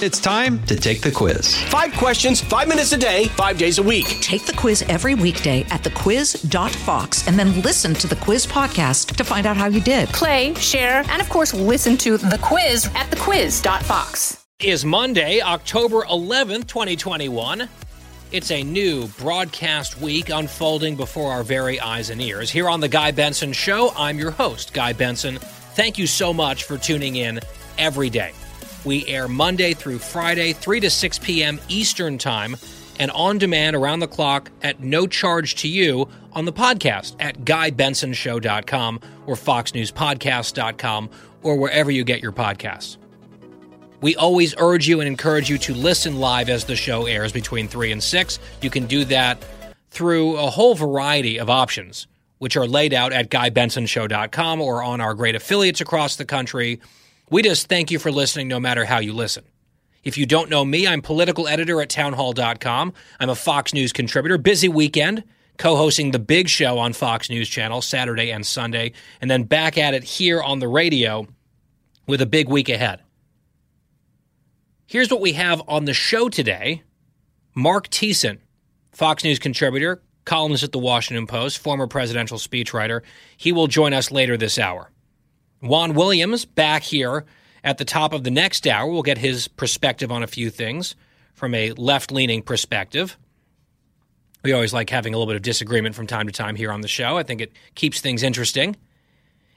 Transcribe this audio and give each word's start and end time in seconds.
It's 0.00 0.20
time 0.20 0.64
to 0.66 0.76
take 0.76 1.00
the 1.00 1.10
quiz. 1.10 1.60
Five 1.64 1.92
questions, 1.94 2.40
five 2.40 2.68
minutes 2.68 2.92
a 2.92 2.96
day, 2.96 3.24
five 3.30 3.58
days 3.58 3.78
a 3.78 3.82
week. 3.82 4.06
Take 4.20 4.46
the 4.46 4.52
quiz 4.52 4.82
every 4.82 5.16
weekday 5.16 5.62
at 5.70 5.82
thequiz.fox 5.82 7.26
and 7.26 7.36
then 7.36 7.60
listen 7.62 7.94
to 7.94 8.06
the 8.06 8.14
quiz 8.14 8.46
podcast 8.46 9.16
to 9.16 9.24
find 9.24 9.44
out 9.44 9.56
how 9.56 9.66
you 9.66 9.80
did. 9.80 10.08
Play, 10.10 10.54
share, 10.54 11.02
and 11.08 11.20
of 11.20 11.28
course, 11.28 11.52
listen 11.52 11.96
to 11.96 12.16
the 12.16 12.38
quiz 12.40 12.86
at 12.94 13.10
thequiz.fox. 13.10 14.46
Is 14.60 14.84
Monday, 14.84 15.40
October 15.40 16.02
11th, 16.02 16.68
2021. 16.68 17.68
It's 18.30 18.52
a 18.52 18.62
new 18.62 19.08
broadcast 19.18 20.00
week 20.00 20.28
unfolding 20.28 20.94
before 20.94 21.32
our 21.32 21.42
very 21.42 21.80
eyes 21.80 22.10
and 22.10 22.22
ears. 22.22 22.50
Here 22.50 22.68
on 22.68 22.78
The 22.78 22.88
Guy 22.88 23.10
Benson 23.10 23.52
Show, 23.52 23.92
I'm 23.96 24.16
your 24.16 24.30
host, 24.30 24.72
Guy 24.72 24.92
Benson. 24.92 25.38
Thank 25.74 25.98
you 25.98 26.06
so 26.06 26.32
much 26.32 26.62
for 26.62 26.78
tuning 26.78 27.16
in 27.16 27.40
every 27.78 28.10
day. 28.10 28.32
We 28.88 29.06
air 29.06 29.28
Monday 29.28 29.74
through 29.74 29.98
Friday, 29.98 30.54
3 30.54 30.80
to 30.80 30.88
6 30.88 31.18
p.m. 31.18 31.60
Eastern 31.68 32.16
Time, 32.16 32.56
and 32.98 33.10
on 33.10 33.36
demand 33.36 33.76
around 33.76 34.00
the 34.00 34.08
clock 34.08 34.50
at 34.62 34.80
no 34.80 35.06
charge 35.06 35.56
to 35.56 35.68
you 35.68 36.08
on 36.32 36.46
the 36.46 36.54
podcast 36.54 37.14
at 37.20 37.40
GuyBensonShow.com 37.40 39.00
or 39.26 39.34
FoxNewsPodcast.com 39.34 41.10
or 41.42 41.56
wherever 41.56 41.90
you 41.90 42.02
get 42.02 42.22
your 42.22 42.32
podcasts. 42.32 42.96
We 44.00 44.16
always 44.16 44.54
urge 44.56 44.88
you 44.88 45.00
and 45.00 45.06
encourage 45.06 45.50
you 45.50 45.58
to 45.58 45.74
listen 45.74 46.18
live 46.18 46.48
as 46.48 46.64
the 46.64 46.74
show 46.74 47.04
airs 47.04 47.30
between 47.30 47.68
3 47.68 47.92
and 47.92 48.02
6. 48.02 48.38
You 48.62 48.70
can 48.70 48.86
do 48.86 49.04
that 49.04 49.44
through 49.90 50.38
a 50.38 50.48
whole 50.48 50.74
variety 50.74 51.38
of 51.38 51.50
options, 51.50 52.06
which 52.38 52.56
are 52.56 52.66
laid 52.66 52.94
out 52.94 53.12
at 53.12 53.28
GuyBensonShow.com 53.28 54.62
or 54.62 54.82
on 54.82 55.02
our 55.02 55.12
great 55.12 55.34
affiliates 55.34 55.82
across 55.82 56.16
the 56.16 56.24
country 56.24 56.80
we 57.30 57.42
just 57.42 57.68
thank 57.68 57.90
you 57.90 57.98
for 57.98 58.10
listening 58.10 58.48
no 58.48 58.60
matter 58.60 58.84
how 58.84 58.98
you 58.98 59.12
listen. 59.12 59.44
If 60.04 60.16
you 60.16 60.26
don't 60.26 60.48
know 60.48 60.64
me, 60.64 60.86
I'm 60.86 61.02
political 61.02 61.48
editor 61.48 61.80
at 61.82 61.90
townhall.com. 61.90 62.92
I'm 63.20 63.28
a 63.28 63.34
Fox 63.34 63.74
News 63.74 63.92
contributor. 63.92 64.38
Busy 64.38 64.68
weekend, 64.68 65.24
co 65.58 65.76
hosting 65.76 66.12
The 66.12 66.18
Big 66.18 66.48
Show 66.48 66.78
on 66.78 66.92
Fox 66.92 67.28
News 67.28 67.48
Channel 67.48 67.82
Saturday 67.82 68.30
and 68.30 68.46
Sunday, 68.46 68.92
and 69.20 69.30
then 69.30 69.44
back 69.44 69.76
at 69.76 69.94
it 69.94 70.04
here 70.04 70.42
on 70.42 70.60
the 70.60 70.68
radio 70.68 71.26
with 72.06 72.22
a 72.22 72.26
big 72.26 72.48
week 72.48 72.68
ahead. 72.68 73.02
Here's 74.86 75.10
what 75.10 75.20
we 75.20 75.34
have 75.34 75.62
on 75.68 75.84
the 75.84 75.92
show 75.92 76.28
today 76.28 76.82
Mark 77.54 77.88
Thiessen, 77.88 78.38
Fox 78.92 79.24
News 79.24 79.38
contributor, 79.38 80.00
columnist 80.24 80.64
at 80.64 80.72
the 80.72 80.78
Washington 80.78 81.26
Post, 81.26 81.58
former 81.58 81.86
presidential 81.86 82.38
speechwriter. 82.38 83.02
He 83.36 83.52
will 83.52 83.66
join 83.66 83.92
us 83.92 84.10
later 84.10 84.36
this 84.36 84.58
hour. 84.58 84.90
Juan 85.60 85.94
Williams 85.94 86.44
back 86.44 86.82
here 86.82 87.24
at 87.64 87.78
the 87.78 87.84
top 87.84 88.12
of 88.12 88.24
the 88.24 88.30
next 88.30 88.66
hour. 88.66 88.90
We'll 88.90 89.02
get 89.02 89.18
his 89.18 89.48
perspective 89.48 90.12
on 90.12 90.22
a 90.22 90.26
few 90.26 90.50
things 90.50 90.94
from 91.34 91.54
a 91.54 91.72
left 91.72 92.12
leaning 92.12 92.42
perspective. 92.42 93.16
We 94.44 94.52
always 94.52 94.72
like 94.72 94.90
having 94.90 95.14
a 95.14 95.18
little 95.18 95.30
bit 95.30 95.36
of 95.36 95.42
disagreement 95.42 95.94
from 95.94 96.06
time 96.06 96.26
to 96.26 96.32
time 96.32 96.54
here 96.54 96.70
on 96.70 96.80
the 96.80 96.88
show. 96.88 97.18
I 97.18 97.22
think 97.22 97.40
it 97.40 97.52
keeps 97.74 98.00
things 98.00 98.22
interesting. 98.22 98.76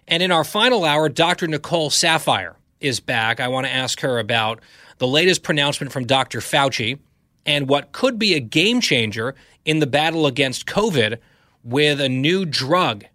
And 0.07 0.23
in 0.23 0.31
our 0.31 0.43
final 0.43 0.83
hour, 0.83 1.07
Dr. 1.07 1.47
Nicole 1.47 1.89
Saphier 1.89 2.55
is 2.79 2.99
back. 2.99 3.39
I 3.39 3.47
want 3.47 3.67
to 3.67 3.71
ask 3.71 3.99
her 4.01 4.17
about 4.17 4.59
the 4.97 5.07
latest 5.07 5.43
pronouncement 5.43 5.93
from 5.93 6.05
Dr. 6.05 6.39
Fauci 6.39 6.99
and 7.45 7.69
what 7.69 7.91
could 7.91 8.17
be 8.17 8.33
a 8.33 8.39
game 8.39 8.81
changer 8.81 9.35
in 9.65 9.79
the 9.79 9.87
battle 9.87 10.25
against 10.25 10.65
COVID 10.65 11.19
with 11.63 12.01
a 12.01 12.09
new 12.09 12.45
drug 12.45 13.05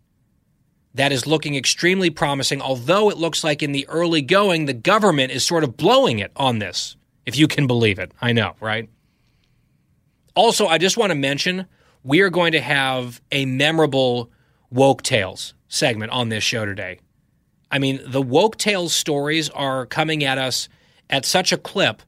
that 0.97 1.12
is 1.12 1.27
looking 1.27 1.55
extremely 1.56 2.08
promising, 2.08 2.62
although 2.62 3.11
it 3.11 3.19
looks 3.19 3.44
like 3.44 3.62
in 3.62 3.72
the 3.72 3.86
early 3.89 4.22
going, 4.22 4.64
the 4.64 4.72
government 4.72 5.30
is 5.30 5.44
sort 5.44 5.62
of 5.62 5.77
blowing 5.77 6.19
it 6.19 6.33
on 6.36 6.58
this, 6.58 6.97
if 7.27 7.36
you 7.36 7.47
can 7.47 7.66
believe 7.66 7.98
it. 7.98 8.12
I 8.20 8.33
know, 8.33 8.55
right? 8.61 8.88
Also, 10.34 10.66
I 10.66 10.78
just 10.78 10.97
want 10.97 11.11
to 11.11 11.14
mention 11.14 11.66
we 12.03 12.20
are 12.20 12.30
going 12.30 12.53
to 12.53 12.61
have 12.61 13.20
a 13.30 13.44
memorable 13.44 14.30
woke 14.70 15.03
tales 15.03 15.54
segment 15.69 16.12
on 16.12 16.31
this 16.31 16.43
show 16.43 16.65
today. 16.65 16.98
I 17.71 17.78
mean, 17.78 18.00
the 18.06 18.22
woke 18.22 18.56
tales 18.56 18.94
stories 18.94 19.50
are 19.50 19.84
coming 19.87 20.25
at 20.25 20.38
us 20.38 20.69
at 21.10 21.26
such 21.26 21.53
a 21.53 21.59
clip 21.59 22.00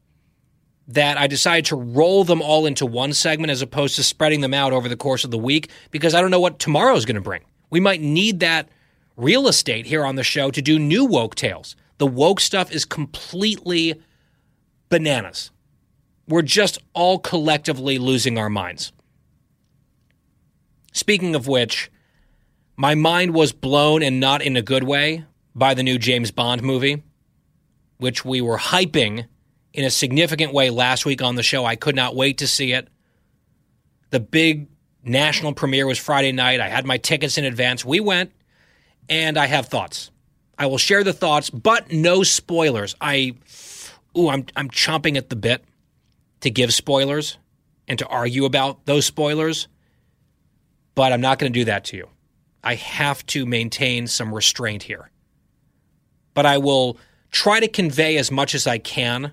that 0.86 1.18
I 1.18 1.26
decided 1.26 1.66
to 1.66 1.76
roll 1.76 2.24
them 2.24 2.40
all 2.40 2.64
into 2.64 2.86
one 2.86 3.12
segment 3.12 3.50
as 3.50 3.60
opposed 3.60 3.96
to 3.96 4.02
spreading 4.02 4.40
them 4.40 4.54
out 4.54 4.72
over 4.72 4.88
the 4.88 4.96
course 4.96 5.24
of 5.24 5.30
the 5.30 5.36
week 5.36 5.68
because 5.90 6.14
I 6.14 6.22
don't 6.22 6.30
know 6.30 6.40
what 6.40 6.58
tomorrow 6.58 6.96
is 6.96 7.04
going 7.04 7.16
to 7.16 7.20
bring. 7.20 7.42
We 7.68 7.80
might 7.80 8.00
need 8.00 8.40
that 8.40 8.70
real 9.18 9.48
estate 9.48 9.84
here 9.86 10.06
on 10.06 10.14
the 10.14 10.22
show 10.22 10.50
to 10.50 10.62
do 10.62 10.78
new 10.78 11.04
woke 11.04 11.34
tales. 11.34 11.76
The 11.98 12.06
woke 12.06 12.40
stuff 12.40 12.72
is 12.72 12.84
completely 12.84 14.00
bananas. 14.88 15.50
We're 16.28 16.42
just 16.42 16.78
all 16.94 17.18
collectively 17.18 17.98
losing 17.98 18.38
our 18.38 18.48
minds. 18.48 18.92
Speaking 20.92 21.34
of 21.34 21.48
which, 21.48 21.90
my 22.76 22.94
mind 22.94 23.34
was 23.34 23.52
blown 23.52 24.02
and 24.02 24.20
not 24.20 24.40
in 24.40 24.56
a 24.56 24.62
good 24.62 24.84
way 24.84 25.24
by 25.54 25.74
the 25.74 25.82
new 25.82 25.98
James 25.98 26.30
Bond 26.30 26.62
movie, 26.62 27.02
which 27.98 28.24
we 28.24 28.40
were 28.40 28.58
hyping 28.58 29.26
in 29.72 29.84
a 29.84 29.90
significant 29.90 30.52
way 30.52 30.70
last 30.70 31.04
week 31.04 31.20
on 31.20 31.34
the 31.34 31.42
show. 31.42 31.64
I 31.64 31.76
could 31.76 31.96
not 31.96 32.14
wait 32.14 32.38
to 32.38 32.46
see 32.46 32.72
it. 32.72 32.88
The 34.10 34.20
big 34.20 34.68
national 35.02 35.54
premiere 35.54 35.86
was 35.86 35.98
Friday 35.98 36.32
night. 36.32 36.60
I 36.60 36.68
had 36.68 36.86
my 36.86 36.98
tickets 36.98 37.36
in 37.36 37.44
advance. 37.44 37.84
We 37.84 38.00
went 38.00 38.32
and 39.08 39.38
I 39.38 39.46
have 39.46 39.66
thoughts. 39.66 40.10
I 40.58 40.66
will 40.66 40.78
share 40.78 41.04
the 41.04 41.12
thoughts, 41.12 41.50
but 41.50 41.92
no 41.92 42.22
spoilers. 42.22 42.94
I, 43.00 43.34
ooh, 44.16 44.28
I'm 44.28 44.46
I'm 44.56 44.68
chomping 44.68 45.16
at 45.16 45.30
the 45.30 45.36
bit 45.36 45.64
to 46.40 46.50
give 46.50 46.74
spoilers 46.74 47.38
and 47.86 47.98
to 47.98 48.06
argue 48.06 48.44
about 48.44 48.84
those 48.86 49.06
spoilers, 49.06 49.68
but 50.94 51.12
I'm 51.12 51.20
not 51.20 51.38
going 51.38 51.52
to 51.52 51.58
do 51.58 51.64
that 51.66 51.84
to 51.86 51.96
you. 51.96 52.08
I 52.62 52.74
have 52.74 53.24
to 53.26 53.46
maintain 53.46 54.06
some 54.06 54.34
restraint 54.34 54.82
here. 54.82 55.10
But 56.34 56.44
I 56.46 56.58
will 56.58 56.98
try 57.30 57.60
to 57.60 57.68
convey 57.68 58.16
as 58.18 58.30
much 58.30 58.54
as 58.54 58.66
I 58.66 58.78
can 58.78 59.32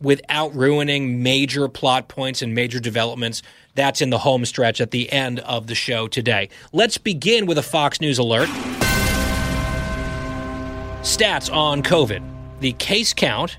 without 0.00 0.54
ruining 0.54 1.22
major 1.22 1.68
plot 1.68 2.08
points 2.08 2.42
and 2.42 2.54
major 2.54 2.80
developments. 2.80 3.42
That's 3.74 4.00
in 4.00 4.10
the 4.10 4.18
home 4.18 4.44
stretch 4.44 4.80
at 4.80 4.90
the 4.90 5.10
end 5.12 5.40
of 5.40 5.66
the 5.66 5.74
show 5.74 6.08
today. 6.08 6.48
Let's 6.72 6.98
begin 6.98 7.46
with 7.46 7.58
a 7.58 7.62
Fox 7.62 8.00
News 8.00 8.18
alert. 8.18 8.48
Stats 11.02 11.50
on 11.50 11.82
COVID. 11.82 12.22
The 12.60 12.74
case 12.74 13.14
count 13.14 13.56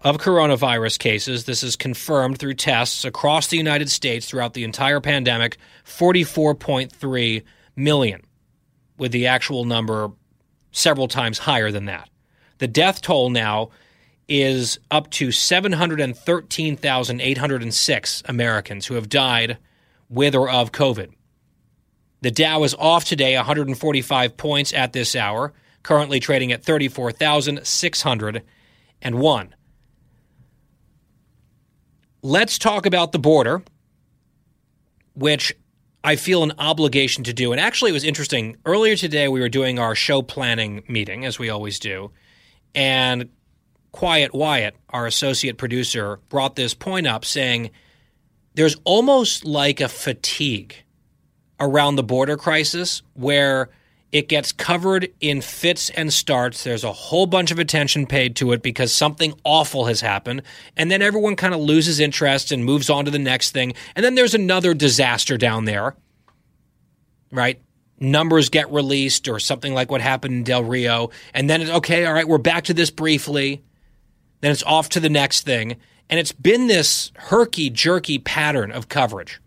of 0.00 0.16
coronavirus 0.16 0.98
cases, 0.98 1.44
this 1.44 1.62
is 1.62 1.76
confirmed 1.76 2.38
through 2.38 2.54
tests 2.54 3.04
across 3.04 3.48
the 3.48 3.58
United 3.58 3.90
States 3.90 4.26
throughout 4.26 4.54
the 4.54 4.64
entire 4.64 4.98
pandemic 4.98 5.58
44.3 5.84 7.42
million, 7.76 8.22
with 8.96 9.12
the 9.12 9.26
actual 9.26 9.66
number 9.66 10.10
several 10.72 11.06
times 11.06 11.40
higher 11.40 11.70
than 11.70 11.84
that. 11.84 12.08
The 12.56 12.68
death 12.68 13.02
toll 13.02 13.28
now 13.28 13.68
is 14.26 14.78
up 14.90 15.10
to 15.10 15.32
713,806 15.32 18.22
Americans 18.24 18.86
who 18.86 18.94
have 18.94 19.10
died 19.10 19.58
with 20.08 20.34
or 20.34 20.48
of 20.48 20.72
COVID. 20.72 21.10
The 22.22 22.30
Dow 22.30 22.62
is 22.62 22.74
off 22.74 23.04
today 23.04 23.36
145 23.36 24.38
points 24.38 24.72
at 24.72 24.94
this 24.94 25.14
hour 25.14 25.52
currently 25.82 26.20
trading 26.20 26.52
at 26.52 26.62
34,601. 26.62 29.54
Let's 32.22 32.58
talk 32.58 32.84
about 32.84 33.12
the 33.12 33.18
border, 33.18 33.62
which 35.14 35.54
I 36.04 36.16
feel 36.16 36.42
an 36.42 36.52
obligation 36.58 37.24
to 37.24 37.32
do. 37.32 37.52
And 37.52 37.60
actually, 37.60 37.90
it 37.90 37.94
was 37.94 38.04
interesting. 38.04 38.56
Earlier 38.64 38.96
today, 38.96 39.28
we 39.28 39.40
were 39.40 39.48
doing 39.48 39.78
our 39.78 39.94
show 39.94 40.22
planning 40.22 40.82
meeting, 40.88 41.24
as 41.24 41.38
we 41.38 41.50
always 41.50 41.78
do. 41.78 42.10
And 42.74 43.28
Quiet 43.92 44.34
Wyatt, 44.34 44.76
our 44.90 45.06
associate 45.06 45.58
producer, 45.58 46.20
brought 46.28 46.56
this 46.56 46.74
point 46.74 47.06
up 47.06 47.24
saying 47.24 47.70
there's 48.54 48.76
almost 48.84 49.44
like 49.44 49.80
a 49.80 49.88
fatigue 49.88 50.74
around 51.58 51.96
the 51.96 52.02
border 52.02 52.36
crisis 52.36 53.02
where 53.14 53.70
it 54.12 54.28
gets 54.28 54.50
covered 54.50 55.08
in 55.20 55.40
fits 55.40 55.88
and 55.90 56.12
starts. 56.12 56.64
There's 56.64 56.82
a 56.82 56.92
whole 56.92 57.26
bunch 57.26 57.52
of 57.52 57.58
attention 57.58 58.06
paid 58.06 58.34
to 58.36 58.52
it 58.52 58.62
because 58.62 58.92
something 58.92 59.34
awful 59.44 59.84
has 59.84 60.00
happened. 60.00 60.42
And 60.76 60.90
then 60.90 61.00
everyone 61.00 61.36
kind 61.36 61.54
of 61.54 61.60
loses 61.60 62.00
interest 62.00 62.50
and 62.50 62.64
moves 62.64 62.90
on 62.90 63.04
to 63.04 63.10
the 63.10 63.20
next 63.20 63.52
thing. 63.52 63.74
And 63.94 64.04
then 64.04 64.16
there's 64.16 64.34
another 64.34 64.74
disaster 64.74 65.36
down 65.36 65.64
there, 65.64 65.94
right? 67.30 67.60
Numbers 68.00 68.48
get 68.48 68.72
released 68.72 69.28
or 69.28 69.38
something 69.38 69.74
like 69.74 69.90
what 69.90 70.00
happened 70.00 70.34
in 70.34 70.42
Del 70.42 70.64
Rio. 70.64 71.10
And 71.32 71.48
then 71.48 71.60
it's 71.60 71.70
okay, 71.70 72.04
all 72.04 72.14
right, 72.14 72.26
we're 72.26 72.38
back 72.38 72.64
to 72.64 72.74
this 72.74 72.90
briefly. 72.90 73.62
Then 74.40 74.50
it's 74.50 74.64
off 74.64 74.88
to 74.90 75.00
the 75.00 75.10
next 75.10 75.42
thing. 75.42 75.76
And 76.08 76.18
it's 76.18 76.32
been 76.32 76.66
this 76.66 77.12
herky 77.14 77.70
jerky 77.70 78.18
pattern 78.18 78.72
of 78.72 78.88
coverage 78.88 79.40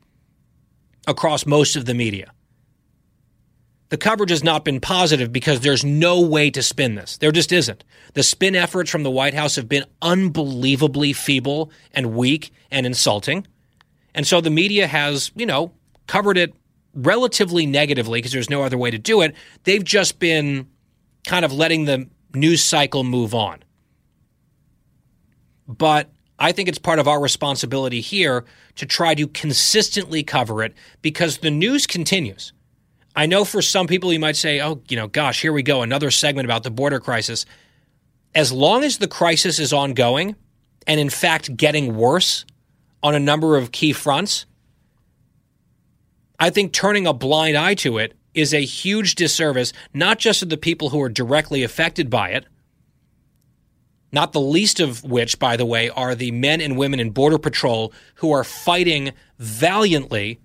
across 1.05 1.45
most 1.45 1.75
of 1.75 1.83
the 1.83 1.93
media. 1.93 2.31
The 3.89 3.97
coverage 3.97 4.29
has 4.31 4.43
not 4.43 4.65
been 4.65 4.79
positive 4.79 5.31
because 5.31 5.59
there's 5.59 5.85
no 5.85 6.19
way 6.21 6.49
to 6.49 6.63
spin 6.63 6.95
this. 6.95 7.17
There 7.17 7.31
just 7.31 7.51
isn't. 7.51 7.83
The 8.13 8.23
spin 8.23 8.55
efforts 8.55 8.89
from 8.89 9.03
the 9.03 9.11
White 9.11 9.33
House 9.33 9.55
have 9.55 9.69
been 9.69 9.85
unbelievably 10.01 11.13
feeble 11.13 11.71
and 11.93 12.15
weak 12.15 12.51
and 12.71 12.85
insulting. 12.85 13.45
And 14.15 14.25
so 14.25 14.41
the 14.41 14.49
media 14.49 14.87
has, 14.87 15.31
you 15.35 15.45
know, 15.45 15.73
covered 16.07 16.37
it 16.37 16.53
relatively 16.95 17.65
negatively 17.65 18.19
because 18.19 18.31
there's 18.31 18.49
no 18.49 18.63
other 18.63 18.77
way 18.77 18.91
to 18.91 18.97
do 18.97 19.21
it. 19.21 19.35
They've 19.63 19.83
just 19.83 20.19
been 20.19 20.67
kind 21.25 21.45
of 21.45 21.51
letting 21.51 21.85
the 21.85 22.07
news 22.33 22.63
cycle 22.63 23.03
move 23.03 23.33
on. 23.33 23.63
But 25.67 26.09
I 26.39 26.51
think 26.51 26.67
it's 26.67 26.79
part 26.79 26.99
of 26.99 27.07
our 27.07 27.21
responsibility 27.21 28.01
here 28.01 28.45
to 28.75 28.85
try 28.85 29.15
to 29.15 29.27
consistently 29.27 30.23
cover 30.23 30.63
it 30.63 30.73
because 31.01 31.39
the 31.39 31.51
news 31.51 31.87
continues. 31.87 32.52
I 33.15 33.25
know 33.25 33.45
for 33.45 33.61
some 33.61 33.87
people 33.87 34.11
you 34.11 34.19
might 34.19 34.35
say, 34.35 34.61
oh, 34.61 34.81
you 34.89 34.97
know, 34.97 35.07
gosh, 35.07 35.41
here 35.41 35.53
we 35.53 35.63
go, 35.63 35.81
another 35.81 36.09
segment 36.11 36.45
about 36.45 36.63
the 36.63 36.71
border 36.71 36.99
crisis. 36.99 37.45
As 38.33 38.51
long 38.51 38.83
as 38.83 38.97
the 38.97 39.07
crisis 39.07 39.59
is 39.59 39.71
ongoing 39.71 40.35
and 40.87 40.99
in 40.99 41.09
fact 41.09 41.55
getting 41.55 41.95
worse 41.95 42.45
on 43.03 43.13
a 43.13 43.19
number 43.19 43.55
of 43.55 43.71
key 43.71 43.93
fronts, 43.93 44.45
I 46.39 46.49
think 46.49 46.73
turning 46.73 47.05
a 47.05 47.13
blind 47.13 47.55
eye 47.55 47.75
to 47.75 47.99
it 47.99 48.17
is 48.33 48.53
a 48.53 48.65
huge 48.65 49.15
disservice, 49.15 49.73
not 49.93 50.17
just 50.17 50.39
to 50.39 50.45
the 50.45 50.57
people 50.57 50.89
who 50.89 51.01
are 51.01 51.09
directly 51.09 51.63
affected 51.63 52.09
by 52.09 52.29
it, 52.29 52.45
not 54.11 54.31
the 54.31 54.41
least 54.41 54.79
of 54.79 55.03
which, 55.03 55.39
by 55.39 55.55
the 55.57 55.65
way, 55.65 55.89
are 55.89 56.15
the 56.15 56.31
men 56.31 56.61
and 56.61 56.77
women 56.77 56.99
in 56.99 57.11
Border 57.11 57.39
Patrol 57.39 57.93
who 58.15 58.31
are 58.31 58.43
fighting 58.43 59.11
valiantly, 59.39 60.39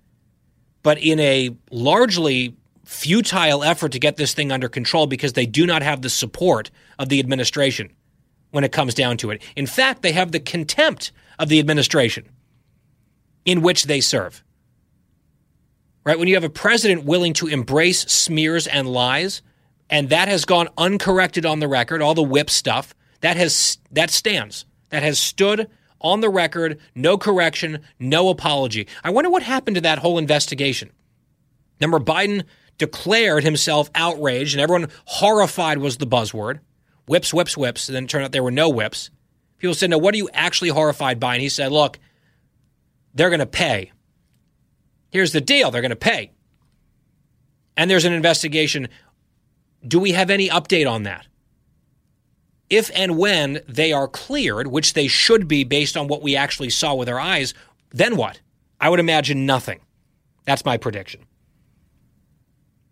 but 0.82 0.99
in 0.99 1.21
a 1.21 1.56
largely 1.71 2.56
futile 2.88 3.62
effort 3.62 3.93
to 3.93 3.99
get 3.99 4.17
this 4.17 4.32
thing 4.32 4.50
under 4.50 4.67
control 4.67 5.06
because 5.06 5.35
they 5.35 5.44
do 5.44 5.67
not 5.67 5.82
have 5.82 6.00
the 6.00 6.08
support 6.08 6.70
of 6.99 7.11
the 7.11 7.20
administration 7.20 7.93
when 8.50 8.64
it 8.64 8.73
comes 8.73 8.94
down 8.94 9.19
to 9.19 9.31
it. 9.31 9.43
In 9.55 9.67
fact, 9.67 10.00
they 10.00 10.12
have 10.12 10.32
the 10.32 10.40
contempt 10.40 11.12
of 11.38 11.50
the 11.50 11.58
administration 11.58 12.31
in 13.44 13.61
which 13.61 13.85
they 13.85 14.00
serve. 14.00 14.43
Right? 16.02 16.19
When 16.19 16.29
you 16.29 16.35
have 16.35 16.44
a 16.44 16.49
president 16.49 17.05
willing 17.05 17.35
to 17.35 17.46
embrace 17.46 18.11
smears 18.11 18.67
and 18.67 18.88
lies, 18.88 19.43
and 19.90 20.08
that 20.08 20.29
has 20.29 20.46
gone 20.46 20.70
uncorrected 20.79 21.44
on 21.44 21.61
the 21.61 21.69
record, 21.69 22.00
all 22.00 22.14
the 22.14 22.23
whip 22.23 22.49
stuff, 22.49 22.94
that 23.20 23.37
has 23.37 23.76
that 23.93 24.11
stands. 24.11 24.64
That 24.88 25.02
has 25.02 25.20
stood 25.20 25.69
on 26.00 26.23
the 26.23 26.31
record, 26.31 26.81
no 26.94 27.19
correction, 27.19 27.81
no 27.99 28.31
apology. 28.31 28.88
I 29.05 29.11
wonder 29.11 29.29
what 29.29 29.43
happened 29.43 29.75
to 29.75 29.82
that 29.82 29.99
whole 29.99 30.17
investigation. 30.17 30.90
Remember, 31.81 32.00
Biden 32.00 32.44
declared 32.79 33.45
himself 33.45 33.91
outraged, 33.95 34.55
and 34.55 34.61
everyone 34.61 34.91
horrified 35.05 35.79
was 35.79 35.99
the 35.99 36.07
buzzword. 36.07 36.61
Whips, 37.07 37.33
whips, 37.35 37.57
whips. 37.57 37.89
And 37.89 37.97
then 37.97 38.05
it 38.05 38.11
turned 38.11 38.25
out 38.25 38.33
there 38.33 38.43
were 38.43 38.51
no 38.51 38.69
whips. 38.69 39.11
People 39.59 39.75
said, 39.75 39.91
No, 39.91 39.99
what 39.99 40.15
are 40.15 40.19
you 40.19 40.29
actually 40.33 40.71
horrified 40.71 41.19
by? 41.19 41.35
And 41.35 41.43
he 41.43 41.49
said, 41.49 41.73
Look, 41.73 41.99
they're 43.15 43.31
going 43.31 43.41
to 43.41 43.47
pay. 43.47 43.93
Here's 45.11 45.33
the 45.33 45.41
deal 45.41 45.71
they're 45.71 45.83
going 45.83 45.91
to 45.91 45.97
pay. 45.97 46.33
And 47.77 47.91
there's 47.91 48.05
an 48.05 48.13
investigation. 48.13 48.89
Do 49.87 49.99
we 49.99 50.13
have 50.13 50.31
any 50.31 50.49
update 50.49 50.91
on 50.91 51.05
that? 51.05 51.27
if 52.71 52.91
and 52.95 53.17
when 53.17 53.61
they 53.67 53.93
are 53.93 54.09
cleared, 54.09 54.67
which 54.67 54.93
they 54.93 55.09
should 55.09 55.49
be 55.49 55.65
based 55.65 55.97
on 55.97 56.09
what 56.09 56.23
we 56.23 56.37
actually 56.37 56.71
saw 56.71 56.95
with 56.95 57.09
our 57.09 57.19
eyes, 57.19 57.55
then 57.91 58.17
what? 58.17 58.41
I 58.81 58.89
would 58.89 59.01
imagine 59.01 59.47
nothing. 59.47 59.81
That's 60.45 60.65
my 60.65 60.77
prediction. 60.77 61.23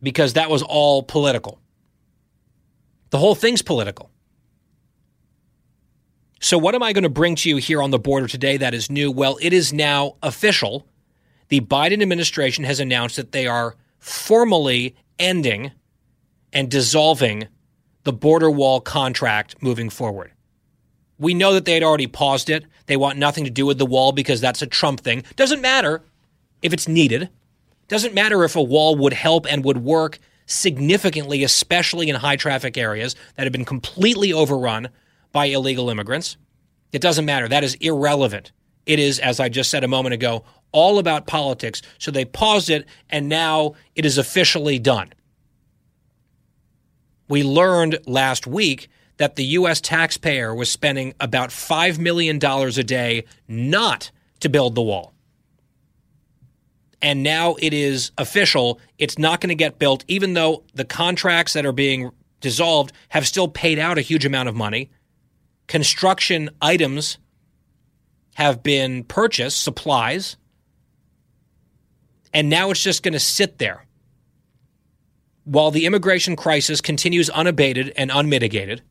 Because 0.03 0.35
that 0.35 0.51
was 0.51 0.63
all 0.63 1.03
political. 1.03 1.61
The 3.11 3.19
whole 3.19 3.35
thing's 3.35 3.63
political. 3.63 4.11
So, 6.41 6.59
what 6.59 6.75
am 6.75 6.83
I 6.83 6.93
going 6.93 7.05
to 7.05 7.09
bring 7.09 7.35
to 7.37 7.49
you 7.49 7.57
here 7.57 7.83
on 7.83 7.91
the 7.91 7.99
border 7.99 8.29
today 8.29 8.57
that 8.59 8.75
is 8.75 8.91
new? 8.91 9.11
Well, 9.11 9.39
it 9.41 9.53
is 9.53 9.73
now 9.73 10.17
official. 10.23 10.87
The 11.49 11.61
Biden 11.61 12.03
administration 12.03 12.65
has 12.65 12.79
announced 12.79 13.17
that 13.17 13.33
they 13.33 13.47
are 13.47 13.75
formally 13.99 14.95
ending 15.19 15.73
and 16.53 16.71
dissolving 16.71 17.49
the 18.05 18.13
border 18.13 18.51
wall 18.51 18.81
contract 18.81 19.57
moving 19.63 19.91
forward. 19.91 20.33
We 21.19 21.35
know 21.35 21.55
that 21.55 21.65
they 21.65 21.75
had 21.75 21.83
already 21.83 22.07
paused 22.07 22.51
it. 22.51 22.65
They 22.87 22.97
want 22.97 23.19
nothing 23.19 23.45
to 23.45 23.51
do 23.51 23.67
with 23.67 23.79
the 23.79 23.87
wall 23.87 24.13
because 24.13 24.41
that's 24.41 24.63
a 24.63 24.67
Trump 24.67 25.01
thing. 25.01 25.25
Doesn't 25.35 25.61
matter 25.61 26.03
if 26.63 26.73
it's 26.73 26.87
needed. 26.87 27.31
Doesn't 27.89 28.15
matter 28.15 28.45
if 28.45 28.57
a 28.57 28.63
wall 28.63 28.97
would 28.97 29.13
help 29.13 29.47
and 29.51 29.65
would 29.65 29.79
work 29.79 30.19
significantly, 30.47 31.43
especially 31.45 32.09
in 32.09 32.17
high 32.17 32.37
traffic 32.37 32.77
areas 32.77 33.15
that 33.37 33.45
have 33.45 33.53
been 33.53 33.65
completely 33.65 34.33
overrun 34.33 34.89
by 35.33 35.47
illegal 35.47 35.91
immigrants. 35.91 36.37
It 36.93 37.03
doesn't 37.03 37.25
matter. 37.25 37.49
That 37.49 37.65
is 37.65 37.75
irrelevant. 37.77 38.53
It 38.87 38.99
is, 38.99 39.19
as 39.19 39.41
I 39.41 39.49
just 39.49 39.71
said 39.71 39.85
a 39.85 39.89
moment 39.89 40.15
ago, 40.15 40.45
all 40.73 40.99
about 40.99 41.27
politics. 41.27 41.83
So 41.99 42.11
they 42.11 42.25
paused 42.25 42.71
it, 42.71 42.87
and 43.11 43.29
now 43.29 43.75
it 43.95 44.07
is 44.07 44.19
officially 44.19 44.79
done. 44.79 45.13
We 47.29 47.43
learned 47.43 47.99
last 48.07 48.47
week 48.47 48.89
that 49.17 49.37
the 49.37 49.45
U.S. 49.45 49.81
taxpayer 49.81 50.55
was 50.55 50.71
spending 50.71 51.15
about 51.19 51.51
$5 51.51 51.99
million 51.99 52.37
a 52.37 52.83
day 52.85 53.25
not 53.49 54.11
to 54.41 54.49
build 54.49 54.75
the 54.75 54.83
wall. 54.83 55.16
And 57.03 57.23
now 57.23 57.57
it 57.61 57.75
is 57.75 58.11
official. 58.17 58.81
It's 58.99 59.19
not 59.19 59.41
going 59.41 59.49
to 59.49 59.55
get 59.55 59.79
built, 59.79 60.05
even 60.09 60.35
though 60.35 60.65
the 60.75 60.85
contracts 60.85 61.53
that 61.53 61.67
are 61.67 61.73
being 61.73 62.11
dissolved 62.41 62.93
have 63.11 63.27
still 63.27 63.49
paid 63.49 63.79
out 63.79 63.99
a 63.99 64.03
huge 64.03 64.25
amount 64.25 64.49
of 64.49 64.55
money. 64.55 64.91
Construction 65.67 66.51
items 66.63 67.19
have 68.35 68.63
been 68.63 69.05
purchased, 69.05 69.63
supplies, 69.63 70.37
and 72.33 72.51
now 72.51 72.71
it's 72.71 72.83
just 72.83 73.03
going 73.03 73.15
to 73.15 73.21
sit 73.21 73.59
there 73.59 73.87
while 75.45 75.71
the 75.71 75.87
immigration 75.87 76.37
crisis 76.37 76.81
continues 76.81 77.31
unabated 77.31 77.93
and 77.97 78.11
unmitigated, 78.11 78.83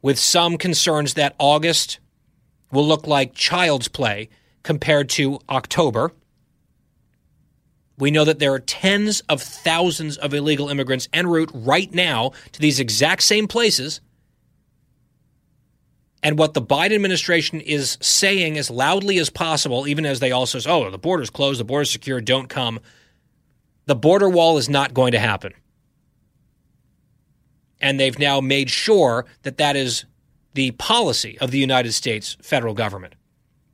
with 0.00 0.18
some 0.18 0.56
concerns 0.56 1.14
that 1.14 1.34
August 1.38 1.98
will 2.70 2.86
look 2.86 3.06
like 3.06 3.34
child's 3.34 3.88
play 3.88 4.28
compared 4.62 5.08
to 5.08 5.40
October. 5.50 6.12
We 7.98 8.10
know 8.10 8.24
that 8.24 8.38
there 8.38 8.52
are 8.52 8.58
tens 8.58 9.20
of 9.28 9.40
thousands 9.40 10.16
of 10.18 10.34
illegal 10.34 10.68
immigrants 10.68 11.08
en 11.12 11.26
route 11.26 11.50
right 11.54 11.92
now 11.92 12.32
to 12.52 12.60
these 12.60 12.78
exact 12.78 13.22
same 13.22 13.48
places. 13.48 14.00
And 16.22 16.38
what 16.38 16.54
the 16.54 16.62
Biden 16.62 16.94
administration 16.94 17.60
is 17.60 17.96
saying 18.00 18.58
as 18.58 18.70
loudly 18.70 19.18
as 19.18 19.30
possible, 19.30 19.86
even 19.86 20.04
as 20.04 20.20
they 20.20 20.32
also 20.32 20.58
say, 20.58 20.70
oh, 20.70 20.90
the 20.90 20.98
border's 20.98 21.30
closed, 21.30 21.60
the 21.60 21.64
border's 21.64 21.90
secure, 21.90 22.20
don't 22.20 22.48
come, 22.48 22.80
the 23.86 23.94
border 23.94 24.28
wall 24.28 24.58
is 24.58 24.68
not 24.68 24.92
going 24.92 25.12
to 25.12 25.18
happen. 25.18 25.54
And 27.80 28.00
they've 28.00 28.18
now 28.18 28.40
made 28.40 28.70
sure 28.70 29.26
that 29.42 29.58
that 29.58 29.76
is 29.76 30.04
the 30.54 30.72
policy 30.72 31.38
of 31.38 31.50
the 31.50 31.58
United 31.58 31.92
States 31.92 32.36
federal 32.42 32.74
government. 32.74 33.14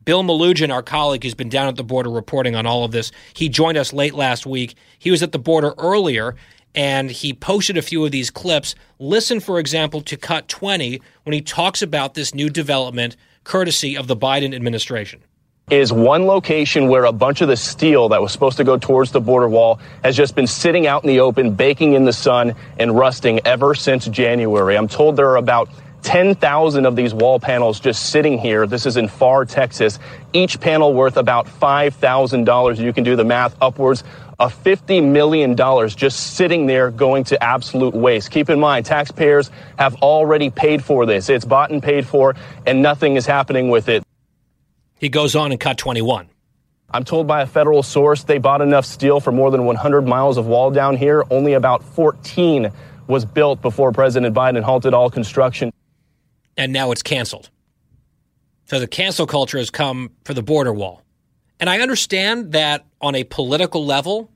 Bill 0.04 0.23
Melugin, 0.23 0.73
our 0.73 0.82
colleague 0.82 1.23
who's 1.23 1.35
been 1.35 1.49
down 1.49 1.68
at 1.68 1.76
the 1.76 1.85
border 1.85 2.11
reporting 2.11 2.56
on 2.56 2.66
all 2.66 2.85
of 2.85 2.92
this, 2.92 3.12
he 3.35 3.49
joined 3.49 3.78
us 3.78 3.92
late 3.92 4.14
last 4.14 4.47
week. 4.47 4.75
He 4.99 5.11
was 5.11 5.23
at 5.23 5.32
the 5.32 5.38
border 5.38 5.75
earlier 5.78 6.35
and 6.75 7.11
he 7.11 7.32
posted 7.32 7.76
a 7.76 7.82
few 7.82 8.04
of 8.04 8.11
these 8.11 8.30
clips. 8.30 8.75
Listen, 8.99 9.40
for 9.40 9.59
example, 9.59 10.00
to 10.02 10.16
cut 10.16 10.49
20 10.49 11.00
when 11.25 11.35
he 11.35 11.40
talks 11.40 11.82
about 11.82 12.14
this 12.14 12.35
new 12.35 12.49
development 12.49 13.16
courtesy 13.44 13.97
of 13.97 14.06
the 14.06 14.16
Biden 14.16 14.54
administration 14.54 15.23
is 15.71 15.92
one 15.92 16.26
location 16.26 16.88
where 16.88 17.04
a 17.04 17.12
bunch 17.12 17.40
of 17.40 17.49
the 17.49 17.56
steel 17.56 18.09
that 18.09 18.21
was 18.21 18.32
supposed 18.32 18.56
to 18.59 18.64
go 18.64 18.76
towards 18.76 19.12
the 19.12 19.21
border 19.21 19.49
wall 19.49 19.80
has 20.02 20.16
just 20.16 20.35
been 20.35 20.47
sitting 20.47 20.87
out 20.87 21.02
in 21.02 21.09
the 21.09 21.21
open, 21.21 21.54
baking 21.54 21.94
in 21.94 22.04
the 22.04 22.12
sun 22.12 22.54
and 22.78 22.97
rusting 22.97 23.40
ever 23.47 23.75
since 23.75 24.06
January. 24.09 24.76
I'm 24.76 24.88
told 24.88 25.16
there 25.16 25.30
are 25.30 25.37
about 25.37 25.71
10,000 26.02 26.85
of 26.87 26.97
these 26.97 27.14
wall 27.14 27.40
panels 27.40 27.80
just 27.80 28.11
sitting 28.11 28.38
here. 28.38 28.66
This 28.66 28.87
is 28.87 28.97
in 28.97 29.09
Pharr, 29.09 29.49
Texas. 29.49 29.99
Each 30.32 30.61
panel 30.61 30.92
worth 30.92 31.16
about 31.16 31.47
$5,000. 31.47 32.78
You 32.78 32.92
can 32.92 33.04
do 33.04 33.16
the 33.16 33.25
math 33.25 33.56
upwards 33.61 34.04
of 34.38 34.52
$50 34.64 35.04
million 35.04 35.56
just 35.88 36.35
sitting 36.35 36.66
there 36.66 36.90
going 36.90 37.25
to 37.25 37.42
absolute 37.42 37.94
waste. 37.94 38.30
Keep 38.30 38.50
in 38.50 38.59
mind, 38.59 38.87
taxpayers 38.87 39.50
have 39.78 39.94
already 39.97 40.50
paid 40.50 40.85
for 40.85 41.06
this. 41.06 41.28
It's 41.28 41.44
bought 41.44 41.71
and 41.71 41.82
paid 41.82 42.06
for, 42.06 42.35
and 42.66 42.82
nothing 42.82 43.16
is 43.16 43.25
happening 43.25 43.68
with 43.68 43.88
it. 43.88 44.02
He 44.99 45.09
goes 45.09 45.37
on 45.37 45.52
and 45.52 45.61
cut 45.61 45.78
21. 45.78 46.28
I'm 46.90 47.04
told 47.04 47.26
by 47.26 47.42
a 47.42 47.47
federal 47.47 47.82
source 47.82 48.25
they 48.25 48.38
bought 48.38 48.61
enough 48.61 48.85
steel 48.85 49.21
for 49.21 49.32
more 49.32 49.50
than 49.50 49.64
100 49.64 50.02
miles 50.02 50.37
of 50.37 50.47
wall 50.47 50.71
down 50.71 50.97
here. 50.97 51.25
Only 51.30 51.54
about 51.54 51.82
14 51.82 52.71
was 53.06 53.25
built 53.25 53.62
before 53.62 53.92
President 53.92 54.35
Biden 54.35 54.62
halted 54.62 54.92
all 54.92 55.09
construction. 55.09 55.73
And 56.56 56.73
now 56.73 56.90
it's 56.92 57.02
canceled. 57.02 57.50
So 58.66 58.78
the 58.78 58.87
cancel 58.87 59.26
culture 59.26 59.59
has 59.59 59.71
come 59.71 60.11
for 60.25 60.35
the 60.35 60.42
border 60.42 60.73
wall. 60.73 61.02
And 61.61 61.68
I 61.71 61.80
understand 61.80 62.52
that 62.52 62.87
on 63.00 63.14
a 63.14 63.25
political 63.25 63.85
level, 63.85 64.30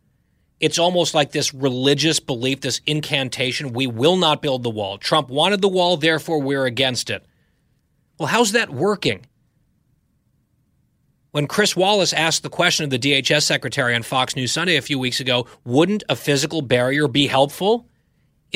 it's 0.61 0.79
almost 0.79 1.15
like 1.15 1.33
this 1.33 1.53
religious 1.53 2.21
belief, 2.21 2.61
this 2.61 2.81
incantation 2.87 3.73
we 3.73 3.87
will 3.87 4.17
not 4.17 4.43
build 4.43 4.63
the 4.63 4.71
wall. 4.71 4.99
Trump 4.99 5.29
wanted 5.29 5.61
the 5.61 5.69
wall, 5.69 5.97
therefore 5.97 6.41
we're 6.41 6.67
against 6.67 7.11
it. 7.11 7.25
Well, 8.19 8.29
how's 8.29 8.53
that 8.53 8.71
working? 8.71 9.27
When 11.33 11.47
Chris 11.47 11.77
Wallace 11.77 12.15
asked 12.15 12.43
the 12.43 12.49
question 12.49 12.85
of 12.85 12.91
the 12.91 12.99
DHS 12.99 13.43
secretary 13.43 13.95
on 13.95 14.03
Fox 14.03 14.37
News 14.37 14.53
Sunday 14.53 14.77
a 14.77 14.83
few 14.83 14.99
weeks 14.99 15.21
ago, 15.21 15.47
wouldn't 15.65 16.03
a 16.09 16.17
physical 16.17 16.63
barrier 16.63 17.09
be 17.09 17.27
helpful 17.27 17.87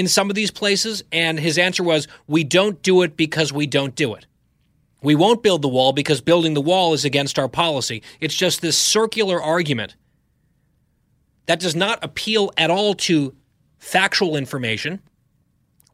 in 0.00 0.08
some 0.08 0.30
of 0.30 0.34
these 0.34 0.50
places? 0.50 1.04
And 1.12 1.38
his 1.38 1.58
answer 1.58 1.84
was, 1.84 2.08
we 2.26 2.42
don't 2.42 2.82
do 2.82 3.02
it 3.02 3.16
because 3.16 3.52
we 3.52 3.66
don't 3.66 3.94
do 3.94 4.14
it. 4.14 4.26
We 5.02 5.14
won't 5.14 5.42
build 5.42 5.62
the 5.62 5.68
wall 5.68 5.92
because 5.92 6.20
building 6.20 6.54
the 6.54 6.60
wall 6.60 6.92
is 6.92 7.04
against 7.04 7.38
our 7.38 7.48
policy. 7.48 8.02
It's 8.18 8.34
just 8.34 8.60
this 8.60 8.76
circular 8.76 9.40
argument 9.40 9.94
that 11.46 11.60
does 11.60 11.76
not 11.76 12.02
appeal 12.02 12.50
at 12.56 12.70
all 12.70 12.94
to 12.94 13.34
factual 13.78 14.36
information 14.36 15.00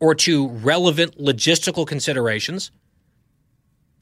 or 0.01 0.15
to 0.15 0.49
relevant 0.49 1.19
logistical 1.19 1.87
considerations, 1.87 2.71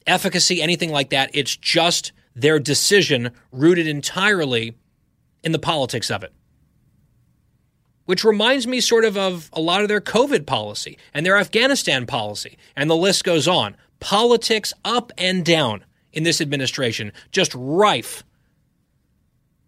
efficacy, 0.07 0.61
anything 0.61 0.91
like 0.91 1.09
that. 1.09 1.29
It's 1.33 1.55
just 1.55 2.11
their 2.35 2.59
decision 2.59 3.31
rooted 3.51 3.87
entirely 3.87 4.75
in 5.43 5.51
the 5.51 5.59
politics 5.59 6.11
of 6.11 6.23
it. 6.23 6.33
Which 8.05 8.23
reminds 8.23 8.67
me 8.67 8.81
sort 8.81 9.03
of 9.03 9.17
of 9.17 9.49
a 9.53 9.61
lot 9.61 9.81
of 9.81 9.87
their 9.87 10.01
COVID 10.01 10.45
policy 10.45 10.97
and 11.13 11.25
their 11.25 11.37
Afghanistan 11.37 12.05
policy, 12.05 12.57
and 12.75 12.89
the 12.89 12.95
list 12.95 13.23
goes 13.23 13.47
on. 13.47 13.75
Politics 13.99 14.73
up 14.83 15.11
and 15.17 15.43
down 15.43 15.83
in 16.13 16.23
this 16.23 16.39
administration, 16.39 17.11
just 17.31 17.51
rife 17.55 18.23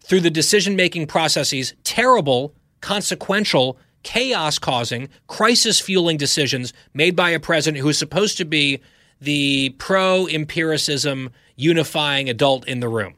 through 0.04 0.22
the 0.22 0.30
decision 0.30 0.76
making 0.76 1.08
processes, 1.08 1.74
terrible, 1.84 2.54
consequential, 2.80 3.78
chaos 4.04 4.60
causing, 4.60 5.10
crisis 5.28 5.80
fueling 5.80 6.18
decisions 6.18 6.74
made 6.94 7.16
by 7.16 7.32
a 7.32 7.40
president 7.40 7.82
who 7.82 7.90
is 7.90 7.98
supposed 7.98 8.38
to 8.38 8.46
be 8.46 8.80
the 9.20 9.70
pro 9.78 10.28
empiricism 10.28 11.32
unifying 11.56 12.30
adult 12.30 12.68
in 12.68 12.80
the 12.80 12.88
room 12.88 13.16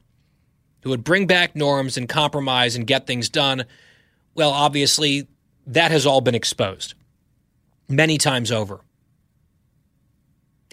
who 0.81 0.89
would 0.89 1.03
bring 1.03 1.27
back 1.27 1.55
norms 1.55 1.97
and 1.97 2.07
compromise 2.07 2.75
and 2.75 2.87
get 2.87 3.05
things 3.05 3.29
done. 3.29 3.65
Well, 4.35 4.51
obviously, 4.51 5.27
that 5.67 5.91
has 5.91 6.05
all 6.05 6.21
been 6.21 6.35
exposed 6.35 6.93
many 7.87 8.17
times 8.17 8.51
over. 8.51 8.81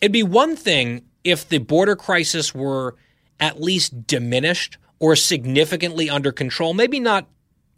It'd 0.00 0.12
be 0.12 0.22
one 0.22 0.56
thing 0.56 1.06
if 1.24 1.48
the 1.48 1.58
border 1.58 1.96
crisis 1.96 2.54
were 2.54 2.96
at 3.40 3.60
least 3.60 4.06
diminished 4.06 4.78
or 4.98 5.16
significantly 5.16 6.08
under 6.08 6.32
control, 6.32 6.74
maybe 6.74 7.00
not 7.00 7.28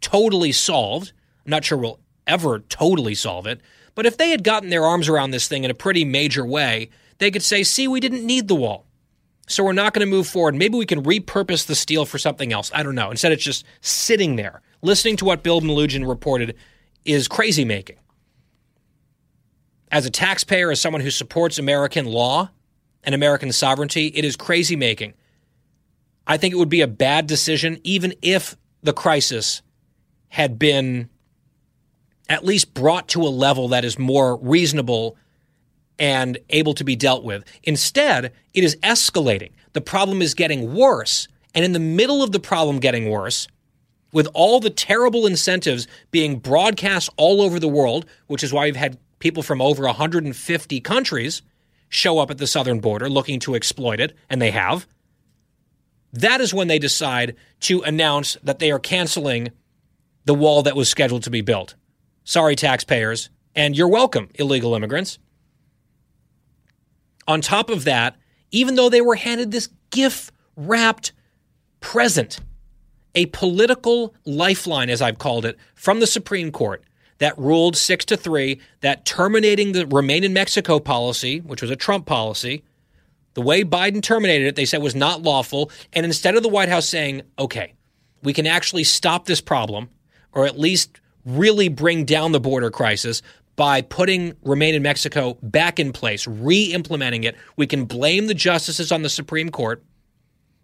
totally 0.01 0.51
solved. 0.51 1.13
I'm 1.45 1.51
not 1.51 1.65
sure 1.65 1.77
we'll 1.77 1.99
ever 2.27 2.59
totally 2.59 3.15
solve 3.15 3.47
it. 3.47 3.61
But 3.95 4.05
if 4.05 4.17
they 4.17 4.29
had 4.29 4.43
gotten 4.43 4.69
their 4.69 4.85
arms 4.85 5.09
around 5.09 5.31
this 5.31 5.47
thing 5.47 5.63
in 5.63 5.71
a 5.71 5.75
pretty 5.75 6.05
major 6.05 6.45
way, 6.45 6.89
they 7.17 7.31
could 7.31 7.43
say, 7.43 7.63
see, 7.63 7.87
we 7.87 7.99
didn't 7.99 8.25
need 8.25 8.47
the 8.47 8.55
wall. 8.55 8.85
So 9.49 9.63
we're 9.63 9.73
not 9.73 9.93
going 9.93 10.07
to 10.07 10.09
move 10.09 10.27
forward. 10.27 10.53
Maybe 10.53 10.77
we 10.77 10.85
can 10.85 11.03
repurpose 11.03 11.65
the 11.65 11.73
steel 11.73 12.05
for 12.05 12.19
something 12.19 12.53
else. 12.53 12.69
I 12.71 12.83
don't 12.83 12.93
know. 12.93 13.09
Instead, 13.09 13.31
it's 13.31 13.43
just 13.43 13.65
sitting 13.81 14.35
there. 14.35 14.61
Listening 14.83 15.17
to 15.17 15.25
what 15.25 15.41
Bill 15.41 15.59
Melugin 15.59 16.07
reported 16.07 16.55
is 17.03 17.27
crazy 17.27 17.65
making. 17.65 17.97
As 19.91 20.05
a 20.05 20.11
taxpayer, 20.11 20.69
as 20.69 20.79
someone 20.79 21.01
who 21.01 21.09
supports 21.09 21.57
American 21.57 22.05
law 22.05 22.51
and 23.03 23.15
American 23.15 23.51
sovereignty, 23.51 24.07
it 24.07 24.23
is 24.23 24.35
crazy 24.35 24.75
making. 24.75 25.15
I 26.27 26.37
think 26.37 26.53
it 26.53 26.57
would 26.57 26.69
be 26.69 26.81
a 26.81 26.87
bad 26.87 27.25
decision, 27.25 27.79
even 27.83 28.13
if 28.21 28.55
the 28.83 28.93
crisis 28.93 29.63
had 30.27 30.59
been 30.59 31.09
at 32.29 32.45
least 32.45 32.75
brought 32.75 33.07
to 33.09 33.23
a 33.23 33.29
level 33.29 33.69
that 33.69 33.83
is 33.83 33.97
more 33.97 34.37
reasonable 34.37 35.17
and 35.99 36.37
able 36.49 36.73
to 36.73 36.83
be 36.83 36.95
dealt 36.95 37.23
with. 37.23 37.43
Instead, 37.63 38.31
it 38.53 38.63
is 38.63 38.75
escalating. 38.77 39.51
The 39.73 39.81
problem 39.81 40.21
is 40.21 40.33
getting 40.33 40.73
worse. 40.73 41.27
And 41.53 41.65
in 41.65 41.73
the 41.73 41.79
middle 41.79 42.23
of 42.23 42.31
the 42.31 42.39
problem 42.39 42.79
getting 42.79 43.09
worse, 43.09 43.47
with 44.11 44.27
all 44.33 44.59
the 44.59 44.69
terrible 44.69 45.27
incentives 45.27 45.87
being 46.11 46.39
broadcast 46.39 47.09
all 47.17 47.41
over 47.41 47.59
the 47.59 47.67
world, 47.67 48.05
which 48.27 48.43
is 48.43 48.53
why 48.53 48.65
we've 48.65 48.75
had 48.75 48.97
people 49.19 49.43
from 49.43 49.61
over 49.61 49.83
150 49.83 50.81
countries 50.81 51.41
show 51.89 52.19
up 52.19 52.31
at 52.31 52.37
the 52.37 52.47
southern 52.47 52.79
border 52.79 53.09
looking 53.09 53.39
to 53.41 53.55
exploit 53.55 53.99
it, 53.99 54.15
and 54.29 54.41
they 54.41 54.51
have. 54.51 54.87
That 56.13 56.41
is 56.41 56.53
when 56.53 56.67
they 56.67 56.79
decide 56.79 57.35
to 57.61 57.81
announce 57.81 58.37
that 58.43 58.59
they 58.59 58.71
are 58.71 58.79
canceling 58.79 59.49
the 60.25 60.33
wall 60.33 60.63
that 60.63 60.75
was 60.75 60.89
scheduled 60.89 61.23
to 61.23 61.29
be 61.29 61.41
built. 61.41 61.75
Sorry, 62.23 62.55
taxpayers, 62.55 63.29
and 63.55 63.75
you're 63.75 63.87
welcome, 63.87 64.29
illegal 64.35 64.75
immigrants. 64.75 65.19
On 67.29 67.41
top 67.41 67.69
of 67.69 67.83
that, 67.83 68.15
even 68.49 68.73
though 68.73 68.89
they 68.89 69.01
were 69.01 69.13
handed 69.13 69.51
this 69.51 69.69
gift 69.91 70.31
wrapped 70.57 71.11
present, 71.79 72.39
a 73.13 73.27
political 73.27 74.15
lifeline, 74.25 74.89
as 74.89 74.99
I've 74.99 75.19
called 75.19 75.45
it, 75.45 75.55
from 75.75 75.99
the 75.99 76.07
Supreme 76.07 76.51
Court 76.51 76.83
that 77.19 77.37
ruled 77.37 77.77
six 77.77 78.03
to 78.05 78.17
three 78.17 78.59
that 78.81 79.05
terminating 79.05 79.73
the 79.73 79.85
remain 79.85 80.23
in 80.23 80.33
Mexico 80.33 80.79
policy, 80.79 81.39
which 81.41 81.61
was 81.61 81.69
a 81.69 81.75
Trump 81.75 82.07
policy, 82.07 82.63
the 83.35 83.43
way 83.43 83.63
Biden 83.63 84.01
terminated 84.01 84.47
it, 84.47 84.55
they 84.55 84.65
said 84.65 84.81
was 84.81 84.95
not 84.95 85.21
lawful. 85.21 85.69
And 85.93 86.07
instead 86.07 86.35
of 86.35 86.41
the 86.41 86.49
White 86.49 86.69
House 86.69 86.89
saying, 86.89 87.21
okay, 87.37 87.75
we 88.23 88.33
can 88.33 88.47
actually 88.47 88.85
stop 88.85 89.27
this 89.27 89.39
problem, 89.39 89.89
or 90.33 90.47
at 90.47 90.57
least 90.57 90.99
really 91.25 91.69
bring 91.69 92.05
down 92.05 92.31
the 92.31 92.39
border 92.39 92.71
crisis 92.71 93.21
by 93.59 93.81
putting 93.81 94.37
Remain 94.41 94.73
in 94.73 94.81
Mexico 94.81 95.37
back 95.43 95.81
in 95.81 95.91
place, 95.91 96.25
re 96.25 96.71
implementing 96.71 97.25
it. 97.25 97.35
We 97.57 97.67
can 97.67 97.83
blame 97.83 98.27
the 98.27 98.33
justices 98.33 98.89
on 98.89 99.01
the 99.01 99.09
Supreme 99.09 99.49
Court, 99.49 99.83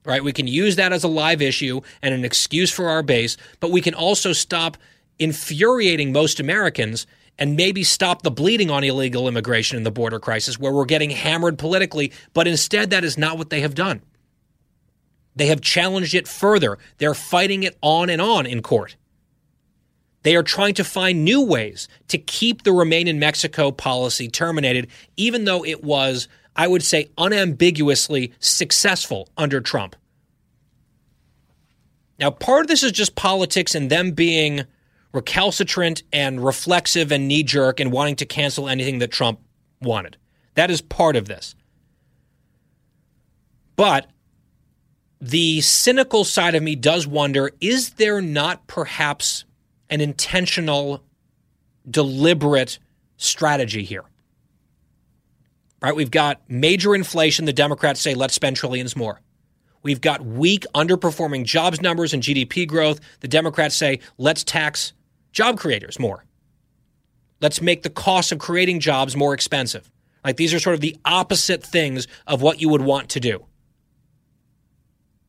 right? 0.05 0.23
We 0.23 0.31
can 0.31 0.47
use 0.47 0.77
that 0.77 0.93
as 0.93 1.03
a 1.03 1.09
live 1.09 1.41
issue 1.41 1.81
and 2.01 2.13
an 2.13 2.23
excuse 2.23 2.71
for 2.71 2.87
our 2.87 3.03
base, 3.03 3.35
but 3.59 3.69
we 3.69 3.81
can 3.81 3.93
also 3.93 4.31
stop 4.31 4.77
infuriating 5.19 6.13
most 6.13 6.39
Americans 6.39 7.05
and 7.37 7.57
maybe 7.57 7.83
stop 7.83 8.21
the 8.21 8.31
bleeding 8.31 8.71
on 8.71 8.85
illegal 8.85 9.27
immigration 9.27 9.75
and 9.75 9.85
the 9.85 9.91
border 9.91 10.17
crisis 10.17 10.57
where 10.57 10.71
we're 10.71 10.85
getting 10.85 11.09
hammered 11.09 11.59
politically. 11.59 12.13
But 12.33 12.47
instead, 12.47 12.91
that 12.91 13.03
is 13.03 13.17
not 13.17 13.37
what 13.37 13.49
they 13.49 13.59
have 13.59 13.75
done. 13.75 14.03
They 15.35 15.47
have 15.47 15.59
challenged 15.59 16.15
it 16.15 16.29
further. 16.29 16.77
They're 16.97 17.13
fighting 17.13 17.63
it 17.63 17.77
on 17.81 18.09
and 18.09 18.21
on 18.21 18.45
in 18.45 18.61
court. 18.61 18.95
They 20.25 20.35
are 20.35 20.41
trying 20.41 20.73
to 20.73 20.83
find 20.83 21.23
new 21.23 21.39
ways 21.45 21.87
to 22.07 22.17
keep 22.17 22.63
the 22.63 22.73
Remain 22.73 23.07
in 23.07 23.19
Mexico 23.19 23.69
policy 23.69 24.27
terminated, 24.27 24.87
even 25.15 25.45
though 25.45 25.63
it 25.63 25.83
was, 25.83 26.27
I 26.55 26.67
would 26.67 26.81
say, 26.81 27.11
unambiguously 27.15 28.33
successful 28.39 29.29
under 29.37 29.61
Trump. 29.61 29.95
Now, 32.17 32.31
part 32.31 32.61
of 32.61 32.67
this 32.69 32.81
is 32.81 32.91
just 32.91 33.13
politics 33.13 33.75
and 33.75 33.91
them 33.91 34.13
being 34.13 34.63
recalcitrant 35.13 36.01
and 36.11 36.43
reflexive 36.43 37.11
and 37.11 37.27
knee 37.27 37.43
jerk 37.43 37.79
and 37.79 37.91
wanting 37.91 38.15
to 38.15 38.25
cancel 38.25 38.67
anything 38.67 38.97
that 38.97 39.11
Trump 39.11 39.41
wanted. 39.79 40.17
That 40.55 40.71
is 40.71 40.81
part 40.81 41.15
of 41.15 41.27
this. 41.27 41.53
But 43.75 44.07
the 45.21 45.61
cynical 45.61 46.23
side 46.23 46.55
of 46.55 46.63
me 46.63 46.75
does 46.75 47.05
wonder 47.05 47.51
is 47.61 47.91
there 47.91 48.21
not 48.21 48.65
perhaps 48.65 49.45
an 49.89 50.01
intentional, 50.01 51.03
deliberate 51.89 52.79
strategy 53.17 53.83
here. 53.83 54.03
Right? 55.81 55.95
We've 55.95 56.11
got 56.11 56.41
major 56.47 56.95
inflation. 56.95 57.45
The 57.45 57.53
Democrats 57.53 58.01
say, 58.01 58.15
let's 58.15 58.33
spend 58.33 58.55
trillions 58.55 58.95
more. 58.95 59.21
We've 59.83 60.01
got 60.01 60.25
weak, 60.25 60.65
underperforming 60.73 61.43
jobs 61.43 61.79
numbers 61.79 62.13
and 62.13 62.23
GDP 62.23 62.67
growth. 62.67 62.99
The 63.19 63.27
Democrats 63.27 63.75
say, 63.75 63.99
let's 64.17 64.43
tax 64.43 64.93
job 65.31 65.59
creators 65.59 65.99
more. 65.99 66.25
Let's 67.39 67.61
make 67.61 67.83
the 67.83 67.91
cost 67.91 68.31
of 68.31 68.39
creating 68.39 68.79
jobs 68.79 69.15
more 69.15 69.33
expensive. 69.33 69.91
Like 70.23 70.37
these 70.37 70.55
are 70.55 70.59
sort 70.59 70.73
of 70.73 70.81
the 70.81 70.97
opposite 71.05 71.61
things 71.61 72.07
of 72.25 72.41
what 72.41 72.59
you 72.59 72.69
would 72.69 72.81
want 72.81 73.09
to 73.09 73.19
do 73.19 73.45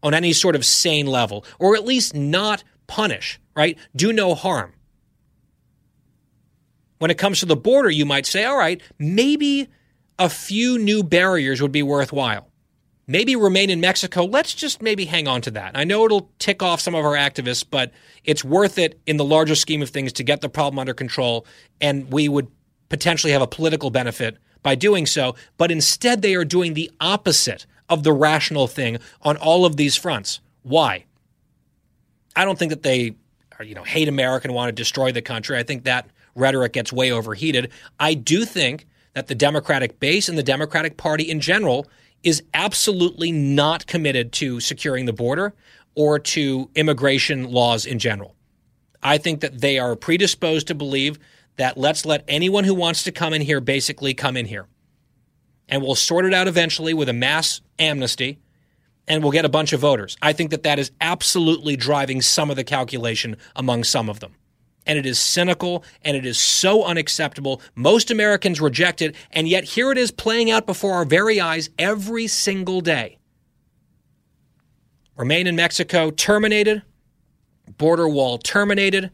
on 0.03 0.15
any 0.15 0.33
sort 0.33 0.57
of 0.57 0.65
sane 0.65 1.07
level, 1.07 1.45
or 1.59 1.77
at 1.77 1.85
least 1.85 2.15
not 2.15 2.65
punish 2.87 3.40
right? 3.57 3.76
Do 3.97 4.12
no 4.12 4.37
harm. 4.37 4.75
When 6.99 7.11
it 7.11 7.19
comes 7.19 7.40
to 7.40 7.47
the 7.47 7.57
border, 7.57 7.90
you 7.90 8.07
might 8.07 8.26
say, 8.26 8.45
all 8.45 8.57
right, 8.57 8.81
maybe 8.99 9.69
a 10.19 10.28
few 10.28 10.78
new 10.78 11.02
barriers 11.02 11.61
would 11.61 11.73
be 11.73 11.83
worthwhile. 11.83 12.49
Maybe 13.09 13.37
remain 13.37 13.71
in 13.71 13.81
Mexico. 13.81 14.25
Let's 14.25 14.55
just 14.55 14.83
maybe 14.83 15.05
hang 15.05 15.28
on 15.28 15.40
to 15.43 15.50
that. 15.52 15.73
I 15.76 15.85
know 15.85 16.05
it'll 16.05 16.31
tick 16.38 16.62
off 16.62 16.81
some 16.81 16.95
of 16.95 17.05
our 17.05 17.14
activists, 17.14 17.64
but 17.69 17.93
it's 18.25 18.45
worth 18.45 18.78
it 18.78 19.00
in 19.07 19.16
the 19.16 19.25
larger 19.25 19.55
scheme 19.55 19.83
of 19.83 19.90
things 19.90 20.12
to 20.14 20.25
get 20.25 20.40
the 20.40 20.49
problem 20.49 20.78
under 20.78 20.95
control. 20.95 21.47
And 21.81 22.11
we 22.12 22.28
would 22.28 22.49
potentially 22.88 23.33
have 23.33 23.43
a 23.43 23.47
political 23.47 23.90
benefit 23.90 24.38
by 24.62 24.75
doing 24.75 25.07
so. 25.07 25.37
But 25.57 25.71
instead, 25.71 26.23
they 26.23 26.35
are 26.35 26.45
doing 26.45 26.75
the 26.75 26.90
opposite 27.00 27.66
of 27.88 28.02
the 28.02 28.12
rational 28.12 28.66
thing 28.66 28.99
on 29.23 29.37
all 29.37 29.64
of 29.64 29.76
these 29.76 29.95
fronts. 29.95 30.40
Why? 30.62 31.05
I 32.37 32.45
don't 32.45 32.59
think 32.59 32.71
that 32.71 32.83
they 32.83 33.16
uh, 33.59 33.64
you 33.64 33.75
know, 33.75 33.83
hate 33.83 34.09
America 34.09 34.47
and 34.47 34.55
want 34.55 34.69
to 34.69 34.73
destroy 34.73 35.12
the 35.12 35.23
country. 35.23 35.57
I 35.57 35.62
think 35.62 35.85
that 35.85 36.09
rhetoric 36.35 36.75
gets 36.75 36.93
way 36.93 37.11
overheated. 37.11 37.71
I 37.99 38.14
do 38.14 38.45
think 38.45 38.87
that 39.14 39.28
the 39.28 39.35
Democratic 39.35 39.99
base 39.99 40.28
and 40.28 40.37
the 40.37 40.43
Democratic 40.43 40.97
Party 40.97 41.25
in 41.25 41.40
general 41.40 41.87
is 42.23 42.43
absolutely 42.52 43.33
not 43.33 43.87
committed 43.87 44.33
to 44.33 44.61
securing 44.61 45.07
the 45.07 45.12
border 45.12 45.55
or 45.95 46.19
to 46.19 46.69
immigration 46.75 47.50
laws 47.50 47.87
in 47.87 47.99
general. 47.99 48.35
I 49.02 49.19
think 49.19 49.40
that 49.40 49.61
they 49.61 49.78
are 49.78 49.97
predisposed 49.97 50.66
to 50.66 50.75
believe 50.75 51.19
that 51.57 51.78
let's 51.78 52.05
let 52.05 52.25
anyone 52.28 52.64
who 52.64 52.75
wants 52.75 53.05
to 53.05 53.12
come 53.12 53.33
in 53.33 53.40
here 53.40 53.61
basically 53.61 54.12
come 54.12 54.37
in 54.37 54.47
here. 54.47 54.66
And 55.69 55.83
we'll 55.83 55.95
sort 55.95 56.26
it 56.26 56.35
out 56.35 56.49
eventually 56.49 56.93
with 56.93 57.09
a 57.09 57.14
mass 57.14 57.61
amnesty 57.78 58.38
and 59.09 59.23
we'll 59.23 59.33
get 59.33 59.45
a 59.45 59.51
bunch 59.51 59.73
of 59.73 59.81
voters. 59.81 60.17
I 60.21 60.33
think 60.33 60.51
that 60.51 60.63
that 60.65 60.79
is 60.79 60.91
absolutely 61.01 61.77
driving 61.77 62.21
some 62.21 62.51
of 62.51 62.57
the 62.57 62.65
calculation 62.65 63.37
among 63.55 63.85
some 63.85 64.09
of 64.09 64.21
them. 64.21 64.35
And 64.87 64.99
it 64.99 65.07
is 65.07 65.19
cynical 65.19 65.85
and 66.03 66.17
it 66.17 66.25
is 66.25 66.39
so 66.39 66.85
unacceptable. 66.85 67.61
Most 67.75 68.11
Americans 68.11 68.61
reject 68.61 69.03
it, 69.03 69.17
and 69.33 69.49
yet 69.49 69.65
here 69.65 69.91
it 69.91 69.99
is 69.99 70.11
playing 70.11 70.51
out 70.51 70.67
before 70.67 70.95
our 70.95 71.05
very 71.05 71.41
eyes 71.41 71.71
every 71.79 72.27
single 72.27 72.81
day. 72.81 73.19
Remain 75.17 75.47
in 75.47 75.57
Mexico 75.57 76.11
terminated, 76.11 76.83
border 77.79 78.09
wall 78.09 78.39
terminated, 78.39 79.11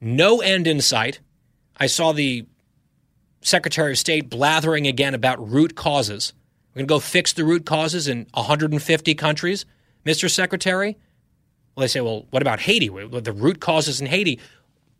no 0.00 0.40
end 0.40 0.66
in 0.66 0.80
sight. 0.80 1.20
I 1.76 1.86
saw 1.86 2.12
the 2.12 2.46
Secretary 3.40 3.92
of 3.92 3.98
State 3.98 4.28
blathering 4.28 4.86
again 4.86 5.14
about 5.14 5.50
root 5.50 5.74
causes. 5.76 6.32
We're 6.74 6.80
going 6.80 6.88
to 6.88 6.94
go 6.94 7.00
fix 7.00 7.32
the 7.32 7.44
root 7.44 7.66
causes 7.66 8.08
in 8.08 8.26
150 8.34 9.14
countries, 9.14 9.66
Mr. 10.04 10.30
Secretary. 10.30 10.96
Well, 11.74 11.82
they 11.82 11.88
say, 11.88 12.00
well, 12.00 12.26
what 12.30 12.42
about 12.42 12.60
Haiti? 12.60 12.88
The 12.88 13.32
root 13.32 13.60
causes 13.60 14.00
in 14.00 14.06
Haiti. 14.06 14.38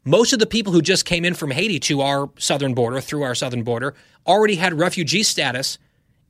Most 0.04 0.32
of 0.32 0.38
the 0.38 0.46
people 0.46 0.72
who 0.72 0.80
just 0.80 1.04
came 1.04 1.24
in 1.24 1.34
from 1.34 1.50
Haiti 1.50 1.78
to 1.80 2.00
our 2.00 2.30
southern 2.38 2.72
border, 2.74 3.00
through 3.00 3.22
our 3.22 3.34
southern 3.34 3.62
border, 3.62 3.94
already 4.26 4.56
had 4.56 4.74
refugee 4.74 5.22
status 5.22 5.78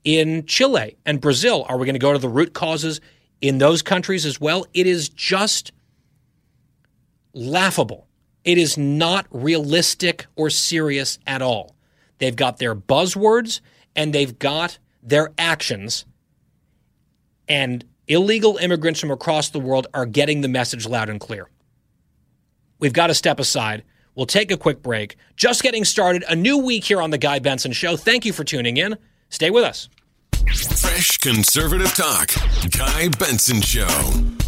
in 0.05 0.47
Chile 0.47 0.97
and 1.07 1.21
Brazil. 1.21 1.65
Are 1.69 1.77
we 1.77 1.87
going 1.87 1.95
to 1.95 2.01
go 2.01 2.13
to 2.13 2.19
the 2.19 2.29
root 2.29 2.55
causes 2.55 3.01
in 3.41 3.59
those 3.59 3.83
countries 3.83 4.27
as 4.27 4.41
well? 4.41 4.67
It 4.75 4.87
is 4.87 5.09
just 5.09 5.71
laughable. 7.35 8.07
It 8.45 8.59
is 8.59 8.79
not 8.79 9.27
realistic 9.31 10.27
or 10.35 10.51
serious 10.51 11.19
at 11.27 11.43
all. 11.43 11.77
They've 12.19 12.35
got 12.35 12.59
their 12.59 12.75
buzzwords 12.75 13.61
and 13.95 14.13
they've 14.13 14.39
got 14.39 14.79
their 15.03 15.31
actions. 15.39 16.05
And 17.49 17.85
illegal 18.07 18.57
immigrants 18.57 19.01
from 19.01 19.11
across 19.11 19.51
the 19.51 19.61
world 19.61 19.87
are 19.95 20.07
getting 20.07 20.41
the 20.41 20.49
message 20.49 20.87
loud 20.87 21.09
and 21.09 21.21
clear. 21.21 21.49
We've 22.79 22.93
got 22.93 23.09
to 23.09 23.15
step 23.15 23.41
aside. 23.41 23.85
We'll 24.15 24.27
take 24.27 24.51
a 24.51 24.57
quick 24.57 24.83
break. 24.83 25.17
Just 25.37 25.63
getting 25.63 25.85
started. 25.85 26.25
A 26.29 26.35
new 26.35 26.59
week 26.59 26.85
here 26.85 27.01
on 27.01 27.11
The 27.11 27.19
Guy 27.19 27.39
Benson 27.39 27.73
Show. 27.73 27.97
Thank 27.97 28.25
you 28.25 28.33
for 28.33 28.45
tuning 28.45 28.77
in. 28.77 28.97
Stay 29.31 29.51
with 29.51 29.65
us. 29.65 29.89
Fresh 30.47 31.19
conservative 31.19 31.95
talk. 31.95 32.31
Guy 32.71 33.09
Benson 33.19 33.61
Show. 33.61 34.48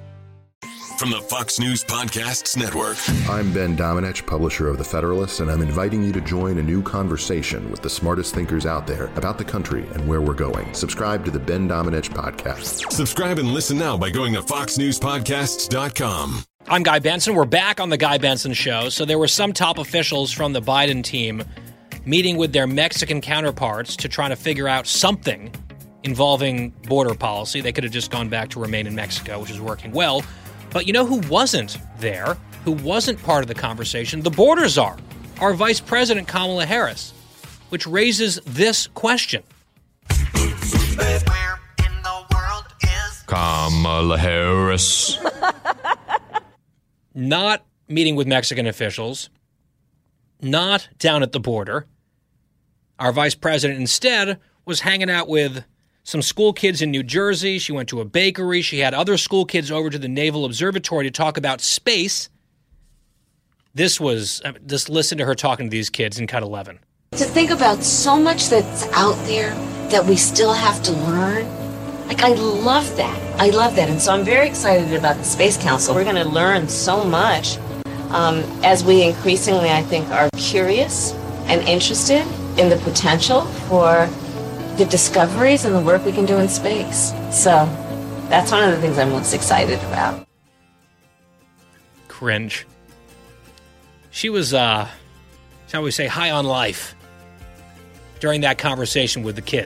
from 1.01 1.09
the 1.09 1.19
Fox 1.19 1.59
News 1.59 1.83
Podcasts 1.83 2.55
Network. 2.55 2.95
I'm 3.27 3.51
Ben 3.51 3.75
Domenech, 3.75 4.27
publisher 4.27 4.67
of 4.67 4.77
The 4.77 4.83
Federalist, 4.83 5.39
and 5.39 5.49
I'm 5.49 5.63
inviting 5.63 6.03
you 6.03 6.13
to 6.13 6.21
join 6.21 6.59
a 6.59 6.61
new 6.61 6.83
conversation 6.83 7.71
with 7.71 7.81
the 7.81 7.89
smartest 7.89 8.35
thinkers 8.35 8.67
out 8.67 8.85
there 8.85 9.05
about 9.15 9.39
the 9.39 9.43
country 9.43 9.83
and 9.95 10.07
where 10.07 10.21
we're 10.21 10.35
going. 10.35 10.71
Subscribe 10.75 11.25
to 11.25 11.31
the 11.31 11.39
Ben 11.39 11.67
Domenech 11.67 12.09
Podcast. 12.09 12.91
Subscribe 12.91 13.39
and 13.39 13.51
listen 13.51 13.79
now 13.79 13.97
by 13.97 14.11
going 14.11 14.33
to 14.33 14.43
foxnewspodcasts.com. 14.43 16.43
I'm 16.67 16.83
Guy 16.83 16.99
Benson. 16.99 17.33
We're 17.33 17.45
back 17.45 17.79
on 17.79 17.89
the 17.89 17.97
Guy 17.97 18.19
Benson 18.19 18.53
Show. 18.53 18.89
So 18.89 19.03
there 19.03 19.17
were 19.17 19.27
some 19.27 19.53
top 19.53 19.79
officials 19.79 20.31
from 20.31 20.53
the 20.53 20.61
Biden 20.61 21.03
team 21.03 21.43
meeting 22.05 22.37
with 22.37 22.53
their 22.53 22.67
Mexican 22.67 23.21
counterparts 23.21 23.95
to 23.95 24.07
try 24.07 24.29
to 24.29 24.35
figure 24.35 24.67
out 24.67 24.85
something 24.85 25.51
involving 26.03 26.69
border 26.87 27.15
policy. 27.15 27.59
They 27.59 27.71
could 27.71 27.85
have 27.85 27.93
just 27.93 28.11
gone 28.11 28.29
back 28.29 28.49
to 28.49 28.59
remain 28.59 28.85
in 28.85 28.93
Mexico, 28.93 29.39
which 29.39 29.49
is 29.49 29.59
working 29.59 29.93
well. 29.93 30.23
But 30.71 30.87
you 30.87 30.93
know 30.93 31.05
who 31.05 31.19
wasn't 31.29 31.77
there, 31.99 32.37
who 32.63 32.71
wasn't 32.71 33.21
part 33.23 33.43
of 33.43 33.47
the 33.47 33.55
conversation? 33.55 34.21
The 34.21 34.29
border 34.29 34.67
czar, 34.67 34.97
our 35.39 35.53
Vice 35.53 35.79
President 35.79 36.27
Kamala 36.27 36.65
Harris, 36.65 37.13
which 37.69 37.85
raises 37.85 38.39
this 38.45 38.87
question. 38.87 39.43
Kamala 43.27 44.17
Harris. 44.17 45.17
not 47.15 47.65
meeting 47.87 48.15
with 48.15 48.27
Mexican 48.27 48.67
officials, 48.67 49.29
not 50.41 50.89
down 50.97 51.23
at 51.23 51.31
the 51.31 51.39
border. 51.39 51.85
Our 52.99 53.11
vice 53.11 53.35
president 53.35 53.79
instead 53.79 54.39
was 54.65 54.81
hanging 54.81 55.09
out 55.09 55.27
with 55.27 55.63
some 56.03 56.21
school 56.21 56.53
kids 56.53 56.81
in 56.81 56.91
New 56.91 57.03
Jersey. 57.03 57.59
She 57.59 57.71
went 57.71 57.89
to 57.89 58.01
a 58.01 58.05
bakery. 58.05 58.61
She 58.61 58.79
had 58.79 58.93
other 58.93 59.17
school 59.17 59.45
kids 59.45 59.71
over 59.71 59.89
to 59.89 59.99
the 59.99 60.07
Naval 60.07 60.45
Observatory 60.45 61.05
to 61.05 61.11
talk 61.11 61.37
about 61.37 61.61
space. 61.61 62.29
This 63.73 63.99
was 63.99 64.41
just 64.65 64.89
listen 64.89 65.17
to 65.19 65.25
her 65.25 65.35
talking 65.35 65.67
to 65.67 65.71
these 65.71 65.89
kids 65.89 66.19
in 66.19 66.27
cut 66.27 66.43
11. 66.43 66.79
To 67.11 67.17
think 67.17 67.51
about 67.51 67.83
so 67.83 68.17
much 68.17 68.49
that's 68.49 68.87
out 68.93 69.15
there 69.25 69.53
that 69.89 70.05
we 70.05 70.15
still 70.15 70.53
have 70.53 70.81
to 70.83 70.91
learn. 70.91 71.45
Like, 72.07 72.23
I 72.23 72.33
love 72.33 72.97
that. 72.97 73.17
I 73.39 73.49
love 73.49 73.75
that. 73.75 73.89
And 73.89 74.01
so 74.01 74.13
I'm 74.13 74.25
very 74.25 74.47
excited 74.47 74.93
about 74.93 75.17
the 75.17 75.23
Space 75.23 75.57
Council. 75.57 75.95
We're 75.95 76.03
going 76.03 76.15
to 76.17 76.27
learn 76.27 76.67
so 76.67 77.05
much 77.05 77.57
um, 78.09 78.39
as 78.63 78.83
we 78.83 79.03
increasingly, 79.03 79.69
I 79.69 79.81
think, 79.83 80.09
are 80.09 80.29
curious 80.35 81.13
and 81.45 81.61
interested 81.67 82.25
in 82.57 82.69
the 82.69 82.79
potential 82.83 83.45
for 83.69 84.09
the 84.83 84.89
discoveries 84.89 85.63
and 85.63 85.75
the 85.75 85.79
work 85.79 86.03
we 86.05 86.11
can 86.11 86.25
do 86.25 86.37
in 86.37 86.49
space. 86.49 87.13
So 87.31 87.69
that's 88.29 88.51
one 88.51 88.63
of 88.63 88.71
the 88.71 88.81
things 88.81 88.97
I'm 88.97 89.11
most 89.11 89.31
excited 89.33 89.77
about. 89.83 90.27
Cringe. 92.07 92.65
She 94.09 94.29
was, 94.29 94.55
uh, 94.55 94.87
shall 95.67 95.83
we 95.83 95.91
say, 95.91 96.07
high 96.07 96.31
on 96.31 96.45
life 96.45 96.95
during 98.19 98.41
that 98.41 98.57
conversation 98.57 99.21
with 99.21 99.35
the 99.35 99.41
kid. 99.43 99.65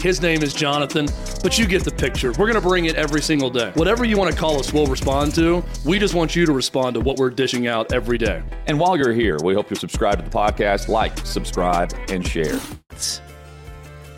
His 0.00 0.22
name 0.22 0.44
is 0.44 0.54
Jonathan, 0.54 1.08
but 1.42 1.58
you 1.58 1.66
get 1.66 1.82
the 1.82 1.90
picture. 1.90 2.28
We're 2.30 2.46
going 2.46 2.54
to 2.54 2.60
bring 2.60 2.84
it 2.84 2.94
every 2.94 3.20
single 3.20 3.50
day. 3.50 3.72
Whatever 3.74 4.04
you 4.04 4.16
want 4.16 4.32
to 4.32 4.38
call 4.38 4.60
us, 4.60 4.72
we'll 4.72 4.86
respond 4.86 5.34
to. 5.34 5.64
We 5.84 5.98
just 5.98 6.14
want 6.14 6.36
you 6.36 6.46
to 6.46 6.52
respond 6.52 6.94
to 6.94 7.00
what 7.00 7.16
we're 7.16 7.30
dishing 7.30 7.66
out 7.66 7.92
every 7.92 8.16
day. 8.16 8.40
And 8.68 8.78
while 8.78 8.96
you're 8.96 9.12
here, 9.12 9.38
we 9.42 9.54
hope 9.54 9.70
you 9.70 9.76
subscribe 9.76 10.18
to 10.18 10.24
the 10.24 10.30
podcast, 10.30 10.86
like, 10.86 11.18
subscribe, 11.26 11.92
and 12.10 12.24
share. 12.24 12.58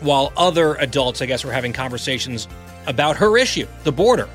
While 0.01 0.31
other 0.37 0.75
adults, 0.75 1.23
I 1.23 1.25
guess, 1.25 1.43
were 1.43 1.51
having 1.51 1.73
conversations 1.73 2.47
about 2.85 3.17
her 3.17 3.35
issue, 3.39 3.65
the 3.83 3.91
border. 3.91 4.29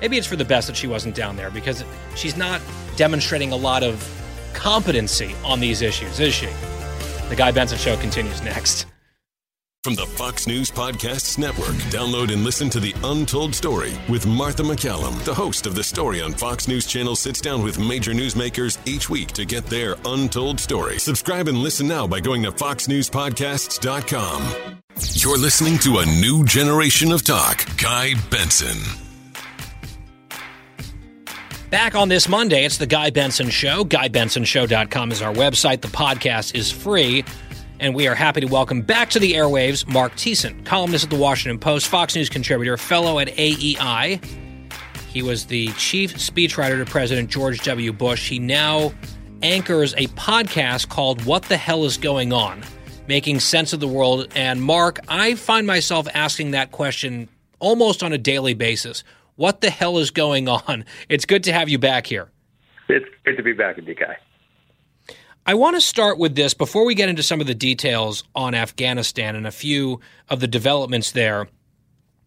Maybe 0.00 0.16
it's 0.16 0.28
for 0.28 0.36
the 0.36 0.44
best 0.44 0.68
that 0.68 0.76
she 0.76 0.86
wasn't 0.86 1.16
down 1.16 1.34
there 1.34 1.50
because 1.50 1.82
she's 2.14 2.36
not 2.36 2.60
demonstrating 2.94 3.50
a 3.50 3.56
lot 3.56 3.82
of 3.82 4.08
competency 4.54 5.34
on 5.44 5.58
these 5.58 5.82
issues, 5.82 6.20
is 6.20 6.32
she? 6.32 6.48
The 7.28 7.34
Guy 7.36 7.50
Benson 7.50 7.78
Show 7.78 7.96
continues 7.96 8.42
next. 8.42 8.86
From 9.84 9.94
the 9.94 10.06
Fox 10.06 10.46
News 10.46 10.70
Podcasts 10.70 11.36
Network, 11.36 11.74
download 11.92 12.32
and 12.32 12.42
listen 12.42 12.70
to 12.70 12.80
The 12.80 12.94
Untold 13.04 13.54
Story 13.54 13.92
with 14.08 14.26
Martha 14.26 14.62
MacCallum. 14.62 15.22
The 15.26 15.34
host 15.34 15.66
of 15.66 15.74
The 15.74 15.84
Story 15.84 16.22
on 16.22 16.32
Fox 16.32 16.66
News 16.66 16.86
Channel 16.86 17.14
sits 17.16 17.38
down 17.38 17.62
with 17.62 17.78
major 17.78 18.12
newsmakers 18.12 18.78
each 18.88 19.10
week 19.10 19.32
to 19.32 19.44
get 19.44 19.66
their 19.66 19.96
untold 20.06 20.58
story. 20.58 20.98
Subscribe 20.98 21.48
and 21.48 21.58
listen 21.58 21.86
now 21.86 22.06
by 22.06 22.20
going 22.20 22.42
to 22.44 22.50
foxnewspodcasts.com. 22.50 24.78
You're 25.12 25.36
listening 25.36 25.78
to 25.80 25.98
a 25.98 26.06
new 26.06 26.46
generation 26.46 27.12
of 27.12 27.22
talk. 27.22 27.66
Guy 27.76 28.14
Benson. 28.30 28.78
Back 31.68 31.94
on 31.94 32.08
this 32.08 32.26
Monday, 32.26 32.64
it's 32.64 32.78
the 32.78 32.86
Guy 32.86 33.10
Benson 33.10 33.50
Show. 33.50 33.84
GuyBensonShow.com 33.84 35.12
is 35.12 35.20
our 35.20 35.34
website. 35.34 35.82
The 35.82 35.88
podcast 35.88 36.54
is 36.54 36.70
free 36.70 37.22
and 37.80 37.94
we 37.94 38.06
are 38.08 38.14
happy 38.14 38.40
to 38.40 38.46
welcome 38.46 38.82
back 38.82 39.10
to 39.10 39.18
the 39.18 39.32
airwaves 39.34 39.86
Mark 39.86 40.12
Thiessen, 40.12 40.64
columnist 40.64 41.04
at 41.04 41.10
the 41.10 41.16
Washington 41.16 41.58
Post, 41.58 41.88
Fox 41.88 42.14
News 42.14 42.28
contributor, 42.28 42.76
fellow 42.76 43.18
at 43.18 43.28
AEI. 43.38 44.20
He 45.08 45.22
was 45.22 45.46
the 45.46 45.68
chief 45.72 46.14
speechwriter 46.14 46.84
to 46.84 46.90
President 46.90 47.30
George 47.30 47.60
W. 47.62 47.92
Bush. 47.92 48.28
He 48.28 48.38
now 48.38 48.92
anchors 49.42 49.92
a 49.94 50.06
podcast 50.08 50.88
called 50.88 51.24
What 51.24 51.44
the 51.44 51.56
Hell 51.56 51.84
is 51.84 51.96
Going 51.96 52.32
On? 52.32 52.62
Making 53.06 53.40
Sense 53.40 53.72
of 53.72 53.80
the 53.80 53.88
World. 53.88 54.28
And 54.34 54.62
Mark, 54.62 54.98
I 55.08 55.34
find 55.34 55.66
myself 55.66 56.08
asking 56.14 56.52
that 56.52 56.72
question 56.72 57.28
almost 57.60 58.02
on 58.02 58.12
a 58.12 58.18
daily 58.18 58.54
basis. 58.54 59.04
What 59.36 59.60
the 59.60 59.70
hell 59.70 59.98
is 59.98 60.10
going 60.10 60.48
on? 60.48 60.84
It's 61.08 61.24
good 61.24 61.44
to 61.44 61.52
have 61.52 61.68
you 61.68 61.78
back 61.78 62.06
here. 62.06 62.30
It's 62.88 63.06
good 63.24 63.36
to 63.36 63.42
be 63.42 63.52
back 63.52 63.76
you, 63.76 63.94
Guy. 63.94 64.16
I 65.46 65.52
want 65.52 65.76
to 65.76 65.80
start 65.82 66.16
with 66.18 66.34
this 66.34 66.54
before 66.54 66.86
we 66.86 66.94
get 66.94 67.10
into 67.10 67.22
some 67.22 67.38
of 67.38 67.46
the 67.46 67.54
details 67.54 68.24
on 68.34 68.54
Afghanistan 68.54 69.36
and 69.36 69.46
a 69.46 69.52
few 69.52 70.00
of 70.30 70.40
the 70.40 70.46
developments 70.48 71.12
there. 71.12 71.48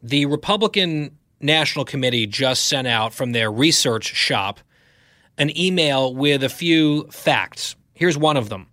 The 0.03 0.27
Republican 0.27 1.17
National 1.41 1.83
Committee 1.83 2.27
just 2.27 2.65
sent 2.65 2.87
out 2.87 3.15
from 3.15 3.31
their 3.31 3.51
research 3.51 4.05
shop 4.05 4.59
an 5.39 5.57
email 5.57 6.13
with 6.13 6.43
a 6.43 6.49
few 6.49 7.07
facts. 7.07 7.75
Here's 7.95 8.19
one 8.19 8.37
of 8.37 8.49
them 8.49 8.67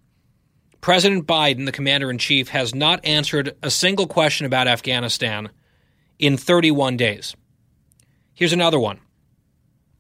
President 0.83 1.27
Biden, 1.27 1.65
the 1.65 1.73
commander 1.73 2.11
in 2.11 2.19
chief, 2.19 2.49
has 2.51 2.75
not 2.75 3.03
answered 3.03 3.57
a 3.63 3.71
single 3.71 4.07
question 4.07 4.45
about 4.45 4.69
Afghanistan 4.69 5.49
in 6.19 6.37
31 6.37 6.99
days. 6.99 7.35
Here's 8.35 8.53
another 8.53 8.79
one. 8.79 9.01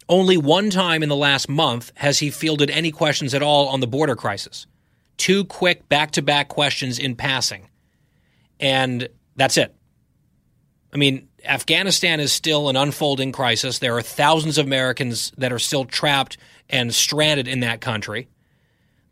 Only 0.08 0.36
one 0.36 0.70
time 0.70 1.02
in 1.02 1.08
the 1.08 1.16
last 1.16 1.48
month 1.48 1.92
has 1.96 2.18
he 2.18 2.30
fielded 2.30 2.70
any 2.70 2.90
questions 2.90 3.34
at 3.34 3.42
all 3.42 3.68
on 3.68 3.80
the 3.80 3.86
border 3.86 4.16
crisis. 4.16 4.66
Two 5.16 5.44
quick 5.44 5.88
back 5.88 6.10
to 6.12 6.22
back 6.22 6.48
questions 6.48 6.98
in 6.98 7.16
passing. 7.16 7.68
And 8.60 9.08
that's 9.36 9.56
it. 9.56 9.74
I 10.92 10.96
mean, 10.96 11.28
Afghanistan 11.44 12.20
is 12.20 12.32
still 12.32 12.68
an 12.68 12.76
unfolding 12.76 13.32
crisis. 13.32 13.78
There 13.78 13.96
are 13.96 14.02
thousands 14.02 14.58
of 14.58 14.66
Americans 14.66 15.32
that 15.38 15.52
are 15.52 15.58
still 15.58 15.84
trapped 15.84 16.36
and 16.68 16.94
stranded 16.94 17.48
in 17.48 17.60
that 17.60 17.80
country. 17.80 18.28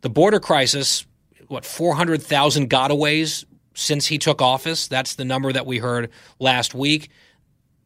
The 0.01 0.09
border 0.09 0.39
crisis, 0.39 1.05
what, 1.47 1.65
400,000 1.65 2.69
gotaways 2.69 3.45
since 3.73 4.07
he 4.07 4.17
took 4.17 4.41
office? 4.41 4.87
That's 4.87 5.15
the 5.15 5.25
number 5.25 5.51
that 5.51 5.65
we 5.65 5.79
heard 5.79 6.09
last 6.39 6.73
week. 6.73 7.09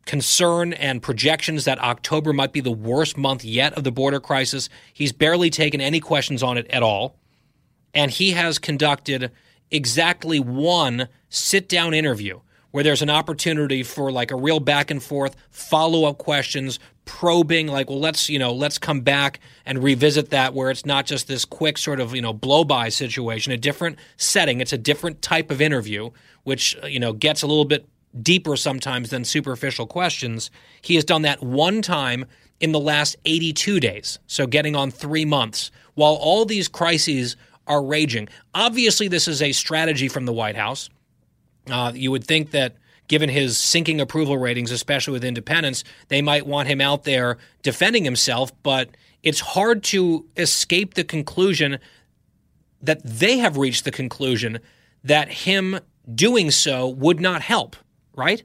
Concern 0.07 0.73
and 0.73 1.03
projections 1.03 1.65
that 1.65 1.79
October 1.79 2.33
might 2.33 2.53
be 2.53 2.61
the 2.61 2.71
worst 2.71 3.17
month 3.17 3.43
yet 3.45 3.73
of 3.73 3.83
the 3.83 3.91
border 3.91 4.19
crisis. 4.19 4.69
He's 4.93 5.11
barely 5.11 5.49
taken 5.49 5.81
any 5.81 5.99
questions 5.99 6.41
on 6.41 6.57
it 6.57 6.65
at 6.71 6.81
all. 6.81 7.17
And 7.93 8.09
he 8.09 8.31
has 8.31 8.57
conducted 8.57 9.31
exactly 9.69 10.39
one 10.39 11.09
sit 11.29 11.67
down 11.67 11.93
interview 11.93 12.39
where 12.71 12.83
there's 12.83 13.01
an 13.01 13.09
opportunity 13.09 13.83
for 13.83 14.11
like 14.11 14.31
a 14.31 14.35
real 14.35 14.59
back 14.59 14.91
and 14.91 15.03
forth, 15.03 15.35
follow 15.49 16.05
up 16.05 16.17
questions, 16.17 16.79
probing, 17.05 17.67
like, 17.67 17.89
well, 17.89 17.99
let's, 17.99 18.29
you 18.29 18.39
know, 18.39 18.53
let's 18.53 18.77
come 18.77 19.01
back 19.01 19.39
and 19.65 19.83
revisit 19.83 20.29
that 20.29 20.53
where 20.53 20.69
it's 20.69 20.85
not 20.85 21.05
just 21.05 21.27
this 21.27 21.43
quick 21.43 21.77
sort 21.77 21.99
of, 21.99 22.15
you 22.15 22.21
know, 22.21 22.33
blow 22.33 22.63
by 22.63 22.89
situation, 22.89 23.51
a 23.51 23.57
different 23.57 23.97
setting. 24.15 24.61
It's 24.61 24.73
a 24.73 24.77
different 24.77 25.21
type 25.21 25.51
of 25.51 25.59
interview, 25.59 26.11
which, 26.43 26.77
uh, 26.83 26.87
you 26.87 26.99
know, 26.99 27.13
gets 27.13 27.41
a 27.41 27.47
little 27.47 27.65
bit 27.65 27.85
deeper 28.21 28.55
sometimes 28.55 29.09
than 29.09 29.23
superficial 29.23 29.87
questions. 29.87 30.51
He 30.81 30.95
has 30.95 31.03
done 31.03 31.21
that 31.23 31.43
one 31.43 31.81
time 31.81 32.25
in 32.59 32.71
the 32.71 32.79
last 32.79 33.15
82 33.25 33.79
days, 33.79 34.19
so 34.27 34.47
getting 34.47 34.75
on 34.75 34.89
three 34.91 35.25
months, 35.25 35.71
while 35.93 36.13
all 36.13 36.45
these 36.45 36.67
crises 36.67 37.35
are 37.67 37.83
raging. 37.83 38.29
Obviously, 38.53 39.07
this 39.07 39.27
is 39.27 39.41
a 39.41 39.51
strategy 39.51 40.07
from 40.07 40.25
the 40.25 40.33
White 40.33 40.55
House. 40.55 40.89
Uh, 41.69 41.91
you 41.93 42.11
would 42.11 42.23
think 42.23 42.51
that 42.51 42.75
given 43.07 43.29
his 43.29 43.57
sinking 43.57 44.01
approval 44.01 44.37
ratings, 44.37 44.71
especially 44.71 45.13
with 45.13 45.23
independents, 45.23 45.83
they 46.07 46.21
might 46.21 46.45
want 46.45 46.67
him 46.67 46.81
out 46.81 47.03
there 47.03 47.37
defending 47.61 48.03
himself, 48.03 48.51
but 48.63 48.89
it's 49.23 49.39
hard 49.39 49.83
to 49.83 50.25
escape 50.37 50.93
the 50.93 51.03
conclusion 51.03 51.79
that 52.81 53.01
they 53.03 53.37
have 53.37 53.57
reached 53.57 53.85
the 53.85 53.91
conclusion 53.91 54.59
that 55.03 55.29
him 55.29 55.79
doing 56.13 56.51
so 56.51 56.87
would 56.87 57.19
not 57.19 57.41
help, 57.41 57.75
right? 58.17 58.43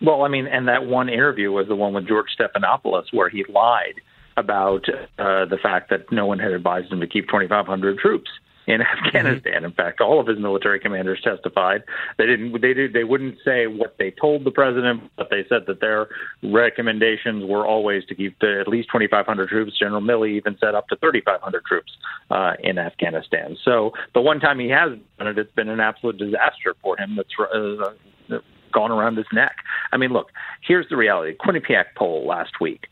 Well, 0.00 0.22
I 0.22 0.28
mean, 0.28 0.46
and 0.46 0.68
that 0.68 0.86
one 0.86 1.08
interview 1.08 1.50
was 1.50 1.68
the 1.68 1.76
one 1.76 1.92
with 1.92 2.06
George 2.06 2.28
Stephanopoulos 2.38 3.12
where 3.12 3.28
he 3.28 3.44
lied 3.48 3.94
about 4.36 4.84
uh, 5.18 5.46
the 5.46 5.58
fact 5.62 5.90
that 5.90 6.10
no 6.12 6.26
one 6.26 6.38
had 6.38 6.52
advised 6.52 6.92
him 6.92 7.00
to 7.00 7.06
keep 7.06 7.26
2,500 7.26 7.98
troops 7.98 8.30
in 8.66 8.80
Afghanistan. 8.82 9.54
Mm-hmm. 9.54 9.64
In 9.64 9.72
fact, 9.72 10.00
all 10.00 10.20
of 10.20 10.26
his 10.26 10.38
military 10.38 10.80
commanders 10.80 11.20
testified. 11.22 11.82
They 12.18 12.26
didn't. 12.26 12.60
They 12.60 12.74
did. 12.74 12.92
They 12.92 13.04
wouldn't 13.04 13.36
say 13.44 13.66
what 13.66 13.96
they 13.98 14.10
told 14.10 14.44
the 14.44 14.50
president, 14.50 15.10
but 15.16 15.30
they 15.30 15.44
said 15.48 15.62
that 15.66 15.80
their 15.80 16.08
recommendations 16.42 17.44
were 17.44 17.66
always 17.66 18.04
to 18.06 18.14
keep 18.14 18.38
the, 18.40 18.60
at 18.60 18.68
least 18.68 18.88
2,500 18.92 19.48
troops. 19.48 19.78
General 19.78 20.00
Milley 20.00 20.32
even 20.32 20.56
said 20.60 20.74
up 20.74 20.88
to 20.88 20.96
3,500 20.96 21.64
troops 21.64 21.92
uh, 22.30 22.54
in 22.60 22.78
Afghanistan. 22.78 23.56
So 23.64 23.92
the 24.14 24.20
one 24.20 24.40
time 24.40 24.58
he 24.58 24.68
has 24.68 24.90
done 25.18 25.28
it, 25.28 25.38
it's 25.38 25.52
been 25.52 25.68
an 25.68 25.80
absolute 25.80 26.18
disaster 26.18 26.74
for 26.82 26.98
him. 26.98 27.16
That's 27.16 27.28
uh, 27.38 28.38
gone 28.72 28.90
around 28.90 29.16
his 29.16 29.26
neck. 29.32 29.56
I 29.92 29.96
mean, 29.96 30.12
look. 30.12 30.30
Here's 30.66 30.88
the 30.88 30.96
reality. 30.96 31.36
Quinnipiac 31.36 31.94
poll 31.96 32.26
last 32.26 32.60
week. 32.60 32.88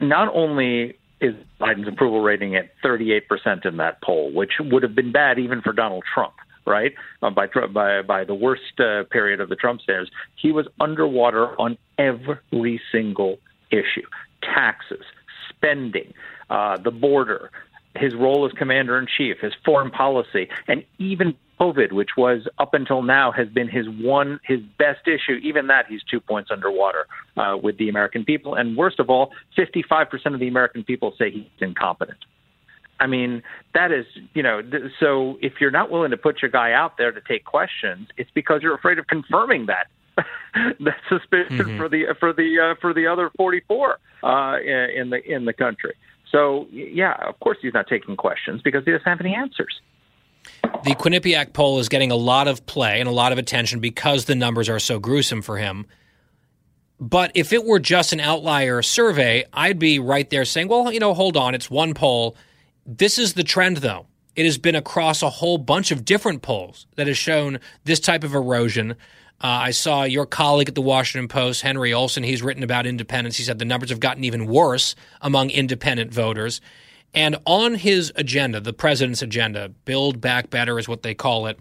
Not 0.00 0.34
only 0.34 0.98
is 1.20 1.34
Biden's 1.60 1.88
approval 1.88 2.20
rating 2.20 2.56
at 2.56 2.70
38% 2.84 3.64
in 3.64 3.78
that 3.78 4.02
poll, 4.02 4.32
which 4.32 4.52
would 4.60 4.82
have 4.82 4.94
been 4.94 5.12
bad 5.12 5.38
even 5.38 5.62
for 5.62 5.72
Donald 5.72 6.04
Trump, 6.12 6.34
right? 6.66 6.92
Uh, 7.22 7.30
by, 7.30 7.46
by, 7.72 8.02
by 8.02 8.24
the 8.24 8.34
worst 8.34 8.78
uh, 8.78 9.04
period 9.10 9.40
of 9.40 9.48
the 9.48 9.56
Trump 9.56 9.80
stairs, 9.80 10.10
he 10.36 10.52
was 10.52 10.66
underwater 10.80 11.58
on 11.60 11.78
every 11.98 12.80
single 12.92 13.38
issue 13.70 14.06
taxes, 14.42 15.04
spending, 15.48 16.12
uh, 16.50 16.76
the 16.78 16.90
border, 16.90 17.50
his 17.96 18.14
role 18.14 18.46
as 18.46 18.52
commander 18.52 18.98
in 18.98 19.06
chief, 19.06 19.38
his 19.40 19.52
foreign 19.64 19.90
policy, 19.90 20.48
and 20.68 20.84
even 20.98 21.34
COVID, 21.60 21.92
which 21.92 22.10
was 22.16 22.46
up 22.58 22.74
until 22.74 23.02
now 23.02 23.32
has 23.32 23.48
been 23.48 23.68
his 23.68 23.86
one 23.88 24.40
his 24.44 24.60
best 24.78 25.06
issue. 25.06 25.38
Even 25.42 25.68
that 25.68 25.86
he's 25.88 26.02
two 26.10 26.20
points 26.20 26.50
underwater 26.50 27.06
uh, 27.36 27.56
with 27.60 27.78
the 27.78 27.88
American 27.88 28.24
people, 28.24 28.54
and 28.54 28.76
worst 28.76 28.98
of 29.00 29.10
all, 29.10 29.32
55 29.56 30.10
percent 30.10 30.34
of 30.34 30.40
the 30.40 30.48
American 30.48 30.84
people 30.84 31.14
say 31.18 31.30
he's 31.30 31.44
incompetent. 31.60 32.18
I 32.98 33.06
mean, 33.06 33.42
that 33.74 33.92
is, 33.92 34.06
you 34.32 34.42
know, 34.42 34.62
th- 34.62 34.90
so 34.98 35.38
if 35.42 35.54
you're 35.60 35.70
not 35.70 35.90
willing 35.90 36.12
to 36.12 36.16
put 36.16 36.40
your 36.40 36.50
guy 36.50 36.72
out 36.72 36.96
there 36.96 37.12
to 37.12 37.20
take 37.20 37.44
questions, 37.44 38.08
it's 38.16 38.30
because 38.34 38.62
you're 38.62 38.74
afraid 38.74 38.98
of 38.98 39.06
confirming 39.06 39.66
that 39.66 39.88
that 40.80 40.96
suspicion 41.08 41.58
mm-hmm. 41.58 41.76
for 41.76 41.88
the 41.88 42.14
for 42.18 42.32
the 42.32 42.58
uh, 42.58 42.74
for 42.80 42.94
the 42.94 43.06
other 43.06 43.30
44 43.36 43.98
uh, 44.22 44.56
in 44.60 45.10
the 45.10 45.20
in 45.24 45.44
the 45.44 45.52
country. 45.52 45.94
So 46.30 46.66
yeah, 46.70 47.14
of 47.26 47.38
course 47.40 47.58
he's 47.60 47.74
not 47.74 47.86
taking 47.86 48.16
questions 48.16 48.62
because 48.62 48.84
he 48.84 48.92
doesn't 48.92 49.06
have 49.06 49.20
any 49.20 49.34
answers. 49.34 49.80
The 50.62 50.94
Quinnipiac 50.94 51.52
poll 51.52 51.78
is 51.78 51.88
getting 51.88 52.10
a 52.10 52.16
lot 52.16 52.48
of 52.48 52.66
play 52.66 53.00
and 53.00 53.08
a 53.08 53.12
lot 53.12 53.32
of 53.32 53.38
attention 53.38 53.80
because 53.80 54.24
the 54.24 54.34
numbers 54.34 54.68
are 54.68 54.78
so 54.78 54.98
gruesome 54.98 55.42
for 55.42 55.56
him. 55.56 55.86
But 56.98 57.32
if 57.34 57.52
it 57.52 57.64
were 57.64 57.78
just 57.78 58.12
an 58.12 58.20
outlier 58.20 58.82
survey, 58.82 59.44
I'd 59.52 59.78
be 59.78 59.98
right 59.98 60.28
there 60.30 60.44
saying, 60.44 60.68
well, 60.68 60.92
you 60.92 61.00
know, 61.00 61.12
hold 61.12 61.36
on, 61.36 61.54
it's 61.54 61.70
one 61.70 61.92
poll. 61.92 62.36
This 62.86 63.18
is 63.18 63.34
the 63.34 63.44
trend, 63.44 63.78
though. 63.78 64.06
It 64.34 64.44
has 64.44 64.58
been 64.58 64.74
across 64.74 65.22
a 65.22 65.30
whole 65.30 65.58
bunch 65.58 65.90
of 65.90 66.04
different 66.04 66.42
polls 66.42 66.86
that 66.96 67.06
has 67.06 67.18
shown 67.18 67.58
this 67.84 68.00
type 68.00 68.22
of 68.22 68.34
erosion. 68.34 68.92
Uh, 69.40 69.68
I 69.68 69.70
saw 69.70 70.04
your 70.04 70.24
colleague 70.24 70.68
at 70.68 70.74
the 70.74 70.82
Washington 70.82 71.28
Post, 71.28 71.62
Henry 71.62 71.92
Olsen, 71.92 72.22
he's 72.22 72.42
written 72.42 72.62
about 72.62 72.86
independence. 72.86 73.36
He 73.36 73.42
said 73.44 73.58
the 73.58 73.64
numbers 73.66 73.90
have 73.90 74.00
gotten 74.00 74.24
even 74.24 74.46
worse 74.46 74.94
among 75.20 75.50
independent 75.50 76.12
voters. 76.12 76.60
And 77.14 77.36
on 77.46 77.74
his 77.74 78.12
agenda, 78.16 78.60
the 78.60 78.72
president's 78.72 79.22
agenda, 79.22 79.70
Build 79.84 80.20
Back 80.20 80.50
Better 80.50 80.78
is 80.78 80.88
what 80.88 81.02
they 81.02 81.14
call 81.14 81.46
it, 81.46 81.58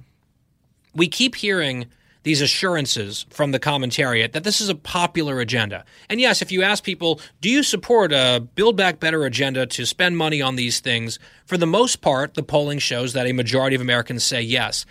we 0.93 1.07
keep 1.07 1.35
hearing 1.35 1.87
these 2.23 2.41
assurances 2.41 3.25
from 3.29 3.51
the 3.51 3.59
commentariat 3.59 4.31
that 4.31 4.43
this 4.43 4.59
is 4.59 4.67
a 4.67 4.75
popular 4.75 5.39
agenda. 5.39 5.85
And 6.09 6.19
yes, 6.19 6.41
if 6.41 6.51
you 6.51 6.63
ask 6.63 6.83
people, 6.83 7.21
do 7.39 7.49
you 7.49 7.61
support 7.61 8.11
a 8.11 8.45
Build 8.55 8.75
Back 8.75 8.99
Better 8.99 9.25
agenda 9.25 9.67
to 9.67 9.85
spend 9.85 10.17
money 10.17 10.41
on 10.41 10.55
these 10.55 10.79
things? 10.79 11.19
For 11.45 11.55
the 11.55 11.67
most 11.67 12.01
part, 12.01 12.33
the 12.33 12.41
polling 12.41 12.79
shows 12.79 13.13
that 13.13 13.27
a 13.27 13.33
majority 13.33 13.75
of 13.75 13.81
Americans 13.81 14.23
say 14.23 14.41
yes. 14.41 14.87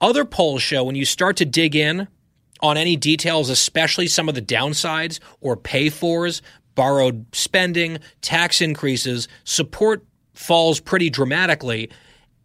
Other 0.00 0.24
polls 0.24 0.62
show 0.62 0.82
when 0.82 0.96
you 0.96 1.04
start 1.04 1.36
to 1.36 1.44
dig 1.44 1.76
in 1.76 2.08
on 2.60 2.76
any 2.76 2.96
details, 2.96 3.50
especially 3.50 4.08
some 4.08 4.28
of 4.28 4.34
the 4.34 4.42
downsides 4.42 5.20
or 5.40 5.56
pay 5.56 5.90
fors, 5.90 6.42
borrowed 6.74 7.26
spending, 7.32 7.98
tax 8.20 8.60
increases, 8.60 9.28
support 9.44 10.04
falls 10.34 10.80
pretty 10.80 11.10
dramatically. 11.10 11.90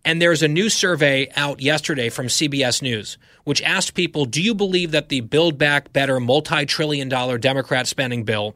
And 0.06 0.22
there's 0.22 0.44
a 0.44 0.48
new 0.48 0.70
survey 0.70 1.30
out 1.36 1.62
yesterday 1.62 2.10
from 2.10 2.28
CBS 2.28 2.82
News, 2.82 3.18
which 3.44 3.62
asked 3.62 3.94
people 3.94 4.26
Do 4.26 4.42
you 4.42 4.56
believe 4.56 4.92
that 4.92 5.10
the 5.10 5.22
Build 5.22 5.58
Back 5.58 5.92
Better 5.92 6.20
multi 6.20 6.66
trillion 6.66 7.10
dollar 7.10 7.38
Democrat 7.38 7.88
spending 7.88 8.24
bill 8.24 8.56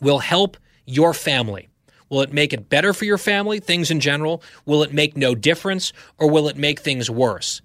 will 0.00 0.18
help 0.18 0.56
your 0.84 1.14
family? 1.14 1.68
Will 2.10 2.20
it 2.20 2.32
make 2.32 2.52
it 2.52 2.68
better 2.68 2.92
for 2.92 3.06
your 3.06 3.16
family, 3.16 3.58
things 3.58 3.90
in 3.90 3.98
general? 3.98 4.42
Will 4.66 4.82
it 4.82 4.92
make 4.92 5.16
no 5.16 5.34
difference, 5.34 5.94
or 6.18 6.28
will 6.28 6.48
it 6.48 6.58
make 6.58 6.80
things 6.80 7.08
worse? 7.08 7.62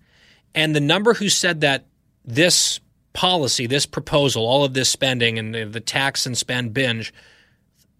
And 0.55 0.73
the 0.73 0.79
number 0.79 1.13
who 1.13 1.27
said 1.27 1.61
that 1.61 1.85
this 2.23 2.79
policy, 3.17 3.65
this 3.65 3.87
proposal, 3.87 4.45
all 4.45 4.63
of 4.63 4.75
this 4.75 4.89
spending 4.91 5.39
and 5.39 5.53
the, 5.53 5.65
the 5.65 5.79
tax 5.79 6.27
and 6.27 6.37
spend 6.37 6.71
binge, 6.71 7.11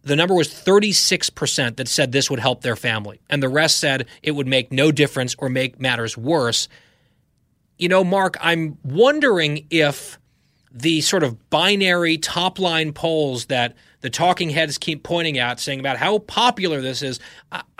the 0.03 0.15
number 0.15 0.36
was 0.36 0.47
36% 0.47 1.75
that 1.77 1.88
said 1.88 2.12
this 2.12 2.30
would 2.30 2.39
help 2.39 2.62
their 2.62 2.75
family. 2.75 3.19
And 3.27 3.41
the 3.41 3.49
rest 3.49 3.80
said 3.80 4.06
it 4.21 4.34
would 4.34 4.45
make 4.45 4.71
no 4.71 4.91
difference 4.91 5.36
or 5.39 5.49
make 5.49 5.80
matters 5.80 6.15
worse. 6.15 6.69
You 7.80 7.89
know, 7.89 8.03
Mark, 8.03 8.38
I'm 8.39 8.77
wondering 8.84 9.65
if 9.71 10.19
the 10.71 11.01
sort 11.01 11.23
of 11.23 11.49
binary 11.49 12.19
top 12.19 12.60
line 12.60 12.93
polls 12.93 13.47
that 13.47 13.75
the 14.01 14.12
talking 14.12 14.51
heads 14.51 14.77
keep 14.77 15.01
pointing 15.01 15.39
at, 15.39 15.60
saying 15.60 15.80
about 15.80 15.97
how 15.97 16.19
popular 16.19 16.80
this 16.80 17.01
is, 17.01 17.19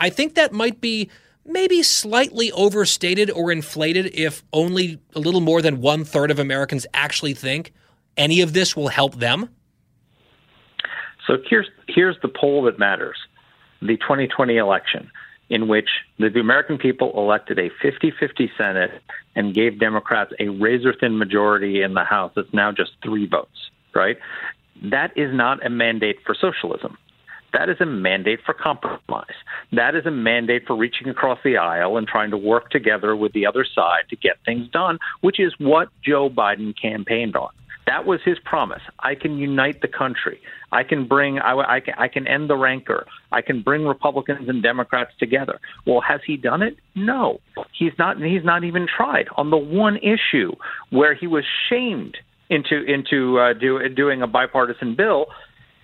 I 0.00 0.10
think 0.10 0.34
that 0.34 0.52
might 0.52 0.80
be 0.80 1.08
maybe 1.48 1.82
slightly 1.82 2.52
overstated 2.52 3.30
or 3.30 3.50
inflated 3.50 4.10
if 4.14 4.42
only 4.52 5.00
a 5.14 5.18
little 5.18 5.40
more 5.40 5.62
than 5.62 5.80
one 5.80 6.04
third 6.04 6.30
of 6.30 6.38
Americans 6.38 6.86
actually 6.94 7.34
think 7.34 7.72
any 8.16 8.40
of 8.40 8.52
this 8.52 8.76
will 8.76 8.88
help 8.88 9.16
them? 9.16 9.48
So 11.26 11.38
here's 11.48 11.68
here's 11.88 12.16
the 12.22 12.28
poll 12.28 12.62
that 12.64 12.78
matters: 12.78 13.16
the 13.80 13.96
2020 13.96 14.56
election, 14.56 15.10
in 15.48 15.68
which 15.68 15.88
the, 16.18 16.26
American 16.38 16.78
people 16.78 17.12
elected 17.16 17.58
a 17.58 17.70
50-50 17.82 18.48
Senate 18.56 18.90
and 19.34 19.54
gave 19.54 19.78
Democrats 19.78 20.32
a 20.40 20.48
razor-thin 20.48 21.18
majority 21.18 21.82
in 21.82 21.94
the 21.94 22.04
House. 22.04 22.32
That's 22.34 22.52
now 22.52 22.72
just 22.72 22.92
three 23.02 23.26
votes. 23.26 23.70
Right? 23.94 24.18
That 24.82 25.16
is 25.16 25.34
not 25.34 25.64
a 25.64 25.70
mandate 25.70 26.18
for 26.24 26.34
socialism. 26.34 26.96
That 27.52 27.68
is 27.68 27.76
a 27.80 27.86
mandate 27.86 28.40
for 28.44 28.54
compromise. 28.54 29.26
That 29.72 29.94
is 29.94 30.04
a 30.06 30.10
mandate 30.10 30.64
for 30.66 30.76
reaching 30.76 31.08
across 31.08 31.38
the 31.42 31.56
aisle 31.56 31.96
and 31.96 32.06
trying 32.06 32.30
to 32.30 32.36
work 32.36 32.70
together 32.70 33.16
with 33.16 33.32
the 33.32 33.46
other 33.46 33.64
side 33.64 34.02
to 34.10 34.16
get 34.16 34.36
things 34.44 34.68
done, 34.70 34.98
which 35.20 35.40
is 35.40 35.54
what 35.58 35.88
Joe 36.04 36.28
Biden 36.28 36.74
campaigned 36.80 37.36
on. 37.36 37.50
That 37.86 38.04
was 38.04 38.20
his 38.22 38.36
promise. 38.44 38.82
I 38.98 39.14
can 39.14 39.38
unite 39.38 39.80
the 39.80 39.88
country. 39.88 40.40
I 40.72 40.82
can 40.82 41.08
bring. 41.08 41.38
I, 41.38 41.76
I, 41.76 41.80
can, 41.80 41.94
I 41.96 42.08
can 42.08 42.28
end 42.28 42.50
the 42.50 42.56
rancor. 42.56 43.06
I 43.32 43.40
can 43.40 43.62
bring 43.62 43.86
Republicans 43.86 44.46
and 44.46 44.62
Democrats 44.62 45.12
together. 45.18 45.58
Well, 45.86 46.02
has 46.02 46.20
he 46.26 46.36
done 46.36 46.60
it? 46.60 46.76
No, 46.94 47.40
he's 47.78 47.92
not. 47.98 48.18
He's 48.18 48.44
not 48.44 48.62
even 48.64 48.86
tried 48.94 49.28
on 49.38 49.48
the 49.48 49.56
one 49.56 49.96
issue 49.96 50.52
where 50.90 51.14
he 51.14 51.26
was 51.26 51.44
shamed 51.70 52.18
into 52.50 52.82
into 52.84 53.38
uh, 53.38 53.54
do, 53.54 53.88
doing 53.88 54.20
a 54.20 54.26
bipartisan 54.26 54.94
bill 54.94 55.26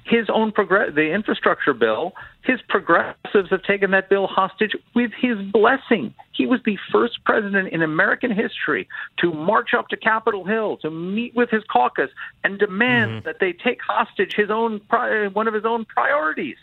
his 0.05 0.29
own 0.33 0.53
progress, 0.53 0.95
the 0.95 1.12
infrastructure 1.12 1.73
bill, 1.73 2.12
his 2.43 2.61
progressives 2.69 3.49
have 3.51 3.62
taken 3.62 3.90
that 3.93 4.11
bill 4.11 4.27
hostage 4.27 4.77
with 4.95 5.11
his 5.19 5.38
blessing. 5.51 6.14
He 6.33 6.47
was 6.47 6.61
the 6.64 6.79
first 6.93 7.25
president 7.25 7.69
in 7.69 7.83
American 7.83 8.31
history 8.31 8.87
to 9.19 9.33
march 9.33 9.73
up 9.73 9.88
to 9.88 9.97
Capitol 9.97 10.45
Hill 10.45 10.77
to 10.79 10.90
meet 10.90 11.35
with 11.35 11.51
his 11.51 11.64
caucus 11.64 12.11
and 12.45 12.59
demand 12.59 13.11
mm-hmm. 13.11 13.25
that 13.25 13.40
they 13.40 13.53
take 13.53 13.81
hostage 13.81 14.35
his 14.37 14.51
own 14.51 14.81
one 15.33 15.49
of 15.49 15.55
his 15.55 15.64
own 15.64 15.87
priorities. 15.87 16.59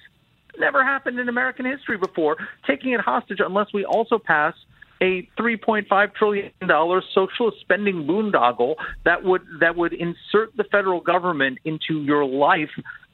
Never 0.60 0.84
happened 0.84 1.19
in 1.19 1.27
American 1.27 1.65
history 1.65 1.97
before. 1.97 2.38
Taking 2.67 2.91
it 2.91 2.99
hostage 2.99 3.39
unless 3.39 3.73
we 3.73 3.86
also 3.86 4.19
pass 4.19 4.54
a 5.01 5.27
3.5 5.38 6.13
trillion 6.13 6.51
dollar 6.67 7.01
socialist 7.13 7.60
spending 7.60 8.06
boondoggle 8.06 8.75
that 9.04 9.23
would 9.23 9.41
that 9.60 9.75
would 9.75 9.93
insert 9.93 10.56
the 10.56 10.63
federal 10.65 11.01
government 11.01 11.58
into 11.65 12.01
your 12.01 12.23
life 12.23 12.69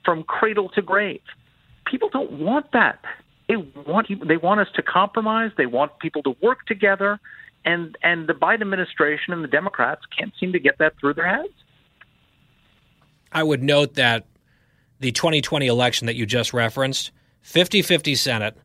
from 0.08 0.24
cradle 0.24 0.70
to 0.70 0.82
grave. 0.82 1.20
People 1.86 2.08
don't 2.08 2.32
want 2.32 2.72
that. 2.72 3.04
They 3.50 3.58
want 3.58 4.08
they 4.26 4.38
want 4.38 4.62
us 4.62 4.70
to 4.76 4.82
compromise. 4.82 5.52
They 5.58 5.65
want 5.65 6.00
people 6.00 6.24
to 6.24 6.36
work 6.41 6.65
together, 6.65 7.20
and 7.65 7.98
and 8.02 8.26
the 8.26 8.34
Biden 8.34 8.62
administration 8.62 9.34
and 9.34 9.43
the 9.43 9.50
Democrats 9.50 10.04
can't 10.17 10.32
seem 10.39 10.54
to 10.54 10.60
get 10.60 10.78
that 10.78 10.98
through 10.98 11.15
their 11.15 11.28
heads. 11.28 11.54
I 13.34 13.43
would 13.43 13.62
note 13.62 13.96
that 13.96 14.26
the 15.02 15.12
2020 15.12 15.67
election 15.67 16.08
that 16.08 16.15
you 16.15 16.26
just 16.26 16.54
referenced, 16.54 17.12
50-50 17.43 18.17
Senate, 18.17 18.58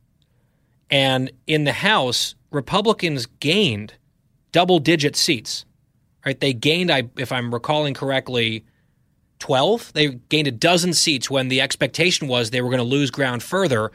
and 0.89 1.33
in 1.49 1.65
the 1.65 1.73
House, 1.73 2.37
Republicans 2.53 3.27
gained 3.27 3.95
double-digit 4.53 5.17
seats. 5.17 5.65
Right? 6.25 6.39
They 6.39 6.53
gained, 6.53 6.93
if 7.19 7.33
I'm 7.33 7.53
recalling 7.53 7.95
correctly, 7.95 8.65
12. 9.43 9.93
They 9.93 10.09
gained 10.29 10.47
a 10.47 10.53
dozen 10.53 10.95
seats 10.95 11.29
when 11.29 11.49
the 11.49 11.61
expectation 11.61 12.29
was 12.29 12.51
they 12.51 12.63
were 12.63 12.69
going 12.69 12.79
to 12.79 12.85
lose 12.85 13.11
ground 13.11 13.43
further. 13.43 13.91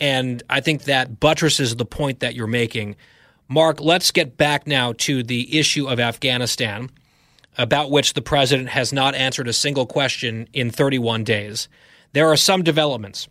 And 0.00 0.42
I 0.50 0.60
think 0.60 0.82
that 0.84 1.20
buttresses 1.20 1.76
the 1.76 1.84
point 1.84 2.18
that 2.18 2.34
you're 2.34 2.48
making. 2.48 2.96
Mark, 3.46 3.80
let's 3.80 4.10
get 4.10 4.36
back 4.36 4.66
now 4.66 4.94
to 4.98 5.22
the 5.22 5.56
issue 5.56 5.86
of 5.86 6.00
Afghanistan, 6.00 6.90
about 7.56 7.92
which 7.92 8.14
the 8.14 8.20
president 8.20 8.70
has 8.70 8.92
not 8.92 9.14
answered 9.14 9.46
a 9.46 9.52
single 9.52 9.86
question 9.86 10.48
in 10.52 10.68
31 10.68 11.22
days. 11.22 11.68
There 12.12 12.26
are 12.26 12.36
some 12.36 12.64
developments, 12.64 13.28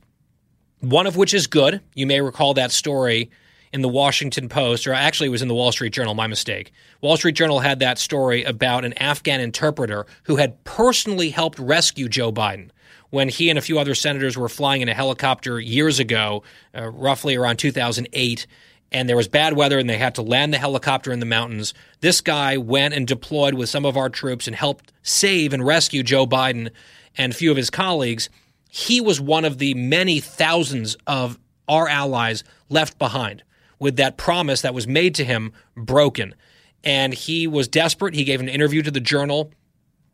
one 0.79 1.05
of 1.05 1.17
which 1.17 1.33
is 1.33 1.47
good. 1.47 1.81
You 1.95 2.07
may 2.07 2.21
recall 2.21 2.53
that 2.53 2.71
story 2.71 3.29
in 3.73 3.81
the 3.81 3.89
Washington 3.89 4.49
Post, 4.49 4.87
or 4.87 4.93
actually 4.93 5.27
it 5.27 5.31
was 5.31 5.41
in 5.41 5.47
the 5.47 5.53
Wall 5.53 5.71
Street 5.71 5.93
Journal, 5.93 6.13
my 6.13 6.27
mistake. 6.27 6.71
Wall 7.01 7.17
Street 7.17 7.35
Journal 7.35 7.59
had 7.59 7.79
that 7.79 7.97
story 7.97 8.43
about 8.43 8.85
an 8.85 8.93
Afghan 8.93 9.41
interpreter 9.41 10.05
who 10.23 10.37
had 10.37 10.63
personally 10.63 11.29
helped 11.29 11.59
rescue 11.59 12.07
Joe 12.07 12.31
Biden 12.31 12.69
when 13.09 13.29
he 13.29 13.49
and 13.49 13.57
a 13.57 13.61
few 13.61 13.79
other 13.79 13.95
senators 13.95 14.37
were 14.37 14.49
flying 14.49 14.81
in 14.81 14.89
a 14.89 14.93
helicopter 14.93 15.59
years 15.59 15.99
ago, 15.99 16.43
uh, 16.75 16.89
roughly 16.89 17.35
around 17.35 17.57
2008. 17.57 18.47
And 18.91 19.09
there 19.09 19.17
was 19.17 19.27
bad 19.27 19.53
weather, 19.53 19.79
and 19.79 19.89
they 19.89 19.97
had 19.97 20.15
to 20.15 20.21
land 20.21 20.53
the 20.53 20.57
helicopter 20.57 21.11
in 21.11 21.19
the 21.19 21.25
mountains. 21.25 21.73
This 21.99 22.21
guy 22.21 22.57
went 22.57 22.93
and 22.93 23.05
deployed 23.05 23.53
with 23.53 23.69
some 23.69 23.85
of 23.85 23.97
our 23.97 24.09
troops 24.09 24.47
and 24.47 24.55
helped 24.55 24.93
save 25.03 25.53
and 25.53 25.65
rescue 25.65 26.03
Joe 26.03 26.25
Biden 26.25 26.71
and 27.17 27.33
a 27.33 27.35
few 27.35 27.51
of 27.51 27.57
his 27.57 27.69
colleagues. 27.69 28.29
He 28.69 29.01
was 29.01 29.19
one 29.19 29.43
of 29.43 29.57
the 29.57 29.73
many 29.73 30.19
thousands 30.19 30.95
of 31.05 31.37
our 31.67 31.89
allies 31.89 32.43
left 32.69 32.97
behind 32.97 33.43
with 33.79 33.95
that 33.97 34.17
promise 34.17 34.61
that 34.61 34.73
was 34.73 34.87
made 34.87 35.15
to 35.15 35.25
him 35.25 35.51
broken. 35.75 36.35
And 36.83 37.13
he 37.13 37.47
was 37.47 37.67
desperate. 37.67 38.13
He 38.13 38.23
gave 38.23 38.39
an 38.39 38.49
interview 38.49 38.81
to 38.83 38.91
the 38.91 38.99
Journal. 38.99 39.51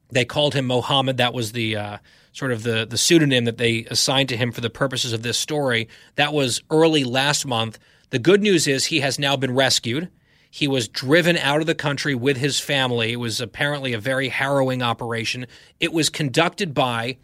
They 0.10 0.26
called 0.26 0.54
him 0.54 0.66
Mohammed. 0.66 1.18
That 1.18 1.34
was 1.34 1.52
the 1.52 1.76
uh, 1.76 1.98
sort 2.32 2.52
of 2.52 2.64
the 2.64 2.86
the 2.86 2.98
pseudonym 2.98 3.46
that 3.46 3.58
they 3.58 3.86
assigned 3.86 4.30
to 4.30 4.38
him 4.38 4.52
for 4.52 4.62
the 4.62 4.70
purposes 4.70 5.14
of 5.14 5.24
this 5.24 5.38
story. 5.38 5.88
That 6.16 6.34
was 6.34 6.62
early 6.70 7.04
last 7.04 7.46
month. 7.46 7.80
The 8.10 8.20
good 8.20 8.42
news 8.42 8.68
is 8.68 8.86
he 8.86 9.00
has 9.00 9.18
now 9.18 9.36
been 9.36 9.56
rescued. 9.56 10.10
He 10.50 10.68
was 10.68 10.88
driven 10.88 11.36
out 11.38 11.62
of 11.62 11.66
the 11.66 11.74
country 11.74 12.14
with 12.14 12.38
his 12.38 12.60
family. 12.60 13.14
It 13.14 13.20
was 13.20 13.42
apparently 13.42 13.94
a 13.94 14.00
very 14.00 14.30
harrowing 14.30 14.84
operation. 14.84 15.48
It 15.80 15.92
was 15.92 16.10
conducted 16.10 16.76
by 16.76 17.18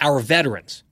our 0.00 0.18
veterans. 0.18 0.82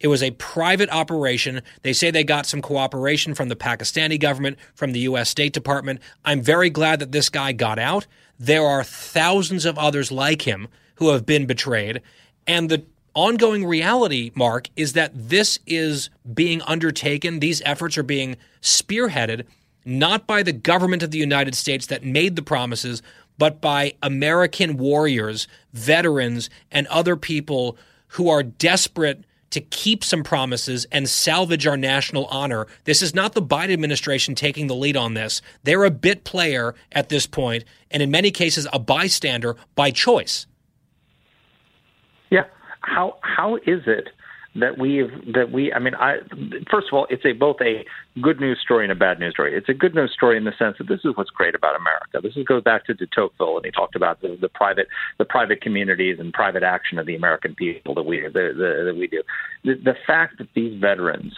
It 0.00 0.08
was 0.08 0.22
a 0.22 0.32
private 0.32 0.90
operation. 0.90 1.62
They 1.82 1.92
say 1.92 2.10
they 2.10 2.24
got 2.24 2.46
some 2.46 2.62
cooperation 2.62 3.34
from 3.34 3.48
the 3.48 3.56
Pakistani 3.56 4.20
government, 4.20 4.58
from 4.74 4.92
the 4.92 5.00
U.S. 5.00 5.28
State 5.28 5.52
Department. 5.52 6.00
I'm 6.24 6.42
very 6.42 6.70
glad 6.70 6.98
that 6.98 7.12
this 7.12 7.28
guy 7.28 7.52
got 7.52 7.78
out. 7.78 8.06
There 8.38 8.66
are 8.66 8.84
thousands 8.84 9.64
of 9.64 9.78
others 9.78 10.10
like 10.12 10.42
him 10.42 10.68
who 10.96 11.10
have 11.10 11.24
been 11.24 11.46
betrayed. 11.46 12.02
And 12.46 12.68
the 12.68 12.84
ongoing 13.14 13.64
reality, 13.64 14.32
Mark, 14.34 14.68
is 14.76 14.92
that 14.92 15.12
this 15.14 15.58
is 15.66 16.10
being 16.32 16.60
undertaken, 16.62 17.40
these 17.40 17.62
efforts 17.64 17.96
are 17.96 18.02
being 18.02 18.36
spearheaded 18.60 19.44
not 19.84 20.26
by 20.26 20.42
the 20.42 20.52
government 20.52 21.02
of 21.02 21.10
the 21.10 21.18
United 21.18 21.54
States 21.54 21.86
that 21.86 22.04
made 22.04 22.36
the 22.36 22.42
promises, 22.42 23.02
but 23.36 23.60
by 23.60 23.94
American 24.02 24.76
warriors, 24.76 25.46
veterans, 25.72 26.48
and 26.70 26.86
other 26.86 27.16
people 27.16 27.76
who 28.08 28.28
are 28.28 28.42
desperate 28.42 29.24
to 29.54 29.60
keep 29.60 30.02
some 30.02 30.24
promises 30.24 30.84
and 30.90 31.08
salvage 31.08 31.64
our 31.64 31.76
national 31.76 32.26
honor. 32.26 32.66
This 32.82 33.02
is 33.02 33.14
not 33.14 33.34
the 33.34 33.40
Biden 33.42 33.72
administration 33.72 34.34
taking 34.34 34.66
the 34.66 34.74
lead 34.74 34.96
on 34.96 35.14
this. 35.14 35.40
They're 35.62 35.84
a 35.84 35.92
bit 35.92 36.24
player 36.24 36.74
at 36.90 37.08
this 37.08 37.24
point, 37.28 37.64
and 37.88 38.02
in 38.02 38.10
many 38.10 38.32
cases, 38.32 38.66
a 38.72 38.80
bystander 38.80 39.54
by 39.76 39.92
choice. 39.92 40.46
Yeah. 42.30 42.46
How 42.80 43.18
how 43.22 43.56
is 43.58 43.82
it 43.86 44.08
that 44.56 44.78
we've 44.78 45.10
that 45.32 45.50
we 45.50 45.72
I 45.72 45.78
mean 45.78 45.94
I 45.96 46.18
first 46.70 46.88
of 46.88 46.94
all 46.94 47.06
it's 47.10 47.24
a 47.24 47.32
both 47.32 47.56
a 47.60 47.84
good 48.20 48.40
news 48.40 48.60
story 48.62 48.84
and 48.84 48.92
a 48.92 48.94
bad 48.94 49.18
news 49.18 49.32
story. 49.34 49.56
It's 49.56 49.68
a 49.68 49.74
good 49.74 49.94
news 49.94 50.12
story 50.12 50.36
in 50.36 50.44
the 50.44 50.52
sense 50.58 50.78
that 50.78 50.86
this 50.86 51.00
is 51.04 51.16
what's 51.16 51.30
great 51.30 51.54
about 51.54 51.74
America. 51.74 52.20
This 52.22 52.36
is, 52.36 52.44
goes 52.44 52.62
back 52.62 52.86
to 52.86 52.94
de 52.94 53.06
Tocqueville 53.06 53.56
and 53.56 53.64
he 53.64 53.72
talked 53.72 53.96
about 53.96 54.20
the, 54.20 54.38
the 54.40 54.48
private 54.48 54.86
the 55.18 55.24
private 55.24 55.60
communities 55.60 56.18
and 56.20 56.32
private 56.32 56.62
action 56.62 56.98
of 56.98 57.06
the 57.06 57.16
American 57.16 57.54
people 57.54 57.94
that 57.94 58.04
we 58.04 58.20
the, 58.20 58.30
the, 58.56 58.84
that 58.86 58.96
we 58.96 59.08
do. 59.08 59.22
The, 59.64 59.74
the 59.74 59.96
fact 60.06 60.38
that 60.38 60.48
these 60.54 60.80
veterans 60.80 61.34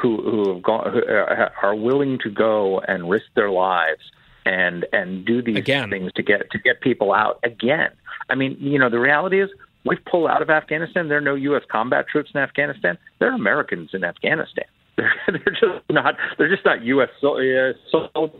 who 0.00 0.22
who 0.22 0.52
have 0.52 0.62
gone 0.62 0.92
who 0.92 1.00
uh, 1.00 1.48
are 1.62 1.74
willing 1.74 2.18
to 2.24 2.30
go 2.30 2.80
and 2.80 3.08
risk 3.08 3.26
their 3.34 3.50
lives 3.50 4.02
and 4.44 4.86
and 4.92 5.24
do 5.24 5.42
these 5.42 5.56
again. 5.56 5.90
things 5.90 6.12
to 6.12 6.22
get 6.22 6.50
to 6.50 6.58
get 6.58 6.80
people 6.80 7.12
out 7.12 7.40
again. 7.42 7.90
I 8.28 8.34
mean, 8.34 8.56
you 8.60 8.78
know, 8.78 8.90
the 8.90 9.00
reality 9.00 9.40
is 9.42 9.50
We've 9.84 10.04
pulled 10.10 10.30
out 10.30 10.42
of 10.42 10.50
Afghanistan. 10.50 11.08
There 11.08 11.18
are 11.18 11.22
no 11.22 11.34
U.S. 11.34 11.62
combat 11.70 12.06
troops 12.10 12.30
in 12.34 12.40
Afghanistan. 12.40 12.98
There 13.18 13.30
are 13.30 13.34
Americans 13.34 13.90
in 13.92 14.04
Afghanistan. 14.04 14.64
They're, 14.96 15.12
they're 15.28 15.54
just 15.54 15.88
not. 15.88 16.16
They're 16.36 16.50
just 16.50 16.64
not 16.64 16.84
U.S. 16.84 17.08
Uh, 17.22 17.72
soldiers 17.90 18.36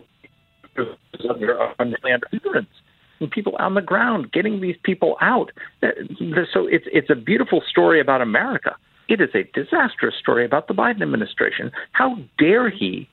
under 1.28 1.56
and 3.20 3.30
people 3.30 3.54
on 3.58 3.74
the 3.74 3.82
ground 3.82 4.32
getting 4.32 4.60
these 4.60 4.76
people 4.82 5.16
out. 5.20 5.50
So 5.80 6.66
it's 6.66 6.86
it's 6.92 7.10
a 7.10 7.14
beautiful 7.14 7.62
story 7.68 8.00
about 8.00 8.20
America. 8.20 8.76
It 9.08 9.20
is 9.20 9.30
a 9.34 9.44
disastrous 9.54 10.14
story 10.20 10.44
about 10.44 10.68
the 10.68 10.74
Biden 10.74 11.02
administration. 11.02 11.70
How 11.92 12.16
dare 12.38 12.70
he 12.70 13.08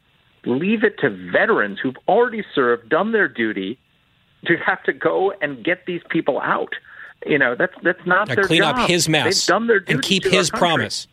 leave 0.46 0.84
it 0.84 0.98
to 1.00 1.10
veterans 1.32 1.80
who've 1.82 1.98
already 2.08 2.44
served, 2.54 2.90
done 2.90 3.12
their 3.12 3.28
duty, 3.28 3.80
to 4.46 4.56
have 4.66 4.84
to 4.84 4.94
go 4.94 5.34
and 5.42 5.64
get 5.64 5.86
these 5.88 6.02
people 6.10 6.40
out? 6.40 6.74
You 7.26 7.38
know, 7.38 7.56
that's 7.56 7.74
that's 7.84 8.06
not 8.06 8.28
now 8.28 8.36
their 8.36 8.44
clean 8.46 8.62
job. 8.62 8.78
up 8.78 8.90
his 8.90 9.10
mess 9.10 9.46
They've 9.46 9.48
done 9.48 9.68
their 9.68 9.80
duty 9.80 9.94
and 9.94 10.02
keep 10.02 10.24
his 10.24 10.50
promise. 10.50 11.08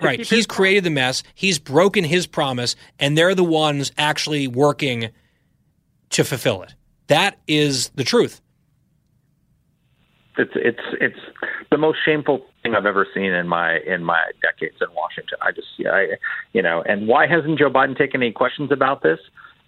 Right. 0.00 0.20
He's 0.20 0.46
created 0.46 0.84
the 0.84 0.90
mess. 0.90 1.22
He's 1.34 1.58
broken 1.58 2.04
his 2.04 2.26
promise, 2.26 2.76
and 2.98 3.16
they're 3.16 3.34
the 3.34 3.44
ones 3.44 3.92
actually 3.96 4.46
working 4.46 5.10
to 6.10 6.24
fulfill 6.24 6.62
it. 6.62 6.74
That 7.06 7.38
is 7.46 7.88
the 7.90 8.04
truth. 8.04 8.40
It's 10.36 10.52
it's 10.54 10.80
it's 11.00 11.18
the 11.70 11.78
most 11.78 11.98
shameful 12.04 12.44
thing 12.62 12.74
I've 12.74 12.84
ever 12.84 13.06
seen 13.14 13.32
in 13.32 13.48
my 13.48 13.78
in 13.86 14.04
my 14.04 14.20
decades 14.42 14.76
in 14.82 14.88
Washington. 14.94 15.38
I 15.40 15.52
just 15.52 15.68
I 15.90 16.18
you 16.52 16.60
know, 16.60 16.82
and 16.82 17.08
why 17.08 17.26
hasn't 17.26 17.58
Joe 17.58 17.70
Biden 17.70 17.96
taken 17.96 18.22
any 18.22 18.32
questions 18.32 18.70
about 18.70 19.02
this 19.02 19.18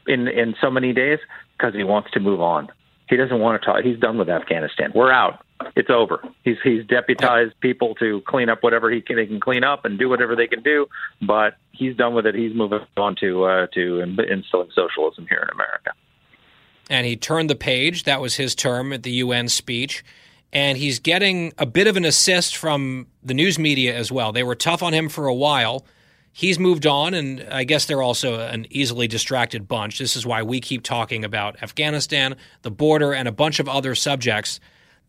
in 0.06 0.28
in 0.28 0.54
so 0.60 0.70
many 0.70 0.92
days? 0.92 1.20
Because 1.56 1.74
he 1.74 1.84
wants 1.84 2.10
to 2.12 2.20
move 2.20 2.42
on. 2.42 2.68
He 3.08 3.16
doesn't 3.16 3.40
want 3.40 3.60
to 3.60 3.66
talk. 3.66 3.82
He's 3.82 3.98
done 3.98 4.18
with 4.18 4.28
Afghanistan. 4.28 4.92
We're 4.94 5.10
out. 5.10 5.42
It's 5.74 5.90
over. 5.90 6.22
He's 6.44 6.56
he's 6.62 6.84
deputized 6.84 7.58
people 7.60 7.94
to 7.96 8.22
clean 8.26 8.48
up 8.48 8.62
whatever 8.62 8.90
he 8.90 9.00
can 9.00 9.16
they 9.16 9.26
can 9.26 9.40
clean 9.40 9.64
up 9.64 9.84
and 9.84 9.98
do 9.98 10.08
whatever 10.08 10.36
they 10.36 10.46
can 10.46 10.62
do. 10.62 10.86
But 11.20 11.56
he's 11.72 11.96
done 11.96 12.14
with 12.14 12.26
it. 12.26 12.34
He's 12.34 12.54
moving 12.54 12.80
on 12.96 13.16
to 13.16 13.44
uh, 13.44 13.66
to 13.74 14.00
instilling 14.00 14.70
socialism 14.74 15.26
here 15.28 15.42
in 15.42 15.50
America. 15.54 15.92
And 16.90 17.06
he 17.06 17.16
turned 17.16 17.50
the 17.50 17.56
page. 17.56 18.04
That 18.04 18.20
was 18.20 18.36
his 18.36 18.54
term 18.54 18.92
at 18.92 19.02
the 19.02 19.10
UN 19.12 19.48
speech. 19.48 20.04
And 20.52 20.78
he's 20.78 20.98
getting 20.98 21.52
a 21.58 21.66
bit 21.66 21.86
of 21.86 21.96
an 21.96 22.06
assist 22.06 22.56
from 22.56 23.06
the 23.22 23.34
news 23.34 23.58
media 23.58 23.94
as 23.94 24.10
well. 24.10 24.32
They 24.32 24.42
were 24.42 24.54
tough 24.54 24.82
on 24.82 24.94
him 24.94 25.10
for 25.10 25.26
a 25.26 25.34
while. 25.34 25.84
He's 26.32 26.58
moved 26.58 26.86
on, 26.86 27.14
and 27.14 27.42
I 27.50 27.64
guess 27.64 27.84
they're 27.84 28.00
also 28.00 28.40
an 28.40 28.66
easily 28.70 29.08
distracted 29.08 29.66
bunch. 29.66 29.98
This 29.98 30.14
is 30.14 30.24
why 30.24 30.42
we 30.42 30.60
keep 30.60 30.84
talking 30.84 31.24
about 31.24 31.62
Afghanistan, 31.62 32.36
the 32.62 32.70
border, 32.70 33.12
and 33.12 33.26
a 33.26 33.32
bunch 33.32 33.58
of 33.58 33.68
other 33.68 33.94
subjects 33.94 34.60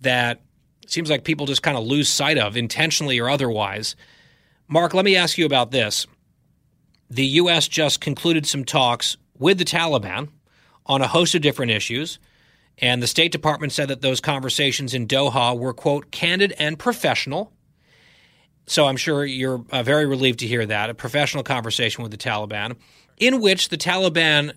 that 0.01 0.41
seems 0.87 1.09
like 1.09 1.23
people 1.23 1.45
just 1.45 1.63
kind 1.63 1.77
of 1.77 1.83
lose 1.83 2.09
sight 2.09 2.37
of, 2.37 2.57
intentionally 2.57 3.19
or 3.19 3.29
otherwise. 3.29 3.95
Mark, 4.67 4.93
let 4.93 5.05
me 5.05 5.15
ask 5.15 5.37
you 5.37 5.45
about 5.45 5.71
this. 5.71 6.07
The 7.09 7.25
U.S. 7.25 7.67
just 7.67 8.01
concluded 8.01 8.45
some 8.45 8.63
talks 8.63 9.17
with 9.37 9.57
the 9.57 9.65
Taliban 9.65 10.29
on 10.85 11.01
a 11.01 11.07
host 11.07 11.35
of 11.35 11.41
different 11.41 11.71
issues. 11.71 12.19
And 12.77 13.03
the 13.03 13.07
State 13.07 13.31
Department 13.31 13.73
said 13.73 13.89
that 13.89 14.01
those 14.01 14.21
conversations 14.21 14.93
in 14.93 15.07
Doha 15.07 15.57
were, 15.57 15.73
quote, 15.73 16.11
candid 16.11 16.53
and 16.57 16.79
professional. 16.79 17.51
So 18.67 18.85
I'm 18.85 18.97
sure 18.97 19.25
you're 19.25 19.65
uh, 19.71 19.83
very 19.83 20.05
relieved 20.05 20.39
to 20.39 20.47
hear 20.47 20.65
that 20.65 20.89
a 20.89 20.93
professional 20.93 21.43
conversation 21.43 22.03
with 22.03 22.11
the 22.11 22.17
Taliban, 22.17 22.75
in 23.17 23.41
which 23.41 23.69
the 23.69 23.77
Taliban 23.77 24.53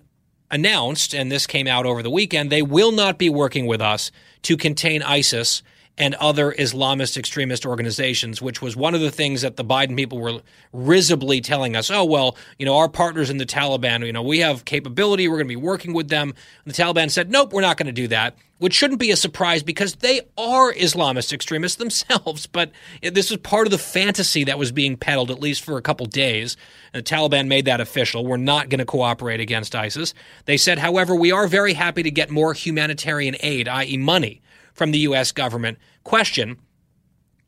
announced, 0.53 1.13
and 1.13 1.31
this 1.31 1.47
came 1.47 1.67
out 1.67 1.85
over 1.85 2.03
the 2.03 2.09
weekend, 2.09 2.51
they 2.51 2.61
will 2.61 2.91
not 2.91 3.17
be 3.17 3.29
working 3.29 3.65
with 3.65 3.81
us 3.81 4.11
to 4.43 4.55
contain 4.55 5.01
ISIS 5.01 5.63
and 5.97 6.15
other 6.15 6.51
Islamist 6.53 7.17
extremist 7.17 7.65
organizations, 7.65 8.41
which 8.41 8.61
was 8.61 8.75
one 8.75 8.95
of 8.95 9.01
the 9.01 9.11
things 9.11 9.41
that 9.41 9.57
the 9.57 9.65
Biden 9.65 9.95
people 9.95 10.19
were 10.19 10.41
risibly 10.71 11.39
telling 11.39 11.75
us. 11.75 11.91
Oh, 11.91 12.03
well, 12.03 12.35
you 12.57 12.65
know, 12.65 12.77
our 12.77 12.89
partners 12.89 13.29
in 13.29 13.37
the 13.37 13.45
Taliban, 13.45 14.03
you 14.05 14.11
know, 14.11 14.23
we 14.23 14.39
have 14.39 14.65
capability, 14.65 15.27
we're 15.27 15.37
going 15.37 15.47
to 15.47 15.49
be 15.49 15.55
working 15.55 15.93
with 15.93 16.09
them. 16.09 16.33
And 16.65 16.73
the 16.73 16.81
Taliban 16.81 17.11
said, 17.11 17.29
nope, 17.29 17.53
we're 17.53 17.61
not 17.61 17.77
going 17.77 17.85
to 17.85 17.91
do 17.91 18.07
that, 18.07 18.35
which 18.57 18.73
shouldn't 18.73 18.99
be 18.99 19.11
a 19.11 19.15
surprise 19.15 19.61
because 19.61 19.95
they 19.95 20.21
are 20.35 20.73
Islamist 20.73 21.31
extremists 21.31 21.77
themselves. 21.77 22.47
But 22.53 22.71
this 23.01 23.31
was 23.31 23.39
part 23.39 23.65
of 23.65 23.71
the 23.71 23.79
fantasy 23.79 24.43
that 24.43 24.59
was 24.59 24.71
being 24.71 24.95
peddled, 24.95 25.31
at 25.31 25.39
least 25.39 25.63
for 25.63 25.77
a 25.77 25.81
couple 25.81 26.05
days. 26.05 26.55
And 26.93 27.03
the 27.03 27.09
Taliban 27.15 27.47
made 27.47 27.65
that 27.65 27.81
official. 27.81 28.25
We're 28.25 28.37
not 28.37 28.69
going 28.69 28.79
to 28.79 28.85
cooperate 28.85 29.39
against 29.39 29.73
ISIS. 29.73 30.13
They 30.45 30.57
said, 30.57 30.77
however, 30.77 31.15
we 31.15 31.31
are 31.31 31.47
very 31.47 31.73
happy 31.73 32.03
to 32.03 32.11
get 32.11 32.29
more 32.29 32.53
humanitarian 32.53 33.35
aid, 33.39 33.67
i.e., 33.67 33.97
money 33.97 34.42
from 34.73 34.91
the 34.91 34.99
U.S. 34.99 35.31
government. 35.31 35.77
Question 36.03 36.57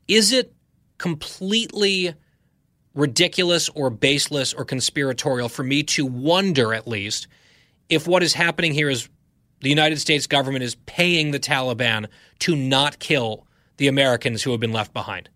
Is 0.08 0.32
it 0.32 0.52
completely 0.98 2.14
ridiculous 2.94 3.68
or 3.70 3.90
baseless 3.90 4.54
or 4.54 4.64
conspiratorial 4.64 5.48
for 5.48 5.62
me 5.62 5.82
to 5.82 6.06
wonder, 6.06 6.72
at 6.72 6.88
least, 6.88 7.28
if 7.88 8.08
what 8.08 8.22
is 8.22 8.34
happening 8.34 8.72
here 8.72 8.88
is 8.88 9.08
the 9.60 9.68
United 9.68 10.00
States 10.00 10.26
government 10.26 10.64
is 10.64 10.74
paying 10.86 11.30
the 11.30 11.38
Taliban 11.38 12.06
to 12.40 12.56
not 12.56 12.98
kill 12.98 13.46
the 13.76 13.88
Americans 13.88 14.42
who 14.42 14.50
have 14.50 14.60
been 14.60 14.72
left 14.72 14.92
behind? 14.92 15.28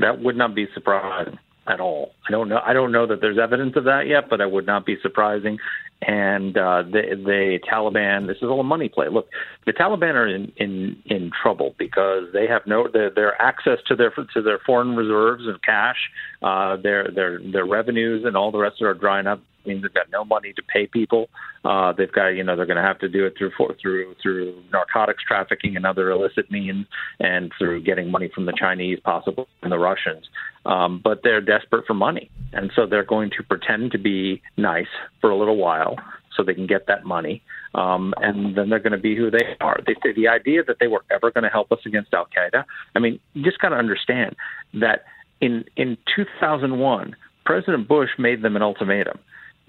That 0.00 0.20
would 0.20 0.36
not 0.36 0.54
be 0.54 0.66
surprising 0.74 1.38
at 1.66 1.80
all. 1.80 2.12
I 2.28 2.30
don't 2.30 2.48
know. 2.48 2.60
I 2.64 2.72
don't 2.72 2.92
know 2.92 3.06
that 3.06 3.20
there's 3.20 3.38
evidence 3.38 3.74
of 3.76 3.84
that 3.84 4.06
yet, 4.06 4.28
but 4.28 4.40
it 4.40 4.50
would 4.50 4.66
not 4.66 4.84
be 4.84 4.96
surprising. 5.02 5.58
And 6.02 6.56
uh, 6.58 6.82
the 6.82 7.16
the 7.24 7.58
Taliban, 7.70 8.26
this 8.26 8.36
is 8.38 8.44
all 8.44 8.60
a 8.60 8.64
money 8.64 8.88
play. 8.88 9.08
Look, 9.08 9.28
the 9.64 9.72
Taliban 9.72 10.14
are 10.14 10.28
in 10.28 10.52
in, 10.56 11.02
in 11.06 11.30
trouble 11.30 11.74
because 11.78 12.24
they 12.32 12.46
have 12.46 12.62
no 12.66 12.88
their, 12.92 13.10
their 13.10 13.40
access 13.40 13.78
to 13.86 13.96
their 13.96 14.10
to 14.10 14.42
their 14.42 14.58
foreign 14.66 14.96
reserves 14.96 15.46
of 15.46 15.62
cash, 15.62 16.10
uh, 16.42 16.76
their 16.76 17.10
their 17.10 17.38
their 17.40 17.64
revenues 17.64 18.24
and 18.26 18.36
all 18.36 18.50
the 18.50 18.58
rest 18.58 18.82
are 18.82 18.92
drying 18.92 19.26
up. 19.26 19.40
I 19.64 19.68
mean, 19.68 19.82
they've 19.82 19.92
got 19.92 20.10
no 20.10 20.24
money 20.24 20.52
to 20.52 20.62
pay 20.62 20.86
people. 20.86 21.28
Uh, 21.64 21.92
they've 21.92 22.12
got, 22.12 22.28
you 22.28 22.44
know, 22.44 22.56
they're 22.56 22.66
going 22.66 22.76
to 22.76 22.82
have 22.82 22.98
to 23.00 23.08
do 23.08 23.24
it 23.26 23.34
through 23.38 23.50
through 23.80 24.14
through 24.22 24.62
narcotics 24.72 25.22
trafficking 25.26 25.76
and 25.76 25.86
other 25.86 26.10
illicit 26.10 26.50
means, 26.50 26.86
and 27.20 27.52
through 27.58 27.82
getting 27.82 28.10
money 28.10 28.30
from 28.34 28.46
the 28.46 28.52
Chinese, 28.58 28.98
possibly 29.02 29.46
and 29.62 29.72
the 29.72 29.78
Russians. 29.78 30.28
Um, 30.66 31.00
but 31.02 31.20
they're 31.22 31.40
desperate 31.40 31.86
for 31.86 31.94
money, 31.94 32.30
and 32.52 32.70
so 32.74 32.86
they're 32.86 33.04
going 33.04 33.30
to 33.30 33.42
pretend 33.42 33.92
to 33.92 33.98
be 33.98 34.42
nice 34.56 34.86
for 35.20 35.30
a 35.30 35.36
little 35.36 35.56
while 35.56 35.96
so 36.36 36.42
they 36.42 36.54
can 36.54 36.66
get 36.66 36.86
that 36.86 37.04
money, 37.04 37.42
um, 37.74 38.12
and 38.18 38.56
then 38.56 38.68
they're 38.68 38.78
going 38.78 38.92
to 38.92 38.98
be 38.98 39.16
who 39.16 39.30
they 39.30 39.56
are. 39.60 39.78
They 39.86 39.94
say 40.02 40.12
the 40.14 40.28
idea 40.28 40.64
that 40.64 40.76
they 40.80 40.88
were 40.88 41.04
ever 41.10 41.30
going 41.30 41.44
to 41.44 41.50
help 41.50 41.70
us 41.70 41.78
against 41.86 42.12
Al 42.12 42.26
Qaeda. 42.26 42.64
I 42.94 42.98
mean, 42.98 43.20
you 43.34 43.44
just 43.44 43.58
got 43.60 43.70
to 43.70 43.76
understand 43.76 44.36
that 44.74 45.04
in 45.40 45.64
in 45.76 45.96
2001, 46.16 47.16
President 47.44 47.88
Bush 47.88 48.10
made 48.18 48.42
them 48.42 48.56
an 48.56 48.62
ultimatum. 48.62 49.18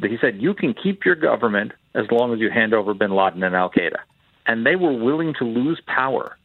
He 0.02 0.18
said, 0.20 0.42
"You 0.42 0.54
can 0.54 0.74
keep 0.74 1.06
your 1.06 1.16
government 1.16 1.72
as 1.94 2.06
long 2.12 2.34
as 2.34 2.40
you 2.40 2.50
hand 2.50 2.74
over 2.74 2.94
Bin 2.94 3.12
Laden 3.12 3.44
and 3.44 3.56
Al 3.56 3.70
Qaeda," 3.70 3.98
and 4.46 4.66
they 4.66 4.76
were 4.76 4.92
willing 4.92 5.34
to 5.40 5.46
lose 5.46 5.82
power 5.86 6.38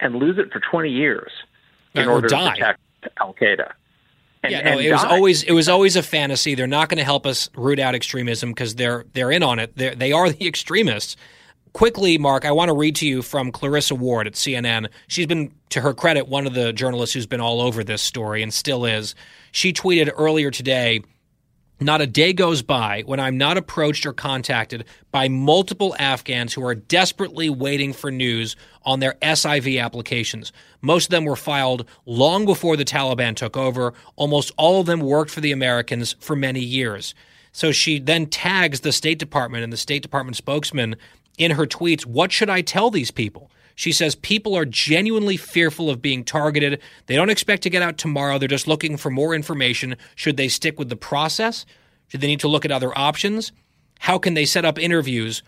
and 0.00 0.16
lose 0.16 0.38
it 0.38 0.52
for 0.52 0.60
20 0.60 0.90
years 0.90 1.30
in 1.94 2.08
or 2.08 2.12
order 2.12 2.28
die. 2.28 2.44
to 2.44 2.50
protect 2.50 2.80
Al 3.20 3.34
Qaeda. 3.34 3.72
And, 4.42 4.52
yeah, 4.52 4.74
no, 4.74 4.78
it 4.78 4.92
was 4.92 5.02
die. 5.02 5.08
always 5.08 5.42
it 5.42 5.52
was 5.52 5.68
always 5.68 5.96
a 5.96 6.02
fantasy. 6.02 6.54
They're 6.54 6.66
not 6.66 6.88
going 6.88 6.98
to 6.98 7.04
help 7.04 7.26
us 7.26 7.48
root 7.56 7.78
out 7.78 7.94
extremism 7.94 8.50
because 8.50 8.74
they're 8.74 9.06
they're 9.14 9.30
in 9.30 9.42
on 9.42 9.58
it. 9.58 9.76
They're, 9.76 9.94
they 9.94 10.12
are 10.12 10.28
the 10.30 10.46
extremists. 10.46 11.16
Quickly, 11.72 12.18
Mark, 12.18 12.44
I 12.44 12.52
want 12.52 12.68
to 12.68 12.74
read 12.74 12.94
to 12.96 13.06
you 13.06 13.20
from 13.20 13.50
Clarissa 13.50 13.96
Ward 13.96 14.28
at 14.28 14.34
CNN. 14.34 14.88
She's 15.08 15.26
been, 15.26 15.52
to 15.70 15.80
her 15.80 15.92
credit, 15.92 16.28
one 16.28 16.46
of 16.46 16.54
the 16.54 16.72
journalists 16.72 17.14
who's 17.14 17.26
been 17.26 17.40
all 17.40 17.60
over 17.60 17.82
this 17.82 18.00
story 18.00 18.44
and 18.44 18.54
still 18.54 18.84
is. 18.84 19.16
She 19.50 19.72
tweeted 19.72 20.12
earlier 20.16 20.52
today. 20.52 21.02
Not 21.80 22.00
a 22.00 22.06
day 22.06 22.32
goes 22.32 22.62
by 22.62 23.02
when 23.04 23.18
I'm 23.18 23.36
not 23.36 23.58
approached 23.58 24.06
or 24.06 24.12
contacted 24.12 24.84
by 25.10 25.28
multiple 25.28 25.96
Afghans 25.98 26.54
who 26.54 26.64
are 26.64 26.74
desperately 26.74 27.50
waiting 27.50 27.92
for 27.92 28.12
news 28.12 28.54
on 28.84 29.00
their 29.00 29.14
SIV 29.14 29.82
applications. 29.82 30.52
Most 30.80 31.06
of 31.06 31.10
them 31.10 31.24
were 31.24 31.34
filed 31.34 31.84
long 32.06 32.46
before 32.46 32.76
the 32.76 32.84
Taliban 32.84 33.34
took 33.34 33.56
over. 33.56 33.92
Almost 34.14 34.52
all 34.56 34.80
of 34.80 34.86
them 34.86 35.00
worked 35.00 35.32
for 35.32 35.40
the 35.40 35.50
Americans 35.50 36.14
for 36.20 36.36
many 36.36 36.60
years. 36.60 37.12
So 37.50 37.72
she 37.72 37.98
then 37.98 38.26
tags 38.26 38.80
the 38.80 38.92
State 38.92 39.18
Department 39.18 39.64
and 39.64 39.72
the 39.72 39.76
State 39.76 40.02
Department 40.02 40.36
spokesman 40.36 40.94
in 41.38 41.52
her 41.52 41.66
tweets. 41.66 42.06
What 42.06 42.30
should 42.30 42.50
I 42.50 42.60
tell 42.60 42.90
these 42.90 43.10
people? 43.10 43.50
She 43.74 43.92
says 43.92 44.14
people 44.14 44.54
are 44.54 44.64
genuinely 44.64 45.36
fearful 45.36 45.90
of 45.90 46.02
being 46.02 46.24
targeted. 46.24 46.80
They 47.06 47.16
don't 47.16 47.30
expect 47.30 47.62
to 47.64 47.70
get 47.70 47.82
out 47.82 47.98
tomorrow. 47.98 48.38
They're 48.38 48.48
just 48.48 48.68
looking 48.68 48.96
for 48.96 49.10
more 49.10 49.34
information. 49.34 49.96
Should 50.14 50.36
they 50.36 50.48
stick 50.48 50.78
with 50.78 50.88
the 50.88 50.96
process? 50.96 51.66
Should 52.08 52.20
they 52.20 52.28
need 52.28 52.40
to 52.40 52.48
look 52.48 52.64
at 52.64 52.72
other 52.72 52.96
options? 52.96 53.52
How 54.00 54.18
can 54.18 54.34
they 54.34 54.44
set 54.44 54.64
up 54.64 54.78
interviews? 54.78 55.42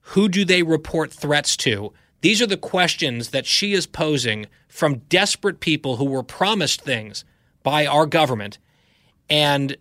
Who 0.00 0.28
do 0.28 0.44
they 0.44 0.62
report 0.62 1.12
threats 1.12 1.56
to? 1.58 1.92
These 2.20 2.42
are 2.42 2.46
the 2.46 2.56
questions 2.56 3.30
that 3.30 3.46
she 3.46 3.72
is 3.72 3.86
posing 3.86 4.46
from 4.68 5.02
desperate 5.08 5.60
people 5.60 5.96
who 5.96 6.04
were 6.04 6.22
promised 6.22 6.80
things 6.80 7.24
by 7.62 7.86
our 7.86 8.06
government. 8.06 8.58
And 9.30 9.76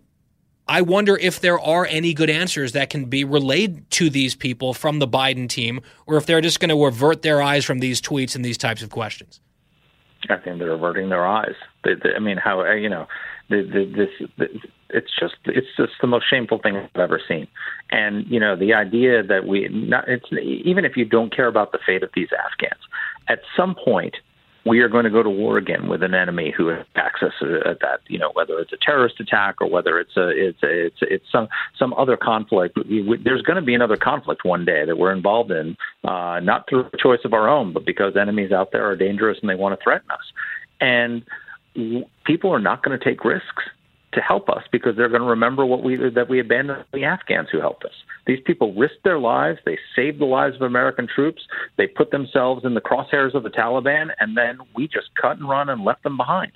I 0.69 0.81
wonder 0.81 1.17
if 1.17 1.39
there 1.39 1.59
are 1.59 1.85
any 1.85 2.13
good 2.13 2.29
answers 2.29 2.73
that 2.73 2.89
can 2.89 3.05
be 3.05 3.23
relayed 3.23 3.89
to 3.91 4.09
these 4.09 4.35
people 4.35 4.73
from 4.73 4.99
the 4.99 5.07
Biden 5.07 5.47
team, 5.47 5.81
or 6.05 6.17
if 6.17 6.25
they're 6.25 6.41
just 6.41 6.59
going 6.59 6.69
to 6.69 6.85
avert 6.85 7.21
their 7.21 7.41
eyes 7.41 7.63
from 7.63 7.79
these 7.79 8.01
tweets 8.01 8.35
and 8.35 8.43
these 8.43 8.57
types 8.57 8.81
of 8.81 8.89
questions. 8.89 9.39
I 10.29 10.37
think 10.37 10.59
they're 10.59 10.71
averting 10.71 11.09
their 11.09 11.25
eyes. 11.25 11.55
They, 11.83 11.93
they, 11.93 12.13
I 12.15 12.19
mean, 12.19 12.37
how 12.37 12.69
you 12.71 12.89
know 12.89 13.07
this 13.49 13.65
it's 14.89 15.11
just 15.19 15.35
it's 15.45 15.67
just 15.77 15.93
the 16.01 16.07
most 16.07 16.25
shameful 16.29 16.59
thing 16.59 16.75
I've 16.75 16.89
ever 16.95 17.21
seen. 17.27 17.47
And 17.91 18.25
you 18.27 18.39
know, 18.39 18.55
the 18.55 18.73
idea 18.73 19.23
that 19.23 19.45
we 19.47 19.67
not 19.69 20.07
it's 20.07 20.25
even 20.31 20.85
if 20.85 20.97
you 20.97 21.05
don't 21.05 21.35
care 21.35 21.47
about 21.47 21.71
the 21.71 21.79
fate 21.85 22.03
of 22.03 22.09
these 22.13 22.29
Afghans, 22.33 22.81
at 23.27 23.39
some 23.55 23.75
point 23.75 24.15
we 24.67 24.79
are 24.79 24.89
going 24.89 25.05
to 25.05 25.09
go 25.09 25.23
to 25.23 25.29
war 25.29 25.57
again 25.57 25.87
with 25.87 26.03
an 26.03 26.13
enemy 26.13 26.53
who 26.55 26.69
attacks 26.69 27.21
us 27.23 27.33
at 27.65 27.79
that 27.79 27.99
you 28.07 28.19
know 28.19 28.31
whether 28.33 28.59
it's 28.59 28.73
a 28.73 28.77
terrorist 28.77 29.19
attack 29.19 29.55
or 29.61 29.69
whether 29.69 29.99
it's 29.99 30.15
a 30.17 30.29
it's 30.29 30.61
a, 30.63 30.85
it's 30.85 30.97
it's 31.01 31.25
some 31.31 31.47
some 31.77 31.93
other 31.93 32.17
conflict. 32.17 32.77
There's 33.23 33.41
going 33.41 33.55
to 33.55 33.61
be 33.61 33.73
another 33.73 33.97
conflict 33.97 34.43
one 34.43 34.65
day 34.65 34.85
that 34.85 34.97
we're 34.97 35.13
involved 35.13 35.51
in 35.51 35.77
uh 36.03 36.39
not 36.41 36.67
through 36.69 36.89
a 36.93 36.97
choice 36.97 37.19
of 37.25 37.33
our 37.33 37.47
own 37.47 37.73
but 37.73 37.85
because 37.85 38.15
enemies 38.15 38.51
out 38.51 38.71
there 38.71 38.85
are 38.89 38.95
dangerous 38.95 39.37
and 39.41 39.49
they 39.49 39.55
want 39.55 39.77
to 39.77 39.83
threaten 39.83 40.09
us. 40.11 40.33
And 40.79 41.23
people 42.25 42.51
are 42.53 42.59
not 42.59 42.83
going 42.83 42.97
to 42.97 43.03
take 43.03 43.23
risks 43.23 43.63
to 44.17 44.21
help 44.23 44.49
us 44.49 44.63
because 44.71 44.97
they're 44.97 45.09
going 45.09 45.21
to 45.21 45.27
remember 45.27 45.65
what 45.65 45.83
we 45.83 45.95
that 45.95 46.27
we 46.27 46.39
abandoned 46.39 46.83
the 46.91 47.03
Afghans 47.03 47.49
who 47.51 47.61
helped 47.61 47.85
us. 47.85 47.93
These 48.25 48.39
people 48.45 48.73
risked 48.73 49.03
their 49.03 49.19
lives, 49.19 49.59
they 49.65 49.77
saved 49.95 50.19
the 50.19 50.25
lives 50.25 50.55
of 50.55 50.63
American 50.63 51.07
troops, 51.07 51.43
they 51.77 51.87
put 51.87 52.11
themselves 52.11 52.65
in 52.65 52.73
the 52.73 52.81
crosshairs 52.81 53.35
of 53.35 53.43
the 53.43 53.49
Taliban, 53.49 54.09
and 54.19 54.35
then 54.35 54.57
we 54.75 54.87
just 54.87 55.09
cut 55.21 55.37
and 55.37 55.47
run 55.47 55.69
and 55.69 55.85
left 55.85 56.03
them 56.03 56.17
behind. 56.17 56.51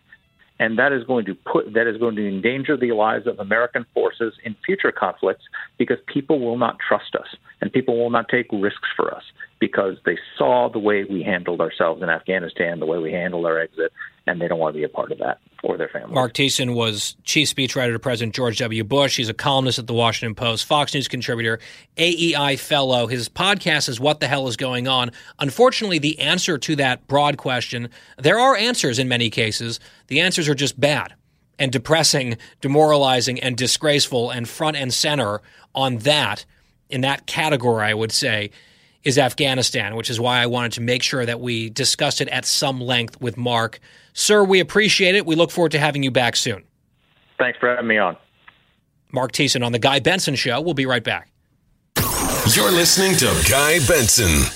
And 0.59 0.77
that 0.77 0.91
is 0.91 1.03
going 1.05 1.25
to 1.25 1.35
put 1.35 1.73
that 1.73 1.87
is 1.87 1.97
going 1.97 2.15
to 2.15 2.27
endanger 2.27 2.75
the 2.75 2.91
lives 2.93 3.27
of 3.27 3.39
American 3.39 3.85
forces 3.93 4.33
in 4.43 4.55
future 4.65 4.91
conflicts 4.91 5.43
because 5.77 5.97
people 6.07 6.39
will 6.39 6.57
not 6.57 6.77
trust 6.79 7.15
us 7.15 7.27
and 7.61 7.71
people 7.71 7.97
will 7.97 8.09
not 8.09 8.27
take 8.27 8.47
risks 8.51 8.89
for 8.95 9.13
us 9.13 9.23
because 9.59 9.97
they 10.05 10.17
saw 10.37 10.67
the 10.67 10.79
way 10.79 11.03
we 11.03 11.21
handled 11.21 11.61
ourselves 11.61 12.01
in 12.01 12.09
Afghanistan, 12.09 12.79
the 12.79 12.85
way 12.85 12.97
we 12.97 13.11
handled 13.11 13.45
our 13.45 13.59
exit, 13.59 13.91
and 14.31 14.41
they 14.41 14.47
don't 14.47 14.59
want 14.59 14.73
to 14.73 14.77
be 14.79 14.83
a 14.83 14.89
part 14.89 15.11
of 15.11 15.19
that 15.19 15.39
or 15.63 15.77
their 15.77 15.89
family. 15.89 16.13
Mark 16.13 16.33
Thiessen 16.33 16.73
was 16.73 17.15
chief 17.23 17.53
speechwriter 17.53 17.93
to 17.93 17.99
President 17.99 18.33
George 18.33 18.57
W. 18.59 18.83
Bush. 18.83 19.17
He's 19.17 19.29
a 19.29 19.33
columnist 19.33 19.77
at 19.77 19.87
the 19.87 19.93
Washington 19.93 20.33
Post, 20.33 20.65
Fox 20.65 20.93
News 20.93 21.07
contributor, 21.07 21.59
AEI 21.97 22.55
fellow. 22.55 23.07
His 23.07 23.29
podcast 23.29 23.89
is 23.89 23.99
What 23.99 24.19
the 24.19 24.27
Hell 24.27 24.47
is 24.47 24.57
Going 24.57 24.87
On? 24.87 25.11
Unfortunately, 25.39 25.99
the 25.99 26.19
answer 26.19 26.57
to 26.57 26.75
that 26.77 27.07
broad 27.07 27.37
question, 27.37 27.89
there 28.17 28.39
are 28.39 28.55
answers 28.55 28.97
in 28.97 29.07
many 29.07 29.29
cases. 29.29 29.79
The 30.07 30.21
answers 30.21 30.49
are 30.49 30.55
just 30.55 30.79
bad 30.79 31.13
and 31.59 31.71
depressing, 31.71 32.37
demoralizing, 32.59 33.39
and 33.39 33.55
disgraceful, 33.55 34.31
and 34.31 34.49
front 34.49 34.77
and 34.77 34.91
center 34.91 35.41
on 35.75 35.97
that, 35.97 36.45
in 36.89 37.01
that 37.01 37.27
category, 37.27 37.85
I 37.85 37.93
would 37.93 38.11
say, 38.11 38.49
is 39.03 39.17
Afghanistan, 39.17 39.95
which 39.95 40.09
is 40.09 40.19
why 40.19 40.39
I 40.39 40.47
wanted 40.47 40.73
to 40.73 40.81
make 40.81 41.03
sure 41.03 41.25
that 41.25 41.39
we 41.39 41.69
discussed 41.69 42.21
it 42.21 42.27
at 42.29 42.45
some 42.45 42.81
length 42.81 43.19
with 43.21 43.37
Mark. 43.37 43.79
Sir, 44.13 44.43
we 44.43 44.59
appreciate 44.59 45.15
it. 45.15 45.25
We 45.25 45.35
look 45.35 45.51
forward 45.51 45.71
to 45.71 45.79
having 45.79 46.03
you 46.03 46.11
back 46.11 46.35
soon. 46.35 46.63
Thanks 47.37 47.57
for 47.59 47.69
having 47.69 47.87
me 47.87 47.97
on. 47.97 48.17
Mark 49.11 49.31
Thiessen 49.31 49.65
on 49.65 49.71
The 49.71 49.79
Guy 49.79 49.99
Benson 49.99 50.35
Show. 50.35 50.61
We'll 50.61 50.73
be 50.73 50.85
right 50.85 51.03
back. 51.03 51.29
You're 52.55 52.71
listening 52.71 53.15
to 53.17 53.25
Guy 53.49 53.79
Benson. 53.87 54.49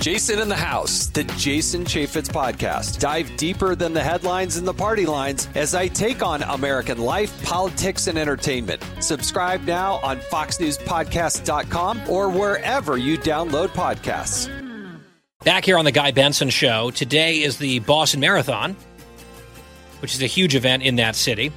Jason 0.00 0.40
in 0.40 0.48
the 0.48 0.56
House, 0.56 1.06
the 1.06 1.22
Jason 1.36 1.84
Chaffetz 1.84 2.28
podcast. 2.28 2.98
Dive 2.98 3.36
deeper 3.36 3.76
than 3.76 3.92
the 3.94 4.02
headlines 4.02 4.56
and 4.56 4.66
the 4.66 4.74
party 4.74 5.06
lines 5.06 5.46
as 5.54 5.76
I 5.76 5.86
take 5.86 6.24
on 6.24 6.42
American 6.42 6.98
life, 6.98 7.40
politics, 7.44 8.08
and 8.08 8.18
entertainment. 8.18 8.84
Subscribe 8.98 9.62
now 9.62 10.00
on 10.02 10.18
FoxNewsPodcast.com 10.18 12.02
or 12.08 12.28
wherever 12.28 12.96
you 12.98 13.16
download 13.16 13.68
podcasts. 13.68 14.61
Back 15.44 15.64
here 15.64 15.76
on 15.76 15.84
the 15.84 15.90
Guy 15.90 16.12
Benson 16.12 16.50
Show, 16.50 16.92
today 16.92 17.42
is 17.42 17.58
the 17.58 17.80
Boston 17.80 18.20
Marathon, 18.20 18.76
which 19.98 20.14
is 20.14 20.22
a 20.22 20.26
huge 20.26 20.54
event 20.54 20.84
in 20.84 20.96
that 20.96 21.16
city. 21.16 21.50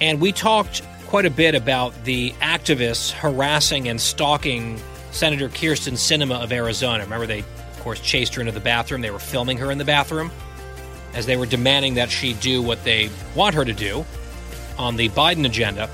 And 0.00 0.22
we 0.22 0.32
talked 0.32 0.80
quite 1.06 1.26
a 1.26 1.30
bit 1.30 1.54
about 1.54 1.92
the 2.04 2.30
activists 2.40 3.10
harassing 3.10 3.88
and 3.88 4.00
stalking 4.00 4.80
Senator 5.10 5.50
Kyrsten 5.50 5.98
Sinema 5.98 6.42
of 6.42 6.50
Arizona. 6.50 7.04
Remember, 7.04 7.26
they, 7.26 7.40
of 7.40 7.80
course, 7.80 8.00
chased 8.00 8.34
her 8.36 8.40
into 8.40 8.52
the 8.52 8.60
bathroom. 8.60 9.02
They 9.02 9.10
were 9.10 9.18
filming 9.18 9.58
her 9.58 9.70
in 9.70 9.76
the 9.76 9.84
bathroom 9.84 10.30
as 11.12 11.26
they 11.26 11.36
were 11.36 11.44
demanding 11.44 11.94
that 11.96 12.10
she 12.10 12.32
do 12.32 12.62
what 12.62 12.82
they 12.84 13.10
want 13.34 13.54
her 13.54 13.66
to 13.66 13.74
do 13.74 14.06
on 14.78 14.96
the 14.96 15.10
Biden 15.10 15.44
agenda. 15.44 15.90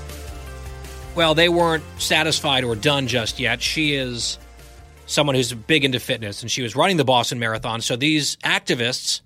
Well, 1.13 1.35
they 1.35 1.49
weren't 1.49 1.83
satisfied 1.97 2.63
or 2.63 2.77
done 2.77 3.07
just 3.07 3.37
yet. 3.37 3.61
She 3.61 3.95
is 3.95 4.37
someone 5.13 5.35
who's 5.35 5.53
big 5.53 5.85
into 5.85 5.99
fitness, 5.99 6.41
and 6.41 6.51
she 6.51 6.61
was 6.61 6.75
running 6.75 6.97
the 6.97 7.05
Boston 7.05 7.39
Marathon. 7.39 7.81
So 7.81 7.95
these 7.95 8.35
activists 8.37 9.21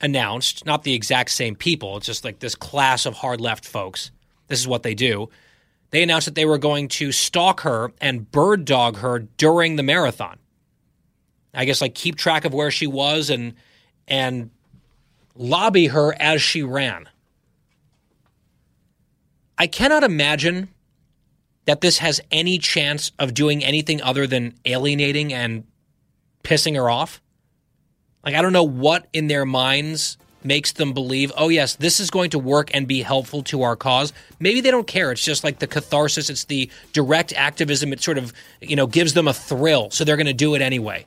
announced, 0.00 0.66
not 0.66 0.82
the 0.82 0.94
exact 0.94 1.30
same 1.30 1.54
people, 1.54 1.96
it's 1.96 2.06
just 2.06 2.24
like 2.24 2.38
this 2.38 2.54
class 2.54 3.06
of 3.06 3.14
hard 3.14 3.40
left 3.40 3.64
folks. 3.64 4.10
This 4.48 4.60
is 4.60 4.68
what 4.68 4.82
they 4.82 4.94
do. 4.94 5.28
They 5.90 6.02
announced 6.02 6.24
that 6.26 6.34
they 6.34 6.46
were 6.46 6.58
going 6.58 6.88
to 6.88 7.12
stalk 7.12 7.60
her 7.60 7.92
and 8.00 8.30
bird 8.30 8.64
dog 8.64 8.98
her 8.98 9.20
during 9.20 9.76
the 9.76 9.82
marathon. 9.82 10.38
I 11.54 11.64
guess 11.64 11.80
like 11.80 11.94
keep 11.94 12.16
track 12.16 12.44
of 12.44 12.54
where 12.54 12.70
she 12.70 12.86
was 12.86 13.28
and 13.28 13.54
and 14.08 14.50
lobby 15.34 15.88
her 15.88 16.14
as 16.18 16.40
she 16.40 16.62
ran. 16.62 17.08
I 19.58 19.66
cannot 19.66 20.02
imagine 20.02 20.68
that 21.64 21.80
this 21.80 21.98
has 21.98 22.20
any 22.30 22.58
chance 22.58 23.12
of 23.18 23.34
doing 23.34 23.64
anything 23.64 24.02
other 24.02 24.26
than 24.26 24.54
alienating 24.64 25.32
and 25.32 25.64
pissing 26.42 26.76
her 26.76 26.90
off? 26.90 27.20
Like, 28.24 28.34
I 28.34 28.42
don't 28.42 28.52
know 28.52 28.62
what 28.62 29.06
in 29.12 29.26
their 29.26 29.44
minds 29.44 30.16
makes 30.44 30.72
them 30.72 30.92
believe, 30.92 31.32
oh, 31.36 31.48
yes, 31.48 31.76
this 31.76 32.00
is 32.00 32.10
going 32.10 32.30
to 32.30 32.38
work 32.38 32.70
and 32.74 32.86
be 32.86 33.02
helpful 33.02 33.42
to 33.44 33.62
our 33.62 33.76
cause. 33.76 34.12
Maybe 34.40 34.60
they 34.60 34.70
don't 34.70 34.86
care. 34.86 35.12
It's 35.12 35.22
just 35.22 35.44
like 35.44 35.58
the 35.58 35.66
catharsis, 35.66 36.30
it's 36.30 36.44
the 36.44 36.70
direct 36.92 37.32
activism. 37.34 37.92
It 37.92 38.02
sort 38.02 38.18
of, 38.18 38.32
you 38.60 38.76
know, 38.76 38.86
gives 38.86 39.14
them 39.14 39.28
a 39.28 39.32
thrill. 39.32 39.90
So 39.90 40.04
they're 40.04 40.16
going 40.16 40.26
to 40.26 40.32
do 40.32 40.54
it 40.54 40.62
anyway. 40.62 41.06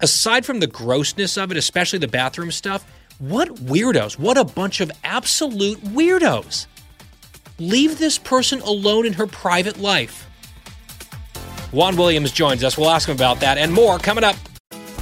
Aside 0.00 0.44
from 0.44 0.60
the 0.60 0.66
grossness 0.66 1.36
of 1.36 1.50
it, 1.50 1.56
especially 1.56 1.98
the 2.00 2.08
bathroom 2.08 2.50
stuff, 2.50 2.84
what 3.18 3.48
weirdos, 3.54 4.18
what 4.18 4.36
a 4.36 4.44
bunch 4.44 4.80
of 4.80 4.90
absolute 5.04 5.80
weirdos. 5.80 6.66
Leave 7.62 7.96
this 7.96 8.18
person 8.18 8.60
alone 8.62 9.06
in 9.06 9.12
her 9.12 9.26
private 9.26 9.78
life. 9.78 10.26
Juan 11.70 11.96
Williams 11.96 12.32
joins 12.32 12.64
us. 12.64 12.76
We'll 12.76 12.90
ask 12.90 13.08
him 13.08 13.14
about 13.14 13.38
that 13.38 13.56
and 13.56 13.72
more 13.72 13.98
coming 13.98 14.24
up. 14.24 14.34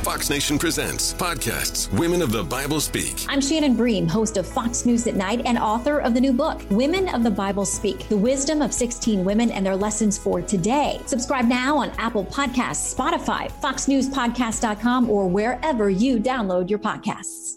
Fox 0.02 0.28
Nation 0.28 0.58
presents 0.58 1.14
podcasts 1.14 1.90
Women 1.98 2.20
of 2.20 2.32
the 2.32 2.44
Bible 2.44 2.80
Speak. 2.80 3.24
I'm 3.28 3.40
Shannon 3.40 3.76
Bream, 3.76 4.06
host 4.06 4.36
of 4.36 4.46
Fox 4.46 4.84
News 4.84 5.06
at 5.06 5.14
Night 5.14 5.40
and 5.46 5.56
author 5.56 6.00
of 6.00 6.12
the 6.12 6.20
new 6.20 6.34
book, 6.34 6.60
Women 6.70 7.08
of 7.08 7.22
the 7.22 7.30
Bible 7.30 7.64
Speak 7.64 8.06
The 8.08 8.16
Wisdom 8.16 8.60
of 8.60 8.74
16 8.74 9.24
Women 9.24 9.50
and 9.50 9.64
Their 9.64 9.76
Lessons 9.76 10.18
for 10.18 10.42
Today. 10.42 11.00
Subscribe 11.06 11.46
now 11.46 11.78
on 11.78 11.90
Apple 11.96 12.26
Podcasts, 12.26 12.94
Spotify, 12.94 13.50
FoxNewsPodcast.com, 13.62 15.08
or 15.08 15.28
wherever 15.28 15.88
you 15.88 16.18
download 16.18 16.68
your 16.68 16.78
podcasts. 16.78 17.56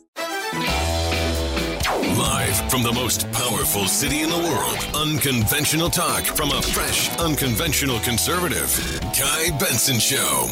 Live 1.86 2.72
from 2.72 2.82
the 2.82 2.94
most 2.94 3.30
powerful 3.34 3.88
city 3.88 4.22
in 4.22 4.30
the 4.30 4.38
world, 4.38 4.96
unconventional 4.96 5.90
talk 5.90 6.24
from 6.24 6.50
a 6.50 6.62
fresh, 6.62 7.14
unconventional 7.18 8.00
conservative. 8.00 8.74
Guy 9.20 9.50
Benson 9.60 10.00
Show. 10.00 10.48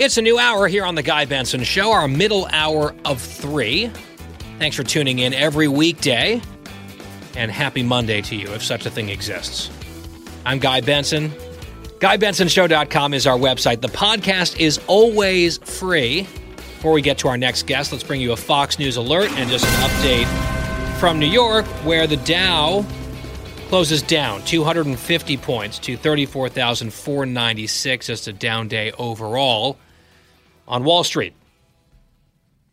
It's 0.00 0.16
a 0.16 0.22
new 0.22 0.36
hour 0.36 0.66
here 0.66 0.84
on 0.84 0.96
The 0.96 1.04
Guy 1.04 1.26
Benson 1.26 1.62
Show, 1.62 1.92
our 1.92 2.08
middle 2.08 2.48
hour 2.50 2.92
of 3.04 3.20
three. 3.20 3.88
Thanks 4.58 4.74
for 4.74 4.82
tuning 4.82 5.20
in 5.20 5.32
every 5.32 5.68
weekday, 5.68 6.42
and 7.36 7.52
happy 7.52 7.84
Monday 7.84 8.20
to 8.22 8.34
you, 8.34 8.48
if 8.48 8.64
such 8.64 8.84
a 8.84 8.90
thing 8.90 9.10
exists. 9.10 9.70
I'm 10.44 10.58
Guy 10.58 10.80
Benson. 10.80 11.32
GuyBensonShow.com 12.00 13.12
is 13.12 13.26
our 13.26 13.36
website. 13.36 13.82
The 13.82 13.88
podcast 13.88 14.58
is 14.58 14.80
always 14.86 15.58
free. 15.58 16.22
Before 16.56 16.92
we 16.92 17.02
get 17.02 17.18
to 17.18 17.28
our 17.28 17.36
next 17.36 17.66
guest, 17.66 17.92
let's 17.92 18.02
bring 18.02 18.22
you 18.22 18.32
a 18.32 18.38
Fox 18.38 18.78
News 18.78 18.96
alert 18.96 19.30
and 19.32 19.50
just 19.50 19.66
an 19.66 19.90
update 19.90 20.24
from 20.98 21.18
New 21.18 21.26
York, 21.26 21.66
where 21.84 22.06
the 22.06 22.16
Dow 22.16 22.86
closes 23.68 24.00
down 24.00 24.42
250 24.46 25.36
points 25.36 25.78
to 25.80 25.98
34,496. 25.98 28.06
Just 28.06 28.28
a 28.28 28.32
down 28.32 28.66
day 28.66 28.92
overall 28.92 29.76
on 30.66 30.84
Wall 30.84 31.04
Street. 31.04 31.34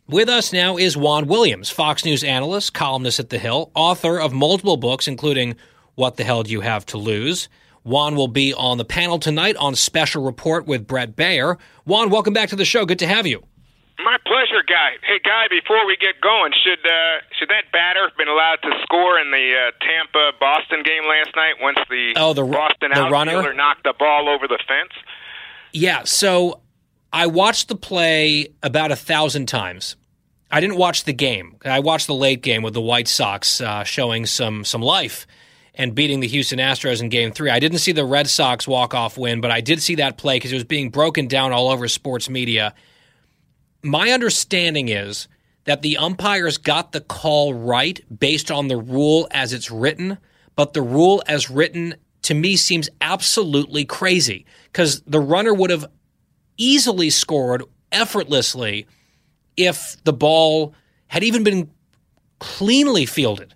With 0.07 0.29
us 0.29 0.53
now 0.53 0.77
is 0.77 0.95
Juan 0.95 1.27
Williams, 1.27 1.69
Fox 1.69 2.05
News 2.05 2.23
analyst, 2.23 2.73
columnist 2.73 3.19
at 3.19 3.29
The 3.29 3.39
Hill, 3.39 3.71
author 3.75 4.21
of 4.21 4.31
multiple 4.31 4.77
books, 4.77 5.05
including 5.05 5.57
What 5.95 6.15
the 6.15 6.23
Hell 6.23 6.43
Do 6.43 6.51
You 6.51 6.61
Have 6.61 6.85
to 6.85 6.97
Lose? 6.97 7.49
Juan 7.87 8.17
will 8.17 8.27
be 8.27 8.53
on 8.53 8.77
the 8.77 8.83
panel 8.83 9.17
tonight 9.17 9.55
on 9.55 9.73
Special 9.73 10.21
Report 10.21 10.67
with 10.67 10.85
Bret 10.85 11.15
Baier. 11.15 11.57
Juan, 11.85 12.09
welcome 12.09 12.33
back 12.33 12.49
to 12.49 12.57
the 12.57 12.65
show. 12.65 12.85
Good 12.85 12.99
to 12.99 13.07
have 13.07 13.25
you. 13.25 13.41
My 13.99 14.17
pleasure. 14.25 14.61
Guy. 14.67 14.97
Hey, 15.01 15.19
Guy, 15.23 15.47
before 15.49 15.87
we 15.87 15.95
get 15.95 16.19
going, 16.21 16.51
should 16.51 16.85
uh, 16.85 17.21
should 17.39 17.47
that 17.47 17.71
batter 17.71 18.09
have 18.09 18.17
been 18.17 18.27
allowed 18.27 18.57
to 18.63 18.71
score 18.83 19.17
in 19.17 19.31
the 19.31 19.53
uh, 19.55 19.85
Tampa 19.85 20.37
Boston 20.37 20.83
game 20.83 21.03
last 21.07 21.33
night 21.37 21.53
once 21.61 21.77
the, 21.89 22.13
oh, 22.17 22.33
the 22.33 22.43
Boston 22.43 22.91
the 22.91 22.99
outfielder 22.99 23.37
runner? 23.37 23.53
knocked 23.53 23.83
the 23.83 23.93
ball 23.97 24.27
over 24.27 24.47
the 24.47 24.59
fence? 24.67 24.91
Yeah, 25.71 26.03
so 26.03 26.59
I 27.13 27.27
watched 27.27 27.69
the 27.69 27.75
play 27.75 28.49
about 28.61 28.91
a 28.91 28.97
thousand 28.97 29.45
times. 29.45 29.95
I 30.51 30.59
didn't 30.59 30.77
watch 30.77 31.05
the 31.05 31.13
game. 31.13 31.55
I 31.63 31.79
watched 31.79 32.07
the 32.07 32.15
late 32.15 32.41
game 32.41 32.63
with 32.63 32.73
the 32.73 32.81
White 32.81 33.07
Sox 33.07 33.61
uh, 33.61 33.85
showing 33.85 34.25
some 34.25 34.65
some 34.65 34.81
life 34.81 35.25
and 35.77 35.93
beating 35.93 36.19
the 36.19 36.27
Houston 36.27 36.59
Astros 36.59 37.01
in 37.01 37.09
Game 37.09 37.31
Three. 37.31 37.51
I 37.51 37.59
didn't 37.59 37.77
see 37.77 37.91
the 37.91 38.03
Red 38.03 38.27
Sox 38.27 38.67
walk 38.67 38.93
off 38.93 39.17
win, 39.17 39.39
but 39.39 39.51
I 39.51 39.61
did 39.61 39.81
see 39.81 39.95
that 39.95 40.17
play 40.17 40.37
because 40.37 40.51
it 40.51 40.55
was 40.55 40.63
being 40.63 40.89
broken 40.89 41.27
down 41.27 41.53
all 41.53 41.69
over 41.69 41.87
sports 41.87 42.29
media. 42.29 42.73
My 43.83 44.09
understanding 44.09 44.89
is 44.89 45.27
that 45.65 45.83
the 45.83 45.97
umpires 45.97 46.57
got 46.57 46.91
the 46.91 47.01
call 47.01 47.53
right 47.53 48.01
based 48.19 48.49
on 48.49 48.67
the 48.67 48.77
rule 48.77 49.27
as 49.31 49.53
it's 49.53 49.69
written, 49.69 50.17
but 50.55 50.73
the 50.73 50.81
rule 50.81 51.21
as 51.27 51.49
written 51.49 51.93
to 52.23 52.33
me 52.33 52.55
seems 52.55 52.89
absolutely 52.99 53.85
crazy 53.85 54.45
because 54.71 55.01
the 55.01 55.19
runner 55.19 55.53
would 55.53 55.69
have 55.69 55.85
easily 56.57 57.09
scored 57.11 57.63
effortlessly 57.91 58.87
if 59.55 59.95
the 60.03 60.13
ball 60.13 60.73
had 61.07 61.23
even 61.23 61.43
been 61.43 61.69
cleanly 62.39 63.05
fielded 63.05 63.53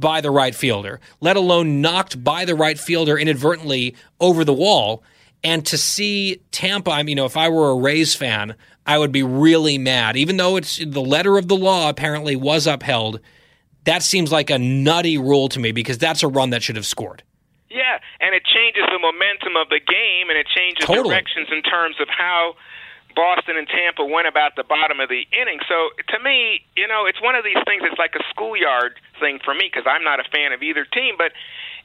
by 0.00 0.20
the 0.20 0.30
right 0.30 0.54
fielder, 0.54 1.00
let 1.20 1.36
alone 1.36 1.80
knocked 1.80 2.22
by 2.24 2.44
the 2.44 2.54
right 2.54 2.78
fielder 2.78 3.18
inadvertently 3.18 3.94
over 4.18 4.44
the 4.44 4.52
wall. 4.54 5.02
And 5.44 5.64
to 5.66 5.78
see 5.78 6.40
Tampa, 6.50 6.90
I 6.90 7.02
mean, 7.02 7.08
you 7.10 7.14
know, 7.16 7.24
if 7.26 7.36
I 7.36 7.48
were 7.48 7.70
a 7.70 7.76
Rays 7.76 8.14
fan, 8.14 8.54
I 8.86 8.98
would 8.98 9.12
be 9.12 9.22
really 9.22 9.78
mad. 9.78 10.16
Even 10.16 10.36
though 10.36 10.56
it's 10.56 10.78
the 10.84 11.00
letter 11.00 11.38
of 11.38 11.48
the 11.48 11.56
law 11.56 11.88
apparently 11.88 12.36
was 12.36 12.66
upheld, 12.66 13.20
that 13.84 14.02
seems 14.02 14.32
like 14.32 14.50
a 14.50 14.58
nutty 14.58 15.16
rule 15.16 15.48
to 15.50 15.60
me 15.60 15.72
because 15.72 15.98
that's 15.98 16.22
a 16.22 16.28
run 16.28 16.50
that 16.50 16.62
should 16.62 16.76
have 16.76 16.86
scored. 16.86 17.22
Yeah, 17.70 18.00
and 18.20 18.34
it 18.34 18.42
changes 18.44 18.82
the 18.92 18.98
momentum 18.98 19.56
of 19.56 19.68
the 19.68 19.78
game, 19.78 20.28
and 20.28 20.36
it 20.36 20.46
changes 20.48 20.84
Totally. 20.84 21.10
directions 21.10 21.48
in 21.52 21.62
terms 21.62 21.96
of 22.00 22.08
how 22.08 22.56
Boston 23.14 23.56
and 23.56 23.68
Tampa 23.68 24.04
went 24.04 24.26
about 24.26 24.56
the 24.56 24.64
bottom 24.64 25.00
of 25.00 25.08
the 25.08 25.26
inning. 25.32 25.60
So 25.68 25.90
to 26.08 26.18
me, 26.22 26.64
you 26.76 26.86
know, 26.86 27.06
it's 27.06 27.20
one 27.20 27.34
of 27.34 27.44
these 27.44 27.60
things. 27.66 27.82
It's 27.84 27.98
like 27.98 28.14
a 28.14 28.24
schoolyard 28.30 28.98
thing 29.18 29.38
for 29.44 29.54
me 29.54 29.70
because 29.70 29.86
I'm 29.86 30.04
not 30.04 30.20
a 30.20 30.24
fan 30.24 30.52
of 30.52 30.62
either 30.62 30.84
team, 30.84 31.16
but 31.18 31.32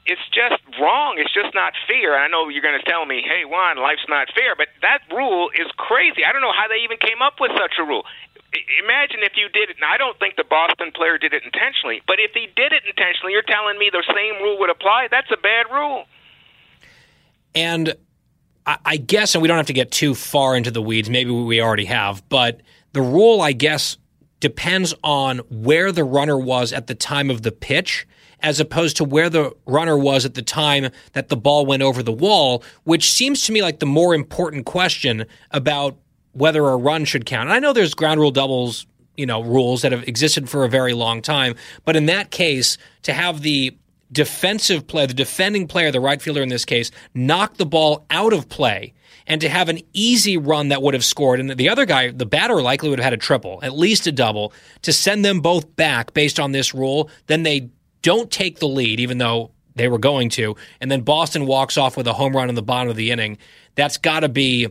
it's 0.06 0.22
just 0.30 0.62
wrong. 0.80 1.18
It's 1.18 1.34
just 1.34 1.54
not 1.54 1.74
fair. 1.88 2.14
And 2.14 2.24
I 2.24 2.28
know 2.28 2.48
you're 2.50 2.62
going 2.62 2.80
to 2.80 2.86
tell 2.86 3.06
me, 3.06 3.22
"Hey, 3.26 3.44
Juan, 3.46 3.78
life's 3.78 4.06
not 4.08 4.30
fair," 4.34 4.56
but 4.56 4.70
that 4.82 5.02
rule 5.12 5.50
is 5.54 5.68
crazy. 5.78 6.24
I 6.24 6.32
don't 6.32 6.42
know 6.42 6.54
how 6.54 6.68
they 6.68 6.84
even 6.84 6.98
came 6.98 7.22
up 7.22 7.40
with 7.40 7.52
such 7.58 7.78
a 7.80 7.84
rule. 7.84 8.06
Imagine 8.82 9.20
if 9.24 9.36
you 9.36 9.50
did 9.50 9.70
it. 9.70 9.78
Now, 9.82 9.92
I 9.92 9.98
don't 9.98 10.18
think 10.18 10.38
the 10.38 10.46
Boston 10.46 10.92
player 10.96 11.18
did 11.18 11.34
it 11.34 11.44
intentionally, 11.44 12.02
but 12.08 12.20
if 12.20 12.32
he 12.32 12.48
did 12.56 12.72
it 12.72 12.84
intentionally, 12.88 13.34
you're 13.34 13.42
telling 13.44 13.78
me 13.78 13.90
the 13.92 14.06
same 14.16 14.42
rule 14.42 14.58
would 14.60 14.70
apply? 14.70 15.10
That's 15.12 15.30
a 15.32 15.38
bad 15.38 15.66
rule. 15.72 16.06
And 17.54 17.96
I, 18.68 18.98
guess, 18.98 19.36
and 19.36 19.42
we 19.42 19.48
don't 19.48 19.58
have 19.58 19.68
to 19.68 19.74
get 19.74 19.92
too 19.92 20.16
far 20.16 20.56
into 20.56 20.72
the 20.72 20.82
weeds, 20.82 21.10
maybe 21.10 21.30
we 21.30 21.62
already 21.62 21.86
have, 21.86 22.28
but 22.30 22.62
the 22.94 23.02
rule, 23.02 23.42
I 23.42 23.52
guess, 23.52 23.98
depends 24.40 24.94
on 25.04 25.40
where 25.50 25.92
the 25.92 26.04
runner 26.04 26.38
was 26.38 26.74
at 26.74 26.88
the 26.88 26.96
time 26.96 27.30
of 27.30 27.44
the 27.44 27.52
pitch 27.52 28.08
as 28.42 28.60
opposed 28.60 28.98
to 28.98 29.04
where 29.04 29.30
the 29.30 29.52
runner 29.66 29.98
was 29.98 30.26
at 30.26 30.34
the 30.34 30.42
time 30.42 30.90
that 31.14 31.30
the 31.30 31.38
ball 31.38 31.66
went 31.66 31.82
over 31.82 32.04
the 32.04 32.12
wall, 32.12 32.64
which 32.84 33.12
seems 33.12 33.46
to 33.46 33.52
me 33.52 33.62
like 33.62 33.80
the 33.80 33.86
more 33.86 34.14
important 34.14 34.66
question 34.66 35.26
about 35.52 35.98
whether 36.34 36.66
a 36.68 36.76
run 36.76 37.06
should 37.06 37.26
count. 37.26 37.48
And 37.48 37.54
I 37.54 37.60
know 37.60 37.74
there's 37.74 37.94
ground 37.94 38.20
rule 38.20 38.32
doubles, 38.32 38.86
you 39.16 39.26
know, 39.26 39.42
rules 39.42 39.82
that 39.82 39.92
have 39.92 40.08
existed 40.08 40.50
for 40.50 40.66
a 40.66 40.70
very 40.70 40.94
long 40.94 41.22
time, 41.22 41.56
but 41.86 41.96
in 41.96 42.06
that 42.08 42.30
case, 42.30 42.78
to 43.04 43.14
have 43.14 43.42
the 43.42 43.76
defensive 44.12 44.88
player, 44.88 45.08
the 45.08 45.14
defending 45.14 45.68
player, 45.68 45.92
the 45.92 46.00
right 46.00 46.22
fielder 46.22 46.42
in 46.42 46.50
this 46.50 46.66
case, 46.66 46.92
knock 47.14 47.58
the 47.58 47.66
ball 47.66 48.06
out 48.10 48.34
of 48.34 48.50
play 48.50 48.94
and 49.28 49.42
to 49.42 49.50
have 49.50 49.70
an 49.70 49.80
easy 49.94 50.38
run 50.38 50.70
that 50.70 50.82
would 50.82 50.94
have 50.94 51.04
scored. 51.04 51.40
And 51.40 51.50
the 51.52 51.70
other 51.70 51.86
guy, 51.86 52.12
the 52.12 52.26
batter, 52.26 52.62
likely 52.62 52.90
would 52.90 53.00
have 53.00 53.04
had 53.04 53.14
a 53.14 53.18
triple, 53.18 53.60
at 53.64 53.76
least 53.76 54.08
a 54.08 54.12
double, 54.12 54.54
to 54.84 54.94
send 54.94 55.26
them 55.26 55.42
both 55.42 55.76
back 55.76 56.14
based 56.14 56.40
on 56.40 56.52
this 56.52 56.74
rule. 56.74 57.10
Then 57.28 57.44
they 57.44 57.70
don't 58.02 58.30
take 58.30 58.60
the 58.60 58.68
lead, 58.68 59.00
even 59.00 59.18
though 59.18 59.52
they 59.76 59.88
were 59.88 59.98
going 59.98 60.30
to. 60.30 60.56
And 60.80 60.92
then 60.92 61.02
Boston 61.02 61.46
walks 61.46 61.78
off 61.78 61.98
with 61.98 62.08
a 62.08 62.14
home 62.14 62.36
run 62.36 62.50
in 62.50 62.56
the 62.56 62.62
bottom 62.62 62.90
of 62.90 62.96
the 62.96 63.12
inning. 63.12 63.38
That's 63.76 63.98
got 63.98 64.22
to 64.22 64.30
be 64.30 64.68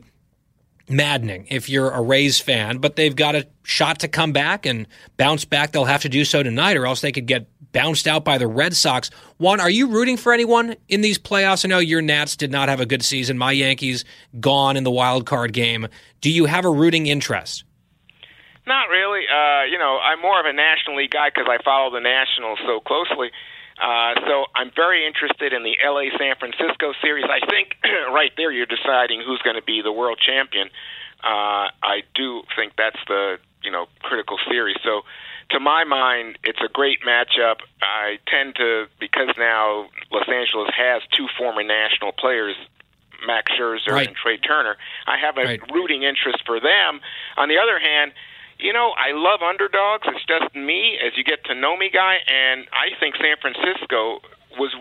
maddening 0.89 1.47
if 1.51 1.69
you're 1.69 1.91
a 1.91 2.03
Rays 2.03 2.41
fan, 2.41 2.79
but 2.79 2.97
they've 2.97 3.15
got 3.15 3.35
a 3.35 3.47
shot 3.63 4.01
to 4.01 4.09
come 4.09 4.33
back 4.33 4.67
and 4.67 4.87
bounce 5.17 5.45
back. 5.45 5.73
They'll 5.73 5.85
have 5.85 6.03
to 6.03 6.09
do 6.09 6.25
so 6.25 6.43
tonight, 6.43 6.77
or 6.77 6.87
else 6.87 7.01
they 7.01 7.13
could 7.13 7.27
get 7.27 7.47
bounced 7.73 8.07
out 8.07 8.25
by 8.25 8.39
the 8.39 8.47
Red 8.47 8.75
Sox. 8.75 9.11
Juan, 9.39 9.61
are 9.61 9.71
you 9.71 9.89
rooting 9.89 10.17
for 10.17 10.33
anyone 10.33 10.77
in 10.89 11.01
these 11.01 11.19
playoffs? 11.19 11.65
I 11.65 11.69
know 11.69 11.79
your 11.79 12.01
Nats 12.01 12.37
did 12.37 12.51
not 12.51 12.69
have 12.69 12.81
a 12.81 12.87
good 12.87 13.03
season. 13.03 13.37
My 13.37 13.53
Yankees 13.53 14.05
gone 14.41 14.77
in 14.77 14.85
the 14.85 14.91
wild 14.91 15.27
card 15.27 15.53
game. 15.53 15.89
Do 16.21 16.31
you 16.31 16.47
have 16.47 16.65
a 16.65 16.71
rooting 16.71 17.07
interest? 17.07 17.65
Not 18.67 18.89
really. 18.89 19.27
Uh, 19.29 19.65
you 19.71 19.79
know, 19.79 19.99
I'm 19.99 20.23
more 20.23 20.41
of 20.41 20.47
a 20.47 20.53
National 20.53 20.97
League 20.97 21.11
guy 21.11 21.29
because 21.29 21.49
I 21.51 21.63
follow 21.63 21.91
the 21.91 22.01
Nationals 22.01 22.59
so 22.65 22.81
closely. 22.81 23.31
Uh, 23.81 24.15
so 24.27 24.47
I'm 24.55 24.71
very 24.75 25.07
interested 25.07 25.53
in 25.53 25.63
the 25.65 25.77
LA 25.85 26.05
San 26.19 26.37
Francisco 26.39 26.93
series. 27.03 27.25
I 27.29 27.45
think 27.47 27.77
right 28.13 28.31
there 28.37 28.51
you're 28.53 28.67
deciding 28.67 29.23
who's 29.27 29.43
going 29.43 29.57
to 29.57 29.63
be 29.63 29.83
the 29.83 29.93
world 29.93 30.19
champion. 30.21 30.69
Uh, 31.23 31.73
I 31.83 32.03
do 32.15 32.43
think 32.57 32.75
that's 32.77 32.99
the 33.09 33.39
you 33.63 33.71
know 33.71 33.87
critical 34.03 34.39
series. 34.49 34.77
So 34.85 35.03
to 35.51 35.61
my 35.61 35.85
mind, 35.85 36.39
it's 36.45 36.61
a 36.65 36.69
great 36.69 37.01
matchup. 37.03 37.57
I 37.83 38.19
tend 38.29 38.57
to 38.57 38.87
because 39.01 39.29
now 39.39 39.89
Los 40.13 40.29
Angeles 40.29 40.71
has 40.77 41.03
two 41.17 41.27
former 41.37 41.63
national 41.63 42.13
players. 42.13 42.57
Max 43.27 43.51
Scherzer 43.53 43.89
Right. 43.93 44.07
and 44.09 44.15
Trea 44.17 44.37
Turner. 44.37 44.77
I 45.07 45.17
have 45.17 45.39
a 45.39 45.45
Right. 45.47 45.73
rooting 45.73 46.03
interest 46.03 46.45
for 46.45 46.61
them. 46.61 47.01
On 47.39 47.49
the 47.49 47.57
other 47.57 47.79
hand, 47.79 48.13
you 48.65 48.73
know, 48.73 48.95
I 48.97 49.13
love 49.13 49.43
underdogs. 49.43 50.09
It's 50.09 50.25
just 50.25 50.57
me 50.57 50.97
as 51.05 51.13
you 51.17 51.23
get 51.23 51.45
to 51.45 51.55
know 51.55 51.77
me, 51.77 51.91
guy, 51.93 52.17
and 52.27 52.67
I 52.73 52.99
think 52.99 53.15
San 53.17 53.37
Francisco 53.37 54.25
was 54.59 54.73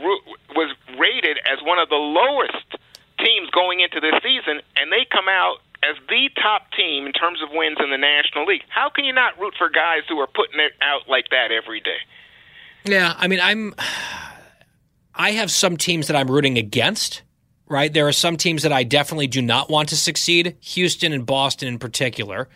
was 0.56 0.72
rated 0.98 1.38
as 1.44 1.60
one 1.62 1.80
of 1.80 1.90
the 1.90 2.00
lowest 2.00 2.80
teams 3.20 3.50
going 3.50 3.82
into 3.82 4.00
this 4.00 4.16
season, 4.24 4.62
and 4.78 4.90
they 4.90 5.06
come 5.12 5.28
out 5.28 5.58
as 5.84 5.98
the 6.08 6.30
top 6.42 6.72
team 6.72 7.06
in 7.06 7.12
terms 7.12 7.44
of 7.44 7.50
wins 7.52 7.78
in 7.84 7.92
the 7.92 7.98
National 7.98 8.46
League. 8.46 8.64
How 8.70 8.90
can 8.90 9.04
you 9.04 9.12
not 9.12 9.38
root 9.38 9.54
for 9.58 9.70
guys 9.70 10.04
who 10.08 10.18
are 10.20 10.28
putting 10.28 10.62
it 10.62 10.72
out 10.82 11.10
like 11.10 11.28
that 11.30 11.52
every 11.52 11.82
day? 11.82 12.00
Yeah, 12.86 13.14
I 13.18 13.28
mean, 13.28 13.42
I'm. 13.42 13.76
I 15.16 15.32
have 15.32 15.52
some 15.52 15.78
teams 15.78 16.08
that 16.08 16.16
I'm 16.16 16.32
rooting 16.32 16.58
against. 16.58 17.22
Right, 17.68 17.92
there 17.92 18.08
are 18.08 18.14
some 18.14 18.38
teams 18.38 18.64
that 18.64 18.74
I 18.74 18.84
definitely 18.84 19.28
do 19.28 19.42
not 19.42 19.70
want 19.70 19.90
to 19.90 19.98
succeed. 19.98 20.56
Houston 20.60 21.12
and 21.12 21.26
Boston, 21.26 21.68
in 21.68 21.80
particular. 21.80 22.50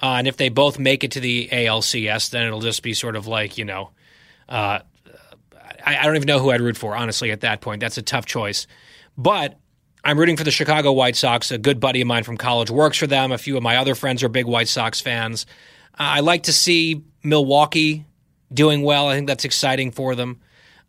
Uh, 0.00 0.16
and 0.18 0.28
if 0.28 0.36
they 0.36 0.48
both 0.48 0.78
make 0.78 1.04
it 1.04 1.12
to 1.12 1.20
the 1.20 1.48
ALCS, 1.50 2.30
then 2.30 2.46
it'll 2.46 2.60
just 2.60 2.82
be 2.82 2.94
sort 2.94 3.16
of 3.16 3.26
like 3.26 3.56
you 3.58 3.64
know, 3.64 3.90
uh, 4.48 4.80
I, 5.84 5.96
I 5.98 6.02
don't 6.04 6.16
even 6.16 6.26
know 6.26 6.38
who 6.38 6.50
I'd 6.50 6.60
root 6.60 6.76
for. 6.76 6.94
Honestly, 6.96 7.30
at 7.30 7.40
that 7.40 7.60
point, 7.60 7.80
that's 7.80 7.98
a 7.98 8.02
tough 8.02 8.26
choice. 8.26 8.66
But 9.16 9.58
I'm 10.04 10.18
rooting 10.18 10.36
for 10.36 10.44
the 10.44 10.50
Chicago 10.50 10.92
White 10.92 11.16
Sox. 11.16 11.50
A 11.50 11.58
good 11.58 11.80
buddy 11.80 12.00
of 12.00 12.06
mine 12.06 12.24
from 12.24 12.36
college 12.36 12.70
works 12.70 12.98
for 12.98 13.06
them. 13.06 13.32
A 13.32 13.38
few 13.38 13.56
of 13.56 13.62
my 13.62 13.76
other 13.76 13.94
friends 13.94 14.22
are 14.22 14.28
big 14.28 14.46
White 14.46 14.68
Sox 14.68 15.00
fans. 15.00 15.46
Uh, 15.94 16.02
I 16.18 16.20
like 16.20 16.44
to 16.44 16.52
see 16.52 17.02
Milwaukee 17.24 18.04
doing 18.52 18.82
well. 18.82 19.08
I 19.08 19.14
think 19.14 19.26
that's 19.26 19.44
exciting 19.44 19.90
for 19.90 20.14
them. 20.14 20.40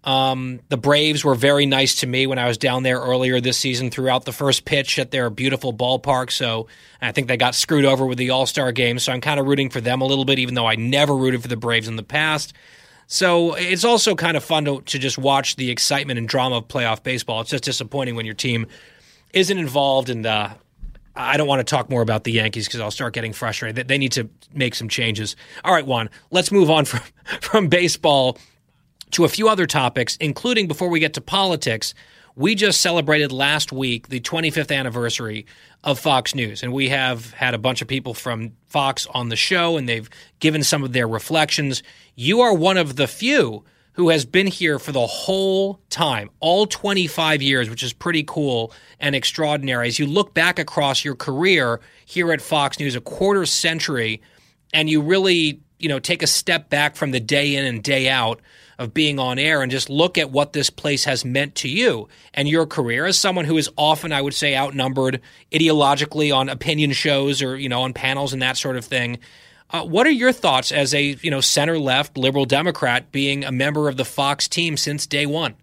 Um, 0.07 0.61
the 0.69 0.77
Braves 0.77 1.25
were 1.25 1.35
very 1.35 1.65
nice 1.65 1.95
to 1.95 2.07
me 2.07 2.27
when 2.27 2.39
I 2.39 2.47
was 2.47 2.57
down 2.57 2.83
there 2.83 2.97
earlier 2.97 3.41
this 3.41 3.57
season 3.57 3.91
throughout 3.91 4.23
the 4.23 4.31
first 4.31 4.63
pitch 4.63 4.97
at 4.97 5.11
their 5.11 5.29
beautiful 5.29 5.73
ballpark. 5.73 6.31
So 6.31 6.67
I 7.01 7.11
think 7.11 7.27
they 7.27 7.35
got 7.35 7.55
screwed 7.55 7.83
over 7.83 8.05
with 8.05 8.17
the 8.17 8.29
All 8.29 8.45
Star 8.45 8.71
game. 8.71 8.99
So 8.99 9.11
I'm 9.11 9.19
kind 9.19 9.37
of 9.37 9.45
rooting 9.45 9.69
for 9.69 9.81
them 9.81 9.99
a 9.99 10.05
little 10.05 10.23
bit, 10.23 10.39
even 10.39 10.55
though 10.55 10.65
I 10.65 10.75
never 10.75 11.13
rooted 11.13 11.41
for 11.41 11.49
the 11.49 11.57
Braves 11.57 11.89
in 11.89 11.97
the 11.97 12.03
past. 12.03 12.53
So 13.07 13.55
it's 13.55 13.83
also 13.83 14.15
kind 14.15 14.37
of 14.37 14.45
fun 14.45 14.63
to, 14.63 14.79
to 14.79 14.97
just 14.97 15.17
watch 15.17 15.57
the 15.57 15.69
excitement 15.69 16.17
and 16.17 16.27
drama 16.27 16.57
of 16.57 16.69
playoff 16.69 17.03
baseball. 17.03 17.41
It's 17.41 17.49
just 17.49 17.65
disappointing 17.65 18.15
when 18.15 18.25
your 18.25 18.35
team 18.35 18.65
isn't 19.33 19.57
involved. 19.57 20.09
And 20.09 20.25
I 20.25 21.35
don't 21.35 21.47
want 21.47 21.59
to 21.59 21.69
talk 21.69 21.89
more 21.89 22.01
about 22.01 22.23
the 22.23 22.31
Yankees 22.31 22.65
because 22.65 22.79
I'll 22.79 22.91
start 22.91 23.13
getting 23.13 23.33
frustrated. 23.33 23.89
They 23.89 23.97
need 23.97 24.13
to 24.13 24.29
make 24.53 24.73
some 24.73 24.87
changes. 24.87 25.35
All 25.65 25.73
right, 25.73 25.85
Juan, 25.85 26.09
let's 26.31 26.49
move 26.49 26.69
on 26.69 26.85
from, 26.85 27.01
from 27.41 27.67
baseball 27.67 28.37
to 29.11 29.25
a 29.25 29.29
few 29.29 29.49
other 29.49 29.65
topics, 29.65 30.17
including 30.17 30.67
before 30.67 30.89
we 30.89 30.99
get 30.99 31.13
to 31.15 31.21
politics. 31.21 31.93
We 32.35 32.53
just 32.53 32.81
celebrated 32.81 33.31
last 33.31 33.71
week 33.71 34.09
the 34.09 34.19
25th 34.19 34.75
anniversary 34.75 35.45
of 35.83 35.97
Fox 35.97 36.35
News, 36.35 36.61
and 36.61 36.71
we 36.71 36.89
have 36.89 37.33
had 37.33 37.53
a 37.53 37.57
bunch 37.57 37.81
of 37.81 37.87
people 37.87 38.13
from 38.13 38.51
Fox 38.67 39.07
on 39.07 39.29
the 39.29 39.35
show, 39.35 39.77
and 39.77 39.89
they've 39.89 40.09
given 40.39 40.63
some 40.63 40.83
of 40.83 40.93
their 40.93 41.07
reflections. 41.07 41.81
You 42.15 42.41
are 42.41 42.53
one 42.53 42.77
of 42.77 42.95
the 42.95 43.07
few 43.07 43.63
who 43.93 44.09
has 44.09 44.25
been 44.25 44.45
here 44.45 44.77
for 44.77 44.91
the 44.91 45.07
whole 45.07 45.81
time, 45.89 46.29
all 46.39 46.67
25 46.67 47.41
years, 47.41 47.67
which 47.67 47.81
is 47.81 47.93
pretty 47.93 48.23
cool 48.23 48.71
and 48.99 49.15
extraordinary. 49.15 49.87
As 49.87 49.97
you 49.97 50.05
look 50.05 50.35
back 50.35 50.59
across 50.59 51.03
your 51.03 51.15
career 51.15 51.81
here 52.05 52.31
at 52.31 52.39
Fox 52.39 52.79
News, 52.79 52.95
a 52.95 53.01
quarter 53.01 53.47
century 53.47 54.21
and 54.71 54.87
you 54.87 55.01
really, 55.01 55.61
you 55.79 55.89
know, 55.89 55.97
take 55.97 56.21
a 56.21 56.27
step 56.27 56.69
back 56.69 56.95
from 56.95 57.09
the 57.09 57.19
day 57.19 57.55
in 57.55 57.65
and 57.65 57.83
day 57.83 58.07
out 58.07 58.39
of 58.79 58.93
being 58.93 59.19
on 59.19 59.39
air 59.39 59.61
and 59.61 59.71
just 59.71 59.89
look 59.89 60.17
at 60.17 60.31
what 60.31 60.53
this 60.53 60.69
place 60.69 61.05
has 61.05 61.25
meant 61.25 61.55
to 61.55 61.69
you 61.69 62.07
and 62.33 62.47
your 62.47 62.65
career 62.65 63.05
as 63.05 63.17
someone 63.17 63.45
who 63.45 63.57
is 63.57 63.69
often, 63.75 64.11
I 64.11 64.21
would 64.21 64.35
say, 64.35 64.55
outnumbered 64.55 65.21
ideologically 65.51 66.35
on 66.35 66.49
opinion 66.49 66.91
shows 66.91 67.41
or, 67.41 67.57
you 67.57 67.69
know, 67.69 67.81
on 67.81 67.93
panels 67.93 68.33
and 68.33 68.41
that 68.41 68.57
sort 68.57 68.77
of 68.77 68.85
thing. 68.85 69.19
Uh, 69.69 69.83
what 69.83 70.07
are 70.07 70.11
your 70.11 70.31
thoughts 70.31 70.71
as 70.71 70.93
a, 70.93 71.17
you 71.21 71.31
know, 71.31 71.41
center 71.41 71.77
left 71.77 72.17
liberal 72.17 72.45
Democrat 72.45 73.11
being 73.11 73.43
a 73.43 73.51
member 73.51 73.89
of 73.89 73.97
the 73.97 74.05
Fox 74.05 74.47
team 74.47 74.77
since 74.77 75.05
day 75.05 75.25
one? 75.25 75.55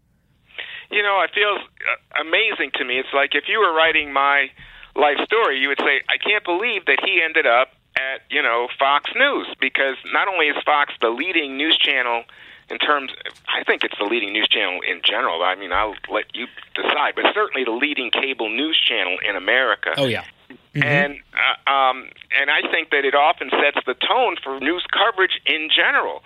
You 0.91 1.03
know, 1.03 1.23
it 1.23 1.31
feels 1.35 1.61
uh, 1.61 2.21
amazing 2.21 2.73
to 2.75 2.85
me. 2.85 2.99
It's 2.99 3.09
like 3.15 3.35
if 3.35 3.45
you 3.49 3.61
were 3.61 3.73
writing 3.73 4.13
my 4.13 4.51
life 4.95 5.17
story, 5.25 5.59
you 5.59 5.69
would 5.69 5.79
say, 5.79 6.03
I 6.09 6.19
can't 6.19 6.45
believe 6.45 6.85
that 6.87 6.99
he 7.05 7.23
ended 7.25 7.47
up 7.47 7.69
at, 7.97 8.23
you 8.31 8.43
know, 8.43 8.69
Fox 8.79 9.11
News 9.17 9.47
because 9.61 9.97
not 10.13 10.29
only 10.29 10.47
is 10.47 10.57
Fox 10.65 10.93
the 11.01 11.09
leading 11.09 11.57
news 11.57 11.79
channel 11.79 12.25
in 12.71 12.79
terms 12.79 13.13
I 13.49 13.65
think 13.65 13.85
it's 13.85 13.97
the 13.99 14.05
leading 14.05 14.33
news 14.33 14.49
channel 14.49 14.81
in 14.89 15.01
general. 15.05 15.43
I 15.43 15.55
mean, 15.55 15.73
I'll 15.73 15.97
let 16.11 16.35
you 16.35 16.47
decide, 16.75 17.15
but 17.15 17.27
certainly 17.35 17.65
the 17.65 17.73
leading 17.73 18.11
cable 18.11 18.49
news 18.49 18.81
channel 18.81 19.17
in 19.27 19.37
America. 19.37 19.95
Oh 19.97 20.07
yeah. 20.07 20.25
Mm-hmm. 20.51 20.83
And 20.83 21.21
uh, 21.33 21.71
um, 21.71 22.09
and 22.39 22.51
I 22.51 22.63
think 22.71 22.91
that 22.91 23.05
it 23.05 23.15
often 23.15 23.51
sets 23.51 23.85
the 23.87 23.95
tone 23.95 24.37
for 24.43 24.59
news 24.61 24.85
coverage 24.93 25.41
in 25.47 25.69
general. 25.75 26.23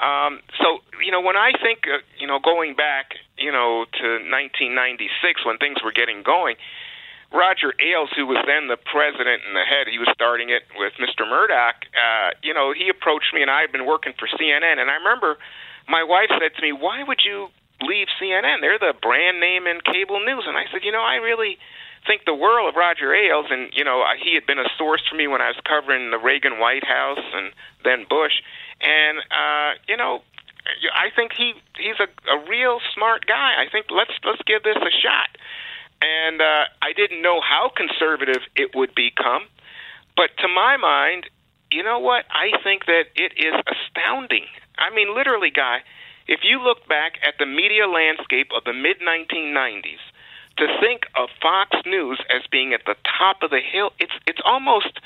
Um, 0.00 0.40
so 0.58 0.82
you 1.04 1.12
know, 1.12 1.20
when 1.20 1.36
I 1.36 1.52
think 1.62 1.86
uh, 1.86 1.98
you 2.18 2.26
know 2.26 2.38
going 2.38 2.74
back, 2.74 3.14
you 3.38 3.52
know, 3.52 3.86
to 4.02 4.08
1996 4.26 5.46
when 5.46 5.58
things 5.58 5.78
were 5.84 5.92
getting 5.92 6.22
going, 6.22 6.56
Roger 7.32 7.72
Ailes, 7.80 8.10
who 8.14 8.26
was 8.26 8.42
then 8.46 8.68
the 8.68 8.76
president 8.76 9.42
and 9.46 9.56
the 9.56 9.64
head, 9.64 9.88
he 9.88 9.98
was 9.98 10.08
starting 10.12 10.50
it 10.50 10.62
with 10.76 10.92
Mr. 11.00 11.28
Murdoch. 11.28 11.86
Uh, 11.94 12.36
you 12.42 12.52
know, 12.52 12.72
he 12.76 12.88
approached 12.88 13.32
me, 13.32 13.40
and 13.40 13.50
I 13.50 13.62
had 13.62 13.72
been 13.72 13.86
working 13.86 14.12
for 14.18 14.28
CNN, 14.28 14.76
and 14.78 14.90
I 14.90 14.96
remember 15.00 15.38
my 15.88 16.02
wife 16.02 16.30
said 16.30 16.54
to 16.56 16.62
me, 16.62 16.72
"Why 16.72 17.02
would 17.02 17.20
you 17.24 17.48
leave 17.80 18.08
CNN? 18.20 18.60
They're 18.60 18.78
the 18.78 18.94
brand 19.00 19.40
name 19.40 19.66
in 19.66 19.80
cable 19.80 20.20
news." 20.20 20.44
And 20.46 20.56
I 20.56 20.66
said, 20.70 20.84
"You 20.84 20.92
know, 20.92 21.02
I 21.02 21.16
really." 21.16 21.58
think 22.04 22.24
the 22.24 22.34
world 22.34 22.68
of 22.68 22.74
Roger 22.74 23.14
Ailes, 23.14 23.46
and 23.48 23.70
you 23.74 23.84
know 23.84 24.02
he 24.18 24.34
had 24.34 24.44
been 24.44 24.58
a 24.58 24.68
source 24.76 25.06
for 25.08 25.14
me 25.14 25.28
when 25.28 25.40
I 25.40 25.54
was 25.54 25.56
covering 25.62 26.10
the 26.10 26.18
Reagan 26.18 26.58
White 26.58 26.82
House 26.82 27.22
and 27.32 27.52
then 27.84 28.06
Bush, 28.10 28.42
and 28.80 29.18
uh, 29.30 29.78
you 29.86 29.96
know 29.96 30.22
I 30.94 31.10
think 31.14 31.32
he 31.36 31.54
he's 31.76 31.98
a, 31.98 32.08
a 32.30 32.38
real 32.48 32.80
smart 32.94 33.26
guy. 33.26 33.54
I 33.58 33.70
think 33.70 33.86
let's 33.90 34.12
let's 34.24 34.42
give 34.46 34.62
this 34.62 34.76
a 34.76 34.90
shot. 34.90 35.36
And 36.02 36.40
uh, 36.42 36.64
I 36.82 36.92
didn't 36.94 37.22
know 37.22 37.40
how 37.40 37.70
conservative 37.74 38.42
it 38.56 38.74
would 38.74 38.92
become, 38.94 39.46
but 40.16 40.30
to 40.38 40.48
my 40.48 40.76
mind, 40.76 41.30
you 41.70 41.84
know 41.84 42.00
what? 42.00 42.24
I 42.30 42.50
think 42.64 42.86
that 42.86 43.04
it 43.14 43.32
is 43.38 43.54
astounding 43.70 44.46
I 44.78 44.94
mean, 44.94 45.14
literally, 45.14 45.50
Guy, 45.50 45.80
if 46.28 46.40
you 46.42 46.60
look 46.60 46.86
back 46.88 47.18
at 47.26 47.34
the 47.38 47.46
media 47.46 47.86
landscape 47.86 48.50
of 48.56 48.64
the 48.64 48.72
mid 48.72 49.00
1990s, 49.00 50.02
to 50.58 50.66
think 50.80 51.06
of 51.16 51.28
Fox 51.40 51.70
News 51.86 52.20
as 52.28 52.42
being 52.50 52.74
at 52.74 52.82
the 52.84 52.94
top 53.18 53.42
of 53.42 53.50
the 53.50 53.60
hill, 53.60 53.90
it's 53.98 54.12
it's 54.26 54.40
almost 54.44 55.00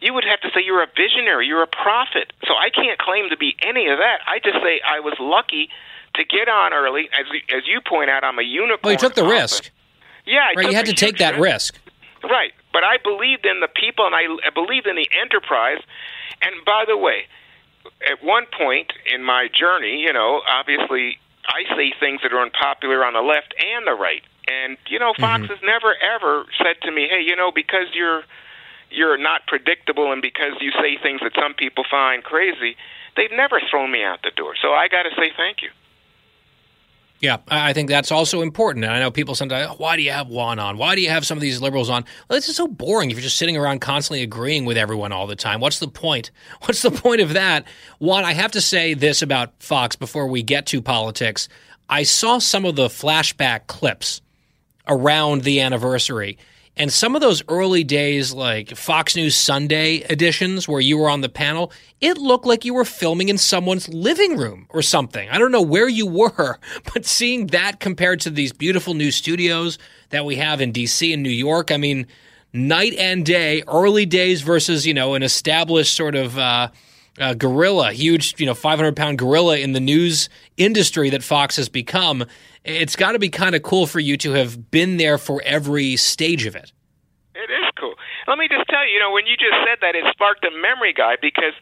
you 0.00 0.14
would 0.14 0.24
have 0.24 0.40
to 0.40 0.48
say 0.54 0.60
you're 0.64 0.82
a 0.82 0.90
visionary, 0.96 1.46
you're 1.46 1.62
a 1.62 1.66
prophet. 1.66 2.32
So 2.46 2.54
I 2.54 2.70
can't 2.70 2.98
claim 2.98 3.30
to 3.30 3.36
be 3.36 3.56
any 3.62 3.88
of 3.88 3.98
that. 3.98 4.18
I 4.26 4.38
just 4.38 4.62
say 4.62 4.80
I 4.86 5.00
was 5.00 5.14
lucky 5.18 5.68
to 6.14 6.24
get 6.24 6.48
on 6.48 6.72
early. 6.72 7.08
As 7.18 7.26
as 7.54 7.66
you 7.66 7.80
point 7.80 8.10
out, 8.10 8.24
I'm 8.24 8.38
a 8.38 8.42
unicorn. 8.42 8.80
Well, 8.82 8.92
you 8.92 8.98
took 8.98 9.14
the 9.14 9.26
risk. 9.26 9.70
Yeah, 10.26 10.40
I 10.50 10.54
right. 10.56 10.70
You 10.70 10.76
had 10.76 10.86
to 10.86 10.94
take 10.94 11.18
that 11.18 11.38
risk. 11.38 11.78
Right, 12.22 12.52
but 12.72 12.84
I 12.84 12.98
believed 13.02 13.44
in 13.44 13.58
the 13.58 13.66
people, 13.66 14.06
and 14.06 14.14
I, 14.14 14.22
I 14.46 14.50
believed 14.54 14.86
in 14.86 14.94
the 14.94 15.08
enterprise. 15.20 15.82
And 16.40 16.64
by 16.64 16.84
the 16.86 16.96
way, 16.96 17.26
at 18.10 18.22
one 18.22 18.46
point 18.46 18.92
in 19.12 19.24
my 19.24 19.48
journey, 19.48 20.00
you 20.00 20.12
know, 20.12 20.42
obviously 20.48 21.18
I 21.46 21.64
say 21.76 21.92
things 21.98 22.20
that 22.22 22.32
are 22.32 22.40
unpopular 22.40 23.04
on 23.04 23.14
the 23.14 23.22
left 23.22 23.54
and 23.58 23.86
the 23.86 23.92
right. 23.92 24.22
And 24.48 24.76
you 24.88 24.98
know, 24.98 25.14
Fox 25.18 25.44
mm-hmm. 25.44 25.52
has 25.52 25.62
never 25.62 25.94
ever 26.02 26.46
said 26.58 26.80
to 26.82 26.90
me, 26.90 27.08
"Hey, 27.08 27.22
you 27.22 27.36
know, 27.36 27.52
because 27.52 27.94
you're 27.94 28.22
you're 28.90 29.16
not 29.16 29.46
predictable 29.46 30.12
and 30.12 30.20
because 30.20 30.52
you 30.60 30.72
say 30.72 30.98
things 31.00 31.20
that 31.22 31.32
some 31.34 31.54
people 31.54 31.84
find 31.88 32.22
crazy, 32.24 32.76
they've 33.16 33.30
never 33.30 33.60
thrown 33.70 33.90
me 33.90 34.02
out 34.02 34.22
the 34.22 34.32
door." 34.34 34.54
So 34.60 34.72
I 34.72 34.88
got 34.88 35.04
to 35.04 35.10
say 35.16 35.30
thank 35.36 35.62
you. 35.62 35.70
Yeah, 37.22 37.36
I 37.46 37.72
think 37.72 37.88
that's 37.88 38.10
also 38.10 38.42
important. 38.42 38.84
And 38.84 38.92
I 38.92 38.98
know 38.98 39.12
people 39.12 39.36
sometimes, 39.36 39.68
oh, 39.70 39.74
why 39.76 39.94
do 39.94 40.02
you 40.02 40.10
have 40.10 40.26
Juan 40.26 40.58
on? 40.58 40.76
Why 40.76 40.96
do 40.96 41.00
you 41.00 41.08
have 41.08 41.24
some 41.24 41.38
of 41.38 41.42
these 41.42 41.60
liberals 41.60 41.88
on? 41.88 42.04
Well, 42.28 42.36
it's 42.36 42.46
just 42.46 42.56
so 42.56 42.66
boring 42.66 43.12
if 43.12 43.16
you're 43.16 43.22
just 43.22 43.38
sitting 43.38 43.56
around 43.56 43.78
constantly 43.80 44.24
agreeing 44.24 44.64
with 44.64 44.76
everyone 44.76 45.12
all 45.12 45.28
the 45.28 45.36
time. 45.36 45.60
What's 45.60 45.78
the 45.78 45.86
point? 45.86 46.32
What's 46.62 46.82
the 46.82 46.90
point 46.90 47.20
of 47.20 47.34
that? 47.34 47.64
Juan, 48.00 48.24
I 48.24 48.32
have 48.32 48.50
to 48.52 48.60
say 48.60 48.94
this 48.94 49.22
about 49.22 49.52
Fox 49.62 49.94
before 49.94 50.26
we 50.26 50.42
get 50.42 50.66
to 50.66 50.82
politics. 50.82 51.48
I 51.88 52.02
saw 52.02 52.38
some 52.38 52.64
of 52.64 52.74
the 52.74 52.88
flashback 52.88 53.68
clips 53.68 54.20
around 54.88 55.42
the 55.42 55.60
anniversary. 55.60 56.38
And 56.76 56.90
some 56.90 57.14
of 57.14 57.20
those 57.20 57.42
early 57.48 57.84
days, 57.84 58.32
like 58.32 58.74
Fox 58.74 59.14
News 59.14 59.36
Sunday 59.36 59.96
editions 60.08 60.66
where 60.66 60.80
you 60.80 60.96
were 60.96 61.10
on 61.10 61.20
the 61.20 61.28
panel, 61.28 61.70
it 62.00 62.16
looked 62.16 62.46
like 62.46 62.64
you 62.64 62.72
were 62.72 62.86
filming 62.86 63.28
in 63.28 63.36
someone's 63.36 63.90
living 63.90 64.38
room 64.38 64.66
or 64.70 64.80
something. 64.80 65.28
I 65.28 65.38
don't 65.38 65.52
know 65.52 65.60
where 65.60 65.88
you 65.88 66.06
were, 66.06 66.58
but 66.94 67.04
seeing 67.04 67.48
that 67.48 67.78
compared 67.78 68.20
to 68.20 68.30
these 68.30 68.52
beautiful 68.52 68.94
new 68.94 69.10
studios 69.10 69.78
that 70.10 70.24
we 70.24 70.36
have 70.36 70.62
in 70.62 70.72
DC 70.72 71.12
and 71.12 71.22
New 71.22 71.30
York, 71.30 71.70
I 71.70 71.76
mean, 71.76 72.06
night 72.54 72.94
and 72.94 73.24
day, 73.24 73.62
early 73.68 74.06
days 74.06 74.40
versus, 74.40 74.86
you 74.86 74.94
know, 74.94 75.14
an 75.14 75.22
established 75.22 75.94
sort 75.94 76.14
of. 76.14 76.38
Uh, 76.38 76.68
uh, 77.20 77.34
gorilla, 77.34 77.92
huge, 77.92 78.40
you 78.40 78.46
know, 78.46 78.54
500 78.54 78.96
pound 78.96 79.18
gorilla 79.18 79.58
in 79.58 79.72
the 79.72 79.80
news 79.80 80.30
industry 80.56 81.10
that 81.10 81.22
Fox 81.22 81.56
has 81.56 81.68
become 81.68 82.24
it's 82.64 82.96
got 82.96 83.12
to 83.12 83.18
be 83.18 83.28
kind 83.28 83.54
of 83.54 83.62
cool 83.62 83.86
for 83.86 84.00
you 84.00 84.16
to 84.18 84.32
have 84.32 84.70
been 84.70 84.96
there 84.96 85.18
for 85.18 85.42
every 85.44 85.96
stage 85.96 86.46
of 86.46 86.54
it. 86.54 86.72
It 87.34 87.50
is 87.50 87.70
cool. 87.78 87.94
Let 88.28 88.38
me 88.38 88.48
just 88.48 88.68
tell 88.68 88.86
you, 88.86 88.94
you 88.94 89.00
know, 89.00 89.10
when 89.10 89.26
you 89.26 89.36
just 89.36 89.56
said 89.66 89.78
that, 89.80 89.94
it 89.94 90.04
sparked 90.12 90.44
a 90.44 90.50
memory, 90.50 90.92
guy, 90.92 91.16
because 91.20 91.54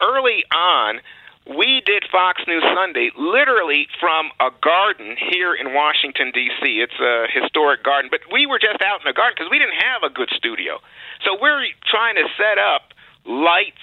early 0.00 0.44
on, 0.54 1.00
we 1.46 1.82
did 1.84 2.04
Fox 2.10 2.42
News 2.46 2.64
Sunday 2.74 3.10
literally 3.16 3.86
from 4.00 4.30
a 4.40 4.50
garden 4.62 5.16
here 5.30 5.54
in 5.54 5.74
Washington, 5.74 6.32
D.C. 6.34 6.82
It's 6.82 6.98
a 6.98 7.26
historic 7.30 7.84
garden, 7.84 8.10
but 8.10 8.20
we 8.32 8.46
were 8.46 8.58
just 8.58 8.82
out 8.82 9.00
in 9.00 9.06
the 9.06 9.12
garden 9.12 9.34
because 9.38 9.50
we 9.50 9.58
didn't 9.58 9.78
have 9.78 10.02
a 10.02 10.10
good 10.10 10.30
studio. 10.34 10.80
So 11.24 11.38
we're 11.40 11.66
trying 11.86 12.16
to 12.16 12.26
set 12.36 12.58
up 12.58 12.94
lights. 13.24 13.82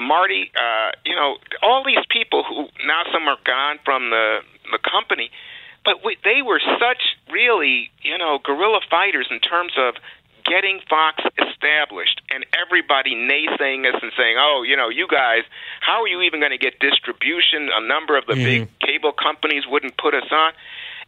Marty, 0.00 0.50
uh, 0.56 0.90
you 1.04 1.14
know, 1.14 1.36
all 1.60 1.84
these 1.84 2.00
people 2.08 2.44
who 2.48 2.66
now 2.86 3.02
some 3.12 3.28
are 3.28 3.36
gone 3.44 3.78
from 3.84 4.08
the 4.08 4.40
the 4.72 4.78
company 4.78 5.30
but 5.84 6.04
we, 6.04 6.16
they 6.24 6.42
were 6.42 6.60
such 6.78 7.16
really, 7.30 7.90
you 8.02 8.16
know, 8.18 8.38
guerrilla 8.42 8.80
fighters 8.88 9.28
in 9.30 9.40
terms 9.40 9.72
of 9.76 9.94
getting 10.44 10.80
Fox 10.88 11.22
established 11.38 12.20
and 12.30 12.44
everybody 12.54 13.14
naysaying 13.14 13.86
us 13.86 13.98
and 14.02 14.12
saying, 14.16 14.36
oh, 14.38 14.64
you 14.66 14.76
know, 14.76 14.88
you 14.88 15.06
guys, 15.08 15.42
how 15.80 16.02
are 16.02 16.08
you 16.08 16.22
even 16.22 16.40
going 16.40 16.52
to 16.52 16.58
get 16.58 16.78
distribution? 16.78 17.70
A 17.74 17.86
number 17.86 18.16
of 18.16 18.26
the 18.26 18.34
mm-hmm. 18.34 18.44
big 18.66 18.78
cable 18.80 19.12
companies 19.12 19.64
wouldn't 19.68 19.96
put 19.96 20.14
us 20.14 20.26
on. 20.30 20.52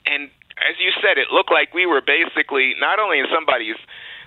And 0.07 0.31
as 0.59 0.79
you 0.79 0.93
said, 1.03 1.19
it 1.19 1.29
looked 1.33 1.51
like 1.51 1.75
we 1.75 1.87
were 1.87 2.01
basically 2.01 2.75
not 2.79 2.99
only 2.99 3.19
in 3.19 3.27
somebody's 3.33 3.77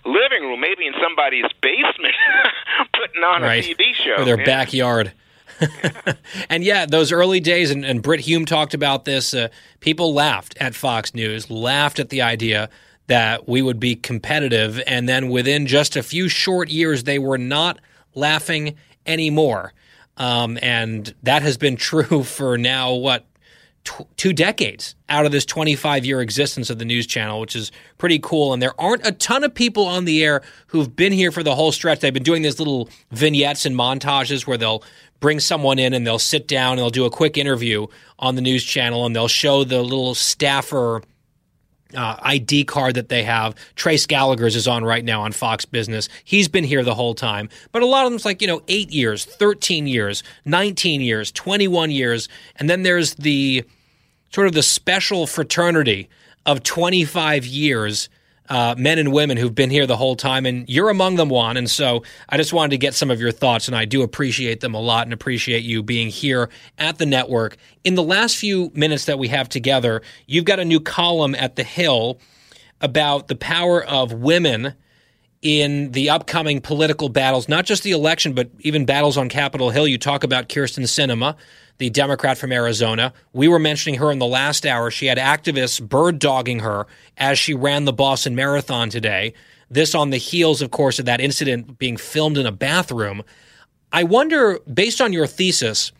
living 0.05 0.43
room, 0.43 0.59
maybe 0.59 0.85
in 0.85 0.93
somebody's 1.01 1.49
basement, 1.61 2.15
putting 2.93 3.23
on 3.23 3.41
right. 3.41 3.63
a 3.63 3.75
TV 3.75 3.93
show. 3.93 4.21
Or 4.21 4.25
their 4.25 4.37
backyard. 4.37 5.13
and 6.49 6.63
yeah, 6.63 6.85
those 6.85 7.11
early 7.11 7.39
days, 7.39 7.71
and, 7.71 7.85
and 7.85 8.01
Brit 8.01 8.21
Hume 8.21 8.45
talked 8.45 8.73
about 8.73 9.05
this. 9.05 9.33
Uh, 9.33 9.49
people 9.79 10.13
laughed 10.13 10.57
at 10.59 10.75
Fox 10.75 11.13
News, 11.13 11.49
laughed 11.49 11.99
at 11.99 12.09
the 12.09 12.21
idea 12.21 12.69
that 13.07 13.47
we 13.47 13.61
would 13.61 13.79
be 13.79 13.95
competitive, 13.95 14.81
and 14.85 15.07
then 15.07 15.29
within 15.29 15.65
just 15.65 15.95
a 15.95 16.03
few 16.03 16.27
short 16.27 16.69
years, 16.69 17.03
they 17.03 17.19
were 17.19 17.37
not 17.37 17.79
laughing 18.13 18.75
anymore. 19.05 19.73
Um, 20.17 20.57
and 20.61 21.13
that 21.23 21.41
has 21.41 21.57
been 21.57 21.75
true 21.77 22.23
for 22.23 22.57
now 22.57 22.93
what 22.93 23.25
tw- 23.87 24.17
two 24.17 24.33
decades 24.33 24.95
out 25.09 25.25
of 25.25 25.31
this 25.31 25.45
25 25.45 26.05
year 26.05 26.21
existence 26.21 26.69
of 26.69 26.79
the 26.79 26.85
news 26.85 27.07
channel, 27.07 27.39
which 27.39 27.55
is 27.55 27.71
pretty 27.97 28.19
cool. 28.19 28.53
And 28.53 28.61
there 28.61 28.79
aren't 28.79 29.05
a 29.07 29.11
ton 29.11 29.43
of 29.43 29.53
people 29.53 29.85
on 29.85 30.05
the 30.05 30.23
air 30.23 30.41
who've 30.67 30.93
been 30.93 31.13
here 31.13 31.31
for 31.31 31.43
the 31.43 31.55
whole 31.55 31.71
stretch. 31.71 32.01
They've 32.01 32.13
been 32.13 32.23
doing 32.23 32.41
these 32.41 32.59
little 32.59 32.89
vignettes 33.11 33.65
and 33.65 33.75
montages 33.75 34.45
where 34.45 34.57
they'll 34.57 34.83
bring 35.19 35.39
someone 35.39 35.79
in 35.79 35.93
and 35.93 36.05
they'll 36.05 36.19
sit 36.19 36.47
down 36.47 36.73
and 36.73 36.79
they'll 36.79 36.89
do 36.89 37.05
a 37.05 37.09
quick 37.09 37.37
interview 37.37 37.87
on 38.19 38.35
the 38.35 38.41
news 38.41 38.63
channel 38.63 39.05
and 39.05 39.15
they'll 39.15 39.27
show 39.27 39.63
the 39.63 39.81
little 39.81 40.15
staffer 40.15 41.01
uh, 41.95 42.17
ID 42.21 42.65
card 42.65 42.95
that 42.95 43.09
they 43.09 43.23
have. 43.23 43.55
Trace 43.75 44.05
Gallagher's 44.05 44.55
is 44.55 44.67
on 44.67 44.83
right 44.83 45.03
now 45.03 45.21
on 45.21 45.31
Fox 45.31 45.65
Business. 45.65 46.09
He's 46.23 46.47
been 46.47 46.63
here 46.63 46.83
the 46.83 46.95
whole 46.95 47.15
time. 47.15 47.49
But 47.71 47.81
a 47.81 47.85
lot 47.85 48.05
of 48.05 48.11
them's 48.11 48.25
like, 48.25 48.41
you 48.41 48.47
know, 48.47 48.61
eight 48.67 48.91
years, 48.91 49.25
13 49.25 49.87
years, 49.87 50.23
19 50.45 51.01
years, 51.01 51.31
21 51.31 51.91
years. 51.91 52.27
And 52.57 52.69
then 52.69 52.83
there's 52.83 53.15
the 53.15 53.63
sort 54.31 54.47
of 54.47 54.53
the 54.53 54.63
special 54.63 55.27
fraternity 55.27 56.09
of 56.45 56.63
25 56.63 57.45
years 57.45 58.09
uh, 58.49 58.75
men 58.77 58.99
and 58.99 59.11
women 59.11 59.37
who've 59.37 59.53
been 59.53 59.69
here 59.69 59.85
the 59.85 59.97
whole 59.97 60.15
time, 60.15 60.45
and 60.45 60.67
you're 60.69 60.89
among 60.89 61.15
them, 61.15 61.29
Juan. 61.29 61.57
And 61.57 61.69
so 61.69 62.03
I 62.29 62.37
just 62.37 62.53
wanted 62.53 62.71
to 62.71 62.77
get 62.77 62.93
some 62.93 63.11
of 63.11 63.19
your 63.19 63.31
thoughts, 63.31 63.67
and 63.67 63.75
I 63.75 63.85
do 63.85 64.01
appreciate 64.01 64.61
them 64.61 64.73
a 64.73 64.81
lot 64.81 65.05
and 65.05 65.13
appreciate 65.13 65.63
you 65.63 65.83
being 65.83 66.09
here 66.09 66.49
at 66.77 66.97
the 66.97 67.05
network. 67.05 67.57
In 67.83 67.95
the 67.95 68.03
last 68.03 68.37
few 68.37 68.71
minutes 68.73 69.05
that 69.05 69.19
we 69.19 69.27
have 69.29 69.49
together, 69.49 70.01
you've 70.25 70.45
got 70.45 70.59
a 70.59 70.65
new 70.65 70.79
column 70.79 71.35
at 71.35 71.55
The 71.55 71.63
Hill 71.63 72.19
about 72.81 73.27
the 73.27 73.35
power 73.35 73.83
of 73.83 74.13
women 74.13 74.73
in 75.41 75.91
the 75.91 76.09
upcoming 76.09 76.61
political 76.61 77.09
battles, 77.09 77.47
not 77.47 77.65
just 77.65 77.83
the 77.83 77.91
election, 77.91 78.33
but 78.33 78.49
even 78.61 78.85
battles 78.85 79.17
on 79.17 79.29
Capitol 79.29 79.69
Hill. 79.69 79.87
You 79.87 79.97
talk 79.97 80.23
about 80.23 80.49
Kyrsten 80.49 80.83
Sinema, 80.83 81.35
the 81.77 81.89
Democrat 81.89 82.37
from 82.37 82.51
Arizona. 82.51 83.13
We 83.33 83.47
were 83.47 83.59
mentioning 83.59 83.99
her 83.99 84.11
in 84.11 84.19
the 84.19 84.25
last 84.25 84.65
hour. 84.65 84.89
She 84.89 85.05
had 85.05 85.17
activists 85.17 85.81
bird 85.81 86.19
dogging 86.19 86.59
her 86.59 86.87
as 87.17 87.37
she 87.37 87.53
ran 87.53 87.85
the 87.85 87.93
Boston 87.93 88.35
Marathon 88.35 88.89
today. 88.89 89.33
This 89.69 89.93
on 89.93 90.09
the 90.09 90.17
heels, 90.17 90.61
of 90.61 90.71
course, 90.71 90.97
of 90.97 91.05
that 91.05 91.21
incident 91.21 91.77
being 91.77 91.97
filmed 91.97 92.37
in 92.37 92.45
a 92.45 92.51
bathroom. 92.51 93.23
I 93.91 94.03
wonder, 94.03 94.59
based 94.71 95.01
on 95.01 95.13
your 95.13 95.27
thesis, 95.27 95.91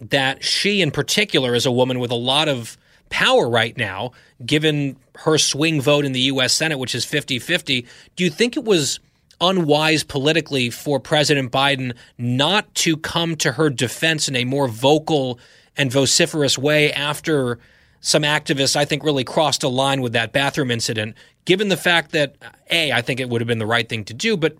that 0.00 0.42
she 0.44 0.82
in 0.82 0.90
particular 0.90 1.54
is 1.54 1.66
a 1.66 1.72
woman 1.72 2.00
with 2.00 2.10
a 2.10 2.16
lot 2.16 2.48
of 2.48 2.76
power 3.10 3.48
right 3.48 3.76
now, 3.76 4.12
given 4.44 4.96
her 5.16 5.38
swing 5.38 5.80
vote 5.80 6.04
in 6.04 6.12
the 6.12 6.20
U.S. 6.20 6.52
Senate, 6.52 6.78
which 6.78 6.94
is 6.94 7.04
50 7.04 7.38
50. 7.38 7.86
Do 8.16 8.24
you 8.24 8.30
think 8.30 8.56
it 8.56 8.64
was 8.64 9.00
unwise 9.40 10.02
politically 10.02 10.70
for 10.70 10.98
President 10.98 11.52
Biden 11.52 11.94
not 12.18 12.74
to 12.74 12.96
come 12.96 13.36
to 13.36 13.52
her 13.52 13.70
defense 13.70 14.28
in 14.28 14.36
a 14.36 14.44
more 14.44 14.68
vocal 14.68 15.38
and 15.76 15.92
vociferous 15.92 16.58
way 16.58 16.92
after 16.92 17.58
some 18.00 18.22
activists, 18.22 18.76
I 18.76 18.84
think, 18.84 19.02
really 19.02 19.24
crossed 19.24 19.62
a 19.62 19.68
line 19.68 20.00
with 20.00 20.12
that 20.12 20.32
bathroom 20.32 20.70
incident, 20.70 21.16
given 21.44 21.68
the 21.68 21.76
fact 21.76 22.12
that, 22.12 22.36
A, 22.70 22.92
I 22.92 23.02
think 23.02 23.20
it 23.20 23.28
would 23.28 23.40
have 23.40 23.48
been 23.48 23.58
the 23.58 23.66
right 23.66 23.88
thing 23.88 24.04
to 24.04 24.14
do, 24.14 24.36
but 24.36 24.56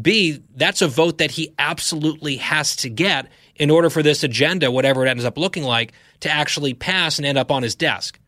B, 0.00 0.42
that's 0.54 0.82
a 0.82 0.88
vote 0.88 1.18
that 1.18 1.32
he 1.32 1.52
absolutely 1.58 2.36
has 2.36 2.76
to 2.76 2.88
get 2.90 3.26
in 3.60 3.68
order 3.70 3.90
for 3.90 4.02
this 4.02 4.24
agenda, 4.24 4.70
whatever 4.70 5.04
it 5.04 5.08
ends 5.10 5.24
up 5.24 5.36
looking 5.36 5.62
like, 5.62 5.92
to 6.20 6.30
actually 6.30 6.72
pass 6.72 7.18
and 7.18 7.26
end 7.26 7.36
up 7.36 7.50
on 7.52 7.62
his 7.62 7.74
desk. 7.76 8.18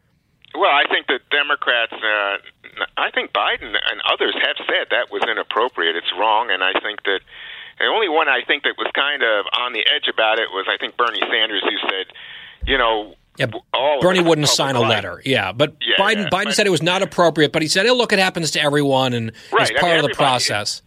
Well, 0.55 0.71
I 0.71 0.85
think 0.93 1.07
that 1.09 1.21
Democrats, 1.31 1.95
uh, 1.95 2.37
I 2.99 3.11
think 3.11 3.33
Biden 3.33 3.73
and 3.73 4.01
others 4.13 4.35
have 4.35 4.57
said 4.69 4.89
that 4.91 5.11
was 5.11 5.23
inappropriate. 5.29 5.97
It's 5.97 6.13
wrong, 6.19 6.51
and 6.51 6.63
I 6.63 6.73
think 6.81 7.03
that 7.05 7.21
the 7.79 7.87
only 7.87 8.11
one 8.11 8.29
I 8.29 8.43
think 8.47 8.65
that 8.65 8.75
was 8.77 8.89
kind 8.95 9.23
of 9.23 9.47
on 9.59 9.73
the 9.73 9.81
edge 9.81 10.07
about 10.13 10.39
it 10.39 10.51
was 10.51 10.67
I 10.69 10.77
think 10.77 10.99
Bernie 10.99 11.21
Sanders, 11.21 11.63
who 11.65 11.89
said, 11.89 12.07
you 12.69 12.77
know, 12.77 13.15
yeah, 13.39 13.47
Bernie 14.03 14.21
wouldn't 14.21 14.49
sign 14.49 14.77
a 14.77 14.81
letter. 14.81 15.23
Yeah, 15.25 15.53
but 15.53 15.77
Yeah, 15.81 15.97
Biden 15.97 16.25
yeah, 16.25 16.29
Biden 16.29 16.45
but- 16.45 16.55
said 16.55 16.67
it 16.67 16.71
was 16.71 16.83
not 16.83 17.01
appropriate, 17.01 17.51
but 17.51 17.63
he 17.63 17.69
said, 17.69 17.87
"Oh, 17.87 17.95
look, 17.95 18.13
it 18.13 18.19
happens 18.19 18.51
to 18.51 18.61
everyone, 18.61 19.15
and 19.15 19.33
Right, 19.51 19.63
it's 19.63 19.79
I 19.79 19.81
part 19.81 19.97
mean, 19.97 20.05
of 20.05 20.11
the 20.11 20.15
process." 20.15 20.83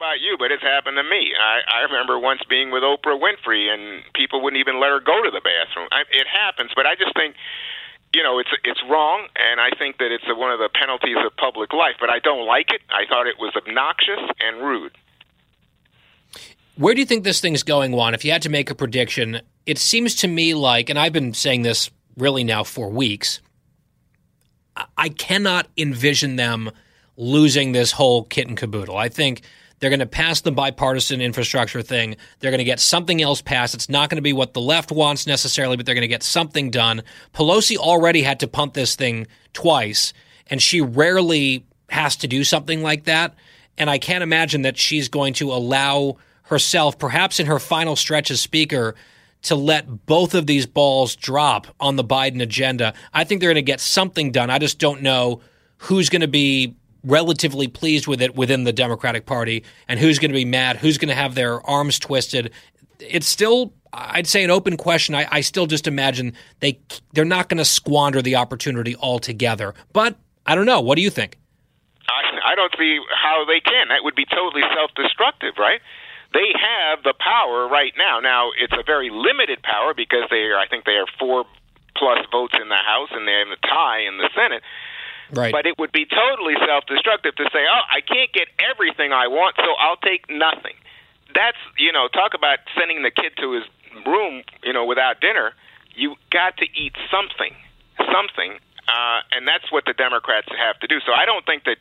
About 0.00 0.18
you, 0.18 0.36
but 0.38 0.50
it's 0.50 0.62
happened 0.62 0.96
to 0.96 1.02
me. 1.02 1.34
I, 1.36 1.60
I 1.68 1.82
remember 1.82 2.18
once 2.18 2.40
being 2.48 2.70
with 2.70 2.82
Oprah 2.82 3.20
Winfrey, 3.20 3.68
and 3.68 4.02
people 4.14 4.40
wouldn't 4.40 4.58
even 4.58 4.80
let 4.80 4.88
her 4.88 4.98
go 4.98 5.22
to 5.22 5.30
the 5.30 5.42
bathroom. 5.44 5.88
I, 5.92 6.08
it 6.10 6.26
happens, 6.26 6.70
but 6.74 6.86
I 6.86 6.94
just 6.94 7.12
think, 7.12 7.36
you 8.14 8.22
know, 8.22 8.38
it's 8.38 8.48
it's 8.64 8.80
wrong, 8.88 9.28
and 9.36 9.60
I 9.60 9.68
think 9.78 9.98
that 9.98 10.10
it's 10.10 10.24
one 10.26 10.50
of 10.52 10.58
the 10.58 10.70
penalties 10.72 11.18
of 11.22 11.36
public 11.36 11.74
life. 11.74 11.96
But 12.00 12.08
I 12.08 12.18
don't 12.18 12.46
like 12.46 12.70
it. 12.70 12.80
I 12.88 13.04
thought 13.10 13.26
it 13.26 13.36
was 13.38 13.52
obnoxious 13.54 14.20
and 14.40 14.64
rude. 14.64 14.96
Where 16.76 16.94
do 16.94 17.00
you 17.00 17.06
think 17.06 17.24
this 17.24 17.42
thing's 17.42 17.62
going, 17.62 17.92
Juan? 17.92 18.14
If 18.14 18.24
you 18.24 18.32
had 18.32 18.40
to 18.40 18.48
make 18.48 18.70
a 18.70 18.74
prediction, 18.74 19.42
it 19.66 19.76
seems 19.76 20.14
to 20.14 20.28
me 20.28 20.54
like, 20.54 20.88
and 20.88 20.98
I've 20.98 21.12
been 21.12 21.34
saying 21.34 21.60
this 21.60 21.90
really 22.16 22.42
now 22.42 22.64
for 22.64 22.88
weeks, 22.88 23.42
I 24.96 25.10
cannot 25.10 25.68
envision 25.76 26.36
them 26.36 26.70
losing 27.18 27.72
this 27.72 27.92
whole 27.92 28.24
kit 28.24 28.48
and 28.48 28.56
caboodle. 28.56 28.96
I 28.96 29.10
think 29.10 29.42
they're 29.80 29.90
going 29.90 30.00
to 30.00 30.06
pass 30.06 30.42
the 30.42 30.52
bipartisan 30.52 31.20
infrastructure 31.20 31.82
thing. 31.82 32.16
They're 32.38 32.50
going 32.50 32.58
to 32.58 32.64
get 32.64 32.80
something 32.80 33.20
else 33.20 33.40
passed. 33.42 33.74
It's 33.74 33.88
not 33.88 34.10
going 34.10 34.16
to 34.16 34.22
be 34.22 34.34
what 34.34 34.54
the 34.54 34.60
left 34.60 34.92
wants 34.92 35.26
necessarily, 35.26 35.76
but 35.76 35.86
they're 35.86 35.94
going 35.94 36.02
to 36.02 36.08
get 36.08 36.22
something 36.22 36.70
done. 36.70 37.02
Pelosi 37.34 37.76
already 37.76 38.22
had 38.22 38.40
to 38.40 38.48
punt 38.48 38.74
this 38.74 38.94
thing 38.94 39.26
twice, 39.52 40.12
and 40.48 40.60
she 40.60 40.80
rarely 40.80 41.64
has 41.88 42.16
to 42.16 42.28
do 42.28 42.44
something 42.44 42.82
like 42.82 43.04
that. 43.04 43.34
And 43.78 43.88
I 43.88 43.98
can't 43.98 44.22
imagine 44.22 44.62
that 44.62 44.76
she's 44.76 45.08
going 45.08 45.32
to 45.34 45.52
allow 45.52 46.18
herself, 46.42 46.98
perhaps 46.98 47.40
in 47.40 47.46
her 47.46 47.58
final 47.58 47.96
stretch 47.96 48.30
as 48.30 48.40
speaker, 48.40 48.94
to 49.42 49.54
let 49.54 50.04
both 50.04 50.34
of 50.34 50.46
these 50.46 50.66
balls 50.66 51.16
drop 51.16 51.68
on 51.80 51.96
the 51.96 52.04
Biden 52.04 52.42
agenda. 52.42 52.92
I 53.14 53.24
think 53.24 53.40
they're 53.40 53.48
going 53.48 53.54
to 53.54 53.62
get 53.62 53.80
something 53.80 54.32
done. 54.32 54.50
I 54.50 54.58
just 54.58 54.78
don't 54.78 55.00
know 55.00 55.40
who's 55.78 56.10
going 56.10 56.20
to 56.20 56.28
be 56.28 56.74
relatively 57.04 57.68
pleased 57.68 58.06
with 58.06 58.20
it 58.20 58.34
within 58.34 58.64
the 58.64 58.72
Democratic 58.72 59.26
Party 59.26 59.64
and 59.88 59.98
who's 59.98 60.18
going 60.18 60.30
to 60.30 60.34
be 60.34 60.44
mad, 60.44 60.76
who's 60.76 60.98
going 60.98 61.08
to 61.08 61.14
have 61.14 61.34
their 61.34 61.64
arms 61.66 61.98
twisted. 61.98 62.52
It's 62.98 63.26
still, 63.26 63.72
I'd 63.92 64.26
say, 64.26 64.44
an 64.44 64.50
open 64.50 64.76
question. 64.76 65.14
I, 65.14 65.26
I 65.30 65.40
still 65.40 65.66
just 65.66 65.86
imagine 65.86 66.34
they 66.60 66.78
they're 67.12 67.24
not 67.24 67.48
going 67.48 67.58
to 67.58 67.64
squander 67.64 68.22
the 68.22 68.36
opportunity 68.36 68.96
altogether. 68.96 69.74
But 69.92 70.16
I 70.46 70.54
don't 70.54 70.66
know. 70.66 70.80
What 70.80 70.96
do 70.96 71.02
you 71.02 71.10
think? 71.10 71.38
I, 72.08 72.52
I 72.52 72.54
don't 72.54 72.74
see 72.78 72.98
how 73.14 73.44
they 73.46 73.60
can. 73.60 73.88
That 73.88 74.02
would 74.02 74.16
be 74.16 74.26
totally 74.26 74.62
self-destructive, 74.74 75.54
right? 75.58 75.80
They 76.32 76.52
have 76.54 77.02
the 77.02 77.14
power 77.18 77.68
right 77.68 77.92
now. 77.96 78.20
Now 78.20 78.50
it's 78.58 78.72
a 78.72 78.84
very 78.84 79.10
limited 79.10 79.62
power 79.62 79.94
because 79.94 80.24
they 80.30 80.46
are. 80.50 80.58
I 80.58 80.68
think 80.68 80.84
they 80.84 80.98
are 80.98 81.06
four 81.18 81.44
plus 81.96 82.18
votes 82.30 82.54
in 82.60 82.68
the 82.68 82.76
House 82.76 83.08
and 83.12 83.26
they 83.26 83.32
have 83.32 83.48
a 83.48 83.60
tie 83.66 84.00
in 84.06 84.18
the 84.18 84.30
Senate. 84.34 84.62
Right. 85.32 85.52
But 85.52 85.66
it 85.66 85.78
would 85.78 85.92
be 85.92 86.06
totally 86.06 86.54
self-destructive 86.66 87.36
to 87.36 87.44
say, 87.52 87.64
"Oh, 87.66 87.84
I 87.90 88.00
can't 88.00 88.32
get 88.32 88.48
everything 88.58 89.12
I 89.12 89.28
want, 89.28 89.56
so 89.56 89.72
I'll 89.78 89.98
take 89.98 90.28
nothing." 90.28 90.74
That's 91.34 91.58
you 91.78 91.92
know, 91.92 92.08
talk 92.08 92.34
about 92.34 92.58
sending 92.78 93.02
the 93.02 93.10
kid 93.10 93.32
to 93.38 93.52
his 93.52 93.64
room, 94.06 94.42
you 94.64 94.72
know, 94.72 94.84
without 94.84 95.20
dinner. 95.20 95.54
You 95.94 96.16
got 96.30 96.56
to 96.58 96.66
eat 96.74 96.94
something, 97.10 97.54
something, 97.98 98.58
uh, 98.88 99.20
and 99.32 99.46
that's 99.46 99.70
what 99.70 99.84
the 99.84 99.92
Democrats 99.92 100.48
have 100.56 100.78
to 100.80 100.86
do. 100.86 100.98
So 101.06 101.12
I 101.12 101.24
don't 101.26 101.44
think 101.46 101.64
that 101.64 101.76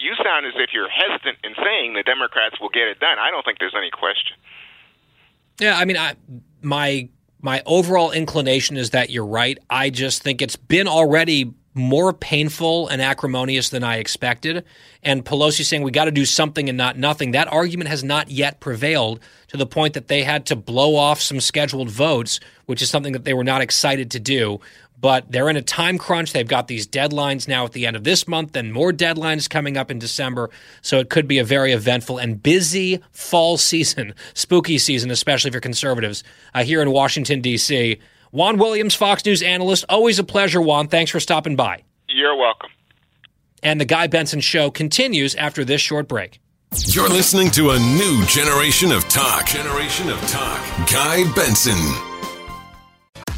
you 0.00 0.14
sound 0.22 0.46
as 0.46 0.54
if 0.56 0.70
you're 0.72 0.88
hesitant 0.88 1.38
in 1.42 1.54
saying 1.54 1.94
the 1.94 2.02
Democrats 2.02 2.60
will 2.60 2.68
get 2.68 2.88
it 2.88 3.00
done. 3.00 3.18
I 3.18 3.30
don't 3.30 3.44
think 3.44 3.58
there's 3.58 3.74
any 3.76 3.90
question. 3.90 4.36
Yeah, 5.58 5.78
I 5.78 5.84
mean, 5.84 5.96
I, 5.96 6.14
my 6.62 7.08
my 7.40 7.62
overall 7.66 8.10
inclination 8.10 8.76
is 8.76 8.90
that 8.90 9.10
you're 9.10 9.26
right. 9.26 9.58
I 9.68 9.90
just 9.90 10.22
think 10.22 10.40
it's 10.40 10.56
been 10.56 10.88
already 10.88 11.52
more 11.74 12.12
painful 12.12 12.86
and 12.88 13.02
acrimonious 13.02 13.68
than 13.68 13.82
I 13.82 13.96
expected. 13.96 14.64
And 15.02 15.24
Pelosi 15.24 15.64
saying 15.64 15.82
we 15.82 15.90
got 15.90 16.04
to 16.04 16.12
do 16.12 16.24
something 16.24 16.68
and 16.68 16.78
not 16.78 16.96
nothing. 16.96 17.32
That 17.32 17.52
argument 17.52 17.90
has 17.90 18.04
not 18.04 18.30
yet 18.30 18.60
prevailed 18.60 19.20
to 19.48 19.56
the 19.56 19.66
point 19.66 19.94
that 19.94 20.06
they 20.08 20.22
had 20.22 20.46
to 20.46 20.56
blow 20.56 20.94
off 20.94 21.20
some 21.20 21.40
scheduled 21.40 21.90
votes, 21.90 22.38
which 22.66 22.80
is 22.80 22.88
something 22.88 23.12
that 23.12 23.24
they 23.24 23.34
were 23.34 23.44
not 23.44 23.60
excited 23.60 24.12
to 24.12 24.20
do. 24.20 24.60
But 25.00 25.30
they're 25.30 25.50
in 25.50 25.56
a 25.56 25.62
time 25.62 25.98
crunch. 25.98 26.32
They've 26.32 26.46
got 26.46 26.68
these 26.68 26.86
deadlines 26.86 27.46
now 27.48 27.64
at 27.64 27.72
the 27.72 27.86
end 27.86 27.96
of 27.96 28.04
this 28.04 28.26
month 28.26 28.56
and 28.56 28.72
more 28.72 28.92
deadlines 28.92 29.50
coming 29.50 29.76
up 29.76 29.90
in 29.90 29.98
December. 29.98 30.50
So 30.80 30.98
it 30.98 31.10
could 31.10 31.28
be 31.28 31.38
a 31.38 31.44
very 31.44 31.72
eventful 31.72 32.18
and 32.18 32.42
busy 32.42 33.00
fall 33.10 33.58
season, 33.58 34.14
spooky 34.34 34.78
season, 34.78 35.10
especially 35.10 35.50
for 35.50 35.60
conservatives 35.60 36.22
uh, 36.54 36.62
here 36.62 36.80
in 36.80 36.92
Washington, 36.92 37.40
D.C. 37.40 37.98
Juan 38.34 38.58
Williams, 38.58 38.94
Fox 38.96 39.24
News 39.24 39.42
analyst. 39.42 39.84
Always 39.88 40.18
a 40.18 40.24
pleasure, 40.24 40.60
Juan. 40.60 40.88
Thanks 40.88 41.12
for 41.12 41.20
stopping 41.20 41.54
by. 41.54 41.84
You're 42.08 42.34
welcome. 42.34 42.70
And 43.62 43.80
the 43.80 43.84
Guy 43.84 44.08
Benson 44.08 44.40
Show 44.40 44.72
continues 44.72 45.36
after 45.36 45.64
this 45.64 45.80
short 45.80 46.08
break. 46.08 46.40
You're 46.86 47.08
listening 47.08 47.52
to 47.52 47.70
a 47.70 47.78
new 47.78 48.24
generation 48.26 48.90
of 48.90 49.08
talk. 49.08 49.46
Generation 49.46 50.10
of 50.10 50.20
talk. 50.22 50.60
Guy 50.90 51.32
Benson. 51.36 51.78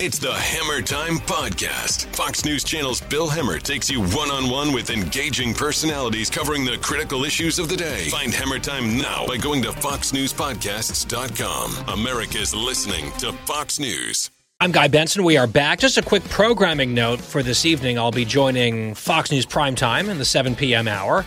It's 0.01 0.19
the 0.19 0.33
Hemmer 0.33 0.83
Time 0.83 1.19
Podcast. 1.19 2.07
Fox 2.17 2.47
News 2.47 2.65
Channel's 2.65 3.03
Bill 3.03 3.29
Hemmer 3.29 3.63
takes 3.63 3.91
you 3.91 4.01
one 4.01 4.31
on 4.31 4.49
one 4.49 4.73
with 4.73 4.89
engaging 4.89 5.53
personalities 5.53 6.31
covering 6.31 6.65
the 6.65 6.79
critical 6.79 7.25
issues 7.25 7.59
of 7.59 7.69
the 7.69 7.77
day. 7.77 8.09
Find 8.09 8.33
Hemmer 8.33 8.63
Time 8.63 8.97
now 8.97 9.27
by 9.27 9.37
going 9.37 9.61
to 9.61 9.73
FoxNewsPodcasts.com. 9.73 11.85
America's 11.89 12.55
listening 12.55 13.13
to 13.19 13.35
Fox 13.45 13.79
News. 13.79 14.31
I'm 14.59 14.73
Guy 14.73 14.89
Benson. 14.89 15.23
We 15.23 15.37
are 15.37 15.47
back. 15.47 15.81
Just 15.81 15.99
a 15.99 16.03
quick 16.03 16.25
programming 16.31 16.95
note 16.95 17.21
for 17.21 17.43
this 17.43 17.67
evening. 17.67 17.99
I'll 17.99 18.11
be 18.11 18.25
joining 18.25 18.95
Fox 18.95 19.31
News 19.31 19.45
Primetime 19.45 20.09
in 20.09 20.17
the 20.17 20.25
7 20.25 20.57
p.m. 20.57 20.89
hour 20.89 21.27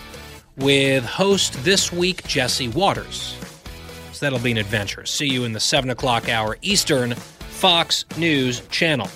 with 0.57 1.05
host 1.05 1.63
this 1.63 1.93
week, 1.93 2.23
Jesse 2.23 2.69
Watters. 2.69 3.37
So 4.13 4.25
that'll 4.25 4.39
be 4.39 4.49
an 4.49 4.57
adventure. 4.57 5.05
See 5.05 5.27
you 5.27 5.43
in 5.43 5.53
the 5.53 5.59
7 5.59 5.91
o'clock 5.91 6.27
hour 6.27 6.57
Eastern 6.63 7.13
Fox 7.13 8.03
News 8.17 8.61
channel. 8.69 9.07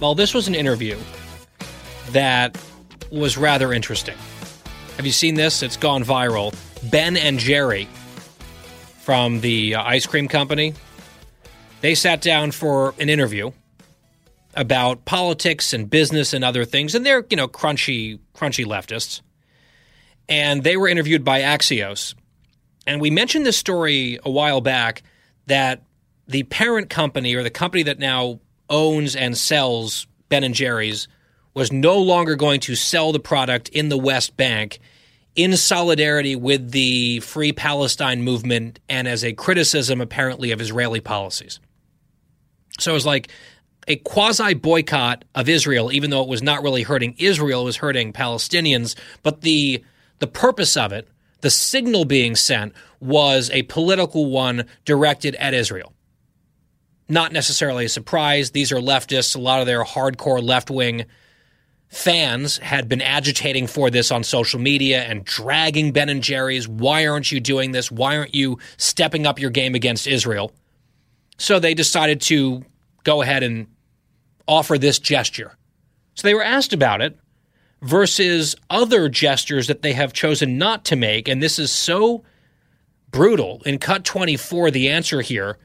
Well, 0.00 0.14
this 0.14 0.32
was 0.32 0.48
an 0.48 0.54
interview 0.54 0.96
that 2.12 2.58
was 3.12 3.36
rather 3.36 3.74
interesting. 3.74 4.16
Have 4.96 5.04
you 5.04 5.12
seen 5.12 5.34
this? 5.34 5.62
It's 5.62 5.76
gone 5.76 6.04
viral. 6.04 6.54
Ben 6.90 7.18
and 7.18 7.38
Jerry 7.38 7.86
from 9.02 9.42
the 9.42 9.74
uh, 9.74 9.82
ice 9.82 10.06
cream 10.06 10.26
company 10.26 10.72
they 11.84 11.94
sat 11.94 12.22
down 12.22 12.50
for 12.50 12.94
an 12.98 13.10
interview 13.10 13.50
about 14.54 15.04
politics 15.04 15.74
and 15.74 15.90
business 15.90 16.32
and 16.32 16.42
other 16.42 16.64
things, 16.64 16.94
and 16.94 17.04
they're 17.04 17.26
you 17.28 17.36
know 17.36 17.46
crunchy, 17.46 18.18
crunchy 18.34 18.64
leftists. 18.64 19.20
and 20.26 20.64
they 20.64 20.78
were 20.78 20.88
interviewed 20.88 21.22
by 21.24 21.42
Axios. 21.42 22.14
And 22.86 23.02
we 23.02 23.10
mentioned 23.10 23.44
this 23.44 23.58
story 23.58 24.18
a 24.24 24.30
while 24.30 24.62
back 24.62 25.02
that 25.44 25.82
the 26.26 26.44
parent 26.44 26.88
company 26.88 27.34
or 27.34 27.42
the 27.42 27.50
company 27.50 27.82
that 27.82 27.98
now 27.98 28.40
owns 28.70 29.14
and 29.14 29.36
sells 29.36 30.06
Ben 30.30 30.42
and 30.42 30.54
Jerry's 30.54 31.06
was 31.52 31.70
no 31.70 31.98
longer 31.98 32.34
going 32.34 32.60
to 32.60 32.74
sell 32.76 33.12
the 33.12 33.20
product 33.20 33.68
in 33.68 33.90
the 33.90 33.98
West 33.98 34.38
Bank 34.38 34.78
in 35.36 35.54
solidarity 35.54 36.34
with 36.34 36.70
the 36.70 37.20
Free 37.20 37.52
Palestine 37.52 38.22
movement 38.22 38.80
and 38.88 39.06
as 39.06 39.22
a 39.22 39.34
criticism, 39.34 40.00
apparently, 40.00 40.50
of 40.50 40.62
Israeli 40.62 41.00
policies. 41.00 41.60
So 42.78 42.90
it 42.90 42.94
was 42.94 43.06
like 43.06 43.28
a 43.86 43.96
quasi 43.96 44.54
boycott 44.54 45.24
of 45.34 45.48
Israel, 45.48 45.92
even 45.92 46.10
though 46.10 46.22
it 46.22 46.28
was 46.28 46.42
not 46.42 46.62
really 46.62 46.82
hurting 46.82 47.14
Israel, 47.18 47.62
it 47.62 47.64
was 47.64 47.76
hurting 47.76 48.12
Palestinians. 48.12 48.96
But 49.22 49.42
the 49.42 49.84
the 50.18 50.26
purpose 50.26 50.76
of 50.76 50.92
it, 50.92 51.08
the 51.40 51.50
signal 51.50 52.04
being 52.04 52.36
sent, 52.36 52.72
was 53.00 53.50
a 53.50 53.62
political 53.64 54.30
one 54.30 54.64
directed 54.84 55.34
at 55.36 55.54
Israel. 55.54 55.92
Not 57.08 57.32
necessarily 57.32 57.84
a 57.84 57.88
surprise. 57.90 58.52
These 58.52 58.72
are 58.72 58.76
leftists. 58.76 59.36
A 59.36 59.40
lot 59.40 59.60
of 59.60 59.66
their 59.66 59.84
hardcore 59.84 60.42
left 60.42 60.70
wing 60.70 61.04
fans 61.88 62.58
had 62.58 62.88
been 62.88 63.02
agitating 63.02 63.66
for 63.66 63.90
this 63.90 64.10
on 64.10 64.24
social 64.24 64.58
media 64.58 65.02
and 65.04 65.24
dragging 65.24 65.92
Ben 65.92 66.08
and 66.08 66.22
Jerry's. 66.22 66.66
Why 66.66 67.06
aren't 67.06 67.30
you 67.30 67.40
doing 67.40 67.72
this? 67.72 67.90
Why 67.90 68.16
aren't 68.16 68.34
you 68.34 68.58
stepping 68.78 69.26
up 69.26 69.38
your 69.38 69.50
game 69.50 69.74
against 69.74 70.06
Israel? 70.06 70.50
So 71.36 71.58
they 71.58 71.74
decided 71.74 72.20
to 72.22 72.64
go 73.02 73.22
ahead 73.22 73.42
and 73.42 73.66
offer 74.46 74.78
this 74.78 74.98
gesture. 74.98 75.56
So 76.14 76.26
they 76.26 76.34
were 76.34 76.44
asked 76.44 76.72
about 76.72 77.02
it 77.02 77.18
versus 77.82 78.56
other 78.70 79.08
gestures 79.08 79.66
that 79.66 79.82
they 79.82 79.92
have 79.92 80.12
chosen 80.12 80.58
not 80.58 80.84
to 80.86 80.96
make. 80.96 81.28
And 81.28 81.42
this 81.42 81.58
is 81.58 81.70
so 81.70 82.24
brutal. 83.10 83.62
In 83.66 83.78
cut 83.78 84.04
24, 84.04 84.70
the 84.70 84.88
answer 84.88 85.20
here 85.20 85.58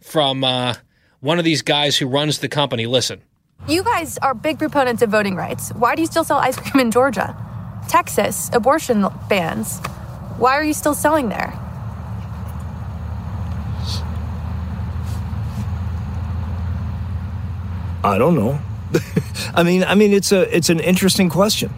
from 0.00 0.42
uh, 0.42 0.74
one 1.20 1.38
of 1.38 1.44
these 1.44 1.62
guys 1.62 1.96
who 1.96 2.06
runs 2.06 2.38
the 2.38 2.48
company. 2.48 2.86
Listen. 2.86 3.22
You 3.68 3.82
guys 3.84 4.18
are 4.18 4.34
big 4.34 4.58
proponents 4.58 5.02
of 5.02 5.10
voting 5.10 5.36
rights. 5.36 5.70
Why 5.70 5.94
do 5.94 6.02
you 6.02 6.06
still 6.06 6.24
sell 6.24 6.38
ice 6.38 6.56
cream 6.56 6.80
in 6.80 6.90
Georgia? 6.90 7.36
Texas, 7.88 8.50
abortion 8.52 9.06
bans. 9.28 9.78
Why 10.38 10.52
are 10.52 10.64
you 10.64 10.72
still 10.72 10.94
selling 10.94 11.28
there? 11.28 11.52
I 18.02 18.18
don't 18.18 18.34
know. 18.34 18.60
I 19.54 19.62
mean, 19.62 19.84
I 19.84 19.94
mean, 19.94 20.12
it's 20.12 20.32
a 20.32 20.54
it's 20.54 20.68
an 20.70 20.80
interesting 20.80 21.28
question. 21.28 21.72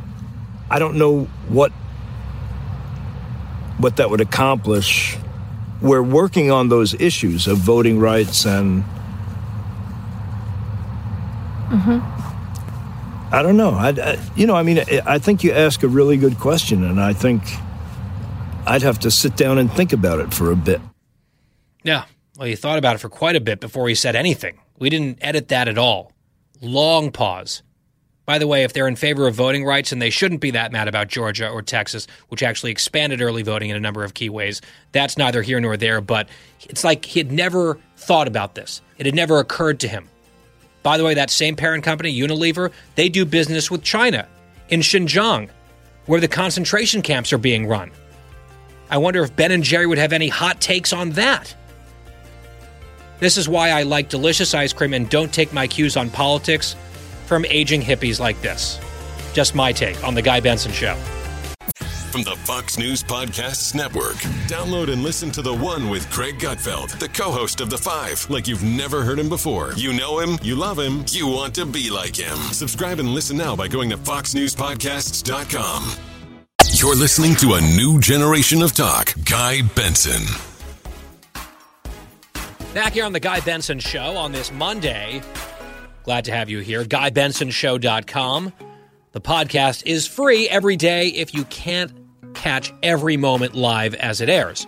I 0.71 0.79
don't 0.79 0.97
know 0.97 1.25
what 1.49 1.73
what 3.79 3.97
that 3.97 4.11
would 4.11 4.21
accomplish. 4.21 5.19
We're 5.81 6.03
working 6.03 6.51
on 6.51 6.69
those 6.69 6.95
issues 6.95 7.47
of 7.47 7.59
voting 7.59 7.99
rights 7.99 8.47
and. 8.47 8.85
Mm-hmm. 11.69 12.23
I 13.35 13.43
don't 13.43 13.57
know. 13.57 13.71
I, 13.71 13.89
I, 13.89 14.19
you 14.37 14.47
know, 14.47 14.55
I 14.55 14.63
mean, 14.63 14.85
I 15.07 15.19
think 15.19 15.43
you 15.43 15.53
ask 15.53 15.83
a 15.83 15.89
really 15.89 16.19
good 16.19 16.39
question, 16.39 16.85
and 16.85 17.01
I 17.01 17.15
think 17.15 17.43
I'd 18.67 18.83
have 18.83 18.99
to 19.01 19.11
sit 19.11 19.37
down 19.37 19.57
and 19.57 19.73
think 19.73 19.95
about 19.95 20.21
it 20.21 20.35
for 20.35 20.51
a 20.53 20.57
bit. 20.57 20.83
Yeah. 21.83 22.05
Well, 22.37 22.47
he 22.47 22.57
thought 22.57 22.79
about 22.79 22.97
it 22.97 22.99
for 22.99 23.09
quite 23.09 23.35
a 23.35 23.41
bit 23.41 23.59
before 23.59 23.89
he 23.89 23.95
said 23.95 24.17
anything. 24.17 24.59
We 24.79 24.91
didn't 24.91 25.19
edit 25.21 25.49
that 25.49 25.69
at 25.69 25.79
all. 25.79 26.13
Long 26.61 27.11
pause. 27.11 27.63
By 28.25 28.39
the 28.39 28.47
way, 28.47 28.63
if 28.63 28.73
they're 28.73 28.87
in 28.87 28.97
favor 28.97 29.27
of 29.27 29.35
voting 29.35 29.65
rights, 29.65 29.91
and 29.91 30.01
they 30.01 30.11
shouldn't 30.11 30.41
be 30.41 30.53
that 30.53 30.71
mad 30.71 30.87
about 30.87 31.09
Georgia 31.09 31.49
or 31.49 31.61
Texas, 31.61 32.07
which 32.29 32.43
actually 32.43 32.71
expanded 32.71 33.21
early 33.21 33.43
voting 33.43 33.71
in 33.71 33.77
a 33.77 33.81
number 33.81 34.05
of 34.05 34.15
key 34.15 34.31
ways, 34.31 34.61
that's 34.93 35.19
neither 35.19 35.43
here 35.43 35.61
nor 35.61 35.77
there. 35.77 36.01
But 36.01 36.29
it's 36.63 36.85
like 36.85 37.05
he 37.05 37.19
had 37.19 37.33
never 37.33 37.79
thought 37.97 38.29
about 38.29 38.55
this, 38.55 38.81
it 38.99 39.07
had 39.07 39.15
never 39.15 39.39
occurred 39.39 39.81
to 39.81 39.89
him. 39.89 40.09
By 40.83 40.99
the 40.99 41.05
way, 41.05 41.15
that 41.15 41.31
same 41.31 41.57
parent 41.57 41.85
company, 41.85 42.17
Unilever, 42.17 42.73
they 42.95 43.09
do 43.09 43.25
business 43.25 43.71
with 43.71 43.83
China 43.83 44.27
in 44.69 44.81
Xinjiang, 44.81 45.51
where 46.07 46.21
the 46.21 46.29
concentration 46.29 47.03
camps 47.03 47.33
are 47.33 47.39
being 47.39 47.67
run. 47.67 47.91
I 48.91 48.99
wonder 48.99 49.23
if 49.23 49.35
Ben 49.35 49.53
and 49.53 49.63
Jerry 49.65 49.87
would 49.87 49.99
have 49.99 50.13
any 50.13 50.29
hot 50.29 50.61
takes 50.61 50.93
on 50.93 51.11
that. 51.11 51.55
This 53.23 53.37
is 53.37 53.49
why 53.49 53.71
I 53.71 53.85
like 53.85 54.09
delicious 54.09 54.53
ice 54.53 54.73
cream 54.73 54.95
and 54.95 55.09
don't 55.09 55.33
take 55.33 55.53
my 55.53 55.69
cues 55.69 55.97
on 55.97 56.11
politics 56.11 56.75
from 57.27 57.45
aging 57.45 57.81
hippies 57.81 58.19
like 58.19 58.43
this. 58.43 58.81
Just 59.33 59.55
my 59.55 59.71
take 59.71 60.03
on 60.03 60.17
The 60.17 60.23
Guy 60.23 60.41
Benson 60.41 60.73
Show. 60.73 60.97
From 62.11 62.25
the 62.25 62.35
Fox 62.43 62.79
News 62.79 63.01
Podcasts 63.05 63.77
Network. 63.77 64.17
Download 64.49 64.93
and 64.93 65.05
listen 65.05 65.31
to 65.31 65.41
the 65.41 65.55
one 65.55 65.89
with 65.89 66.11
Greg 66.11 66.41
Gutfeld, 66.41 66.99
the 66.99 67.09
co 67.09 67.31
host 67.31 67.61
of 67.61 67.71
The 67.71 67.79
Five, 67.79 68.29
like 68.29 68.49
you've 68.49 68.65
never 68.65 69.05
heard 69.05 69.21
him 69.21 69.29
before. 69.29 69.73
You 69.77 69.93
know 69.93 70.19
him, 70.19 70.37
you 70.43 70.57
love 70.57 70.77
him, 70.77 71.05
you 71.11 71.29
want 71.29 71.55
to 71.55 71.65
be 71.65 71.91
like 71.91 72.17
him. 72.17 72.37
Subscribe 72.51 72.99
and 72.99 73.11
listen 73.11 73.37
now 73.37 73.55
by 73.55 73.69
going 73.69 73.89
to 73.91 73.99
FoxNewsPodcasts.com. 73.99 75.93
You're 76.73 76.97
listening 76.97 77.37
to 77.37 77.55
a 77.55 77.61
new 77.61 78.01
generation 78.01 78.63
of 78.63 78.73
talk. 78.73 79.15
Guy 79.25 79.63
Benson. 79.63 80.52
Back 82.75 82.95
here 82.95 83.05
on 83.05 83.13
The 83.13 83.21
Guy 83.21 83.41
Benson 83.41 83.81
Show 83.81 84.17
on 84.17 84.33
this 84.33 84.51
Monday. 84.51 85.21
Glad 86.05 86.25
to 86.25 86.33
have 86.33 86.49
you 86.49 86.61
here. 86.61 86.85
GuyBensonShow.com. 86.85 88.53
The 89.13 89.21
podcast 89.21 89.83
is 89.85 90.07
free 90.07 90.49
every 90.49 90.77
day 90.77 91.09
if 91.09 91.35
you 91.35 91.45
can't 91.45 91.93
catch 92.35 92.73
every 92.83 93.19
moment 93.19 93.55
live 93.55 93.95
as 93.97 94.23
it 94.23 94.31
airs. 94.31 94.67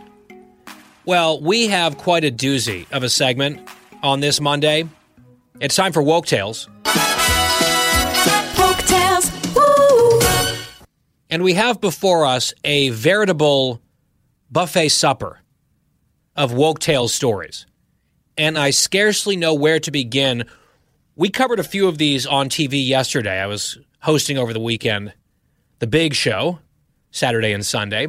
Well, 1.06 1.40
we 1.40 1.68
have 1.68 1.96
quite 1.96 2.24
a 2.26 2.30
doozy 2.30 2.86
of 2.92 3.04
a 3.04 3.08
segment 3.08 3.66
on 4.02 4.20
this 4.20 4.38
Monday. 4.38 4.86
It's 5.58 5.74
time 5.74 5.94
for 5.94 6.02
Woke 6.02 6.26
Tales. 6.26 6.68
Woke 8.58 8.78
Tales. 8.80 9.30
Woo! 9.56 10.20
And 11.30 11.42
we 11.42 11.54
have 11.54 11.80
before 11.80 12.26
us 12.26 12.52
a 12.64 12.90
veritable 12.90 13.80
buffet 14.50 14.90
supper 14.90 15.40
of 16.36 16.52
Woke 16.52 16.80
Tales 16.80 17.14
stories. 17.14 17.64
And 18.36 18.58
I 18.58 18.70
scarcely 18.70 19.36
know 19.36 19.54
where 19.54 19.78
to 19.80 19.90
begin. 19.90 20.44
We 21.16 21.30
covered 21.30 21.60
a 21.60 21.64
few 21.64 21.86
of 21.86 21.98
these 21.98 22.26
on 22.26 22.48
TV 22.48 22.84
yesterday. 22.86 23.40
I 23.40 23.46
was 23.46 23.78
hosting 24.00 24.38
over 24.38 24.52
the 24.52 24.60
weekend 24.60 25.12
The 25.78 25.86
Big 25.86 26.14
Show, 26.14 26.58
Saturday 27.10 27.52
and 27.52 27.64
Sunday. 27.64 28.08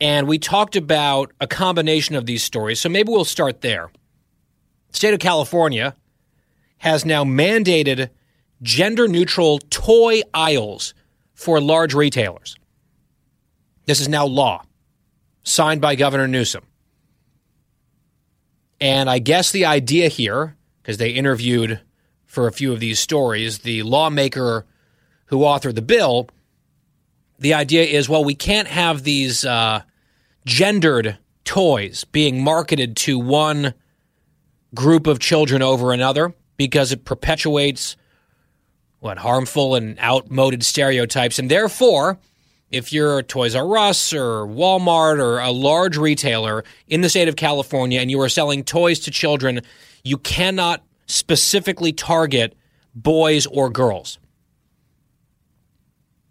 And 0.00 0.26
we 0.26 0.38
talked 0.38 0.74
about 0.74 1.32
a 1.40 1.46
combination 1.46 2.16
of 2.16 2.26
these 2.26 2.42
stories. 2.42 2.80
So 2.80 2.88
maybe 2.88 3.12
we'll 3.12 3.24
start 3.24 3.60
there. 3.60 3.90
The 4.90 4.96
state 4.96 5.14
of 5.14 5.20
California 5.20 5.94
has 6.78 7.04
now 7.04 7.22
mandated 7.22 8.10
gender 8.60 9.06
neutral 9.06 9.60
toy 9.70 10.22
aisles 10.34 10.94
for 11.34 11.60
large 11.60 11.94
retailers. 11.94 12.56
This 13.86 14.00
is 14.00 14.08
now 14.08 14.26
law, 14.26 14.64
signed 15.44 15.80
by 15.80 15.94
Governor 15.94 16.26
Newsom. 16.26 16.64
And 18.82 19.08
I 19.08 19.20
guess 19.20 19.52
the 19.52 19.64
idea 19.64 20.08
here, 20.08 20.56
because 20.82 20.96
they 20.96 21.10
interviewed 21.10 21.80
for 22.26 22.48
a 22.48 22.52
few 22.52 22.72
of 22.72 22.80
these 22.80 22.98
stories, 22.98 23.60
the 23.60 23.84
lawmaker 23.84 24.66
who 25.26 25.38
authored 25.38 25.76
the 25.76 25.82
bill, 25.82 26.28
the 27.38 27.54
idea 27.54 27.84
is 27.84 28.08
well, 28.08 28.24
we 28.24 28.34
can't 28.34 28.66
have 28.66 29.04
these 29.04 29.44
uh, 29.44 29.82
gendered 30.44 31.16
toys 31.44 32.02
being 32.02 32.42
marketed 32.42 32.96
to 32.96 33.20
one 33.20 33.72
group 34.74 35.06
of 35.06 35.20
children 35.20 35.62
over 35.62 35.92
another 35.92 36.34
because 36.56 36.90
it 36.90 37.04
perpetuates 37.04 37.96
what 38.98 39.18
harmful 39.18 39.76
and 39.76 39.96
outmoded 40.00 40.64
stereotypes. 40.64 41.38
And 41.38 41.48
therefore, 41.48 42.18
if 42.72 42.92
you're 42.92 43.22
Toys 43.22 43.54
R 43.54 43.76
Us 43.76 44.12
or 44.12 44.46
Walmart 44.46 45.18
or 45.18 45.38
a 45.38 45.50
large 45.50 45.96
retailer 45.96 46.64
in 46.88 47.02
the 47.02 47.08
state 47.08 47.28
of 47.28 47.36
California 47.36 48.00
and 48.00 48.10
you 48.10 48.20
are 48.20 48.28
selling 48.28 48.64
toys 48.64 48.98
to 49.00 49.10
children, 49.10 49.60
you 50.02 50.16
cannot 50.18 50.82
specifically 51.06 51.92
target 51.92 52.56
boys 52.94 53.46
or 53.46 53.70
girls. 53.70 54.18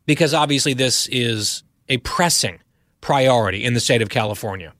Because 0.07 0.33
obviously, 0.33 0.73
this 0.73 1.07
is 1.07 1.63
a 1.87 1.97
pressing 1.97 2.59
priority 2.99 3.63
in 3.63 3.75
the 3.75 3.79
state 3.79 4.01
of 4.01 4.09
California, 4.09 4.73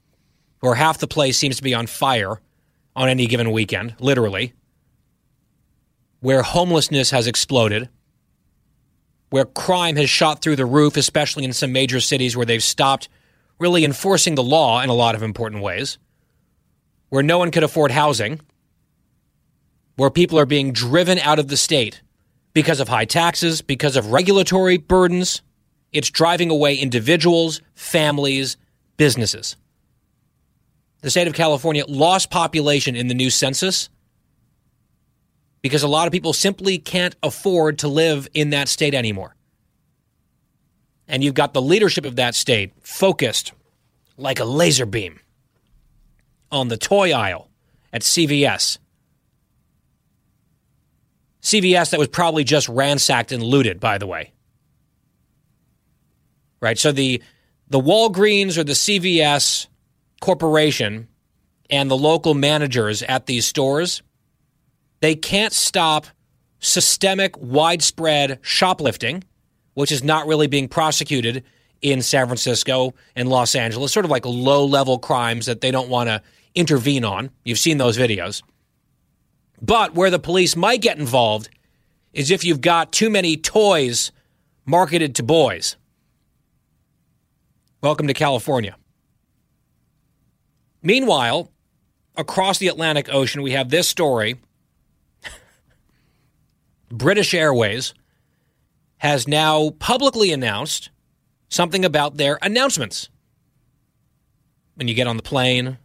where 0.60 0.74
half 0.74 0.98
the 0.98 1.06
place 1.06 1.38
seems 1.38 1.56
to 1.56 1.62
be 1.62 1.74
on 1.74 1.86
fire 1.86 2.40
on 2.94 3.08
any 3.08 3.26
given 3.26 3.52
weekend, 3.52 3.94
literally, 4.00 4.52
where 6.20 6.42
homelessness 6.42 7.10
has 7.10 7.26
exploded, 7.26 7.88
where 9.32 9.46
crime 9.46 9.96
has 9.96 10.10
shot 10.10 10.42
through 10.42 10.56
the 10.56 10.66
roof, 10.66 10.94
especially 10.94 11.42
in 11.42 11.54
some 11.54 11.72
major 11.72 12.00
cities 12.00 12.36
where 12.36 12.44
they've 12.44 12.62
stopped 12.62 13.08
really 13.58 13.82
enforcing 13.82 14.34
the 14.34 14.42
law 14.42 14.82
in 14.82 14.90
a 14.90 14.94
lot 14.94 15.14
of 15.14 15.22
important 15.22 15.62
ways, 15.62 15.96
where 17.08 17.22
no 17.22 17.38
one 17.38 17.50
could 17.50 17.62
afford 17.62 17.90
housing, 17.90 18.38
where 19.96 20.10
people 20.10 20.38
are 20.38 20.44
being 20.44 20.70
driven 20.70 21.18
out 21.18 21.38
of 21.38 21.48
the 21.48 21.56
state 21.56 22.02
because 22.52 22.78
of 22.78 22.90
high 22.90 23.06
taxes, 23.06 23.62
because 23.62 23.96
of 23.96 24.12
regulatory 24.12 24.76
burdens, 24.76 25.40
It's 25.92 26.10
driving 26.10 26.50
away 26.50 26.76
individuals, 26.76 27.60
families, 27.74 28.56
businesses. 28.96 29.56
The 31.02 31.10
state 31.10 31.26
of 31.26 31.34
California 31.34 31.84
lost 31.86 32.30
population 32.30 32.96
in 32.96 33.08
the 33.08 33.14
new 33.14 33.30
census 33.30 33.90
because 35.62 35.82
a 35.82 35.88
lot 35.88 36.06
of 36.06 36.12
people 36.12 36.32
simply 36.32 36.78
can't 36.78 37.16
afford 37.22 37.78
to 37.78 37.88
live 37.88 38.28
in 38.34 38.50
that 38.50 38.68
state 38.68 38.94
anymore. 38.94 39.34
And 41.08 41.22
you've 41.22 41.34
got 41.34 41.54
the 41.54 41.62
leadership 41.62 42.04
of 42.04 42.16
that 42.16 42.34
state 42.34 42.72
focused 42.82 43.52
like 44.16 44.40
a 44.40 44.44
laser 44.44 44.86
beam 44.86 45.20
on 46.50 46.68
the 46.68 46.76
toy 46.76 47.12
aisle 47.12 47.48
at 47.92 48.02
CVS. 48.02 48.78
CVS 51.42 51.90
that 51.90 51.98
was 51.98 52.08
probably 52.08 52.44
just 52.44 52.68
ransacked 52.68 53.32
and 53.32 53.42
looted, 53.42 53.80
by 53.80 53.98
the 53.98 54.06
way. 54.06 54.32
Right? 56.60 56.78
So 56.78 56.92
the 56.92 57.22
the 57.68 57.80
Walgreens 57.80 58.58
or 58.58 58.64
the 58.64 58.74
CVS 58.74 59.66
corporation 60.20 61.08
and 61.70 61.90
the 61.90 61.96
local 61.96 62.34
managers 62.34 63.02
at 63.02 63.26
these 63.26 63.46
stores, 63.46 64.02
they 65.02 65.16
can't 65.16 65.52
stop 65.52 66.06
systemic 66.60 67.36
widespread 67.36 68.38
shoplifting, 68.40 69.24
which 69.74 69.90
is 69.90 70.04
not 70.04 70.28
really 70.28 70.46
being 70.46 70.68
prosecuted 70.68 71.42
in 71.82 72.00
San 72.00 72.26
Francisco 72.26 72.94
and 73.16 73.28
Los 73.28 73.56
Angeles, 73.56 73.92
sort 73.92 74.04
of 74.04 74.12
like 74.12 74.24
low 74.24 74.64
level 74.64 75.00
crimes 75.00 75.46
that 75.46 75.60
they 75.60 75.72
don't 75.72 75.88
want 75.88 76.08
to 76.08 76.22
intervene 76.54 77.04
on. 77.04 77.30
You've 77.44 77.58
seen 77.58 77.78
those 77.78 77.98
videos. 77.98 78.44
But 79.60 79.94
where 79.96 80.08
the 80.08 80.20
police 80.20 80.54
might 80.54 80.80
get 80.80 80.98
involved 80.98 81.50
is 82.12 82.30
if 82.30 82.44
you've 82.44 82.60
got 82.60 82.92
too 82.92 83.10
many 83.10 83.36
toys 83.36 84.12
marketed 84.66 85.16
to 85.16 85.24
boys. 85.24 85.76
Welcome 87.82 88.06
to 88.06 88.14
California. 88.14 88.76
Meanwhile, 90.80 91.50
across 92.14 92.58
the 92.58 92.68
Atlantic 92.68 93.12
Ocean, 93.12 93.42
we 93.42 93.50
have 93.50 93.70
this 93.70 93.88
story 93.88 94.36
British 96.92 97.32
Airways 97.32 97.94
has 98.98 99.26
now 99.26 99.70
publicly 99.78 100.30
announced 100.30 100.90
something 101.48 101.86
about 101.86 102.18
their 102.18 102.38
announcements. 102.42 103.08
When 104.74 104.88
you 104.88 104.94
get 104.94 105.06
on 105.06 105.16
the 105.16 105.22
plane, 105.22 105.78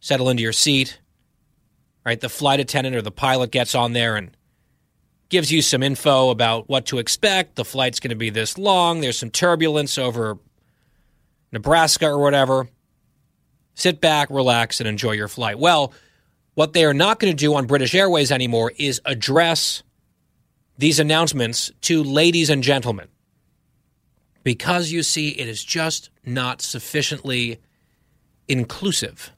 settle 0.00 0.28
into 0.28 0.42
your 0.42 0.52
seat, 0.52 1.00
right? 2.04 2.20
The 2.20 2.28
flight 2.28 2.60
attendant 2.60 2.94
or 2.94 3.02
the 3.02 3.10
pilot 3.10 3.50
gets 3.50 3.74
on 3.74 3.94
there 3.94 4.16
and 4.16 4.36
gives 5.30 5.50
you 5.50 5.62
some 5.62 5.82
info 5.82 6.28
about 6.28 6.68
what 6.68 6.84
to 6.86 6.98
expect. 6.98 7.56
The 7.56 7.64
flight's 7.64 7.98
going 7.98 8.10
to 8.10 8.14
be 8.14 8.30
this 8.30 8.58
long. 8.58 9.00
There's 9.00 9.18
some 9.18 9.30
turbulence 9.30 9.96
over 9.96 10.38
Nebraska 11.50 12.08
or 12.08 12.18
whatever. 12.18 12.68
Sit 13.74 14.02
back, 14.02 14.28
relax, 14.28 14.80
and 14.80 14.88
enjoy 14.88 15.12
your 15.12 15.28
flight. 15.28 15.58
Well, 15.58 15.94
what 16.52 16.74
they 16.74 16.84
are 16.84 16.94
not 16.94 17.18
going 17.18 17.32
to 17.32 17.36
do 17.36 17.54
on 17.54 17.66
British 17.66 17.94
Airways 17.94 18.30
anymore 18.30 18.70
is 18.76 19.00
address 19.06 19.82
these 20.78 20.98
announcements 20.98 21.70
to 21.82 22.02
ladies 22.02 22.50
and 22.50 22.62
gentlemen. 22.62 23.08
Because 24.42 24.90
you 24.90 25.02
see, 25.02 25.30
it 25.30 25.48
is 25.48 25.64
just 25.64 26.10
not 26.24 26.60
sufficiently 26.60 27.60
inclusive. 28.48 29.32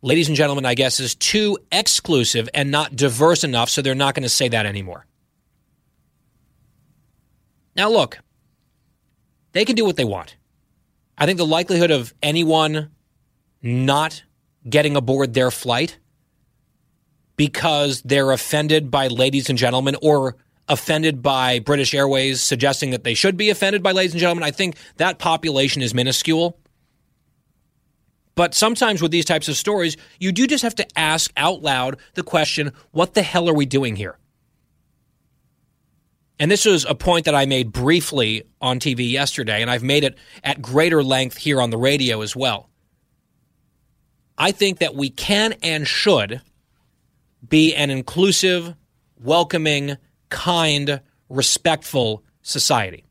Ladies 0.00 0.28
and 0.28 0.36
gentlemen, 0.36 0.66
I 0.66 0.74
guess, 0.74 1.00
is 1.00 1.14
too 1.14 1.58
exclusive 1.72 2.48
and 2.52 2.70
not 2.70 2.94
diverse 2.94 3.42
enough, 3.42 3.70
so 3.70 3.82
they're 3.82 3.94
not 3.94 4.14
going 4.14 4.22
to 4.22 4.28
say 4.28 4.48
that 4.48 4.66
anymore. 4.66 5.06
Now, 7.74 7.90
look, 7.90 8.18
they 9.52 9.64
can 9.64 9.74
do 9.74 9.84
what 9.84 9.96
they 9.96 10.04
want. 10.04 10.36
I 11.16 11.26
think 11.26 11.38
the 11.38 11.46
likelihood 11.46 11.90
of 11.90 12.12
anyone 12.22 12.90
not 13.62 14.22
getting 14.68 14.94
aboard 14.94 15.32
their 15.32 15.50
flight 15.50 15.98
because 17.36 18.02
they're 18.02 18.30
offended 18.30 18.90
by 18.90 19.08
ladies 19.08 19.48
and 19.48 19.58
gentlemen 19.58 19.96
or 20.02 20.36
offended 20.68 21.22
by 21.22 21.58
British 21.58 21.94
Airways 21.94 22.40
suggesting 22.40 22.90
that 22.90 23.04
they 23.04 23.14
should 23.14 23.36
be 23.36 23.50
offended 23.50 23.82
by 23.82 23.92
ladies 23.92 24.12
and 24.12 24.20
gentlemen, 24.20 24.44
I 24.44 24.50
think 24.50 24.76
that 24.96 25.18
population 25.18 25.82
is 25.82 25.94
minuscule. 25.94 26.58
But 28.34 28.54
sometimes 28.54 29.00
with 29.00 29.12
these 29.12 29.24
types 29.24 29.48
of 29.48 29.56
stories, 29.56 29.96
you 30.18 30.32
do 30.32 30.46
just 30.46 30.62
have 30.62 30.74
to 30.76 30.86
ask 30.98 31.32
out 31.36 31.62
loud 31.62 31.98
the 32.14 32.22
question 32.22 32.72
what 32.90 33.14
the 33.14 33.22
hell 33.22 33.48
are 33.48 33.54
we 33.54 33.66
doing 33.66 33.96
here? 33.96 34.18
And 36.40 36.50
this 36.50 36.64
was 36.64 36.84
a 36.84 36.96
point 36.96 37.26
that 37.26 37.34
I 37.34 37.46
made 37.46 37.70
briefly 37.70 38.42
on 38.60 38.80
TV 38.80 39.08
yesterday, 39.08 39.62
and 39.62 39.70
I've 39.70 39.84
made 39.84 40.02
it 40.02 40.18
at 40.42 40.60
greater 40.60 41.02
length 41.04 41.36
here 41.36 41.60
on 41.60 41.70
the 41.70 41.78
radio 41.78 42.22
as 42.22 42.34
well. 42.34 42.68
I 44.36 44.50
think 44.50 44.78
that 44.78 44.96
we 44.96 45.10
can 45.10 45.54
and 45.62 45.86
should 45.86 46.42
be 47.48 47.74
an 47.74 47.90
inclusive, 47.90 48.74
welcoming, 49.20 49.96
kind, 50.28 51.00
respectful 51.28 52.24
society. 52.42 53.04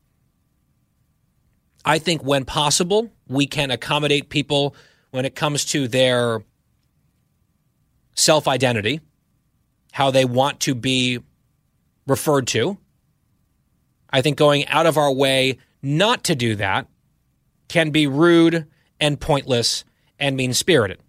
I 1.85 1.99
think 1.99 2.23
when 2.23 2.45
possible, 2.45 3.11
we 3.27 3.45
can 3.45 3.71
accommodate 3.71 4.29
people 4.29 4.75
when 5.11 5.25
it 5.25 5.35
comes 5.35 5.65
to 5.65 5.87
their 5.87 6.43
self 8.15 8.47
identity, 8.47 9.01
how 9.91 10.11
they 10.11 10.25
want 10.25 10.61
to 10.61 10.75
be 10.75 11.19
referred 12.07 12.47
to. 12.47 12.77
I 14.09 14.21
think 14.21 14.37
going 14.37 14.67
out 14.67 14.85
of 14.85 14.97
our 14.97 15.11
way 15.11 15.57
not 15.81 16.23
to 16.25 16.35
do 16.35 16.55
that 16.55 16.87
can 17.67 17.89
be 17.89 18.07
rude 18.07 18.67
and 18.99 19.19
pointless 19.19 19.83
and 20.19 20.37
mean 20.37 20.53
spirited. 20.53 20.99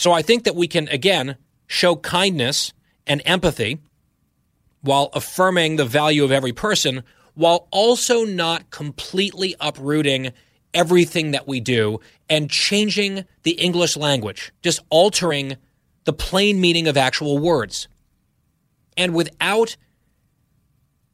So 0.00 0.12
I 0.12 0.22
think 0.22 0.44
that 0.44 0.56
we 0.56 0.66
can, 0.66 0.88
again, 0.88 1.36
show 1.66 1.94
kindness 1.94 2.72
and 3.06 3.20
empathy 3.26 3.80
while 4.80 5.10
affirming 5.12 5.76
the 5.76 5.84
value 5.84 6.24
of 6.24 6.32
every 6.32 6.54
person, 6.54 7.02
while 7.34 7.68
also 7.70 8.24
not 8.24 8.70
completely 8.70 9.54
uprooting 9.60 10.32
everything 10.72 11.32
that 11.32 11.46
we 11.46 11.60
do 11.60 12.00
and 12.30 12.48
changing 12.48 13.26
the 13.42 13.50
English 13.50 13.94
language, 13.94 14.52
just 14.62 14.80
altering 14.88 15.58
the 16.04 16.14
plain 16.14 16.62
meaning 16.62 16.88
of 16.88 16.96
actual 16.96 17.36
words. 17.36 17.86
And 18.96 19.12
without 19.14 19.76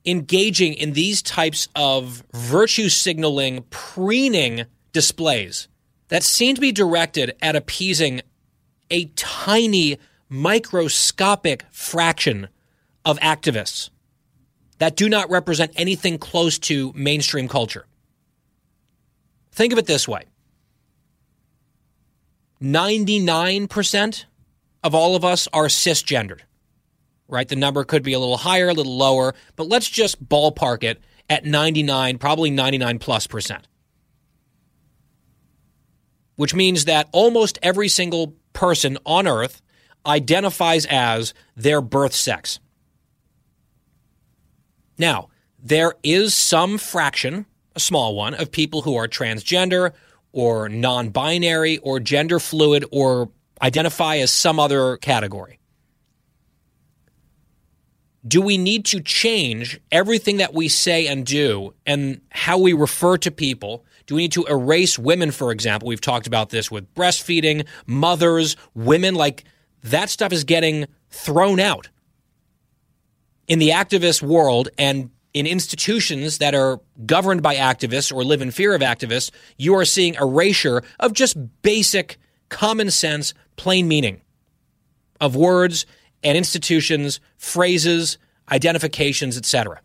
engaging 0.05 0.75
in 0.75 0.93
these 0.93 1.23
types 1.23 1.67
of 1.75 2.23
virtue 2.33 2.89
signaling, 2.89 3.65
preening 3.69 4.67
displays 4.93 5.67
that 6.07 6.23
seem 6.23 6.55
to 6.55 6.61
be 6.61 6.71
directed 6.71 7.35
at 7.43 7.57
appeasing 7.57 8.23
a 8.91 9.07
tiny, 9.17 9.99
microscopic 10.29 11.65
fraction 11.71 12.49
of 13.05 13.19
activists 13.21 13.91
that 14.79 14.97
do 14.97 15.09
not 15.09 15.31
represent 15.31 15.73
anything 15.77 16.19
close 16.19 16.59
to 16.59 16.93
mainstream 16.95 17.49
culture. 17.49 17.87
Think 19.53 19.73
of 19.73 19.79
it 19.79 19.87
this 19.87 20.07
way 20.07 20.25
99% 22.61 24.25
of 24.83 24.95
all 24.95 25.17
of 25.17 25.25
us 25.25 25.49
are 25.53 25.67
cisgendered 25.67 26.41
right? 27.29 27.49
The 27.49 27.57
number 27.57 27.85
could 27.85 28.03
be 28.03 28.13
a 28.13 28.19
little 28.19 28.37
higher, 28.37 28.69
a 28.69 28.75
little 28.75 28.97
lower, 28.97 29.35
but 29.57 29.69
let's 29.69 29.89
just 29.89 30.27
ballpark 30.29 30.85
it 30.85 31.01
at 31.29 31.45
99, 31.45 32.19
probably 32.19 32.51
99 32.51 32.99
plus 32.99 33.27
percent. 33.27 33.67
Which 36.37 36.55
means 36.55 36.85
that 36.85 37.09
almost 37.13 37.59
every 37.63 37.89
single 37.89 38.35
person 38.53 38.99
on 39.05 39.27
earth 39.27 39.63
identifies 40.05 40.87
as 40.87 41.35
their 41.57 41.81
birth 41.81 42.15
sex. 42.15 42.61
Now, 44.99 45.29
there 45.63 45.95
is 46.03 46.35
some 46.35 46.79
fraction, 46.79 47.47
a 47.75 47.81
small 47.81 48.15
one, 48.15 48.35
of 48.35 48.53
people 48.53 48.83
who 48.83 48.97
are 48.97 49.09
transgender 49.09 49.93
or 50.33 50.69
non 50.69 51.11
binary 51.11 51.79
or 51.79 52.01
gender 52.01 52.39
fluid 52.39 52.85
or 52.93 53.31
identify 53.61 54.17
as 54.17 54.31
some 54.31 54.61
other 54.61 54.97
category 54.99 55.59
do 58.27 58.41
we 58.41 58.59
need 58.59 58.85
to 58.87 59.01
change 59.01 59.81
everything 59.93 60.39
that 60.39 60.55
we 60.55 60.69
say 60.69 61.07
and 61.07 61.25
do 61.25 61.75
and 61.85 62.21
how 62.31 62.59
we 62.59 62.73
refer 62.73 63.17
to 63.19 63.31
people? 63.31 63.85
Do 64.07 64.15
we 64.15 64.23
need 64.23 64.33
to 64.33 64.45
erase 64.45 64.99
women, 64.99 65.31
for 65.33 65.51
example? 65.51 65.89
We've 65.89 66.01
talked 66.01 66.27
about 66.27 66.51
this 66.51 66.71
with 66.71 66.93
breastfeeding, 66.95 67.67
mothers, 67.87 68.57
women. 68.75 69.15
Like 69.15 69.45
that 69.83 70.11
stuff 70.11 70.33
is 70.33 70.45
getting 70.45 70.87
thrown 71.11 71.61
out 71.61 71.89
in 73.49 73.59
the 73.59 73.71
activist 73.71 74.23
world 74.23 74.69
and 74.79 75.11
in 75.35 75.47
institutions 75.47 76.39
that 76.39 76.55
are 76.55 76.81
governed 77.05 77.43
by 77.43 77.57
activists 77.57 78.15
or 78.15 78.25
live 78.25 78.41
in 78.41 78.51
fear 78.51 78.75
of 78.75 78.81
activists. 78.81 79.31
You 79.59 79.75
are 79.75 79.85
seeing 79.85 80.15
erasure 80.15 80.83
of 80.99 81.13
just 81.13 81.37
basic 81.63 82.17
common 82.49 82.91
sense, 82.91 83.35
plain 83.57 83.89
meaning 83.89 84.23
of 85.21 85.37
words 85.37 85.85
and 86.23 86.39
institutions, 86.39 87.21
phrases, 87.37 88.19
identifications, 88.51 89.37
etc. 89.37 89.81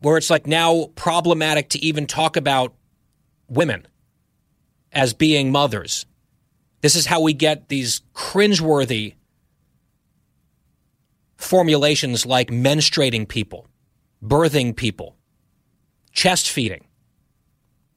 Where 0.00 0.16
it's 0.16 0.30
like 0.30 0.46
now 0.46 0.90
problematic 0.94 1.70
to 1.70 1.84
even 1.84 2.06
talk 2.06 2.36
about 2.36 2.74
women 3.48 3.86
as 4.92 5.14
being 5.14 5.50
mothers. 5.50 6.06
This 6.80 6.94
is 6.94 7.06
how 7.06 7.20
we 7.20 7.32
get 7.32 7.68
these 7.68 8.02
cringeworthy 8.14 9.14
formulations 11.36 12.26
like 12.26 12.48
menstruating 12.48 13.26
people, 13.28 13.66
birthing 14.22 14.74
people, 14.74 15.16
chest 16.12 16.50
feeding. 16.50 16.86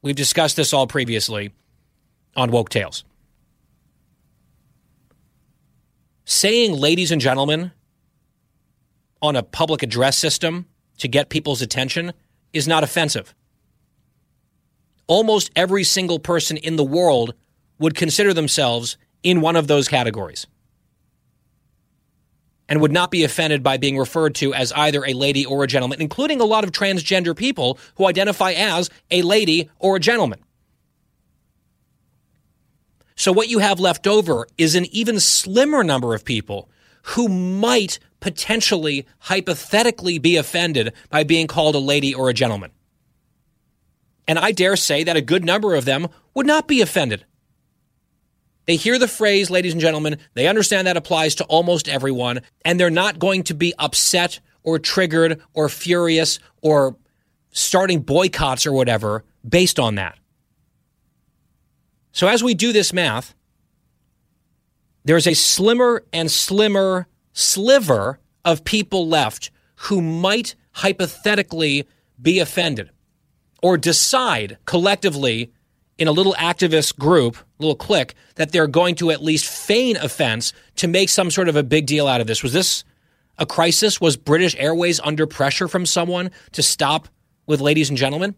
We've 0.02 0.16
discussed 0.16 0.56
this 0.56 0.74
all 0.74 0.88
previously 0.88 1.52
on 2.36 2.52
Woke 2.52 2.70
Tales. 2.70 3.04
Saying 6.26 6.74
ladies 6.74 7.12
and 7.12 7.22
gentlemen 7.22 7.72
on 9.22 9.36
a 9.36 9.44
public 9.44 9.84
address 9.84 10.18
system 10.18 10.66
to 11.00 11.08
get 11.08 11.30
people's 11.30 11.62
attention 11.62 12.14
is 12.54 12.68
not 12.68 12.84
offensive. 12.84 13.34
Almost 15.08 15.52
every 15.56 15.84
single 15.84 16.20
person 16.20 16.58
in 16.58 16.76
the 16.76 16.84
world 16.84 17.34
would 17.80 17.96
consider 17.96 18.34
themselves 18.34 18.98
in 19.24 19.42
one 19.42 19.56
of 19.56 19.68
those 19.68 19.88
categories 19.88 20.48
and 22.70 22.80
would 22.82 22.92
not 22.92 23.10
be 23.10 23.24
offended 23.24 23.64
by 23.64 23.78
being 23.78 23.98
referred 23.98 24.36
to 24.36 24.54
as 24.54 24.72
either 24.74 25.04
a 25.04 25.14
lady 25.14 25.46
or 25.46 25.64
a 25.64 25.68
gentleman, 25.68 26.00
including 26.00 26.40
a 26.40 26.46
lot 26.46 26.64
of 26.64 26.72
transgender 26.72 27.36
people 27.36 27.80
who 27.96 28.06
identify 28.06 28.52
as 28.52 28.90
a 29.10 29.24
lady 29.24 29.70
or 29.80 29.96
a 29.96 30.00
gentleman. 30.00 30.40
So, 33.16 33.34
what 33.34 33.50
you 33.50 33.60
have 33.60 33.80
left 33.82 34.08
over 34.08 34.48
is 34.58 34.76
an 34.76 34.86
even 34.94 35.20
slimmer 35.20 35.84
number 35.84 36.14
of 36.14 36.24
people 36.24 36.70
who 37.04 37.28
might 37.28 38.00
potentially, 38.20 39.06
hypothetically, 39.20 40.18
be 40.18 40.36
offended 40.36 40.94
by 41.10 41.24
being 41.24 41.48
called 41.48 41.76
a 41.76 41.80
lady 41.80 42.14
or 42.14 42.30
a 42.30 42.34
gentleman. 42.34 42.72
And 44.28 44.38
I 44.38 44.52
dare 44.52 44.76
say 44.76 45.04
that 45.04 45.18
a 45.18 45.22
good 45.22 45.44
number 45.44 45.76
of 45.76 45.86
them 45.86 46.08
would 46.34 46.46
not 46.46 46.68
be 46.68 46.82
offended 46.82 47.26
they 48.70 48.76
hear 48.76 49.00
the 49.00 49.08
phrase, 49.08 49.50
ladies 49.50 49.72
and 49.72 49.82
gentlemen, 49.82 50.20
they 50.36 50.48
understand 50.48 50.86
that 50.86 50.96
applies 50.96 51.34
to 51.34 51.44
almost 51.46 51.90
everyone, 51.90 52.42
and 52.64 52.80
they're 52.80 52.92
not 52.92 53.18
going 53.18 53.42
to 53.46 53.56
be 53.56 53.74
upset 53.80 54.40
or 54.62 54.78
triggered 54.78 55.42
or 55.56 55.70
furious 55.70 56.38
or 56.62 56.96
starting 57.50 58.02
boycotts 58.02 58.68
or 58.68 58.72
whatever 58.72 59.26
based 59.44 59.80
on 59.80 59.96
that. 59.96 60.20
So 62.12 62.28
as 62.28 62.44
we 62.44 62.54
do 62.54 62.72
this 62.72 62.94
math, 62.94 63.34
there's 65.06 65.28
a 65.28 65.34
slimmer 65.34 66.04
and 66.14 66.30
slimmer 66.30 67.08
sliver 67.34 68.20
of 68.44 68.64
people 68.64 69.08
left 69.08 69.52
who 69.76 70.02
might 70.02 70.56
hypothetically 70.74 71.88
be 72.22 72.40
offended 72.40 72.90
or 73.62 73.78
decide 73.78 74.58
collectively 74.66 75.52
in 75.98 76.08
a 76.08 76.12
little 76.12 76.34
activist 76.34 76.98
group, 76.98 77.38
little 77.60 77.76
clique, 77.76 78.14
that 78.36 78.52
they're 78.52 78.68
going 78.68 78.96
to 78.96 79.12
at 79.12 79.22
least 79.22 79.46
feign 79.46 79.98
offense 79.98 80.54
to 80.78 80.88
make 80.88 81.10
some 81.10 81.30
sort 81.30 81.50
of 81.50 81.56
a 81.56 81.64
big 81.64 81.86
deal 81.86 82.08
out 82.08 82.22
of 82.22 82.28
this. 82.28 82.42
Was 82.42 82.54
this 82.54 82.84
a 83.38 83.46
crisis? 83.46 84.00
Was 84.00 84.16
British 84.16 84.56
Airways 84.58 85.00
under 85.02 85.28
pressure 85.28 85.68
from 85.68 85.86
someone 85.86 86.32
to 86.54 86.64
stop 86.64 87.10
with 87.46 87.60
ladies 87.60 87.90
and 87.90 87.98
gentlemen? 87.98 88.36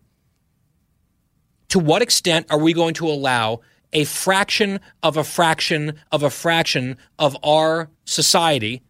To 1.70 1.80
what 1.80 2.02
extent 2.02 2.48
are 2.50 2.60
we 2.60 2.74
going 2.74 2.96
to 2.96 3.08
allow 3.08 3.62
a 3.94 4.06
fraction 4.06 4.80
of 5.04 5.18
a 5.18 5.24
fraction 5.24 6.00
of 6.12 6.24
a 6.24 6.30
fraction 6.30 6.98
of 7.20 7.38
our 7.44 7.90
society 8.06 8.82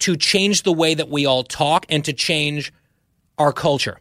to 0.00 0.16
change 0.16 0.62
the 0.62 0.72
way 0.72 0.94
that 0.94 1.08
we 1.08 1.24
all 1.24 1.44
talk 1.44 1.86
and 1.88 2.04
to 2.04 2.12
change 2.12 2.72
our 3.38 3.52
culture? 3.52 3.98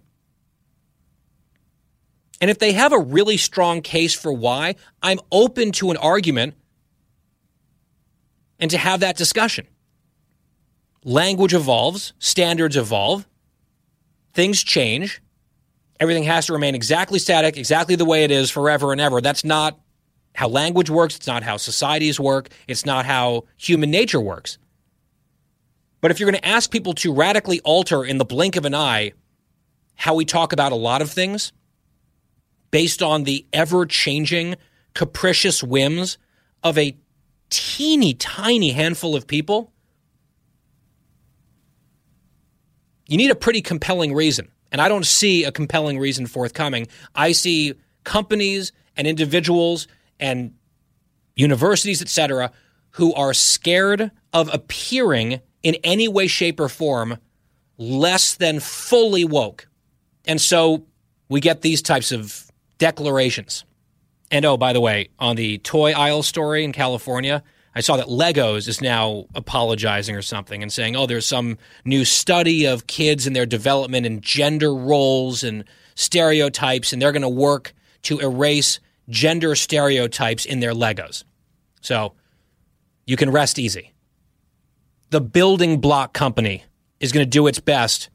And 2.42 2.50
if 2.50 2.60
they 2.60 2.74
have 2.74 2.92
a 2.92 3.00
really 3.00 3.38
strong 3.38 3.82
case 3.82 4.14
for 4.14 4.34
why, 4.34 4.76
I'm 5.02 5.20
open 5.32 5.72
to 5.74 5.92
an 5.92 5.98
argument 5.98 6.56
and 8.60 8.70
to 8.72 8.78
have 8.78 9.00
that 9.00 9.16
discussion. 9.16 9.66
Language 11.06 11.54
evolves, 11.54 12.14
standards 12.20 12.76
evolve, 12.76 13.28
things 14.34 14.62
change. 14.62 15.22
Everything 16.00 16.24
has 16.24 16.48
to 16.48 16.54
remain 16.54 16.76
exactly 16.76 17.20
static, 17.20 17.58
exactly 17.58 17.96
the 17.96 18.06
way 18.06 18.24
it 18.24 18.32
is 18.32 18.50
forever 18.50 18.92
and 18.92 19.00
ever. 19.00 19.22
That's 19.22 19.46
not 19.46 19.80
how 20.36 20.48
language 20.48 20.90
works. 20.90 21.16
It's 21.16 21.28
not 21.28 21.44
how 21.44 21.58
societies 21.58 22.20
work. 22.20 22.50
It's 22.68 22.86
not 22.86 23.06
how 23.06 23.46
human 23.58 23.92
nature 23.92 24.20
works. 24.20 24.58
But 26.02 26.12
if 26.12 26.20
you're 26.20 26.30
going 26.30 26.42
to 26.42 26.48
ask 26.48 26.70
people 26.72 26.94
to 26.96 27.14
radically 27.14 27.62
alter 27.62 28.04
in 28.04 28.18
the 28.18 28.26
blink 28.26 28.56
of 28.56 28.66
an 28.66 28.76
eye 28.76 29.14
how 29.96 30.16
we 30.16 30.26
talk 30.26 30.52
about 30.52 30.72
a 30.72 30.76
lot 30.76 31.02
of 31.02 31.12
things, 31.12 31.54
based 32.72 33.02
on 33.02 33.24
the 33.24 33.46
ever 33.54 33.86
changing, 33.86 34.56
capricious 34.96 35.64
whims 35.64 36.18
of 36.64 36.78
a 36.78 36.98
teeny 37.50 38.14
tiny 38.16 38.72
handful 38.72 39.16
of 39.16 39.28
people, 39.28 39.72
you 43.08 43.16
need 43.16 43.30
a 43.30 43.36
pretty 43.36 43.62
compelling 43.62 44.14
reason. 44.14 44.50
And 44.74 44.82
I 44.82 44.90
don't 44.90 45.06
see 45.06 45.44
a 45.46 45.52
compelling 45.52 46.00
reason 46.00 46.26
forthcoming. 46.26 46.88
I 47.16 47.32
see 47.32 47.76
companies 48.04 48.74
and 48.98 49.08
individuals 49.08 49.88
and 50.20 50.56
universities, 51.36 52.02
etc., 52.02 52.52
who 52.92 53.14
are 53.14 53.34
scared 53.34 54.12
of 54.34 54.54
appearing 54.54 55.40
in 55.62 55.76
any 55.84 56.08
way, 56.08 56.28
shape, 56.28 56.60
or 56.60 56.70
form 56.70 57.18
less 57.78 58.36
than 58.36 58.60
fully 58.60 59.26
woke. 59.26 59.68
And 60.26 60.42
so 60.42 60.86
we 61.30 61.40
get 61.40 61.62
these 61.62 61.82
types 61.82 62.12
of 62.12 62.52
declarations. 62.78 63.66
And 64.32 64.46
oh, 64.46 64.58
by 64.58 64.74
the 64.74 64.82
way, 64.82 65.10
on 65.20 65.36
the 65.36 65.60
toy 65.60 65.92
aisle 65.92 66.24
story 66.24 66.64
in 66.64 66.72
California, 66.72 67.44
I 67.76 67.82
saw 67.82 67.98
that 67.98 68.08
Legos 68.08 68.68
is 68.68 68.82
now 68.82 69.26
apologizing 69.34 70.16
or 70.16 70.22
something 70.22 70.62
and 70.62 70.72
saying, 70.72 70.96
oh, 70.96 71.08
there's 71.08 71.26
some 71.26 71.58
new 71.86 72.06
study 72.06 72.66
of 72.66 72.86
kids 72.86 73.26
and 73.26 73.36
their 73.36 73.48
development 73.48 74.06
and 74.06 74.22
gender 74.22 74.74
roles 74.76 75.44
and 75.44 75.64
stereotypes, 75.96 76.94
and 76.94 77.02
they're 77.02 77.12
going 77.12 77.24
to 77.24 77.30
work 77.30 77.74
to 78.04 78.20
erase 78.20 78.80
gender 79.10 79.56
stereotypes 79.56 80.46
in 80.46 80.60
their 80.60 80.74
Legos. 80.74 81.24
So 81.82 82.14
you 83.06 83.18
can 83.18 83.32
rest 83.32 83.58
easy. 83.58 83.94
The 85.10 85.22
building 85.22 85.82
block 85.82 86.14
company 86.14 86.64
is 87.00 87.12
going 87.12 87.26
to 87.26 87.30
do 87.30 87.48
its 87.48 87.60
best 87.60 88.10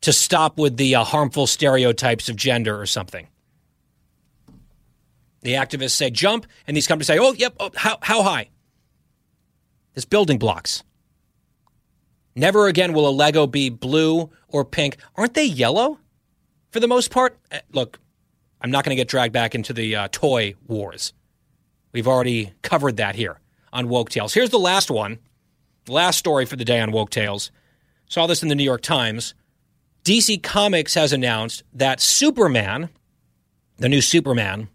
to 0.00 0.12
stop 0.12 0.58
with 0.58 0.76
the 0.76 0.94
uh, 0.94 1.04
harmful 1.04 1.46
stereotypes 1.46 2.28
of 2.28 2.36
gender 2.36 2.80
or 2.80 2.86
something. 2.86 3.28
The 5.42 5.54
activists 5.54 5.92
say 5.92 6.10
jump, 6.10 6.46
and 6.66 6.76
these 6.76 6.86
companies 6.86 7.06
say, 7.06 7.18
oh, 7.18 7.32
yep, 7.32 7.54
oh, 7.60 7.70
how, 7.74 7.98
how 8.00 8.22
high? 8.22 8.48
It's 9.94 10.04
building 10.04 10.38
blocks. 10.38 10.82
Never 12.34 12.66
again 12.66 12.92
will 12.92 13.08
a 13.08 13.10
Lego 13.10 13.46
be 13.46 13.68
blue 13.68 14.30
or 14.48 14.64
pink. 14.64 14.96
Aren't 15.16 15.34
they 15.34 15.44
yellow 15.44 15.98
for 16.70 16.80
the 16.80 16.88
most 16.88 17.10
part? 17.10 17.38
Eh, 17.50 17.60
look, 17.72 17.98
I'm 18.60 18.70
not 18.70 18.84
going 18.84 18.96
to 18.96 19.00
get 19.00 19.08
dragged 19.08 19.32
back 19.32 19.54
into 19.54 19.72
the 19.72 19.94
uh, 19.96 20.08
toy 20.10 20.54
wars. 20.66 21.12
We've 21.92 22.08
already 22.08 22.52
covered 22.62 22.96
that 22.96 23.16
here 23.16 23.38
on 23.72 23.88
Woke 23.88 24.08
Tales. 24.08 24.32
Here's 24.32 24.50
the 24.50 24.58
last 24.58 24.90
one, 24.90 25.18
last 25.88 26.18
story 26.18 26.46
for 26.46 26.56
the 26.56 26.64
day 26.64 26.80
on 26.80 26.92
Woke 26.92 27.10
Tales. 27.10 27.50
Saw 28.08 28.26
this 28.26 28.42
in 28.42 28.48
the 28.48 28.54
New 28.54 28.64
York 28.64 28.82
Times. 28.82 29.34
DC 30.04 30.42
Comics 30.42 30.94
has 30.94 31.12
announced 31.12 31.62
that 31.72 32.00
Superman, 32.00 32.88
the 33.78 33.88
new 33.88 34.00
Superman, 34.00 34.68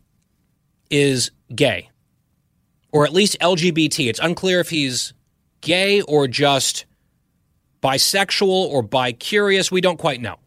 is 0.89 1.31
gay, 1.53 1.89
or 2.97 3.05
at 3.05 3.13
least 3.13 3.37
LGBT. 3.39 4.09
It's 4.09 4.19
unclear 4.19 4.59
if 4.59 4.71
he's 4.71 5.13
gay 5.61 6.01
or 6.01 6.27
just 6.27 6.87
bisexual 7.79 8.47
or 8.47 8.81
bi-curious. 8.81 9.71
We 9.71 9.81
don't 9.81 9.99
quite 9.99 10.19
know. 10.19 10.37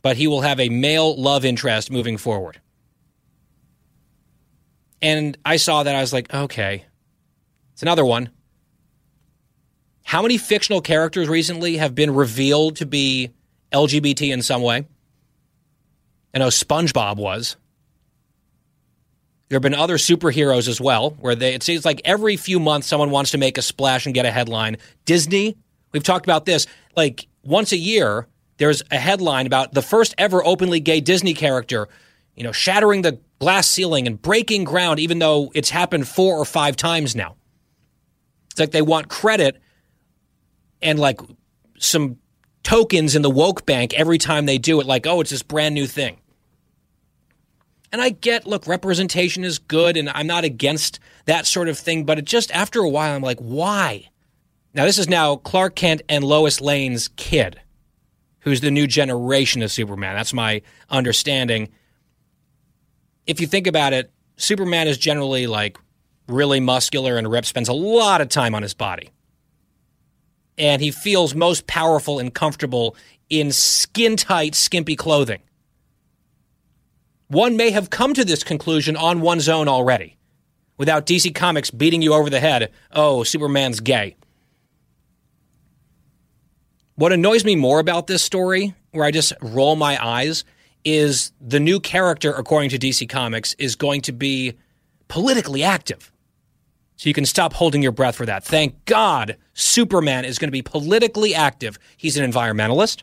But 0.00 0.16
he 0.16 0.28
will 0.28 0.42
have 0.42 0.60
a 0.60 0.68
male 0.68 1.20
love 1.20 1.44
interest 1.44 1.90
moving 1.90 2.18
forward. 2.18 2.60
And 5.02 5.36
I 5.44 5.56
saw 5.56 5.82
that. 5.82 5.96
I 5.96 6.02
was 6.02 6.12
like, 6.12 6.32
okay, 6.32 6.84
it's 7.72 7.82
another 7.82 8.04
one. 8.04 8.30
How 10.04 10.22
many 10.22 10.38
fictional 10.38 10.82
characters 10.82 11.28
recently 11.28 11.78
have 11.78 11.96
been 11.96 12.14
revealed 12.14 12.76
to 12.76 12.86
be 12.86 13.32
LGBT 13.72 14.32
in 14.32 14.40
some 14.40 14.62
way? 14.62 14.86
I 16.32 16.38
know 16.38 16.46
SpongeBob 16.46 17.16
was. 17.16 17.56
There 19.54 19.58
have 19.58 19.62
been 19.62 19.74
other 19.74 19.98
superheroes 19.98 20.66
as 20.66 20.80
well, 20.80 21.10
where 21.20 21.36
they, 21.36 21.54
it 21.54 21.62
seems 21.62 21.84
like 21.84 22.02
every 22.04 22.36
few 22.36 22.58
months 22.58 22.88
someone 22.88 23.12
wants 23.12 23.30
to 23.30 23.38
make 23.38 23.56
a 23.56 23.62
splash 23.62 24.04
and 24.04 24.12
get 24.12 24.26
a 24.26 24.30
headline. 24.32 24.78
Disney, 25.04 25.56
we've 25.92 26.02
talked 26.02 26.26
about 26.26 26.44
this, 26.44 26.66
like 26.96 27.28
once 27.44 27.70
a 27.70 27.76
year, 27.76 28.26
there's 28.56 28.82
a 28.90 28.98
headline 28.98 29.46
about 29.46 29.72
the 29.72 29.80
first 29.80 30.12
ever 30.18 30.44
openly 30.44 30.80
gay 30.80 31.00
Disney 31.00 31.34
character, 31.34 31.88
you 32.34 32.42
know, 32.42 32.50
shattering 32.50 33.02
the 33.02 33.20
glass 33.38 33.70
ceiling 33.70 34.08
and 34.08 34.20
breaking 34.20 34.64
ground, 34.64 34.98
even 34.98 35.20
though 35.20 35.52
it's 35.54 35.70
happened 35.70 36.08
four 36.08 36.36
or 36.36 36.44
five 36.44 36.74
times 36.74 37.14
now. 37.14 37.36
It's 38.50 38.58
like 38.58 38.72
they 38.72 38.82
want 38.82 39.06
credit 39.06 39.62
and 40.82 40.98
like 40.98 41.20
some 41.78 42.18
tokens 42.64 43.14
in 43.14 43.22
the 43.22 43.30
woke 43.30 43.64
bank 43.64 43.94
every 43.94 44.18
time 44.18 44.46
they 44.46 44.58
do 44.58 44.80
it, 44.80 44.86
like, 44.86 45.06
oh, 45.06 45.20
it's 45.20 45.30
this 45.30 45.44
brand 45.44 45.76
new 45.76 45.86
thing. 45.86 46.18
And 47.94 48.02
I 48.02 48.08
get, 48.08 48.44
look, 48.44 48.66
representation 48.66 49.44
is 49.44 49.60
good, 49.60 49.96
and 49.96 50.10
I'm 50.10 50.26
not 50.26 50.42
against 50.42 50.98
that 51.26 51.46
sort 51.46 51.68
of 51.68 51.78
thing, 51.78 52.02
but 52.02 52.18
it 52.18 52.24
just 52.24 52.50
after 52.50 52.80
a 52.80 52.88
while, 52.88 53.14
I'm 53.14 53.22
like, 53.22 53.38
why? 53.38 54.08
Now, 54.74 54.84
this 54.84 54.98
is 54.98 55.08
now 55.08 55.36
Clark 55.36 55.76
Kent 55.76 56.02
and 56.08 56.24
Lois 56.24 56.60
Lane's 56.60 57.06
kid, 57.14 57.60
who's 58.40 58.60
the 58.62 58.72
new 58.72 58.88
generation 58.88 59.62
of 59.62 59.70
Superman. 59.70 60.16
That's 60.16 60.32
my 60.32 60.62
understanding. 60.90 61.68
If 63.28 63.40
you 63.40 63.46
think 63.46 63.68
about 63.68 63.92
it, 63.92 64.10
Superman 64.38 64.88
is 64.88 64.98
generally 64.98 65.46
like 65.46 65.78
really 66.26 66.58
muscular 66.58 67.16
and 67.16 67.30
ripped, 67.30 67.46
spends 67.46 67.68
a 67.68 67.72
lot 67.72 68.20
of 68.20 68.28
time 68.28 68.56
on 68.56 68.62
his 68.64 68.74
body. 68.74 69.12
And 70.58 70.82
he 70.82 70.90
feels 70.90 71.32
most 71.32 71.68
powerful 71.68 72.18
and 72.18 72.34
comfortable 72.34 72.96
in 73.30 73.52
skin 73.52 74.16
tight, 74.16 74.56
skimpy 74.56 74.96
clothing. 74.96 75.42
One 77.28 77.56
may 77.56 77.70
have 77.70 77.90
come 77.90 78.14
to 78.14 78.24
this 78.24 78.44
conclusion 78.44 78.96
on 78.96 79.20
one's 79.20 79.48
own 79.48 79.68
already 79.68 80.16
without 80.76 81.06
DC 81.06 81.34
Comics 81.34 81.70
beating 81.70 82.02
you 82.02 82.12
over 82.12 82.28
the 82.28 82.40
head. 82.40 82.70
Oh, 82.92 83.24
Superman's 83.24 83.80
gay. 83.80 84.16
What 86.96 87.12
annoys 87.12 87.44
me 87.44 87.56
more 87.56 87.80
about 87.80 88.06
this 88.06 88.22
story, 88.22 88.74
where 88.92 89.04
I 89.04 89.10
just 89.10 89.32
roll 89.40 89.74
my 89.74 90.02
eyes, 90.04 90.44
is 90.84 91.32
the 91.40 91.58
new 91.58 91.80
character, 91.80 92.32
according 92.32 92.70
to 92.70 92.78
DC 92.78 93.08
Comics, 93.08 93.54
is 93.54 93.74
going 93.74 94.02
to 94.02 94.12
be 94.12 94.54
politically 95.08 95.62
active. 95.62 96.12
So 96.96 97.08
you 97.08 97.14
can 97.14 97.26
stop 97.26 97.52
holding 97.54 97.82
your 97.82 97.90
breath 97.90 98.14
for 98.14 98.26
that. 98.26 98.44
Thank 98.44 98.84
God 98.84 99.36
Superman 99.54 100.24
is 100.24 100.38
going 100.38 100.48
to 100.48 100.52
be 100.52 100.62
politically 100.62 101.34
active. 101.34 101.78
He's 101.96 102.16
an 102.16 102.30
environmentalist. 102.30 103.02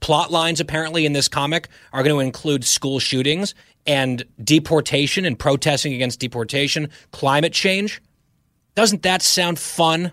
Plot 0.00 0.30
lines, 0.30 0.60
apparently, 0.60 1.06
in 1.06 1.12
this 1.12 1.28
comic 1.28 1.68
are 1.92 2.02
going 2.02 2.14
to 2.14 2.20
include 2.20 2.64
school 2.64 2.98
shootings 2.98 3.54
and 3.86 4.24
deportation 4.42 5.24
and 5.24 5.38
protesting 5.38 5.94
against 5.94 6.20
deportation, 6.20 6.90
climate 7.12 7.52
change. 7.52 8.02
Doesn't 8.74 9.02
that 9.02 9.22
sound 9.22 9.58
fun? 9.58 10.12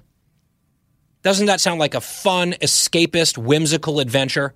Doesn't 1.23 1.45
that 1.47 1.61
sound 1.61 1.79
like 1.79 1.93
a 1.93 2.01
fun, 2.01 2.53
escapist, 2.61 3.37
whimsical 3.37 3.99
adventure? 3.99 4.53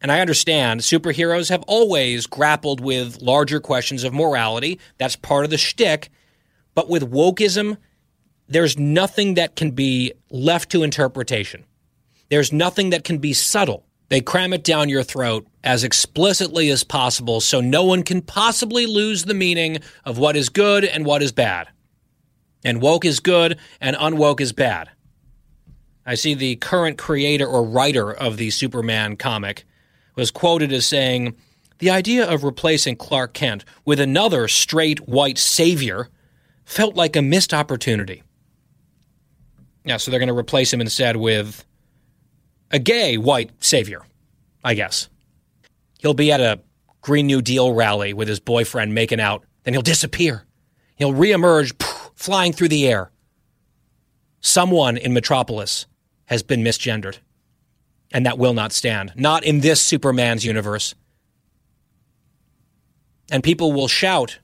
And 0.00 0.12
I 0.12 0.20
understand 0.20 0.80
superheroes 0.80 1.48
have 1.48 1.62
always 1.66 2.26
grappled 2.26 2.80
with 2.80 3.22
larger 3.22 3.60
questions 3.60 4.04
of 4.04 4.12
morality. 4.12 4.78
That's 4.98 5.16
part 5.16 5.44
of 5.44 5.50
the 5.50 5.58
shtick. 5.58 6.10
But 6.74 6.88
with 6.88 7.10
wokeism, 7.10 7.78
there's 8.48 8.78
nothing 8.78 9.34
that 9.34 9.56
can 9.56 9.72
be 9.72 10.12
left 10.30 10.70
to 10.70 10.82
interpretation. 10.82 11.64
There's 12.28 12.52
nothing 12.52 12.90
that 12.90 13.04
can 13.04 13.18
be 13.18 13.32
subtle. 13.32 13.86
They 14.08 14.20
cram 14.20 14.52
it 14.52 14.64
down 14.64 14.88
your 14.88 15.02
throat 15.02 15.46
as 15.64 15.82
explicitly 15.82 16.70
as 16.70 16.84
possible 16.84 17.40
so 17.40 17.60
no 17.60 17.84
one 17.84 18.02
can 18.02 18.22
possibly 18.22 18.86
lose 18.86 19.24
the 19.24 19.34
meaning 19.34 19.78
of 20.04 20.18
what 20.18 20.36
is 20.36 20.48
good 20.48 20.84
and 20.84 21.04
what 21.04 21.22
is 21.22 21.32
bad. 21.32 21.68
And 22.64 22.80
woke 22.80 23.04
is 23.04 23.20
good 23.20 23.58
and 23.80 23.96
unwoke 23.96 24.40
is 24.40 24.52
bad. 24.52 24.90
I 26.04 26.14
see 26.14 26.34
the 26.34 26.56
current 26.56 26.98
creator 26.98 27.46
or 27.46 27.64
writer 27.64 28.12
of 28.12 28.36
the 28.36 28.50
Superman 28.50 29.16
comic 29.16 29.64
was 30.14 30.30
quoted 30.30 30.72
as 30.72 30.86
saying, 30.86 31.36
The 31.78 31.90
idea 31.90 32.28
of 32.28 32.44
replacing 32.44 32.96
Clark 32.96 33.34
Kent 33.34 33.64
with 33.84 33.98
another 33.98 34.46
straight 34.46 35.08
white 35.08 35.36
savior 35.36 36.08
felt 36.64 36.94
like 36.94 37.16
a 37.16 37.22
missed 37.22 37.52
opportunity. 37.52 38.22
Yeah, 39.84 39.96
so 39.96 40.10
they're 40.10 40.20
going 40.20 40.28
to 40.28 40.36
replace 40.36 40.72
him 40.72 40.80
instead 40.80 41.16
with 41.16 41.64
a 42.70 42.78
gay 42.78 43.16
white 43.16 43.50
savior, 43.62 44.02
I 44.64 44.74
guess. 44.74 45.08
He'll 45.98 46.14
be 46.14 46.32
at 46.32 46.40
a 46.40 46.60
Green 47.00 47.26
New 47.26 47.40
Deal 47.40 47.72
rally 47.72 48.12
with 48.12 48.28
his 48.28 48.40
boyfriend 48.40 48.94
making 48.94 49.20
out, 49.20 49.44
then 49.62 49.74
he'll 49.74 49.82
disappear. 49.82 50.44
He'll 50.96 51.12
reemerge, 51.12 51.78
poof, 51.78 52.10
flying 52.14 52.52
through 52.52 52.68
the 52.68 52.88
air. 52.88 53.10
Someone 54.40 54.96
in 54.96 55.12
Metropolis 55.12 55.86
has 56.26 56.42
been 56.42 56.62
misgendered 56.62 57.18
and 58.12 58.26
that 58.26 58.38
will 58.38 58.54
not 58.54 58.72
stand. 58.72 59.12
Not 59.16 59.44
in 59.44 59.60
this 59.60 59.80
Superman's 59.80 60.44
universe. 60.44 60.94
And 63.30 63.42
people 63.42 63.72
will 63.72 63.88
shout 63.88 64.38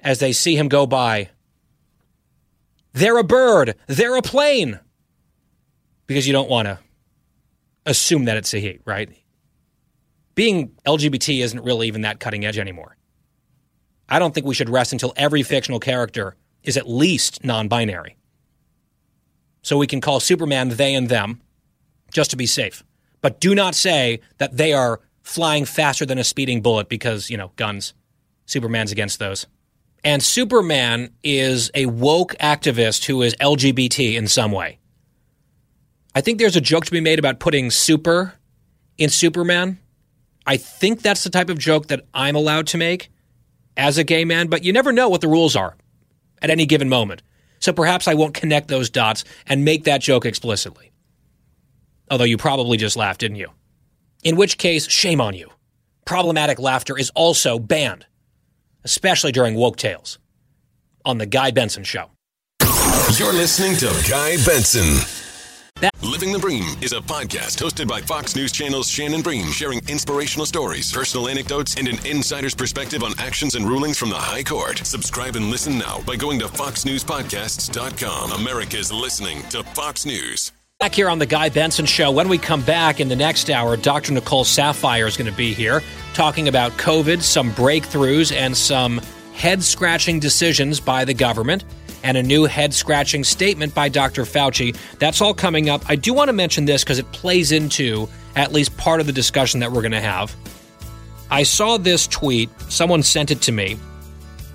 as 0.00 0.18
they 0.18 0.32
see 0.32 0.56
him 0.56 0.68
go 0.68 0.86
by 0.86 1.30
They're 2.92 3.18
a 3.18 3.24
bird! 3.24 3.74
They're 3.86 4.16
a 4.16 4.22
plane! 4.22 4.78
Because 6.06 6.26
you 6.26 6.32
don't 6.32 6.48
want 6.48 6.66
to 6.66 6.78
assume 7.86 8.26
that 8.26 8.36
it's 8.36 8.52
a 8.52 8.58
he, 8.58 8.80
right? 8.84 9.10
Being 10.34 10.72
LGBT 10.86 11.42
isn't 11.42 11.62
really 11.62 11.88
even 11.88 12.02
that 12.02 12.20
cutting 12.20 12.44
edge 12.44 12.58
anymore. 12.58 12.96
I 14.08 14.18
don't 14.18 14.34
think 14.34 14.46
we 14.46 14.54
should 14.54 14.68
rest 14.68 14.92
until 14.92 15.12
every 15.16 15.42
fictional 15.42 15.80
character 15.80 16.36
is 16.62 16.76
at 16.76 16.88
least 16.88 17.44
non 17.44 17.68
binary. 17.68 18.16
So 19.62 19.78
we 19.78 19.86
can 19.86 20.00
call 20.00 20.20
Superman 20.20 20.68
they 20.68 20.94
and 20.94 21.08
them 21.08 21.40
just 22.12 22.30
to 22.30 22.36
be 22.36 22.46
safe 22.46 22.84
but 23.26 23.40
do 23.40 23.56
not 23.56 23.74
say 23.74 24.20
that 24.38 24.56
they 24.56 24.72
are 24.72 25.00
flying 25.22 25.64
faster 25.64 26.06
than 26.06 26.16
a 26.16 26.22
speeding 26.22 26.62
bullet 26.62 26.88
because, 26.88 27.28
you 27.28 27.36
know, 27.36 27.50
guns. 27.56 27.92
Superman's 28.44 28.92
against 28.92 29.18
those. 29.18 29.46
And 30.04 30.22
Superman 30.22 31.10
is 31.24 31.70
a 31.74 31.86
woke 31.86 32.36
activist 32.36 33.06
who 33.06 33.22
is 33.22 33.34
LGBT 33.40 34.14
in 34.14 34.28
some 34.28 34.52
way. 34.52 34.78
I 36.16 36.22
think 36.22 36.38
there's 36.38 36.56
a 36.56 36.62
joke 36.62 36.86
to 36.86 36.90
be 36.90 37.02
made 37.02 37.18
about 37.18 37.40
putting 37.40 37.70
super 37.70 38.32
in 38.96 39.10
Superman. 39.10 39.78
I 40.46 40.56
think 40.56 41.02
that's 41.02 41.22
the 41.22 41.28
type 41.28 41.50
of 41.50 41.58
joke 41.58 41.88
that 41.88 42.06
I'm 42.14 42.34
allowed 42.34 42.68
to 42.68 42.78
make 42.78 43.10
as 43.76 43.98
a 43.98 44.04
gay 44.04 44.24
man, 44.24 44.46
but 44.46 44.64
you 44.64 44.72
never 44.72 44.92
know 44.92 45.10
what 45.10 45.20
the 45.20 45.28
rules 45.28 45.54
are 45.54 45.76
at 46.40 46.48
any 46.48 46.64
given 46.64 46.88
moment. 46.88 47.20
So 47.58 47.70
perhaps 47.74 48.08
I 48.08 48.14
won't 48.14 48.32
connect 48.32 48.68
those 48.68 48.88
dots 48.88 49.24
and 49.46 49.62
make 49.62 49.84
that 49.84 50.00
joke 50.00 50.24
explicitly. 50.24 50.90
Although 52.10 52.24
you 52.24 52.38
probably 52.38 52.78
just 52.78 52.96
laughed, 52.96 53.20
didn't 53.20 53.36
you? 53.36 53.50
In 54.24 54.36
which 54.36 54.56
case, 54.56 54.88
shame 54.88 55.20
on 55.20 55.34
you. 55.34 55.50
Problematic 56.06 56.58
laughter 56.58 56.96
is 56.96 57.10
also 57.10 57.58
banned, 57.58 58.06
especially 58.84 59.32
during 59.32 59.54
woke 59.54 59.76
tales 59.76 60.18
on 61.04 61.18
The 61.18 61.26
Guy 61.26 61.50
Benson 61.50 61.84
Show. 61.84 62.06
You're 63.18 63.34
listening 63.34 63.76
to 63.76 64.08
Guy 64.08 64.36
Benson. 64.46 65.25
That- 65.80 65.92
Living 66.02 66.32
the 66.32 66.38
Bream 66.38 66.64
is 66.80 66.92
a 66.92 67.00
podcast 67.00 67.58
hosted 67.62 67.86
by 67.86 68.00
Fox 68.00 68.34
News 68.34 68.50
Channel's 68.50 68.88
Shannon 68.88 69.20
Bream, 69.20 69.50
sharing 69.52 69.80
inspirational 69.88 70.46
stories, 70.46 70.90
personal 70.90 71.28
anecdotes, 71.28 71.74
and 71.76 71.86
an 71.86 71.98
insider's 72.06 72.54
perspective 72.54 73.02
on 73.02 73.12
actions 73.18 73.54
and 73.56 73.68
rulings 73.68 73.98
from 73.98 74.08
the 74.08 74.14
High 74.16 74.42
Court. 74.42 74.78
Subscribe 74.78 75.36
and 75.36 75.50
listen 75.50 75.76
now 75.76 76.00
by 76.06 76.16
going 76.16 76.38
to 76.38 76.46
foxnewspodcasts.com. 76.46 78.32
America's 78.32 78.90
listening 78.90 79.42
to 79.50 79.62
Fox 79.62 80.06
News. 80.06 80.52
Back 80.80 80.94
here 80.94 81.08
on 81.10 81.18
the 81.18 81.26
Guy 81.26 81.48
Benson 81.50 81.86
Show. 81.86 82.10
When 82.10 82.28
we 82.28 82.38
come 82.38 82.62
back 82.62 83.00
in 83.00 83.08
the 83.08 83.16
next 83.16 83.50
hour, 83.50 83.76
Dr. 83.76 84.12
Nicole 84.12 84.44
Saphier 84.44 85.06
is 85.06 85.16
going 85.16 85.30
to 85.30 85.36
be 85.36 85.52
here 85.54 85.82
talking 86.14 86.48
about 86.48 86.72
COVID, 86.72 87.22
some 87.22 87.50
breakthroughs, 87.52 88.34
and 88.34 88.56
some 88.56 89.00
head 89.34 89.62
scratching 89.62 90.20
decisions 90.20 90.80
by 90.80 91.04
the 91.04 91.14
government, 91.14 91.64
and 92.06 92.16
a 92.16 92.22
new 92.22 92.44
head 92.44 92.72
scratching 92.72 93.24
statement 93.24 93.74
by 93.74 93.88
Dr. 93.88 94.22
Fauci. 94.22 94.76
That's 95.00 95.20
all 95.20 95.34
coming 95.34 95.68
up. 95.68 95.82
I 95.88 95.96
do 95.96 96.14
want 96.14 96.28
to 96.28 96.32
mention 96.32 96.64
this 96.64 96.84
because 96.84 97.00
it 97.00 97.10
plays 97.10 97.50
into 97.50 98.08
at 98.36 98.52
least 98.52 98.76
part 98.76 99.00
of 99.00 99.06
the 99.06 99.12
discussion 99.12 99.58
that 99.58 99.72
we're 99.72 99.82
going 99.82 99.90
to 99.90 100.00
have. 100.00 100.34
I 101.32 101.42
saw 101.42 101.78
this 101.78 102.06
tweet, 102.06 102.48
someone 102.68 103.02
sent 103.02 103.32
it 103.32 103.42
to 103.42 103.52
me, 103.52 103.74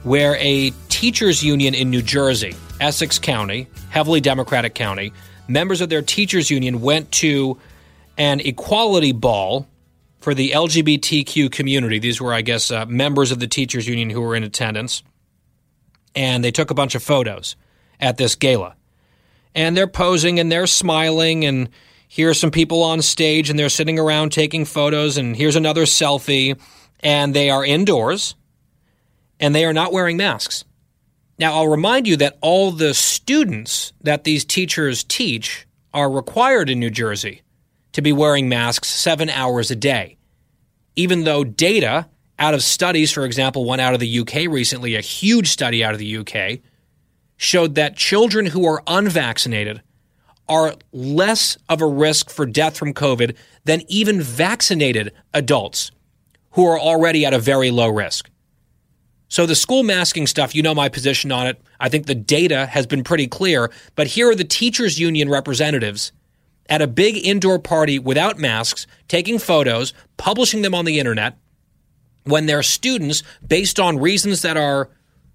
where 0.04 0.38
a 0.38 0.72
teachers' 0.88 1.44
union 1.44 1.76
in 1.76 1.90
New 1.90 2.02
Jersey, 2.02 2.56
Essex 2.80 3.20
County, 3.20 3.68
heavily 3.90 4.22
Democratic 4.22 4.74
county, 4.74 5.12
members 5.50 5.82
of 5.82 5.90
their 5.90 6.02
teachers 6.02 6.50
union 6.50 6.80
went 6.80 7.12
to 7.12 7.60
an 8.18 8.40
equality 8.40 9.12
ball 9.12 9.68
for 10.20 10.34
the 10.34 10.52
LGBTQ 10.52 11.52
community. 11.52 12.00
These 12.00 12.22
were, 12.22 12.34
I 12.34 12.44
guess, 12.44 12.72
uh, 12.72 12.86
members 12.86 13.34
of 13.34 13.42
the 13.42 13.48
teachers 13.48 13.90
union 13.90 14.10
who 14.10 14.22
were 14.22 14.38
in 14.38 14.44
attendance. 14.44 15.04
And 16.16 16.44
they 16.44 16.52
took 16.52 16.72
a 16.72 16.76
bunch 16.76 16.96
of 16.96 17.04
photos 17.04 17.56
at 18.00 18.18
this 18.18 18.36
gala. 18.36 18.76
And 19.56 19.76
they're 19.76 19.88
posing 19.88 20.40
and 20.40 20.52
they're 20.52 20.68
smiling 20.68 21.46
and 21.46 21.70
here's 22.08 22.40
some 22.40 22.52
people 22.52 22.84
on 22.84 23.02
stage 23.02 23.50
and 23.50 23.58
they're 23.58 23.70
sitting 23.70 24.00
around 24.00 24.32
taking 24.32 24.66
photos 24.66 25.18
and 25.18 25.36
here's 25.36 25.56
another 25.56 25.84
selfie 25.84 26.60
and 27.02 27.34
they 27.34 27.50
are 27.50 27.66
indoors 27.66 28.36
and 29.40 29.56
they 29.56 29.66
are 29.66 29.74
not 29.74 29.92
wearing 29.92 30.18
masks. 30.18 30.64
Now, 31.40 31.56
I'll 31.56 31.68
remind 31.68 32.08
you 32.08 32.18
that 32.18 32.38
all 32.42 32.72
the 32.72 32.94
students 32.94 33.94
that 34.02 34.24
these 34.24 34.46
teachers 34.46 35.04
teach 35.04 35.66
are 35.94 36.10
required 36.10 36.70
in 36.70 36.80
New 36.80 36.92
Jersey 36.92 37.42
to 37.94 38.02
be 38.02 38.14
wearing 38.14 38.48
masks 38.48 38.88
seven 38.88 39.30
hours 39.30 39.72
a 39.72 39.76
day. 39.76 40.18
Even 40.96 41.24
though 41.24 41.44
data 41.44 42.08
out 42.42 42.56
of 42.56 42.64
studies, 42.64 43.12
for 43.12 43.24
example, 43.24 43.64
one 43.64 43.80
out 43.80 43.94
of 43.94 44.00
the 44.00 44.20
UK 44.20 44.50
recently, 44.50 44.96
a 44.96 45.02
huge 45.02 45.48
study 45.48 45.84
out 45.84 45.94
of 45.94 46.00
the 46.00 46.18
UK, 46.18 46.60
showed 47.38 47.76
that 47.76 47.96
children 47.96 48.48
who 48.48 48.66
are 48.66 48.82
unvaccinated 48.88 49.84
are 50.50 50.74
less 50.92 51.56
of 51.70 51.82
a 51.82 51.88
risk 51.88 52.32
for 52.32 52.48
death 52.48 52.76
from 52.76 52.96
COVID 52.96 53.36
than 53.66 53.84
even 53.88 54.20
vaccinated 54.22 55.14
adults 55.36 55.92
who 56.54 56.66
are 56.66 56.80
already 56.80 57.28
at 57.28 57.34
a 57.34 57.40
very 57.40 57.70
low 57.70 57.88
risk. 57.88 58.28
So, 59.28 59.46
the 59.46 59.56
school 59.56 59.84
masking 59.84 60.26
stuff, 60.26 60.56
you 60.56 60.64
know 60.64 60.74
my 60.74 60.90
position 60.90 61.32
on 61.32 61.46
it. 61.46 61.62
I 61.80 61.90
think 61.90 62.08
the 62.08 62.16
data 62.16 62.66
has 62.66 62.88
been 62.88 63.04
pretty 63.04 63.28
clear. 63.28 63.72
But 63.96 64.08
here 64.08 64.30
are 64.32 64.36
the 64.36 64.44
teachers' 64.44 65.00
union 65.00 65.30
representatives 65.30 66.12
at 66.68 66.82
a 66.82 66.88
big 66.88 67.24
indoor 67.24 67.60
party 67.60 68.00
without 68.00 68.40
masks, 68.40 68.88
taking 69.08 69.38
photos, 69.38 69.94
publishing 70.18 70.64
them 70.64 70.74
on 70.74 70.86
the 70.86 71.00
internet, 71.00 71.38
when 72.24 72.46
their 72.46 72.64
students, 72.64 73.24
based 73.48 73.80
on 73.80 74.00
reasons 74.00 74.42
that 74.42 74.58
are 74.58 74.90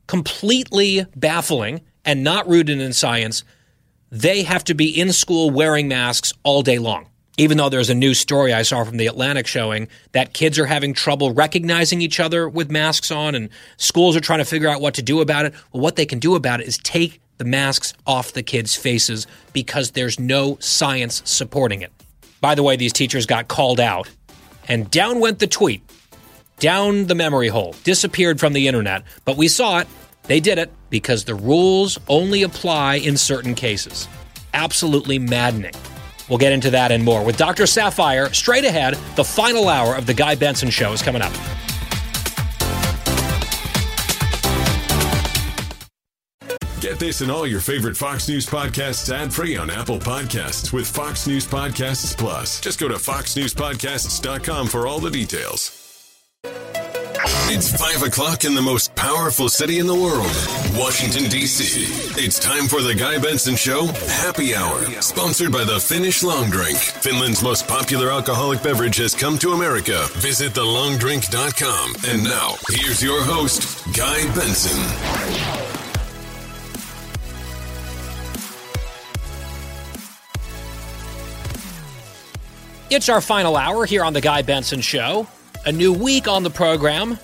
completely 0.07 1.05
baffling 1.17 1.81
and 2.05 2.23
not 2.23 2.49
rooted 2.49 2.81
in 2.81 2.93
science, 2.93 3.45
they 4.11 4.43
have 4.43 4.65
to 4.65 4.75
be 4.75 4.89
in 4.89 5.13
school 5.13 5.51
wearing 5.51 5.89
masks 5.89 6.33
all 6.43 6.63
day 6.63 6.79
long. 6.79 7.09
Even 7.39 7.59
though 7.59 7.69
there's 7.69 7.91
a 7.91 7.95
new 7.95 8.15
story 8.15 8.55
I 8.55 8.63
saw 8.63 8.83
from 8.85 8.97
the 8.97 9.09
Atlantic 9.09 9.47
showing 9.47 9.89
that 10.13 10.33
kids 10.33 10.59
are 10.59 10.65
having 10.65 10.95
trouble 10.95 11.35
recognizing 11.35 12.01
each 12.01 12.19
other 12.19 12.49
with 12.49 12.71
masks 12.71 13.11
on 13.11 13.35
and 13.35 13.51
schools 13.77 14.17
are 14.17 14.21
trying 14.21 14.39
to 14.39 14.45
figure 14.47 14.69
out 14.69 14.81
what 14.81 14.95
to 14.95 15.03
do 15.03 15.21
about 15.21 15.45
it. 15.45 15.53
Well, 15.73 15.83
what 15.83 15.97
they 15.97 16.07
can 16.07 16.19
do 16.19 16.35
about 16.35 16.61
it 16.61 16.67
is 16.67 16.79
take 16.79 17.21
the 17.37 17.45
masks 17.45 17.93
off 18.07 18.33
the 18.33 18.43
kids' 18.43 18.75
faces 18.75 19.27
because 19.53 19.91
there's 19.91 20.19
no 20.19 20.57
science 20.61 21.21
supporting 21.27 21.83
it. 21.83 21.93
By 22.41 22.55
the 22.55 22.63
way, 22.63 22.77
these 22.77 22.95
teachers 22.95 23.27
got 23.27 23.49
called 23.49 23.81
out 23.81 24.09
and 24.69 24.91
down 24.91 25.21
went 25.21 25.39
the 25.39 25.47
tweet. 25.47 25.83
Down 26.59 27.07
the 27.07 27.15
memory 27.15 27.49
hole, 27.49 27.75
disappeared 27.85 28.41
from 28.41 28.53
the 28.53 28.67
internet, 28.67 29.03
but 29.25 29.37
we 29.37 29.49
saw 29.49 29.79
it 29.79 29.89
they 30.27 30.41
did 30.41 30.59
it 30.59 30.73
because 30.91 31.25
the 31.25 31.35
rules 31.35 31.99
only 32.09 32.43
apply 32.43 32.97
in 32.97 33.17
certain 33.17 33.55
cases. 33.55 34.09
Absolutely 34.55 35.19
maddening. 35.19 35.75
We'll 36.29 36.39
get 36.39 36.53
into 36.53 36.71
that 36.71 36.91
and 36.91 37.05
more 37.05 37.25
with 37.25 37.37
Dr. 37.37 37.65
Saphier 37.65 38.35
straight 38.35 38.65
ahead. 38.65 38.95
The 39.15 39.25
final 39.25 39.69
hour 39.69 39.95
of 39.95 40.07
The 40.07 40.15
Guy 40.15 40.35
Benson 40.35 40.71
Show 40.71 40.93
is 40.93 41.03
coming 41.03 41.23
up. 41.23 41.33
Get 46.81 46.99
this 47.01 47.21
and 47.21 47.31
all 47.31 47.47
your 47.47 47.61
favorite 47.61 47.97
Fox 47.97 48.29
News 48.29 48.47
podcasts 48.47 49.13
ad 49.13 49.33
free 49.33 49.57
on 49.57 49.71
Apple 49.71 49.99
Podcasts 49.99 50.73
with 50.73 50.87
Fox 50.87 51.27
News 51.27 51.47
Podcasts 51.47 52.17
Plus. 52.17 52.61
Just 52.61 52.79
go 52.79 52.89
to 52.89 52.95
foxnewspodcasts.com 52.95 54.69
for 54.69 54.87
all 54.87 55.01
the 55.01 55.11
details. 55.11 55.86
It's 57.49 57.71
5 57.71 58.03
o'clock 58.09 58.45
in 58.45 58.55
the 58.55 58.61
most 58.61 58.95
powerful 58.97 59.49
city 59.49 59.79
in 59.79 59.87
the 59.87 59.95
world, 59.95 60.27
Washington, 60.77 61.31
D.C. 61.31 61.87
It's 62.21 62.39
time 62.39 62.67
for 62.67 62.83
the 62.83 62.95
Guy 62.95 63.19
Benson 63.19 63.55
Show 63.55 63.87
Happy 63.87 64.55
Hour, 64.55 64.85
sponsored 65.01 65.53
by 65.53 65.65
the 65.65 65.79
Finnish 65.79 66.23
Long 66.23 66.51
Drink. 66.51 66.77
Finland's 66.77 67.43
most 67.43 67.67
popular 67.69 68.11
alcoholic 68.11 68.63
beverage 68.63 68.97
has 68.97 69.15
come 69.15 69.39
to 69.39 69.53
America. 69.53 70.07
Visit 70.17 70.53
thelongdrink.com. 70.53 71.95
And 72.09 72.25
now, 72.25 72.57
here's 72.71 73.03
your 73.03 73.23
host, 73.23 73.87
Guy 73.97 74.23
Benson. 74.35 74.77
It's 82.91 83.09
our 83.09 83.21
final 83.21 83.57
hour 83.57 83.85
here 83.85 84.05
on 84.05 84.13
The 84.13 84.21
Guy 84.21 84.43
Benson 84.43 84.81
Show. 84.81 85.27
A 85.67 85.73
new 85.73 85.93
week 85.93 86.29
on 86.29 86.45
the 86.45 86.51
program. 86.51 87.17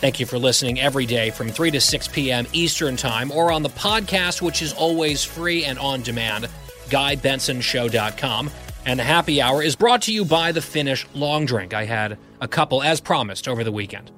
Thank 0.00 0.18
you 0.18 0.24
for 0.24 0.38
listening 0.38 0.80
every 0.80 1.04
day 1.04 1.28
from 1.28 1.50
3 1.50 1.70
to 1.72 1.80
6 1.80 2.08
p.m. 2.08 2.46
Eastern 2.54 2.96
Time 2.96 3.30
or 3.30 3.52
on 3.52 3.62
the 3.62 3.68
podcast, 3.68 4.40
which 4.40 4.62
is 4.62 4.72
always 4.72 5.22
free 5.22 5.66
and 5.66 5.78
on 5.78 6.00
demand, 6.00 6.48
GuyBensonShow.com. 6.88 8.50
And 8.86 8.98
the 8.98 9.04
happy 9.04 9.42
hour 9.42 9.62
is 9.62 9.76
brought 9.76 10.00
to 10.02 10.12
you 10.12 10.24
by 10.24 10.52
the 10.52 10.62
Finnish 10.62 11.06
Long 11.12 11.44
Drink. 11.44 11.74
I 11.74 11.84
had 11.84 12.16
a 12.40 12.48
couple 12.48 12.82
as 12.82 12.98
promised 12.98 13.46
over 13.46 13.62
the 13.62 13.72
weekend. 13.72 14.10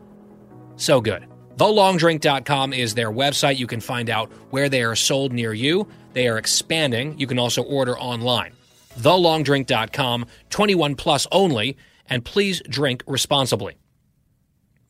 So 0.76 1.00
good. 1.00 1.26
TheLongDrink.com 1.56 2.72
is 2.72 2.94
their 2.94 3.10
website. 3.10 3.58
You 3.58 3.66
can 3.66 3.80
find 3.80 4.08
out 4.08 4.30
where 4.50 4.68
they 4.68 4.84
are 4.84 4.94
sold 4.94 5.32
near 5.32 5.52
you. 5.52 5.88
They 6.12 6.28
are 6.28 6.38
expanding. 6.38 7.18
You 7.18 7.26
can 7.26 7.40
also 7.40 7.64
order 7.64 7.98
online. 7.98 8.52
TheLongDrink.com, 9.00 10.26
21 10.50 10.94
plus 10.94 11.26
only, 11.32 11.76
and 12.08 12.24
please 12.24 12.62
drink 12.68 13.02
responsibly. 13.06 13.76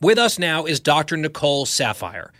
With 0.00 0.18
us 0.18 0.38
now 0.38 0.64
is 0.64 0.80
Dr. 0.80 1.16
Nicole 1.16 1.64
Saphier, 1.64 2.30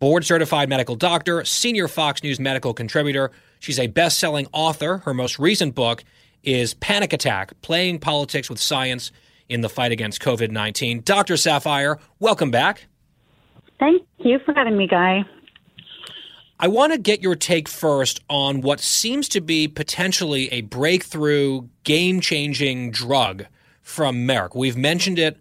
board 0.00 0.24
certified 0.24 0.68
medical 0.68 0.96
doctor, 0.96 1.44
senior 1.44 1.88
Fox 1.88 2.22
News 2.22 2.38
medical 2.38 2.74
contributor. 2.74 3.30
She's 3.58 3.78
a 3.78 3.86
best 3.86 4.18
selling 4.18 4.46
author. 4.52 4.98
Her 4.98 5.14
most 5.14 5.38
recent 5.38 5.74
book 5.74 6.04
is 6.42 6.74
Panic 6.74 7.12
Attack 7.12 7.60
Playing 7.62 7.98
Politics 8.00 8.50
with 8.50 8.60
Science 8.60 9.12
in 9.48 9.62
the 9.62 9.68
Fight 9.68 9.92
Against 9.92 10.20
COVID 10.20 10.50
19. 10.50 11.02
Dr. 11.02 11.34
Saphier, 11.34 11.98
welcome 12.18 12.50
back. 12.50 12.86
Thank 13.78 14.02
you 14.18 14.38
for 14.44 14.52
having 14.54 14.76
me, 14.76 14.86
Guy. 14.86 15.24
I 16.58 16.68
want 16.68 16.92
to 16.92 16.98
get 16.98 17.22
your 17.22 17.34
take 17.34 17.68
first 17.68 18.20
on 18.30 18.62
what 18.62 18.80
seems 18.80 19.28
to 19.30 19.42
be 19.42 19.68
potentially 19.68 20.50
a 20.52 20.62
breakthrough, 20.62 21.68
game 21.84 22.20
changing 22.20 22.90
drug 22.90 23.46
from 23.86 24.26
Merck. 24.26 24.56
We've 24.56 24.76
mentioned 24.76 25.16
it 25.16 25.38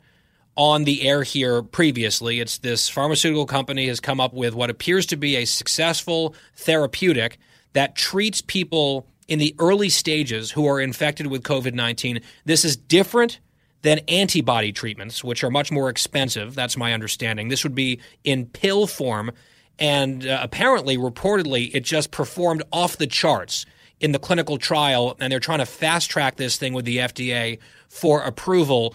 on 0.55 0.83
the 0.83 1.01
air 1.01 1.23
here 1.23 1.63
previously. 1.63 2.39
It's 2.39 2.59
this 2.59 2.87
pharmaceutical 2.87 3.47
company 3.47 3.87
has 3.87 3.99
come 3.99 4.19
up 4.19 4.35
with 4.35 4.53
what 4.53 4.69
appears 4.69 5.07
to 5.07 5.17
be 5.17 5.35
a 5.35 5.45
successful 5.45 6.35
therapeutic 6.55 7.39
that 7.73 7.95
treats 7.95 8.41
people 8.41 9.07
in 9.27 9.39
the 9.39 9.55
early 9.57 9.89
stages 9.89 10.51
who 10.51 10.67
are 10.67 10.79
infected 10.79 11.25
with 11.25 11.41
COVID 11.41 11.73
19. 11.73 12.21
This 12.45 12.63
is 12.63 12.77
different 12.77 13.39
than 13.81 13.97
antibody 14.07 14.71
treatments, 14.71 15.23
which 15.23 15.43
are 15.43 15.49
much 15.49 15.71
more 15.71 15.89
expensive. 15.89 16.53
That's 16.53 16.77
my 16.77 16.93
understanding. 16.93 17.47
This 17.49 17.63
would 17.63 17.75
be 17.75 17.99
in 18.23 18.45
pill 18.45 18.85
form. 18.85 19.31
And 19.79 20.25
uh, 20.25 20.39
apparently, 20.43 20.97
reportedly, 20.97 21.71
it 21.73 21.83
just 21.83 22.11
performed 22.11 22.61
off 22.71 22.95
the 22.97 23.07
charts 23.07 23.65
in 23.99 24.11
the 24.11 24.19
clinical 24.19 24.59
trial. 24.59 25.17
And 25.19 25.33
they're 25.33 25.39
trying 25.39 25.59
to 25.59 25.65
fast 25.65 26.11
track 26.11 26.35
this 26.35 26.57
thing 26.57 26.73
with 26.73 26.85
the 26.85 26.97
FDA 26.97 27.57
for 27.95 28.21
approval. 28.21 28.93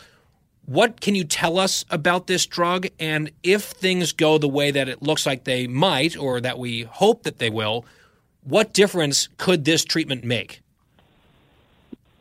What 0.67 1.01
can 1.01 1.15
you 1.15 1.25
tell 1.25 1.59
us 1.59 1.87
about 1.89 2.27
this 2.27 2.45
drug? 2.45 2.87
And 3.01 3.31
if 3.43 3.65
things 3.65 4.13
go 4.13 4.37
the 4.37 4.47
way 4.47 4.71
that 4.71 4.91
it 4.91 5.03
looks 5.03 5.25
like 5.25 5.45
they 5.45 5.67
might, 5.67 6.19
or 6.19 6.39
that 6.43 6.59
we 6.59 6.83
hope 6.83 7.23
that 7.23 7.39
they 7.39 7.49
will, 7.49 7.87
what 8.45 8.75
difference 8.75 9.29
could 9.39 9.65
this 9.65 9.85
treatment 9.85 10.23
make? 10.23 10.61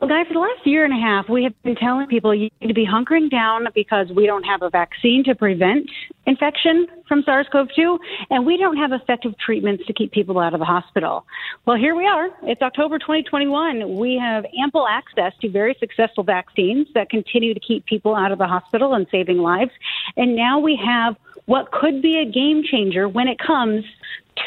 Well, 0.00 0.08
guys, 0.08 0.26
for 0.28 0.32
the 0.32 0.40
last 0.40 0.66
year 0.66 0.86
and 0.86 0.94
a 0.94 0.96
half, 0.96 1.28
we 1.28 1.44
have 1.44 1.52
been 1.62 1.76
telling 1.76 2.06
people 2.06 2.34
you 2.34 2.48
need 2.62 2.68
to 2.68 2.74
be 2.74 2.86
hunkering 2.86 3.30
down 3.30 3.66
because 3.74 4.08
we 4.16 4.24
don't 4.24 4.44
have 4.44 4.62
a 4.62 4.70
vaccine 4.70 5.22
to 5.24 5.34
prevent 5.34 5.90
infection 6.26 6.86
from 7.06 7.22
SARS 7.22 7.46
CoV 7.52 7.68
2, 7.76 7.98
and 8.30 8.46
we 8.46 8.56
don't 8.56 8.78
have 8.78 8.92
effective 8.92 9.34
treatments 9.36 9.84
to 9.86 9.92
keep 9.92 10.10
people 10.10 10.38
out 10.38 10.54
of 10.54 10.60
the 10.60 10.64
hospital. 10.64 11.26
Well, 11.66 11.76
here 11.76 11.94
we 11.94 12.06
are. 12.06 12.28
It's 12.44 12.62
October 12.62 12.98
2021. 12.98 13.98
We 13.98 14.16
have 14.18 14.46
ample 14.58 14.86
access 14.88 15.34
to 15.42 15.50
very 15.50 15.76
successful 15.78 16.24
vaccines 16.24 16.86
that 16.94 17.10
continue 17.10 17.52
to 17.52 17.60
keep 17.60 17.84
people 17.84 18.16
out 18.16 18.32
of 18.32 18.38
the 18.38 18.46
hospital 18.46 18.94
and 18.94 19.06
saving 19.10 19.36
lives. 19.36 19.72
And 20.16 20.34
now 20.34 20.58
we 20.58 20.80
have 20.82 21.14
what 21.44 21.72
could 21.72 22.00
be 22.00 22.16
a 22.16 22.24
game 22.24 22.62
changer 22.64 23.06
when 23.06 23.28
it 23.28 23.38
comes 23.38 23.84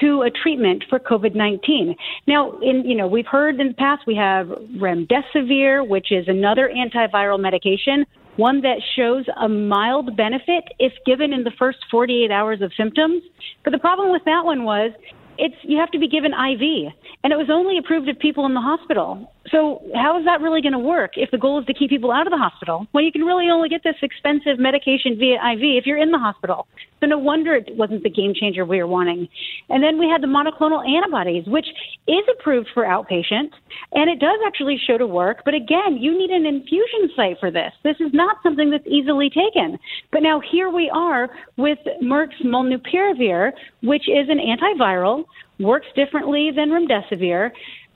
to 0.01 0.23
a 0.23 0.29
treatment 0.31 0.83
for 0.89 0.99
COVID-19. 0.99 1.95
Now, 2.27 2.57
in 2.59 2.83
you 2.85 2.95
know, 2.95 3.07
we've 3.07 3.27
heard 3.27 3.59
in 3.59 3.69
the 3.69 3.73
past 3.73 4.03
we 4.07 4.15
have 4.15 4.47
remdesivir, 4.77 5.87
which 5.87 6.11
is 6.11 6.27
another 6.27 6.71
antiviral 6.75 7.39
medication, 7.39 8.05
one 8.35 8.61
that 8.61 8.81
shows 8.95 9.25
a 9.41 9.47
mild 9.47 10.15
benefit 10.17 10.63
if 10.79 10.93
given 11.05 11.33
in 11.33 11.43
the 11.43 11.51
first 11.59 11.79
48 11.91 12.31
hours 12.31 12.61
of 12.61 12.71
symptoms. 12.75 13.23
But 13.63 13.71
the 13.71 13.79
problem 13.79 14.11
with 14.11 14.23
that 14.25 14.43
one 14.43 14.63
was 14.63 14.91
it's 15.37 15.55
you 15.63 15.77
have 15.77 15.91
to 15.91 15.99
be 15.99 16.07
given 16.07 16.31
IV, 16.31 16.93
and 17.23 17.33
it 17.33 17.37
was 17.37 17.49
only 17.49 17.77
approved 17.77 18.07
of 18.09 18.19
people 18.19 18.45
in 18.45 18.53
the 18.53 18.61
hospital. 18.61 19.31
So 19.51 19.81
how 19.93 20.17
is 20.17 20.25
that 20.25 20.39
really 20.41 20.61
going 20.61 20.73
to 20.73 20.79
work 20.79 21.11
if 21.15 21.29
the 21.31 21.37
goal 21.37 21.59
is 21.59 21.65
to 21.65 21.73
keep 21.73 21.89
people 21.89 22.11
out 22.11 22.25
of 22.25 22.31
the 22.31 22.37
hospital? 22.37 22.87
Well, 22.93 23.03
you 23.03 23.11
can 23.11 23.23
really 23.23 23.49
only 23.49 23.67
get 23.67 23.83
this 23.83 23.95
expensive 24.01 24.57
medication 24.57 25.17
via 25.17 25.35
IV 25.35 25.59
if 25.77 25.85
you're 25.85 25.97
in 25.97 26.11
the 26.11 26.17
hospital. 26.17 26.65
So 27.01 27.07
no 27.07 27.17
wonder 27.17 27.53
it 27.55 27.75
wasn't 27.75 28.03
the 28.03 28.09
game 28.09 28.33
changer 28.33 28.63
we 28.63 28.77
were 28.77 28.87
wanting. 28.87 29.27
And 29.69 29.83
then 29.83 29.99
we 29.99 30.07
had 30.07 30.23
the 30.23 30.27
monoclonal 30.27 30.87
antibodies, 30.87 31.45
which 31.47 31.67
is 32.07 32.23
approved 32.31 32.69
for 32.73 32.83
outpatient, 32.83 33.51
and 33.91 34.09
it 34.09 34.19
does 34.19 34.39
actually 34.47 34.79
show 34.87 34.97
to 34.97 35.05
work. 35.05 35.41
But 35.43 35.53
again, 35.53 35.97
you 35.99 36.17
need 36.17 36.29
an 36.29 36.45
infusion 36.45 37.11
site 37.13 37.37
for 37.41 37.51
this. 37.51 37.73
This 37.83 37.97
is 37.99 38.13
not 38.13 38.37
something 38.43 38.69
that's 38.69 38.87
easily 38.87 39.29
taken. 39.29 39.77
But 40.13 40.23
now 40.23 40.39
here 40.39 40.69
we 40.69 40.89
are 40.89 41.29
with 41.57 41.79
Merck's 42.01 42.41
molnupiravir, 42.41 43.51
which 43.81 44.07
is 44.07 44.29
an 44.29 44.39
antiviral, 44.39 45.25
works 45.59 45.87
differently 45.95 46.51
than 46.55 46.69
remdesivir 46.69 47.51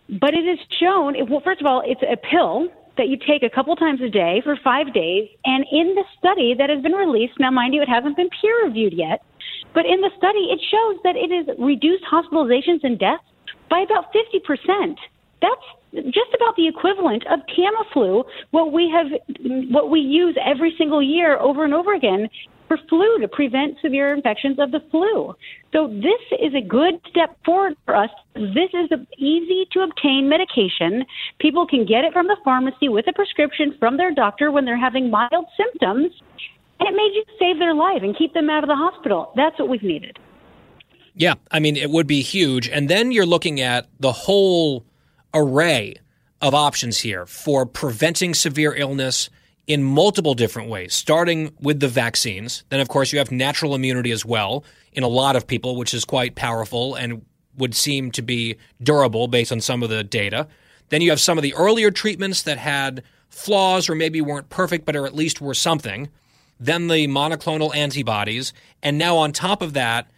but 0.10 0.34
it 0.34 0.48
is 0.48 0.60
shown, 0.80 1.16
well, 1.30 1.42
first 1.44 1.62
of 1.62 1.68
all, 1.68 1.84
it's 1.86 2.02
a 2.02 2.18
pill 2.18 2.68
that 2.98 3.08
you 3.08 3.18
take 3.18 3.44
a 3.44 3.50
couple 3.50 3.76
times 3.76 4.02
a 4.02 4.10
day 4.10 4.42
for 4.44 4.58
five 4.64 4.94
days. 4.94 5.30
And 5.46 5.66
in 5.72 5.96
the 5.96 6.04
study 6.18 6.56
that 6.58 6.70
has 6.70 6.82
been 6.82 6.94
released, 6.94 7.34
now 7.40 7.52
mind 7.52 7.74
you, 7.74 7.82
it 7.82 7.90
hasn't 7.90 8.16
been 8.16 8.30
peer 8.42 8.66
reviewed 8.66 8.94
yet, 8.94 9.22
But 9.74 9.86
in 9.86 10.02
the 10.02 10.10
study, 10.18 10.50
it 10.50 10.60
shows 10.72 10.98
that 11.04 11.16
it 11.16 11.30
has 11.32 11.56
reduced 11.60 12.04
hospitalizations 12.06 12.84
and 12.84 12.98
deaths 12.98 13.24
by 13.70 13.82
about 13.82 14.14
50%. 14.14 14.96
That's 15.42 16.04
just 16.06 16.34
about 16.34 16.56
the 16.56 16.68
equivalent 16.68 17.24
of 17.28 17.40
Tamiflu, 17.54 18.24
what 18.52 18.72
we 18.72 18.90
have, 18.90 19.08
what 19.70 19.90
we 19.90 20.00
use 20.00 20.36
every 20.44 20.74
single 20.78 21.02
year 21.02 21.38
over 21.38 21.64
and 21.64 21.74
over 21.74 21.94
again 21.94 22.30
for 22.68 22.78
flu 22.90 23.20
to 23.20 23.28
prevent 23.28 23.78
severe 23.82 24.14
infections 24.14 24.60
of 24.60 24.72
the 24.72 24.82
flu. 24.92 25.36
So 25.72 25.88
this 25.88 26.40
is 26.40 26.54
a 26.54 26.62
good 26.62 27.00
step 27.10 27.38
forward 27.46 27.76
for 27.86 27.96
us. 27.96 28.10
This 28.34 28.70
is 28.74 28.92
an 28.92 29.08
easy 29.18 29.68
to 29.72 29.82
obtain 29.82 30.30
medication. 30.30 31.06
People 31.40 31.68
can 31.68 31.86
get 31.86 32.04
it 32.04 32.14
from 32.14 32.28
the 32.28 32.38
pharmacy 32.44 32.90
with 32.90 33.08
a 33.08 33.14
prescription 33.14 33.76
from 33.80 33.98
their 33.98 34.14
doctor 34.14 34.52
when 34.52 34.66
they're 34.66 34.78
having 34.78 35.10
mild 35.10 35.46
symptoms. 35.56 36.12
And 36.80 36.90
it 36.90 36.96
may 36.96 37.10
just 37.14 37.40
save 37.40 37.60
their 37.60 37.74
life 37.74 38.04
and 38.04 38.16
keep 38.18 38.34
them 38.34 38.50
out 38.50 38.64
of 38.64 38.68
the 38.68 38.76
hospital. 38.76 39.32
That's 39.36 39.58
what 39.60 39.70
we've 39.70 39.84
needed. 39.84 40.20
Yeah, 41.16 41.34
I 41.50 41.60
mean, 41.60 41.76
it 41.76 41.90
would 41.90 42.06
be 42.06 42.22
huge. 42.22 42.70
And 42.70 42.90
then 42.90 43.12
you're 43.12 43.26
looking 43.26 43.60
at 43.60 43.88
the 44.00 44.12
whole 44.12 44.86
array 45.34 45.96
of 46.42 46.54
options 46.54 47.00
here 47.00 47.26
for 47.26 47.66
preventing 47.66 48.36
severe 48.36 48.76
illness 48.76 49.30
in 49.68 49.84
multiple 49.84 50.34
different 50.34 50.70
ways, 50.70 50.94
starting 50.94 51.54
with 51.60 51.82
the 51.82 51.90
vaccines. 51.90 52.64
Then, 52.70 52.80
of 52.80 52.88
course, 52.88 53.12
you 53.12 53.20
have 53.20 53.32
natural 53.32 53.76
immunity 53.76 54.12
as 54.12 54.26
well 54.26 54.64
in 54.94 55.04
a 55.04 55.10
lot 55.10 55.36
of 55.36 55.46
people, 55.46 55.76
which 55.76 55.94
is 55.94 56.06
quite 56.06 56.36
powerful 56.36 56.96
and 56.96 57.26
would 57.58 57.76
seem 57.76 58.12
to 58.12 58.22
be 58.22 58.56
durable 58.82 59.28
based 59.28 59.52
on 59.52 59.60
some 59.60 59.84
of 59.84 59.90
the 59.90 60.04
data. 60.04 60.48
Then 60.90 61.02
you 61.02 61.10
have 61.10 61.20
some 61.20 61.38
of 61.38 61.42
the 61.42 61.54
earlier 61.56 61.92
treatments 61.92 62.44
that 62.44 62.58
had 62.58 63.04
flaws 63.30 63.90
or 63.90 63.96
maybe 63.96 64.22
weren't 64.22 64.50
perfect, 64.50 64.86
but 64.86 64.96
or 64.96 65.06
at 65.06 65.14
least 65.14 65.42
were 65.42 65.54
something. 65.54 66.10
Then 66.60 66.88
the 66.88 67.08
monoclonal 67.08 67.76
antibodies. 67.76 68.54
And 68.82 68.98
now, 68.98 69.18
on 69.18 69.34
top 69.34 69.62
of 69.62 69.74
that, 69.74 70.10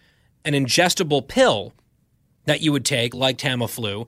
an 0.46 0.54
ingestible 0.54 1.28
pill 1.28 1.74
that 2.46 2.62
you 2.62 2.72
would 2.72 2.86
take, 2.86 3.14
like 3.14 3.38
Tamiflu. 3.38 4.08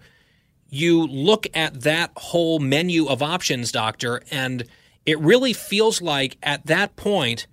You 0.69 1.05
look 1.07 1.47
at 1.53 1.81
that 1.81 2.11
whole 2.15 2.59
menu 2.59 3.07
of 3.07 3.22
options, 3.22 3.72
doctor, 3.72 4.22
and 4.31 4.65
it 5.06 5.19
really 5.19 5.53
feels 5.53 6.02
like 6.02 6.38
at 6.44 6.65
that 6.68 6.95
point, 6.95 7.48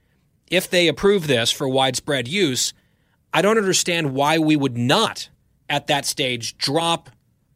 if 0.50 0.68
they 0.68 0.88
approve 0.88 1.26
this 1.26 1.50
for 1.50 1.68
widespread 1.68 2.28
use, 2.28 2.72
I 3.32 3.42
don't 3.42 3.58
understand 3.58 4.14
why 4.14 4.38
we 4.38 4.56
would 4.56 4.76
not, 4.76 5.28
at 5.68 5.86
that 5.86 6.06
stage, 6.06 6.56
drop 6.56 7.10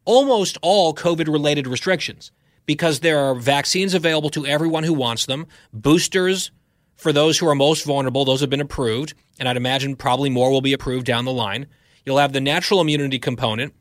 almost 0.05 0.57
all 0.61 0.93
COVID 0.93 1.27
related 1.27 1.67
restrictions 1.67 2.31
because 2.65 2.99
there 2.99 3.19
are 3.19 3.35
vaccines 3.35 3.93
available 3.93 4.29
to 4.31 4.45
everyone 4.45 4.83
who 4.83 4.93
wants 4.93 5.25
them, 5.25 5.47
boosters 5.73 6.51
for 6.95 7.11
those 7.11 7.37
who 7.37 7.47
are 7.47 7.55
most 7.55 7.85
vulnerable, 7.85 8.23
those 8.23 8.41
have 8.41 8.49
been 8.49 8.61
approved, 8.61 9.13
and 9.39 9.49
I'd 9.49 9.57
imagine 9.57 9.95
probably 9.95 10.29
more 10.29 10.51
will 10.51 10.61
be 10.61 10.73
approved 10.73 11.05
down 11.05 11.25
the 11.25 11.33
line. 11.33 11.67
You'll 12.05 12.19
have 12.19 12.33
the 12.33 12.41
natural 12.41 12.79
immunity 12.79 13.19
component, 13.19 13.73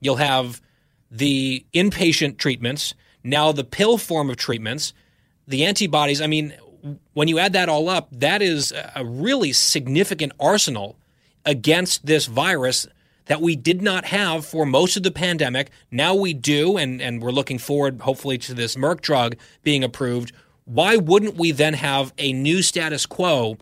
you'll 0.00 0.16
have 0.16 0.60
the 1.10 1.66
inpatient 1.74 2.38
treatments, 2.38 2.94
now 3.22 3.52
the 3.52 3.64
pill 3.64 3.98
form 3.98 4.30
of 4.30 4.36
treatments 4.36 4.94
the 5.50 5.64
antibodies, 5.64 6.20
I 6.20 6.26
mean, 6.26 6.54
when 7.12 7.28
you 7.28 7.38
add 7.38 7.52
that 7.52 7.68
all 7.68 7.88
up, 7.88 8.08
that 8.12 8.40
is 8.40 8.72
a 8.94 9.04
really 9.04 9.52
significant 9.52 10.32
arsenal 10.38 10.96
against 11.44 12.06
this 12.06 12.26
virus 12.26 12.86
that 13.26 13.40
we 13.40 13.56
did 13.56 13.82
not 13.82 14.06
have 14.06 14.46
for 14.46 14.64
most 14.64 14.96
of 14.96 15.02
the 15.02 15.10
pandemic. 15.10 15.70
Now 15.90 16.14
we 16.14 16.34
do, 16.34 16.76
and, 16.76 17.02
and 17.02 17.20
we're 17.20 17.32
looking 17.32 17.58
forward, 17.58 18.00
hopefully, 18.00 18.38
to 18.38 18.54
this 18.54 18.76
Merck 18.76 19.00
drug 19.00 19.36
being 19.62 19.84
approved. 19.84 20.32
Why 20.64 20.96
wouldn't 20.96 21.36
we 21.36 21.50
then 21.50 21.74
have 21.74 22.12
a 22.16 22.32
new 22.32 22.62
status 22.62 23.04
quo 23.04 23.58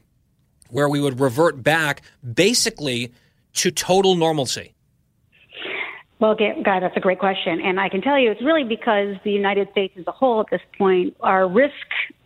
where 0.69 0.89
we 0.89 1.01
would 1.01 1.20
revert 1.20 1.62
back 1.62 2.02
basically 2.35 3.12
to 3.55 3.70
total 3.70 4.15
normalcy? 4.15 4.74
Well, 6.20 6.35
Guy, 6.35 6.81
that's 6.81 6.97
a 6.97 7.01
great 7.01 7.20
question. 7.20 7.61
And 7.61 7.78
I 7.78 7.89
can 7.89 8.01
tell 8.01 8.19
you 8.19 8.31
it's 8.31 8.43
really 8.43 8.65
because 8.65 9.15
the 9.24 9.31
United 9.31 9.69
States 9.70 9.95
as 9.99 10.05
a 10.07 10.12
whole 10.12 10.40
at 10.40 10.47
this 10.51 10.61
point, 10.77 11.16
our 11.20 11.49
risk 11.49 11.73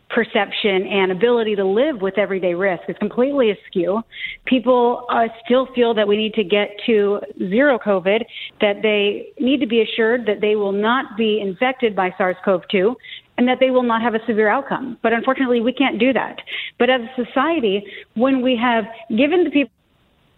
perception 0.09 0.87
and 0.87 1.11
ability 1.11 1.57
to 1.57 1.65
live 1.65 2.01
with 2.01 2.19
everyday 2.19 2.55
risk 2.55 2.83
is 2.89 2.97
completely 2.99 3.51
askew. 3.51 4.03
People 4.45 5.07
uh, 5.11 5.25
still 5.45 5.67
feel 5.75 5.95
that 5.95 6.07
we 6.07 6.17
need 6.17 6.35
to 6.35 6.45
get 6.45 6.69
to 6.87 7.21
zero 7.39 7.79
COVID, 7.79 8.21
that 8.61 8.83
they 8.83 9.29
need 9.41 9.61
to 9.61 9.67
be 9.67 9.81
assured 9.83 10.27
that 10.27 10.41
they 10.41 10.55
will 10.55 10.73
not 10.73 11.17
be 11.17 11.41
infected 11.41 11.97
by 11.97 12.11
SARS 12.19 12.37
CoV 12.45 12.63
2 12.71 12.95
and 13.39 13.49
that 13.49 13.59
they 13.59 13.71
will 13.71 13.83
not 13.83 14.03
have 14.03 14.15
a 14.15 14.21
severe 14.27 14.49
outcome. 14.49 14.99
But 15.03 15.13
unfortunately, 15.13 15.61
we 15.61 15.73
can't 15.73 15.99
do 15.99 16.13
that. 16.13 16.37
But 16.79 16.91
as 16.91 17.01
a 17.01 17.25
society, 17.25 17.83
when 18.15 18.43
we 18.43 18.59
have 18.63 18.85
given 19.09 19.45
the 19.45 19.51
people 19.51 19.73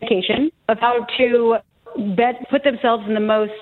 education 0.03 0.51
of 0.69 0.79
how 0.81 1.07
to 1.19 1.57
bet, 2.17 2.49
put 2.51 2.65
themselves 2.65 3.05
in 3.07 3.15
the 3.15 3.21
most 3.21 3.53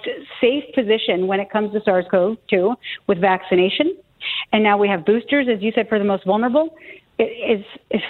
safe 0.41 0.65
position 0.75 1.27
when 1.27 1.41
it 1.41 1.51
comes 1.51 1.73
to 1.73 1.81
SARS-CoV-2 1.85 2.75
with 3.07 3.21
vaccination. 3.21 3.97
And 4.53 4.63
now 4.63 4.79
we 4.79 4.89
have 4.89 5.05
boosters, 5.05 5.49
as 5.53 5.63
you 5.63 5.73
said, 5.75 5.89
for 5.89 5.99
the 5.99 6.05
most 6.05 6.25
vulnerable. 6.25 6.75
If, 7.19 7.65
if, 7.91 8.03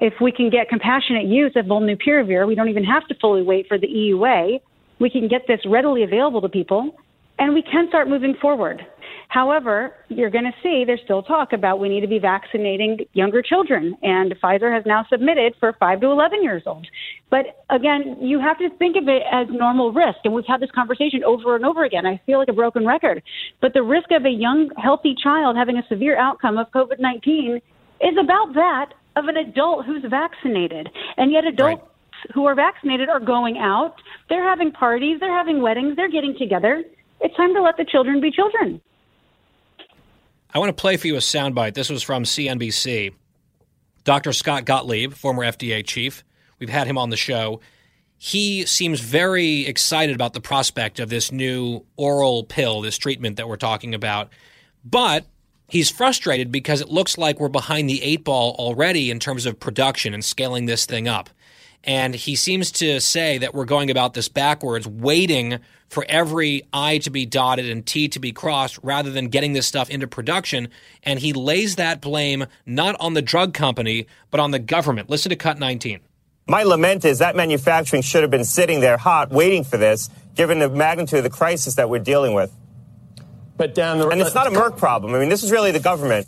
if 0.00 0.14
we 0.20 0.32
can 0.32 0.50
get 0.50 0.68
compassionate 0.68 1.26
use 1.26 1.52
of 1.56 1.66
molnupiravir, 1.66 2.46
we 2.46 2.54
don't 2.54 2.68
even 2.68 2.84
have 2.84 3.06
to 3.08 3.14
fully 3.20 3.42
wait 3.42 3.66
for 3.68 3.78
the 3.78 3.86
EUA. 3.86 4.60
We 4.98 5.10
can 5.10 5.28
get 5.28 5.46
this 5.46 5.60
readily 5.66 6.02
available 6.02 6.40
to 6.40 6.48
people, 6.48 6.96
and 7.38 7.54
we 7.54 7.62
can 7.62 7.88
start 7.88 8.08
moving 8.08 8.34
forward. 8.40 8.84
However, 9.32 9.94
you're 10.08 10.28
going 10.28 10.44
to 10.44 10.52
see 10.62 10.84
there's 10.86 11.00
still 11.04 11.22
talk 11.22 11.54
about 11.54 11.80
we 11.80 11.88
need 11.88 12.02
to 12.02 12.06
be 12.06 12.18
vaccinating 12.18 12.98
younger 13.14 13.40
children, 13.40 13.96
and 14.02 14.34
Pfizer 14.38 14.70
has 14.70 14.84
now 14.84 15.06
submitted 15.08 15.54
for 15.58 15.72
5 15.80 16.02
to 16.02 16.08
11 16.08 16.42
years 16.42 16.64
old. 16.66 16.86
But 17.30 17.64
again, 17.70 18.18
you 18.20 18.38
have 18.40 18.58
to 18.58 18.68
think 18.76 18.94
of 18.94 19.08
it 19.08 19.22
as 19.32 19.46
normal 19.48 19.90
risk, 19.90 20.18
and 20.24 20.34
we've 20.34 20.44
had 20.46 20.60
this 20.60 20.70
conversation 20.72 21.24
over 21.24 21.56
and 21.56 21.64
over 21.64 21.82
again. 21.82 22.04
I 22.04 22.20
feel 22.26 22.40
like 22.40 22.48
a 22.48 22.52
broken 22.52 22.86
record. 22.86 23.22
But 23.62 23.72
the 23.72 23.82
risk 23.82 24.10
of 24.10 24.26
a 24.26 24.30
young, 24.30 24.68
healthy 24.76 25.14
child 25.14 25.56
having 25.56 25.78
a 25.78 25.86
severe 25.88 26.18
outcome 26.18 26.58
of 26.58 26.70
COVID 26.70 27.00
19 27.00 27.58
is 28.02 28.14
about 28.22 28.52
that 28.52 28.92
of 29.16 29.28
an 29.28 29.38
adult 29.38 29.86
who's 29.86 30.04
vaccinated. 30.10 30.90
And 31.16 31.32
yet, 31.32 31.46
adults 31.46 31.80
right. 31.80 32.34
who 32.34 32.44
are 32.44 32.54
vaccinated 32.54 33.08
are 33.08 33.20
going 33.20 33.56
out, 33.56 33.94
they're 34.28 34.46
having 34.46 34.72
parties, 34.72 35.20
they're 35.20 35.34
having 35.34 35.62
weddings, 35.62 35.96
they're 35.96 36.10
getting 36.10 36.36
together. 36.38 36.84
It's 37.22 37.34
time 37.34 37.54
to 37.54 37.62
let 37.62 37.78
the 37.78 37.86
children 37.86 38.20
be 38.20 38.30
children. 38.30 38.82
I 40.54 40.58
want 40.58 40.68
to 40.68 40.80
play 40.80 40.98
for 40.98 41.06
you 41.06 41.16
a 41.16 41.20
soundbite. 41.20 41.74
This 41.74 41.88
was 41.88 42.02
from 42.02 42.24
CNBC. 42.24 43.14
Dr. 44.04 44.32
Scott 44.32 44.66
Gottlieb, 44.66 45.14
former 45.14 45.44
FDA 45.44 45.84
chief, 45.84 46.24
we've 46.58 46.68
had 46.68 46.86
him 46.86 46.98
on 46.98 47.10
the 47.10 47.16
show. 47.16 47.60
He 48.18 48.66
seems 48.66 49.00
very 49.00 49.66
excited 49.66 50.14
about 50.14 50.34
the 50.34 50.40
prospect 50.40 51.00
of 51.00 51.08
this 51.08 51.32
new 51.32 51.84
oral 51.96 52.44
pill, 52.44 52.82
this 52.82 52.98
treatment 52.98 53.36
that 53.36 53.48
we're 53.48 53.56
talking 53.56 53.94
about. 53.94 54.30
But 54.84 55.24
he's 55.68 55.90
frustrated 55.90 56.52
because 56.52 56.80
it 56.80 56.88
looks 56.88 57.16
like 57.16 57.40
we're 57.40 57.48
behind 57.48 57.88
the 57.88 58.02
eight 58.02 58.24
ball 58.24 58.54
already 58.58 59.10
in 59.10 59.18
terms 59.18 59.46
of 59.46 59.58
production 59.58 60.12
and 60.12 60.24
scaling 60.24 60.66
this 60.66 60.84
thing 60.84 61.08
up. 61.08 61.30
And 61.84 62.14
he 62.14 62.36
seems 62.36 62.70
to 62.72 63.00
say 63.00 63.38
that 63.38 63.54
we're 63.54 63.64
going 63.64 63.90
about 63.90 64.14
this 64.14 64.28
backwards, 64.28 64.86
waiting 64.86 65.58
for 65.88 66.06
every 66.08 66.62
I 66.72 66.98
to 66.98 67.10
be 67.10 67.26
dotted 67.26 67.68
and 67.68 67.84
T 67.84 68.08
to 68.08 68.18
be 68.18 68.32
crossed 68.32 68.78
rather 68.82 69.10
than 69.10 69.28
getting 69.28 69.52
this 69.52 69.66
stuff 69.66 69.90
into 69.90 70.06
production. 70.06 70.68
And 71.02 71.18
he 71.18 71.32
lays 71.32 71.76
that 71.76 72.00
blame 72.00 72.46
not 72.64 72.96
on 73.00 73.14
the 73.14 73.22
drug 73.22 73.52
company, 73.52 74.06
but 74.30 74.40
on 74.40 74.52
the 74.52 74.58
government. 74.58 75.10
Listen 75.10 75.30
to 75.30 75.36
Cut 75.36 75.58
19. 75.58 76.00
My 76.46 76.62
lament 76.62 77.04
is 77.04 77.18
that 77.18 77.36
manufacturing 77.36 78.02
should 78.02 78.22
have 78.22 78.30
been 78.30 78.44
sitting 78.44 78.80
there 78.80 78.96
hot, 78.96 79.30
waiting 79.30 79.64
for 79.64 79.76
this, 79.76 80.08
given 80.34 80.58
the 80.58 80.68
magnitude 80.68 81.18
of 81.18 81.24
the 81.24 81.30
crisis 81.30 81.74
that 81.76 81.88
we're 81.88 82.00
dealing 82.00 82.34
with. 82.34 82.52
But 83.56 83.74
down 83.74 83.98
the 83.98 84.08
and 84.08 84.20
it's 84.20 84.34
not 84.34 84.46
a 84.46 84.50
Merck 84.50 84.76
problem. 84.76 85.14
I 85.14 85.20
mean, 85.20 85.28
this 85.28 85.44
is 85.44 85.52
really 85.52 85.70
the 85.70 85.80
government. 85.80 86.26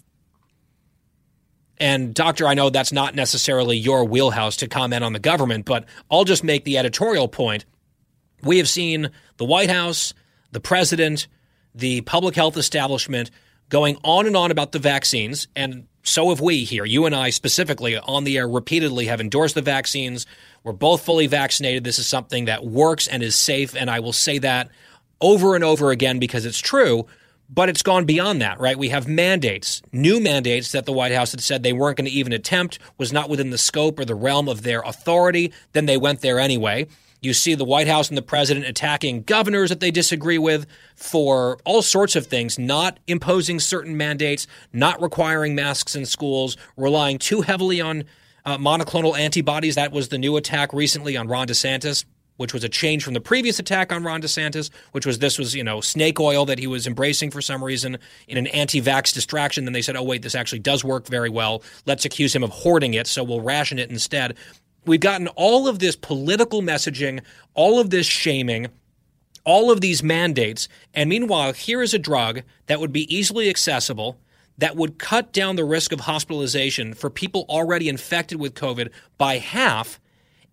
And, 1.78 2.14
Doctor, 2.14 2.46
I 2.46 2.54
know 2.54 2.70
that's 2.70 2.92
not 2.92 3.14
necessarily 3.14 3.76
your 3.76 4.04
wheelhouse 4.04 4.56
to 4.58 4.68
comment 4.68 5.02
on 5.02 5.12
the 5.12 5.18
government, 5.18 5.64
but 5.64 5.84
I'll 6.10 6.24
just 6.24 6.44
make 6.44 6.64
the 6.64 6.78
editorial 6.78 7.28
point. 7.28 7.64
We 8.42 8.58
have 8.58 8.68
seen 8.68 9.10
the 9.38 9.44
White 9.44 9.70
House, 9.70 10.14
the 10.52 10.60
president, 10.60 11.26
the 11.74 12.02
public 12.02 12.36
health 12.36 12.56
establishment 12.56 13.30
going 13.68 13.96
on 14.04 14.26
and 14.26 14.36
on 14.36 14.50
about 14.50 14.72
the 14.72 14.78
vaccines, 14.78 15.48
and 15.56 15.86
so 16.04 16.28
have 16.28 16.40
we 16.40 16.64
here. 16.64 16.84
You 16.84 17.06
and 17.06 17.14
I 17.14 17.30
specifically 17.30 17.96
on 17.96 18.24
the 18.24 18.36
air 18.36 18.46
repeatedly 18.46 19.06
have 19.06 19.20
endorsed 19.20 19.54
the 19.54 19.62
vaccines. 19.62 20.26
We're 20.62 20.72
both 20.72 21.02
fully 21.04 21.26
vaccinated. 21.26 21.82
This 21.82 21.98
is 21.98 22.06
something 22.06 22.44
that 22.44 22.64
works 22.64 23.08
and 23.08 23.22
is 23.22 23.34
safe, 23.34 23.74
and 23.74 23.90
I 23.90 24.00
will 24.00 24.12
say 24.12 24.38
that 24.38 24.68
over 25.20 25.54
and 25.54 25.64
over 25.64 25.90
again 25.90 26.18
because 26.18 26.44
it's 26.44 26.60
true. 26.60 27.06
But 27.48 27.68
it's 27.68 27.82
gone 27.82 28.04
beyond 28.04 28.40
that, 28.40 28.58
right? 28.58 28.78
We 28.78 28.88
have 28.88 29.06
mandates, 29.06 29.82
new 29.92 30.18
mandates 30.18 30.72
that 30.72 30.86
the 30.86 30.92
White 30.92 31.12
House 31.12 31.32
had 31.32 31.40
said 31.40 31.62
they 31.62 31.72
weren't 31.72 31.98
going 31.98 32.06
to 32.06 32.10
even 32.10 32.32
attempt, 32.32 32.78
was 32.98 33.12
not 33.12 33.28
within 33.28 33.50
the 33.50 33.58
scope 33.58 33.98
or 33.98 34.04
the 34.04 34.14
realm 34.14 34.48
of 34.48 34.62
their 34.62 34.80
authority. 34.80 35.52
Then 35.72 35.86
they 35.86 35.96
went 35.96 36.20
there 36.20 36.40
anyway. 36.40 36.86
You 37.20 37.32
see 37.32 37.54
the 37.54 37.64
White 37.64 37.86
House 37.86 38.08
and 38.08 38.18
the 38.18 38.22
president 38.22 38.66
attacking 38.66 39.22
governors 39.22 39.68
that 39.70 39.80
they 39.80 39.90
disagree 39.90 40.38
with 40.38 40.66
for 40.96 41.58
all 41.64 41.82
sorts 41.82 42.16
of 42.16 42.26
things, 42.26 42.58
not 42.58 42.98
imposing 43.06 43.60
certain 43.60 43.96
mandates, 43.96 44.46
not 44.72 45.00
requiring 45.00 45.54
masks 45.54 45.94
in 45.94 46.06
schools, 46.06 46.56
relying 46.76 47.18
too 47.18 47.42
heavily 47.42 47.80
on 47.80 48.04
Uh, 48.46 48.58
monoclonal 48.58 49.18
antibodies, 49.18 49.74
that 49.74 49.90
was 49.90 50.08
the 50.08 50.18
new 50.18 50.36
attack 50.36 50.74
recently 50.74 51.16
on 51.16 51.26
Ron 51.28 51.46
DeSantis, 51.46 52.04
which 52.36 52.52
was 52.52 52.64
a 52.64 52.68
change 52.68 53.04
from 53.04 53.14
the 53.14 53.20
previous 53.20 53.58
attack 53.58 53.92
on 53.92 54.02
Ron 54.02 54.20
DeSantis, 54.20 54.70
which 54.92 55.06
was 55.06 55.18
this 55.18 55.38
was, 55.38 55.54
you 55.54 55.64
know, 55.64 55.80
snake 55.80 56.18
oil 56.18 56.44
that 56.46 56.58
he 56.58 56.66
was 56.66 56.86
embracing 56.86 57.30
for 57.30 57.40
some 57.40 57.62
reason 57.62 57.98
in 58.28 58.36
an 58.36 58.46
anti 58.48 58.80
vax 58.80 59.12
distraction. 59.12 59.64
Then 59.64 59.72
they 59.72 59.82
said, 59.82 59.96
oh, 59.96 60.02
wait, 60.02 60.22
this 60.22 60.34
actually 60.34 60.58
does 60.60 60.84
work 60.84 61.06
very 61.06 61.30
well. 61.30 61.62
Let's 61.86 62.04
accuse 62.04 62.34
him 62.34 62.42
of 62.42 62.50
hoarding 62.50 62.94
it, 62.94 63.06
so 63.06 63.22
we'll 63.22 63.40
ration 63.40 63.78
it 63.78 63.90
instead. 63.90 64.36
We've 64.86 65.00
gotten 65.00 65.28
all 65.28 65.66
of 65.66 65.78
this 65.78 65.96
political 65.96 66.60
messaging, 66.60 67.22
all 67.54 67.80
of 67.80 67.90
this 67.90 68.06
shaming, 68.06 68.68
all 69.44 69.70
of 69.70 69.80
these 69.80 70.02
mandates. 70.02 70.68
And 70.92 71.08
meanwhile, 71.08 71.52
here 71.52 71.82
is 71.82 71.94
a 71.94 71.98
drug 71.98 72.42
that 72.66 72.80
would 72.80 72.92
be 72.92 73.14
easily 73.14 73.48
accessible 73.48 74.18
that 74.58 74.76
would 74.76 74.98
cut 74.98 75.32
down 75.32 75.56
the 75.56 75.64
risk 75.64 75.92
of 75.92 76.00
hospitalization 76.00 76.94
for 76.94 77.10
people 77.10 77.44
already 77.48 77.88
infected 77.88 78.38
with 78.38 78.54
COVID 78.54 78.90
by 79.18 79.38
half. 79.38 80.00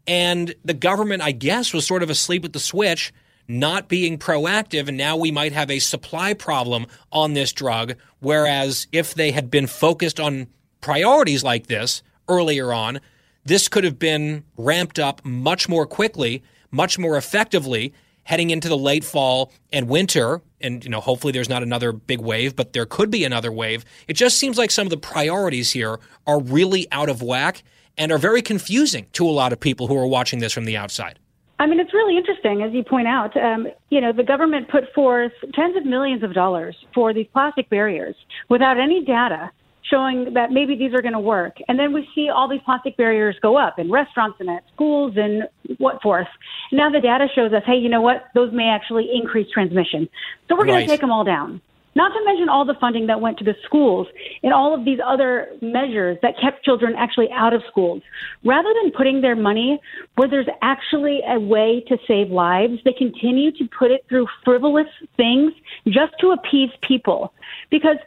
And 0.07 0.55
the 0.63 0.73
government, 0.73 1.21
I 1.21 1.31
guess, 1.31 1.73
was 1.73 1.85
sort 1.85 2.03
of 2.03 2.09
asleep 2.09 2.45
at 2.45 2.53
the 2.53 2.59
switch, 2.59 3.13
not 3.47 3.87
being 3.87 4.17
proactive. 4.17 4.87
And 4.87 4.97
now 4.97 5.15
we 5.15 5.31
might 5.31 5.53
have 5.53 5.69
a 5.69 5.79
supply 5.79 6.33
problem 6.33 6.87
on 7.11 7.33
this 7.33 7.53
drug. 7.53 7.95
Whereas 8.19 8.87
if 8.91 9.13
they 9.13 9.31
had 9.31 9.51
been 9.51 9.67
focused 9.67 10.19
on 10.19 10.47
priorities 10.79 11.43
like 11.43 11.67
this 11.67 12.01
earlier 12.27 12.73
on, 12.73 12.99
this 13.45 13.67
could 13.67 13.83
have 13.83 13.99
been 13.99 14.43
ramped 14.57 14.99
up 14.99 15.23
much 15.25 15.67
more 15.67 15.85
quickly, 15.85 16.43
much 16.71 16.99
more 16.99 17.17
effectively 17.17 17.93
heading 18.23 18.49
into 18.49 18.69
the 18.69 18.77
late 18.77 19.03
fall 19.03 19.51
and 19.73 19.87
winter 19.87 20.41
and 20.59 20.83
you 20.83 20.89
know 20.89 21.01
hopefully 21.01 21.33
there's 21.33 21.49
not 21.49 21.63
another 21.63 21.91
big 21.91 22.19
wave 22.19 22.55
but 22.55 22.73
there 22.73 22.85
could 22.85 23.09
be 23.09 23.23
another 23.23 23.51
wave 23.51 23.83
it 24.07 24.13
just 24.13 24.37
seems 24.37 24.57
like 24.57 24.71
some 24.71 24.85
of 24.85 24.91
the 24.91 24.97
priorities 24.97 25.71
here 25.71 25.99
are 26.27 26.39
really 26.39 26.87
out 26.91 27.09
of 27.09 27.21
whack 27.21 27.63
and 28.01 28.11
are 28.11 28.17
very 28.17 28.41
confusing 28.41 29.05
to 29.13 29.27
a 29.27 29.29
lot 29.29 29.53
of 29.53 29.59
people 29.59 29.85
who 29.87 29.95
are 29.95 30.07
watching 30.07 30.39
this 30.39 30.51
from 30.51 30.65
the 30.65 30.75
outside 30.75 31.19
I 31.59 31.67
mean, 31.67 31.79
it's 31.79 31.93
really 31.93 32.17
interesting, 32.17 32.63
as 32.63 32.73
you 32.73 32.83
point 32.83 33.07
out. 33.07 33.37
Um, 33.37 33.67
you 33.91 34.01
know, 34.01 34.11
the 34.11 34.23
government 34.23 34.67
put 34.67 34.91
forth 34.95 35.31
tens 35.53 35.77
of 35.77 35.85
millions 35.85 36.23
of 36.23 36.33
dollars 36.33 36.75
for 36.91 37.13
these 37.13 37.27
plastic 37.31 37.69
barriers 37.69 38.15
without 38.49 38.79
any 38.79 39.05
data 39.05 39.51
showing 39.83 40.33
that 40.33 40.49
maybe 40.51 40.75
these 40.75 40.91
are 40.95 41.03
going 41.03 41.13
to 41.13 41.19
work. 41.19 41.57
And 41.67 41.77
then 41.77 41.93
we 41.93 42.07
see 42.15 42.29
all 42.29 42.49
these 42.49 42.61
plastic 42.65 42.97
barriers 42.97 43.35
go 43.43 43.57
up 43.57 43.77
in 43.77 43.91
restaurants 43.91 44.37
and 44.39 44.49
at 44.49 44.63
schools 44.73 45.13
and 45.17 45.43
what 45.77 46.01
forth. 46.01 46.27
Now 46.71 46.89
the 46.89 46.99
data 46.99 47.27
shows 47.35 47.53
us, 47.53 47.61
hey, 47.67 47.75
you 47.75 47.89
know 47.89 48.01
what? 48.01 48.25
Those 48.33 48.51
may 48.51 48.67
actually 48.67 49.09
increase 49.13 49.47
transmission. 49.51 50.09
So 50.47 50.55
we're 50.55 50.65
going 50.65 50.77
Right. 50.77 50.85
to 50.85 50.87
take 50.87 51.01
them 51.01 51.11
all 51.11 51.23
down. 51.23 51.61
Not 51.93 52.13
to 52.13 52.25
mention 52.25 52.47
all 52.47 52.65
the 52.65 52.75
funding 52.79 53.07
that 53.07 53.19
went 53.19 53.37
to 53.39 53.43
the 53.43 53.55
schools 53.65 54.07
and 54.43 54.53
all 54.53 54.73
of 54.73 54.85
these 54.85 54.99
other 55.05 55.49
measures 55.61 56.17
that 56.21 56.39
kept 56.39 56.63
children 56.63 56.93
actually 56.97 57.29
out 57.31 57.53
of 57.53 57.61
schools. 57.69 58.01
Rather 58.45 58.73
than 58.81 58.91
putting 58.91 59.21
their 59.21 59.35
money 59.35 59.79
where 60.15 60.29
there's 60.29 60.47
actually 60.61 61.21
a 61.27 61.39
way 61.39 61.83
to 61.87 61.97
save 62.07 62.29
lives, 62.29 62.79
they 62.85 62.93
continue 62.93 63.51
to 63.51 63.67
put 63.77 63.91
it 63.91 64.05
through 64.07 64.27
frivolous 64.45 64.87
things 65.17 65.53
just 65.87 66.13
to 66.19 66.31
appease 66.31 66.69
people. 66.81 67.33
Because 67.69 67.97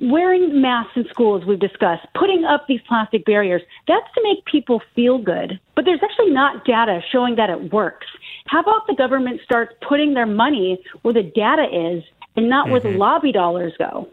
wearing 0.00 0.60
masks 0.62 0.92
in 0.96 1.04
schools, 1.10 1.44
we've 1.44 1.58
discussed, 1.58 2.06
putting 2.14 2.44
up 2.44 2.66
these 2.66 2.80
plastic 2.88 3.24
barriers, 3.24 3.62
that's 3.86 4.06
to 4.14 4.22
make 4.22 4.44
people 4.44 4.80
feel 4.94 5.18
good. 5.18 5.58
But 5.74 5.84
there's 5.84 6.00
actually 6.02 6.30
not 6.30 6.64
data 6.64 7.00
showing 7.10 7.36
that 7.36 7.50
it 7.50 7.72
works. 7.72 8.06
How 8.46 8.60
about 8.60 8.86
the 8.86 8.94
government 8.94 9.40
starts 9.44 9.74
putting 9.86 10.14
their 10.14 10.26
money 10.26 10.78
where 11.02 11.14
the 11.14 11.22
data 11.22 11.66
is 11.70 12.04
and 12.36 12.48
not 12.48 12.70
where 12.70 12.80
the 12.80 12.90
lobby 12.90 13.32
dollars 13.32 13.72
go? 13.78 14.08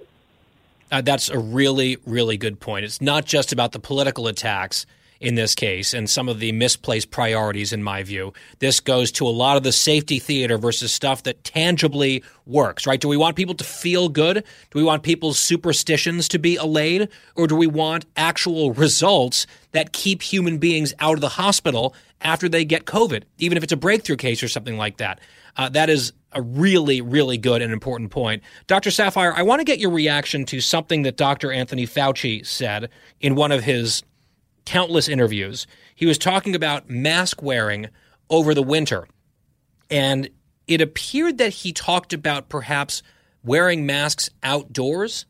Uh, 0.91 1.01
that's 1.01 1.29
a 1.29 1.39
really, 1.39 1.97
really 2.05 2.37
good 2.37 2.59
point. 2.59 2.85
It's 2.85 3.01
not 3.01 3.25
just 3.25 3.51
about 3.51 3.71
the 3.71 3.79
political 3.79 4.27
attacks 4.27 4.85
in 5.19 5.35
this 5.35 5.55
case 5.55 5.93
and 5.93 6.09
some 6.09 6.29
of 6.29 6.39
the 6.39 6.51
misplaced 6.51 7.09
priorities, 7.09 7.73
in 7.73 7.81
my 7.81 8.03
view. 8.03 8.33
This 8.59 8.79
goes 8.79 9.11
to 9.13 9.27
a 9.27 9.29
lot 9.29 9.57
of 9.57 9.63
the 9.63 9.71
safety 9.71 10.19
theater 10.19 10.57
versus 10.57 10.91
stuff 10.91 11.23
that 11.23 11.43
tangibly 11.43 12.23
works, 12.45 12.85
right? 12.85 12.99
Do 12.99 13.07
we 13.07 13.17
want 13.17 13.35
people 13.35 13.55
to 13.55 13.63
feel 13.63 14.09
good? 14.09 14.35
Do 14.35 14.79
we 14.79 14.83
want 14.83 15.03
people's 15.03 15.39
superstitions 15.39 16.27
to 16.29 16.39
be 16.39 16.57
allayed? 16.57 17.09
Or 17.35 17.47
do 17.47 17.55
we 17.55 17.67
want 17.67 18.05
actual 18.17 18.73
results 18.73 19.47
that 19.71 19.93
keep 19.93 20.21
human 20.21 20.57
beings 20.57 20.93
out 20.99 21.15
of 21.15 21.21
the 21.21 21.29
hospital 21.29 21.95
after 22.21 22.49
they 22.49 22.65
get 22.65 22.85
COVID, 22.85 23.23
even 23.37 23.57
if 23.57 23.63
it's 23.63 23.73
a 23.73 23.77
breakthrough 23.77 24.17
case 24.17 24.43
or 24.43 24.47
something 24.47 24.77
like 24.77 24.97
that? 24.97 25.19
Uh, 25.57 25.69
that 25.69 25.89
is 25.89 26.11
a 26.35 26.41
really, 26.41 27.01
really 27.01 27.37
good 27.37 27.61
and 27.61 27.73
important 27.73 28.11
point. 28.11 28.43
Dr. 28.67 28.89
Saphier, 28.89 29.33
I 29.33 29.41
want 29.41 29.61
to 29.61 29.63
get 29.63 29.79
your 29.79 29.89
reaction 29.89 30.45
to 30.45 30.59
something 30.61 31.03
that 31.03 31.15
Dr. 31.17 31.51
Anthony 31.51 31.87
Fauci 31.87 32.45
said 32.45 32.89
in 33.21 33.35
one 33.35 33.51
of 33.51 33.63
his 33.63 34.03
countless 34.65 35.07
interviews. 35.07 35.65
He 35.95 36.05
was 36.05 36.17
talking 36.17 36.53
about 36.53 36.89
mask 36.89 37.41
wearing 37.41 37.87
over 38.29 38.53
the 38.53 38.61
winter. 38.61 39.07
And 39.89 40.29
it 40.67 40.81
appeared 40.81 41.37
that 41.37 41.53
he 41.53 41.71
talked 41.71 42.11
about 42.11 42.49
perhaps 42.49 43.01
wearing 43.43 43.85
masks 43.85 44.29
outdoors. 44.43 45.25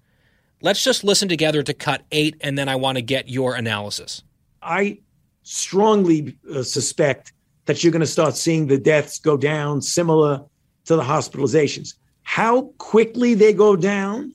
Let's 0.61 0.84
just 0.84 1.03
listen 1.03 1.30
together 1.30 1.61
to 1.64 1.73
cut 1.73 2.03
eight, 2.11 2.38
and 2.41 2.57
then 2.57 2.69
I 2.69 2.77
want 2.77 2.98
to 2.98 3.02
get 3.02 3.30
your 3.30 3.56
analysis. 3.56 4.23
I 4.61 4.99
strongly 5.44 6.38
uh, 6.52 6.64
suspect 6.64 7.34
that 7.65 7.84
you're 7.84 7.91
going 7.91 7.99
to 7.99 8.07
start 8.07 8.36
seeing 8.36 8.68
the 8.68 8.77
deaths 8.77 9.19
go 9.19 9.38
down 9.38 9.82
similar 9.82 10.44
to 10.86 10.95
the 10.95 11.03
hospitalizations. 11.03 11.95
How 12.24 12.74
quickly 12.78 13.34
they 13.34 13.53
go 13.53 13.76
down 13.76 14.34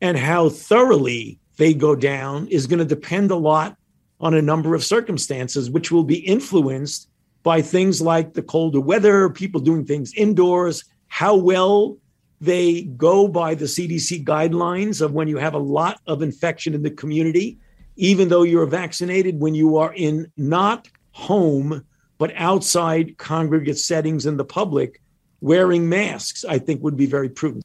and 0.00 0.16
how 0.16 0.48
thoroughly 0.48 1.38
they 1.56 1.74
go 1.74 1.94
down 1.94 2.46
is 2.48 2.66
going 2.66 2.78
to 2.78 2.84
depend 2.84 3.30
a 3.30 3.36
lot 3.36 3.76
on 4.20 4.34
a 4.34 4.42
number 4.42 4.74
of 4.74 4.84
circumstances, 4.84 5.70
which 5.70 5.90
will 5.90 6.04
be 6.04 6.18
influenced 6.18 7.08
by 7.42 7.62
things 7.62 8.00
like 8.00 8.34
the 8.34 8.42
colder 8.42 8.80
weather, 8.80 9.30
people 9.30 9.60
doing 9.60 9.84
things 9.84 10.12
indoors, 10.14 10.84
how 11.08 11.34
well 11.36 11.96
they 12.40 12.82
go 12.82 13.26
by 13.26 13.54
the 13.54 13.64
CDC 13.64 14.24
guidelines 14.24 15.00
of 15.00 15.12
when 15.12 15.28
you 15.28 15.38
have 15.38 15.54
a 15.54 15.58
lot 15.58 16.00
of 16.06 16.22
infection 16.22 16.74
in 16.74 16.82
the 16.82 16.90
community, 16.90 17.58
even 17.96 18.28
though 18.28 18.42
you're 18.42 18.66
vaccinated, 18.66 19.40
when 19.40 19.54
you 19.54 19.76
are 19.76 19.92
in 19.94 20.30
not 20.36 20.88
home, 21.12 21.84
but 22.18 22.32
outside 22.36 23.18
congregate 23.18 23.78
settings 23.78 24.26
in 24.26 24.36
the 24.36 24.44
public, 24.44 25.00
wearing 25.40 25.88
masks, 25.88 26.44
I 26.44 26.58
think 26.58 26.82
would 26.82 26.96
be 26.96 27.06
very 27.06 27.28
prudent. 27.28 27.64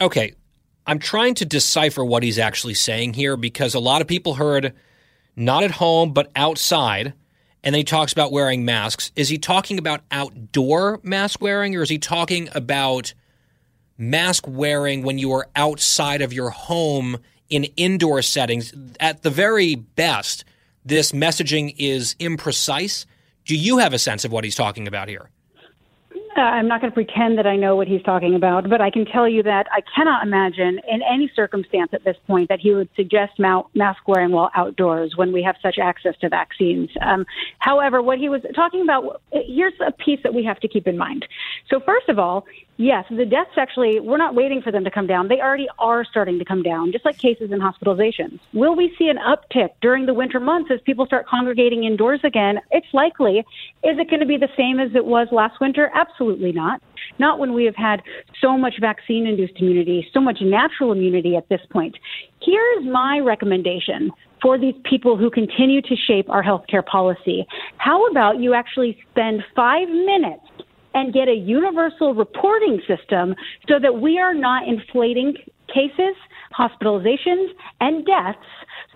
Okay, 0.00 0.34
I'm 0.86 0.98
trying 0.98 1.34
to 1.36 1.44
decipher 1.44 2.04
what 2.04 2.22
he's 2.22 2.38
actually 2.38 2.74
saying 2.74 3.14
here 3.14 3.36
because 3.36 3.74
a 3.74 3.80
lot 3.80 4.02
of 4.02 4.08
people 4.08 4.34
heard 4.34 4.74
not 5.36 5.64
at 5.64 5.72
home, 5.72 6.12
but 6.12 6.30
outside. 6.36 7.14
And 7.62 7.74
then 7.74 7.80
he 7.80 7.84
talks 7.84 8.12
about 8.12 8.32
wearing 8.32 8.64
masks. 8.64 9.10
Is 9.16 9.28
he 9.28 9.38
talking 9.38 9.78
about 9.78 10.02
outdoor 10.10 11.00
mask 11.02 11.40
wearing 11.40 11.74
or 11.74 11.82
is 11.82 11.88
he 11.88 11.98
talking 11.98 12.48
about 12.54 13.14
mask 13.96 14.44
wearing 14.46 15.02
when 15.02 15.18
you 15.18 15.32
are 15.32 15.48
outside 15.56 16.20
of 16.20 16.32
your 16.32 16.50
home 16.50 17.16
in 17.48 17.64
indoor 17.76 18.20
settings? 18.20 18.74
At 19.00 19.22
the 19.22 19.30
very 19.30 19.76
best, 19.76 20.44
this 20.84 21.12
messaging 21.12 21.74
is 21.78 22.14
imprecise. 22.20 23.06
Do 23.46 23.56
you 23.56 23.78
have 23.78 23.94
a 23.94 23.98
sense 23.98 24.26
of 24.26 24.32
what 24.32 24.44
he's 24.44 24.56
talking 24.56 24.86
about 24.86 25.08
here? 25.08 25.30
Uh, 26.36 26.40
I'm 26.40 26.66
not 26.66 26.80
going 26.80 26.90
to 26.90 26.94
pretend 26.94 27.38
that 27.38 27.46
I 27.46 27.54
know 27.54 27.76
what 27.76 27.86
he's 27.86 28.02
talking 28.02 28.34
about, 28.34 28.68
but 28.68 28.80
I 28.80 28.90
can 28.90 29.04
tell 29.04 29.28
you 29.28 29.44
that 29.44 29.68
I 29.70 29.82
cannot 29.94 30.26
imagine 30.26 30.80
in 30.90 31.00
any 31.02 31.30
circumstance 31.36 31.90
at 31.92 32.02
this 32.02 32.16
point 32.26 32.48
that 32.48 32.58
he 32.58 32.74
would 32.74 32.88
suggest 32.96 33.38
mask 33.38 34.08
wearing 34.08 34.32
while 34.32 34.50
outdoors 34.56 35.12
when 35.14 35.32
we 35.32 35.44
have 35.44 35.54
such 35.62 35.76
access 35.80 36.16
to 36.22 36.28
vaccines. 36.28 36.90
Um, 37.00 37.24
however, 37.60 38.02
what 38.02 38.18
he 38.18 38.28
was 38.28 38.40
talking 38.56 38.82
about, 38.82 39.22
here's 39.30 39.74
a 39.86 39.92
piece 39.92 40.18
that 40.24 40.34
we 40.34 40.42
have 40.44 40.58
to 40.60 40.68
keep 40.68 40.88
in 40.88 40.98
mind. 40.98 41.24
So, 41.70 41.78
first 41.78 42.08
of 42.08 42.18
all, 42.18 42.46
yes, 42.78 43.04
the 43.10 43.26
deaths 43.26 43.56
actually, 43.56 44.00
we're 44.00 44.16
not 44.16 44.34
waiting 44.34 44.60
for 44.60 44.72
them 44.72 44.82
to 44.82 44.90
come 44.90 45.06
down. 45.06 45.28
They 45.28 45.40
already 45.40 45.68
are 45.78 46.04
starting 46.04 46.40
to 46.40 46.44
come 46.44 46.64
down, 46.64 46.90
just 46.90 47.04
like 47.04 47.16
cases 47.16 47.52
and 47.52 47.62
hospitalizations. 47.62 48.40
Will 48.52 48.74
we 48.74 48.92
see 48.98 49.08
an 49.08 49.18
uptick 49.18 49.70
during 49.80 50.06
the 50.06 50.14
winter 50.14 50.40
months 50.40 50.72
as 50.72 50.80
people 50.80 51.06
start 51.06 51.28
congregating 51.28 51.84
indoors 51.84 52.20
again? 52.24 52.60
It's 52.72 52.92
likely. 52.92 53.38
Is 53.84 53.98
it 53.98 54.10
going 54.10 54.20
to 54.20 54.26
be 54.26 54.36
the 54.36 54.50
same 54.56 54.80
as 54.80 54.96
it 54.96 55.04
was 55.04 55.28
last 55.30 55.60
winter? 55.60 55.92
Absolutely 55.94 56.23
not. 56.52 56.80
Not 57.18 57.38
when 57.38 57.52
we 57.52 57.64
have 57.64 57.76
had 57.76 58.02
so 58.40 58.56
much 58.58 58.74
vaccine 58.80 59.26
induced 59.26 59.54
immunity, 59.60 60.06
so 60.12 60.20
much 60.20 60.38
natural 60.40 60.92
immunity 60.92 61.36
at 61.36 61.48
this 61.48 61.60
point. 61.70 61.96
Here's 62.42 62.84
my 62.84 63.20
recommendation 63.20 64.10
for 64.42 64.58
these 64.58 64.74
people 64.84 65.16
who 65.16 65.30
continue 65.30 65.80
to 65.82 65.96
shape 65.96 66.28
our 66.28 66.42
healthcare 66.42 66.84
policy. 66.84 67.46
How 67.78 68.06
about 68.08 68.40
you 68.40 68.54
actually 68.54 68.98
spend 69.10 69.42
five 69.56 69.88
minutes 69.88 70.42
and 70.94 71.12
get 71.12 71.28
a 71.28 71.34
universal 71.34 72.14
reporting 72.14 72.80
system 72.86 73.34
so 73.68 73.78
that 73.80 74.00
we 74.00 74.18
are 74.18 74.34
not 74.34 74.68
inflating 74.68 75.34
cases, 75.66 76.14
hospitalizations, 76.56 77.48
and 77.80 78.06
deaths 78.06 78.38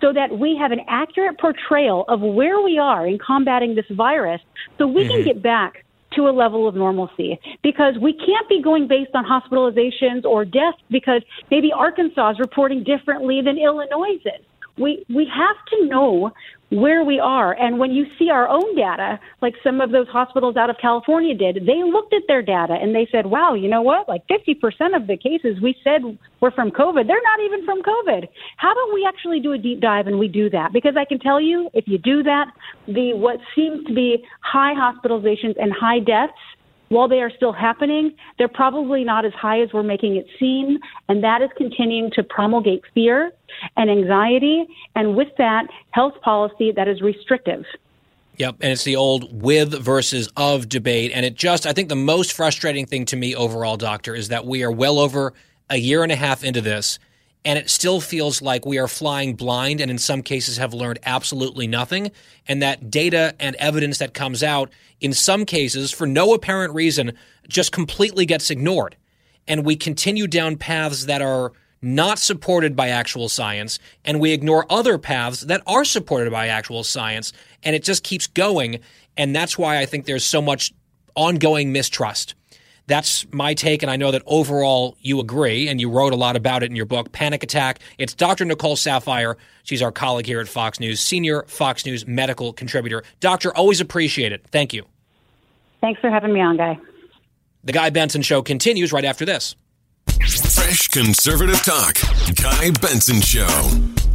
so 0.01 0.13
that 0.13 0.39
we 0.39 0.57
have 0.57 0.71
an 0.71 0.81
accurate 0.89 1.39
portrayal 1.39 2.05
of 2.09 2.21
where 2.21 2.61
we 2.61 2.79
are 2.79 3.07
in 3.07 3.19
combating 3.19 3.75
this 3.75 3.87
virus 3.91 4.41
so 4.79 4.87
we 4.87 5.09
can 5.09 5.19
mm-hmm. 5.19 5.25
get 5.25 5.43
back 5.43 5.85
to 6.19 6.29
a 6.29 6.35
level 6.35 6.69
of 6.69 6.75
normalcy 6.75 7.39
because 7.63 7.95
we 8.03 8.13
can't 8.13 8.49
be 8.49 8.61
going 8.61 8.89
based 8.89 9.13
on 9.15 9.25
hospitalizations 9.25 10.25
or 10.25 10.45
deaths 10.45 10.79
because 10.91 11.23
maybe 11.51 11.73
Arkansas 11.73 12.33
is 12.33 12.39
reporting 12.41 12.83
differently 12.83 13.41
than 13.41 13.57
Illinois 13.57 14.19
is. 14.25 14.45
We 14.77 15.05
we 15.09 15.27
have 15.35 15.57
to 15.71 15.87
know 15.87 16.33
where 16.71 17.03
we 17.03 17.19
are. 17.19 17.55
And 17.55 17.79
when 17.79 17.93
you 17.93 18.07
see 18.19 18.31
our 18.31 18.49
own 18.49 18.77
data, 18.77 19.19
like 19.41 19.55
some 19.65 19.81
of 19.81 19.91
those 19.91 20.07
hospitals 20.09 20.57
out 20.57 20.69
of 20.69 20.77
California 20.81 21.35
did, 21.35 21.67
they 21.67 21.83
looked 21.83 22.13
at 22.13 22.23
their 22.29 22.43
data 22.43 22.75
and 22.75 22.95
they 22.95 23.09
said, 23.11 23.27
wow, 23.27 23.55
you 23.55 23.69
know 23.69 23.83
what? 23.83 24.09
Like 24.09 24.23
50% 24.29 24.95
of 24.95 25.07
the 25.07 25.17
cases 25.17 25.61
we 25.63 25.75
said 25.83 26.03
were 26.41 26.51
from 26.51 26.71
COVID, 26.71 27.07
they're 27.07 27.23
not 27.23 27.41
even 27.45 27.65
from 27.65 27.83
COVID. 27.83 28.29
How 28.57 28.73
about 28.73 28.95
we 28.95 29.07
actually 29.09 29.41
do 29.41 29.53
a 29.53 29.59
deep 29.59 29.81
dive 29.81 30.07
and 30.07 30.19
we 30.19 30.29
do 30.29 30.51
that? 30.51 30.73
Because 30.73 30.95
I 30.97 31.05
can 31.05 31.19
tell 31.19 31.41
you, 31.41 31.71
if 31.73 31.89
you 31.89 31.99
do 31.99 32.23
that, 32.23 32.47
the 32.87 33.15
what 33.15 33.39
seems 33.55 33.87
to 33.87 33.95
be 33.95 34.25
high 34.41 34.75
hospitalizations 34.75 35.55
and 35.59 35.73
high 35.73 36.01
deaths 36.01 36.35
while 36.89 37.09
they 37.09 37.21
are 37.21 37.31
still 37.31 37.53
happening, 37.53 38.15
they're 38.39 38.49
probably 38.49 39.05
not 39.05 39.25
as 39.25 39.33
high 39.35 39.61
as 39.61 39.73
we're 39.73 39.83
making 39.83 40.17
it 40.17 40.27
seem. 40.39 40.79
And 41.09 41.23
that 41.23 41.43
is 41.43 41.51
continuing 41.57 42.11
to 42.13 42.23
promulgate 42.23 42.83
fear 42.95 43.33
and 43.77 43.91
anxiety. 43.91 44.67
And 44.95 45.17
with 45.17 45.29
that, 45.39 45.67
health 45.91 46.15
policy 46.23 46.73
that 46.73 46.89
is 46.89 47.01
restrictive. 47.01 47.65
Yep, 48.39 48.57
and 48.61 48.71
it's 48.73 48.85
the 48.85 48.95
old 48.95 49.43
with 49.43 49.73
versus 49.75 50.29
of 50.37 50.69
debate. 50.69 51.11
And 51.13 51.27
it 51.27 51.35
just, 51.35 51.67
I 51.67 51.73
think 51.73 51.89
the 51.89 51.97
most 51.97 52.33
frustrating 52.33 52.87
thing 52.87 53.05
to 53.07 53.17
me 53.17 53.35
overall, 53.35 53.77
Doctor, 53.77 54.15
is 54.15 54.29
that 54.29 54.47
we 54.47 54.63
are 54.63 54.71
well 54.71 55.01
over 55.01 55.35
a 55.69 55.77
year 55.77 56.05
and 56.05 56.13
a 56.13 56.17
half 56.17 56.45
into 56.45 56.61
this, 56.61 57.01
and 57.49 57.59
it 57.59 57.71
still 57.71 57.99
feels 57.99 58.43
like 58.43 58.67
we 58.67 58.77
are 58.77 58.87
flying 58.87 59.35
blind 59.35 59.81
and 59.81 59.91
in 59.91 59.97
some 59.97 60.21
cases 60.21 60.59
have 60.59 60.75
learned 60.75 60.99
absolutely 61.07 61.67
nothing. 61.67 62.11
And 62.47 62.61
that 62.61 62.91
data 62.91 63.35
and 63.41 63.57
evidence 63.57 63.97
that 63.99 64.13
comes 64.13 64.43
out, 64.43 64.71
in 65.01 65.15
some 65.15 65.47
cases, 65.47 65.91
for 65.91 66.07
no 66.07 66.35
apparent 66.35 66.75
reason, 66.75 67.15
just 67.49 67.73
completely 67.73 68.27
gets 68.27 68.51
ignored. 68.51 68.97
And 69.47 69.65
we 69.65 69.77
continue 69.77 70.27
down 70.27 70.57
paths 70.57 71.07
that 71.07 71.23
are 71.23 71.53
not 71.81 72.19
supported 72.19 72.77
by 72.77 72.89
actual 72.91 73.31
science, 73.31 73.79
and 74.05 74.21
we 74.21 74.33
ignore 74.33 74.71
other 74.71 74.99
paths 74.99 75.41
that 75.41 75.63
are 75.67 75.87
supported 75.87 76.31
by 76.31 76.49
actual 76.49 76.85
science, 76.85 77.33
and 77.63 77.75
it 77.75 77.83
just 77.83 78.05
keeps 78.05 78.27
going. 78.27 78.81
And 79.17 79.35
that's 79.35 79.57
why 79.57 79.79
I 79.79 79.87
think 79.87 80.05
there's 80.05 80.23
so 80.23 80.43
much 80.43 80.75
ongoing 81.15 81.73
mistrust. 81.73 82.35
That's 82.89 83.27
my 83.33 83.53
take, 83.53 83.83
and 83.83 83.91
I 83.91 83.97
know 83.97 84.11
that 84.11 84.23
overall 84.25 84.97
you 85.03 85.21
agree, 85.21 85.69
and 85.69 85.79
you 85.79 85.91
wrote 85.91 86.15
a 86.15 86.17
lot 86.17 86.37
about 86.37 86.63
it 86.63 86.71
in 86.71 86.75
your 86.77 86.87
book, 86.87 87.13
Panic 87.13 87.43
Attack. 87.43 87.81
It's 87.99 88.15
Dr. 88.15 88.47
Nicole 88.47 88.77
Saphier. 88.77 89.37
She's 89.63 89.83
our 89.83 89.93
colleague 89.93 90.25
here 90.25 90.41
at 90.41 90.49
Fox 90.49 90.81
News, 90.81 90.99
senior 90.99 91.45
Fox 91.49 91.85
News 91.85 92.07
medical 92.07 92.55
contributor. 92.55 93.05
Doctor, 93.21 93.55
always 93.55 93.83
appreciate 93.83 94.33
it. 94.33 94.47
Thank 94.51 94.73
you. 94.73 94.87
Thanks 95.83 96.01
for 96.01 96.09
having 96.09 96.33
me 96.33 96.41
on, 96.41 96.57
Guy. 96.57 96.79
The 97.63 97.73
Guy 97.73 97.91
Benson 97.91 98.23
Show 98.23 98.41
continues 98.41 98.91
right 98.91 99.05
after 99.05 99.27
this. 99.27 99.55
Fresh 100.09 100.89
conservative 100.89 101.63
talk. 101.63 101.97
Guy 102.37 102.71
Benson 102.81 103.21
Show. 103.21 104.08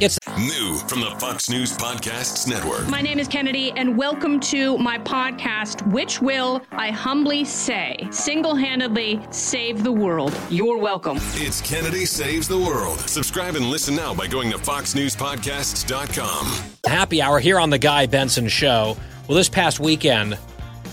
It's 0.00 0.18
new 0.38 0.78
from 0.88 1.00
the 1.00 1.14
Fox 1.20 1.50
News 1.50 1.76
Podcasts 1.76 2.48
Network. 2.48 2.88
My 2.88 3.00
name 3.02 3.18
is 3.20 3.28
Kennedy, 3.28 3.72
and 3.76 3.96
welcome 3.96 4.40
to 4.40 4.76
my 4.78 4.98
podcast, 4.98 5.86
which 5.92 6.20
will, 6.20 6.60
I 6.72 6.90
humbly 6.90 7.44
say, 7.44 8.08
single 8.10 8.56
handedly 8.56 9.20
save 9.30 9.84
the 9.84 9.92
world. 9.92 10.36
You're 10.50 10.78
welcome. 10.78 11.18
It's 11.34 11.60
Kennedy 11.60 12.04
Saves 12.06 12.48
the 12.48 12.58
World. 12.58 12.98
Subscribe 13.00 13.54
and 13.54 13.66
listen 13.66 13.94
now 13.94 14.12
by 14.14 14.26
going 14.26 14.50
to 14.50 14.58
FoxNewsPodcasts.com. 14.58 16.70
Happy 16.86 17.20
hour 17.22 17.38
here 17.38 17.60
on 17.60 17.68
The 17.70 17.78
Guy 17.78 18.06
Benson 18.06 18.48
Show. 18.48 18.96
Well, 19.28 19.36
this 19.36 19.50
past 19.50 19.78
weekend, 19.78 20.36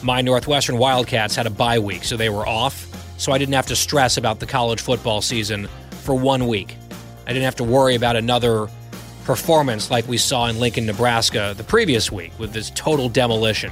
my 0.03 0.19
Northwestern 0.21 0.77
Wildcats 0.77 1.35
had 1.35 1.47
a 1.47 1.51
bye 1.51 1.79
week, 1.79 2.03
so 2.03 2.15
they 2.17 2.29
were 2.29 2.45
off. 2.47 2.85
So 3.17 3.31
I 3.31 3.37
didn't 3.37 3.55
have 3.55 3.67
to 3.67 3.75
stress 3.77 4.17
about 4.17 4.39
the 4.41 4.45
college 4.45 4.81
football 4.81 5.21
season 5.21 5.67
for 6.03 6.15
one 6.15 6.47
week. 6.47 6.75
I 7.25 7.29
didn't 7.29 7.45
have 7.45 7.55
to 7.55 7.63
worry 7.63 7.95
about 7.95 8.15
another 8.15 8.67
performance 9.29 9.91
like 9.91 10.07
we 10.07 10.17
saw 10.17 10.47
in 10.47 10.57
Lincoln, 10.57 10.87
Nebraska 10.87 11.53
the 11.55 11.63
previous 11.63 12.11
week 12.11 12.31
with 12.39 12.51
this 12.51 12.71
total 12.71 13.07
demolition 13.07 13.71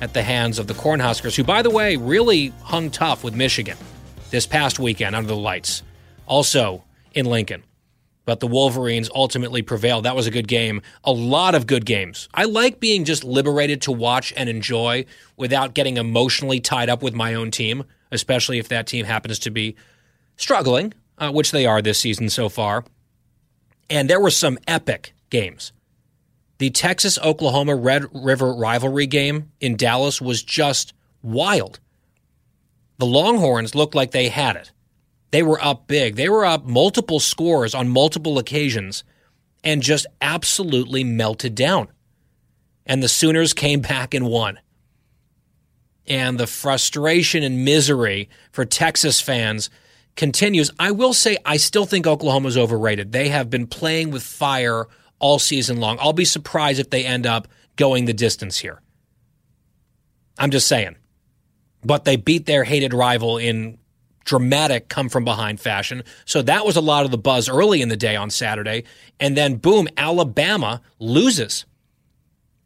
at 0.00 0.12
the 0.12 0.20
hands 0.20 0.58
of 0.58 0.66
the 0.66 0.74
Cornhuskers, 0.74 1.36
who, 1.36 1.44
by 1.44 1.62
the 1.62 1.70
way, 1.70 1.94
really 1.94 2.48
hung 2.64 2.90
tough 2.90 3.22
with 3.22 3.32
Michigan 3.32 3.78
this 4.30 4.48
past 4.48 4.80
weekend 4.80 5.14
under 5.14 5.28
the 5.28 5.36
lights. 5.36 5.84
Also 6.26 6.82
in 7.14 7.24
Lincoln. 7.24 7.62
But 8.24 8.40
the 8.40 8.48
Wolverines 8.48 9.08
ultimately 9.14 9.62
prevailed. 9.62 10.04
That 10.06 10.16
was 10.16 10.26
a 10.26 10.30
good 10.32 10.48
game. 10.48 10.82
A 11.04 11.12
lot 11.12 11.54
of 11.54 11.68
good 11.68 11.86
games. 11.86 12.28
I 12.34 12.42
like 12.42 12.80
being 12.80 13.04
just 13.04 13.22
liberated 13.22 13.82
to 13.82 13.92
watch 13.92 14.32
and 14.36 14.48
enjoy 14.48 15.06
without 15.36 15.74
getting 15.74 15.98
emotionally 15.98 16.58
tied 16.58 16.88
up 16.88 17.00
with 17.00 17.14
my 17.14 17.34
own 17.34 17.52
team, 17.52 17.84
especially 18.10 18.58
if 18.58 18.66
that 18.70 18.88
team 18.88 19.06
happens 19.06 19.38
to 19.38 19.52
be 19.52 19.76
struggling, 20.36 20.94
uh, 21.18 21.30
which 21.30 21.52
they 21.52 21.64
are 21.64 21.80
this 21.80 22.00
season 22.00 22.28
so 22.28 22.48
far. 22.48 22.84
And 23.88 24.10
there 24.10 24.20
were 24.20 24.30
some 24.30 24.58
epic 24.66 25.14
games. 25.30 25.72
The 26.58 26.70
Texas 26.70 27.18
Oklahoma 27.18 27.74
Red 27.74 28.04
River 28.14 28.52
rivalry 28.52 29.06
game 29.06 29.52
in 29.60 29.76
Dallas 29.76 30.20
was 30.20 30.42
just 30.42 30.94
wild. 31.22 31.80
The 32.98 33.06
Longhorns 33.06 33.74
looked 33.74 33.94
like 33.94 34.12
they 34.12 34.28
had 34.28 34.56
it. 34.56 34.72
They 35.30 35.42
were 35.42 35.62
up 35.62 35.86
big. 35.86 36.16
They 36.16 36.28
were 36.28 36.46
up 36.46 36.64
multiple 36.64 37.20
scores 37.20 37.74
on 37.74 37.88
multiple 37.88 38.38
occasions 38.38 39.04
and 39.62 39.82
just 39.82 40.06
absolutely 40.22 41.04
melted 41.04 41.54
down. 41.54 41.88
And 42.86 43.02
the 43.02 43.08
Sooners 43.08 43.52
came 43.52 43.80
back 43.82 44.14
and 44.14 44.26
won. 44.26 44.58
And 46.06 46.38
the 46.38 46.46
frustration 46.46 47.42
and 47.42 47.64
misery 47.64 48.30
for 48.52 48.64
Texas 48.64 49.20
fans 49.20 49.68
continues. 50.16 50.70
I 50.78 50.90
will 50.90 51.12
say, 51.12 51.36
I 51.44 51.58
still 51.58 51.84
think 51.84 52.06
Oklahoma's 52.06 52.56
overrated. 52.56 53.12
They 53.12 53.28
have 53.28 53.50
been 53.50 53.66
playing 53.66 54.10
with 54.10 54.22
fire 54.22 54.86
all 55.18 55.38
season 55.38 55.78
long. 55.78 55.98
I'll 56.00 56.12
be 56.12 56.24
surprised 56.24 56.80
if 56.80 56.90
they 56.90 57.04
end 57.04 57.26
up 57.26 57.48
going 57.76 58.06
the 58.06 58.12
distance 58.12 58.58
here. 58.58 58.80
I'm 60.38 60.50
just 60.50 60.66
saying. 60.66 60.96
But 61.84 62.04
they 62.04 62.16
beat 62.16 62.46
their 62.46 62.64
hated 62.64 62.92
rival 62.92 63.38
in 63.38 63.78
dramatic 64.24 64.88
come 64.88 65.08
from 65.08 65.24
behind 65.24 65.60
fashion. 65.60 66.02
So 66.24 66.42
that 66.42 66.66
was 66.66 66.76
a 66.76 66.80
lot 66.80 67.04
of 67.04 67.10
the 67.10 67.18
buzz 67.18 67.48
early 67.48 67.80
in 67.80 67.88
the 67.88 67.96
day 67.96 68.16
on 68.16 68.28
Saturday. 68.28 68.84
And 69.20 69.36
then 69.36 69.56
boom, 69.56 69.88
Alabama 69.96 70.82
loses. 70.98 71.64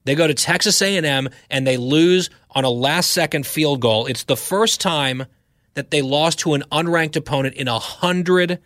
They 0.05 0.15
go 0.15 0.27
to 0.27 0.35
Texas 0.35 0.81
A&M 0.81 1.29
and 1.51 1.67
they 1.67 1.77
lose 1.77 2.31
on 2.53 2.65
a 2.65 2.71
last 2.71 3.11
second 3.11 3.47
field 3.47 3.81
goal. 3.81 4.07
It's 4.07 4.25
the 4.25 4.37
first 4.37 4.81
time 4.81 5.27
that 5.75 5.91
they 5.91 6.03
lost 6.03 6.39
to 6.41 6.55
an 6.55 6.65
unranked 6.73 7.17
opponent 7.17 7.55
in 7.55 7.69
a 7.69 7.79
hundred 7.79 8.59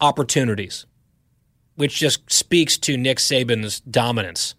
opportunities, 0.00 0.86
which 1.76 1.98
just 1.98 2.30
speaks 2.30 2.78
to 2.78 2.96
Nick 2.96 3.18
Saban's 3.18 3.80
dominance 3.80 4.54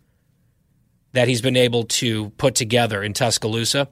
that 1.14 1.28
he's 1.28 1.42
been 1.42 1.58
able 1.58 1.84
to 1.84 2.30
put 2.32 2.56
together 2.56 3.04
in 3.04 3.14
Tuscaloosa, 3.14 3.90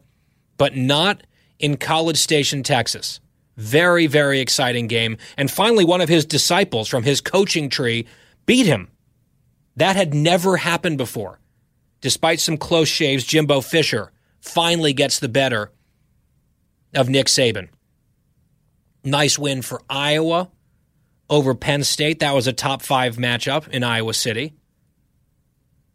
but 0.57 0.75
not 0.75 1.25
in 1.59 1.77
College 1.77 2.17
Station, 2.17 2.63
Texas. 2.63 3.19
Very, 3.57 4.07
very 4.07 4.39
exciting 4.39 4.87
game. 4.87 5.17
And 5.37 5.51
finally, 5.51 5.83
one 5.83 5.99
of 5.99 6.07
his 6.07 6.25
disciples 6.25 6.87
from 6.87 7.03
his 7.03 7.19
coaching 7.19 7.69
tree 7.69 8.07
beat 8.45 8.65
him. 8.65 8.89
That 9.75 9.97
had 9.97 10.13
never 10.13 10.57
happened 10.57 10.97
before. 10.97 11.39
Despite 12.01 12.39
some 12.39 12.57
close 12.57 12.87
shaves, 12.87 13.25
Jimbo 13.25 13.61
Fisher 13.61 14.11
finally 14.39 14.93
gets 14.93 15.19
the 15.19 15.27
better 15.27 15.71
of 16.95 17.09
Nick 17.09 17.27
Saban. 17.27 17.67
Nice 19.09 19.37
win 19.37 19.61
for 19.61 19.81
Iowa 19.89 20.49
over 21.29 21.55
Penn 21.55 21.83
State. 21.83 22.19
That 22.19 22.35
was 22.35 22.47
a 22.47 22.53
top 22.53 22.81
five 22.81 23.17
matchup 23.17 23.67
in 23.69 23.83
Iowa 23.83 24.13
City. 24.13 24.53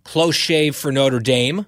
Close 0.04 0.36
shave 0.36 0.76
for 0.76 0.92
Notre 0.92 1.20
Dame. 1.20 1.66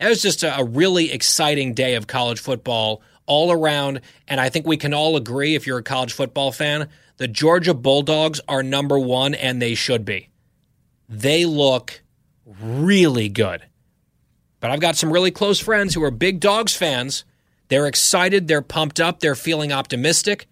That 0.00 0.08
was 0.08 0.22
just 0.22 0.42
a, 0.42 0.64
really 0.64 1.12
exciting 1.12 1.74
day 1.74 1.94
of 1.94 2.06
college 2.06 2.40
football 2.40 3.02
all 3.26 3.50
around. 3.50 4.00
And 4.26 4.40
I 4.40 4.48
think 4.48 4.66
we 4.66 4.76
can 4.76 4.94
all 4.94 5.16
agree, 5.16 5.54
if 5.54 5.66
you're 5.66 5.78
a 5.78 5.82
college 5.82 6.12
football 6.12 6.52
fan, 6.52 6.88
the 7.16 7.28
Georgia 7.28 7.74
Bulldogs 7.74 8.40
are 8.48 8.62
number 8.62 8.98
one, 8.98 9.34
and 9.34 9.60
they 9.60 9.74
should 9.74 10.04
be. 10.04 10.30
They 11.08 11.44
look 11.44 12.00
really 12.60 13.28
good. 13.28 13.62
But 14.60 14.70
I've 14.70 14.80
got 14.80 14.96
some 14.96 15.12
really 15.12 15.30
close 15.30 15.58
friends 15.60 15.94
who 15.94 16.02
are 16.02 16.10
big 16.10 16.40
Dogs 16.40 16.74
fans. 16.74 17.24
They're 17.68 17.86
excited, 17.86 18.48
they're 18.48 18.62
pumped 18.62 19.00
up, 19.00 19.20
they're 19.20 19.34
feeling 19.34 19.72
optimistic, 19.72 20.48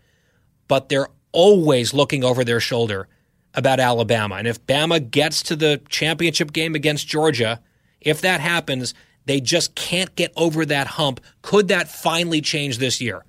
but 0.69 0.89
they're 0.89 1.09
always 1.33 1.95
looking 1.95 2.25
over 2.25 2.45
their 2.45 2.61
shoulder 2.61 3.09
about 3.55 3.81
Alabama. 3.81 4.37
And 4.37 4.47
if 4.47 4.65
Bama 4.67 5.11
gets 5.11 5.43
to 5.45 5.57
the 5.57 5.81
championship 5.89 6.53
game 6.53 6.75
against 6.75 7.09
Georgia, 7.09 7.61
if 8.01 8.21
that 8.21 8.41
happens, 8.41 8.95
they 9.25 9.41
just 9.41 9.75
can't 9.75 10.15
get 10.15 10.33
over 10.37 10.65
that 10.67 10.87
hump. 10.87 11.21
Could 11.43 11.69
that 11.69 11.89
finally 11.89 12.41
change 12.41 12.79
this 12.79 13.01
year? 13.01 13.25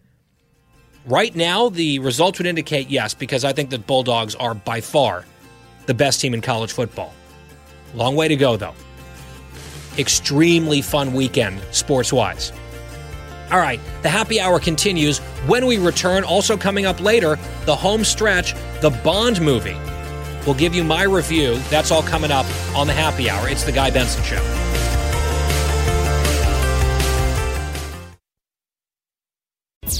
Right 1.05 1.33
now, 1.33 1.69
the 1.69 1.99
results 1.99 2.37
would 2.37 2.47
indicate 2.47 2.89
yes, 2.89 3.13
because 3.13 3.45
I 3.45 3.53
think 3.53 3.69
the 3.69 3.79
Bulldogs 3.79 4.35
are 4.35 4.53
by 4.53 4.81
far 4.81 5.25
the 5.85 5.93
best 5.93 6.19
team 6.19 6.33
in 6.33 6.41
college 6.41 6.73
football. 6.73 7.13
Long 7.95 8.17
way 8.17 8.27
to 8.27 8.35
go, 8.35 8.57
though. 8.57 8.73
Extremely 9.97 10.81
fun 10.81 11.13
weekend, 11.13 11.61
sports 11.71 12.11
wise. 12.11 12.51
All 13.51 13.59
right, 13.59 13.79
the 14.01 14.09
happy 14.09 14.39
hour 14.39 14.59
continues 14.59 15.19
when 15.47 15.65
we 15.65 15.77
return. 15.77 16.23
Also, 16.23 16.57
coming 16.57 16.85
up 16.85 16.99
later, 16.99 17.37
the 17.65 17.75
home 17.75 18.03
stretch, 18.03 18.53
the 18.81 18.89
Bond 19.03 19.41
movie. 19.41 19.77
We'll 20.45 20.55
give 20.55 20.75
you 20.75 20.83
my 20.83 21.03
review. 21.03 21.57
That's 21.69 21.91
all 21.91 22.03
coming 22.03 22.31
up 22.31 22.45
on 22.75 22.87
the 22.87 22.93
happy 22.93 23.29
hour. 23.29 23.49
It's 23.49 23.63
the 23.63 23.71
Guy 23.71 23.89
Benson 23.89 24.23
Show. 24.23 24.43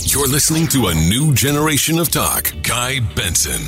You're 0.04 0.28
listening 0.28 0.68
to 0.70 0.88
a 0.88 0.96
new 0.96 1.34
generation 1.34 2.00
of 2.00 2.10
talk. 2.10 2.52
Guy 2.64 3.00
Benson. 3.16 3.62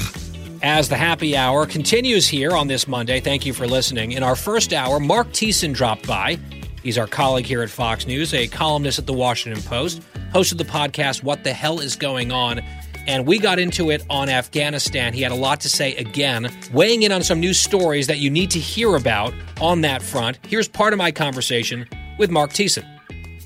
As 0.62 0.90
the 0.90 0.98
happy 0.98 1.38
hour 1.38 1.66
continues 1.66 2.28
here 2.28 2.52
on 2.52 2.68
this 2.68 2.88
Monday, 2.88 3.20
thank 3.22 3.46
you 3.46 3.54
for 3.54 3.66
listening. 3.66 4.12
In 4.14 4.24
our 4.24 4.36
first 4.36 4.74
hour, 4.74 5.00
Mark 5.00 5.28
Thiessen 5.30 5.74
dropped 5.74 6.06
by. 6.06 6.38
He's 6.90 6.98
our 6.98 7.06
colleague 7.06 7.46
here 7.46 7.62
at 7.62 7.70
Fox 7.70 8.08
News, 8.08 8.34
a 8.34 8.48
columnist 8.48 8.98
at 8.98 9.06
the 9.06 9.14
Washington 9.14 9.62
Post, 9.62 10.02
hosted 10.34 10.58
the 10.58 10.64
podcast 10.64 11.22
What 11.22 11.44
the 11.44 11.54
Hell 11.54 11.80
is 11.80 11.96
Going 11.96 12.32
On? 12.32 12.60
And 13.06 13.28
we 13.28 13.38
got 13.38 13.60
into 13.60 13.92
it 13.92 14.04
on 14.10 14.28
Afghanistan. 14.28 15.14
He 15.14 15.22
had 15.22 15.32
a 15.32 15.36
lot 15.36 15.62
to 15.62 15.70
say 15.70 15.96
again, 15.98 16.52
weighing 16.74 17.04
in 17.04 17.12
on 17.12 17.22
some 17.22 17.40
news 17.40 17.60
stories 17.60 18.08
that 18.08 18.18
you 18.18 18.32
need 18.32 18.50
to 18.50 18.60
hear 18.60 18.96
about 18.96 19.36
on 19.62 19.82
that 19.82 20.02
front. 20.02 20.40
Here's 20.48 20.68
part 20.68 20.92
of 20.92 20.98
my 20.98 21.12
conversation 21.12 21.88
with 22.18 22.32
Mark 22.32 22.54
Thiessen. 22.54 22.88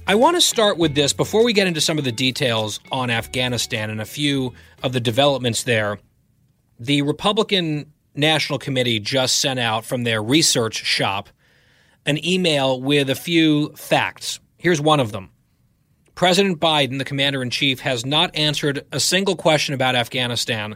I 0.07 0.15
want 0.15 0.37
to 0.37 0.41
start 0.41 0.77
with 0.77 0.95
this 0.95 1.11
before 1.11 1.43
we 1.43 1.51
get 1.51 1.67
into 1.67 1.81
some 1.81 1.97
of 1.97 2.05
the 2.05 2.13
details 2.13 2.79
on 2.93 3.09
Afghanistan 3.09 3.89
and 3.89 3.99
a 3.99 4.05
few 4.05 4.53
of 4.83 4.93
the 4.93 5.01
developments 5.01 5.63
there. 5.63 5.99
The 6.79 7.01
Republican 7.01 7.91
National 8.15 8.57
Committee 8.57 9.01
just 9.01 9.41
sent 9.41 9.59
out 9.59 9.83
from 9.83 10.05
their 10.05 10.23
research 10.23 10.75
shop 10.75 11.27
an 12.05 12.23
email 12.25 12.80
with 12.81 13.09
a 13.09 13.15
few 13.15 13.73
facts. 13.75 14.39
Here's 14.57 14.81
one 14.81 14.99
of 14.99 15.11
them 15.11 15.31
President 16.15 16.59
Biden, 16.59 16.97
the 16.97 17.05
commander 17.05 17.41
in 17.41 17.49
chief, 17.49 17.80
has 17.81 18.05
not 18.05 18.35
answered 18.35 18.85
a 18.91 18.99
single 18.99 19.35
question 19.35 19.73
about 19.73 19.95
Afghanistan 19.95 20.75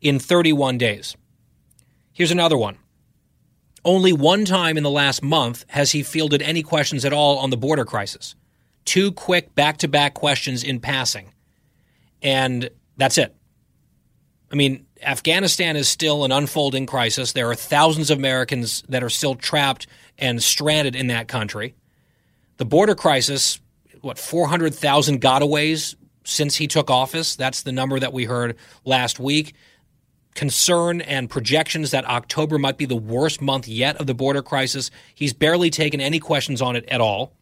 in 0.00 0.18
31 0.18 0.78
days. 0.78 1.16
Here's 2.12 2.30
another 2.30 2.56
one. 2.56 2.78
Only 3.84 4.12
one 4.12 4.44
time 4.44 4.76
in 4.76 4.82
the 4.82 4.90
last 4.90 5.22
month 5.22 5.64
has 5.68 5.92
he 5.92 6.02
fielded 6.02 6.42
any 6.42 6.62
questions 6.62 7.04
at 7.04 7.12
all 7.12 7.38
on 7.38 7.50
the 7.50 7.56
border 7.56 7.84
crisis. 7.84 8.34
Two 8.84 9.10
quick 9.12 9.54
back 9.54 9.78
to 9.78 9.88
back 9.88 10.14
questions 10.14 10.62
in 10.62 10.80
passing. 10.80 11.32
And 12.22 12.70
that's 12.96 13.18
it. 13.18 13.34
I 14.52 14.54
mean, 14.54 14.86
Afghanistan 15.02 15.76
is 15.76 15.88
still 15.88 16.24
an 16.24 16.32
unfolding 16.32 16.86
crisis. 16.86 17.32
There 17.32 17.50
are 17.50 17.54
thousands 17.54 18.10
of 18.10 18.18
Americans 18.18 18.82
that 18.88 19.02
are 19.02 19.10
still 19.10 19.34
trapped 19.34 19.86
and 20.18 20.42
stranded 20.42 20.94
in 20.94 21.06
that 21.08 21.28
country. 21.28 21.74
The 22.58 22.64
border 22.64 22.94
crisis, 22.94 23.60
what, 24.02 24.18
400,000 24.18 25.20
gotaways 25.20 25.94
since 26.24 26.56
he 26.56 26.66
took 26.66 26.90
office? 26.90 27.36
That's 27.36 27.62
the 27.62 27.72
number 27.72 27.98
that 27.98 28.12
we 28.12 28.24
heard 28.24 28.56
last 28.84 29.18
week. 29.18 29.54
Concern 30.34 31.00
and 31.00 31.28
projections 31.28 31.90
that 31.90 32.04
October 32.04 32.58
might 32.58 32.76
be 32.76 32.86
the 32.86 32.96
worst 32.96 33.40
month 33.40 33.66
yet 33.66 33.96
of 33.96 34.06
the 34.06 34.14
border 34.14 34.42
crisis. 34.42 34.90
He's 35.14 35.32
barely 35.32 35.70
taken 35.70 36.00
any 36.00 36.18
questions 36.18 36.60
on 36.60 36.76
it 36.76 36.84
at 36.88 37.00
all. 37.00 37.32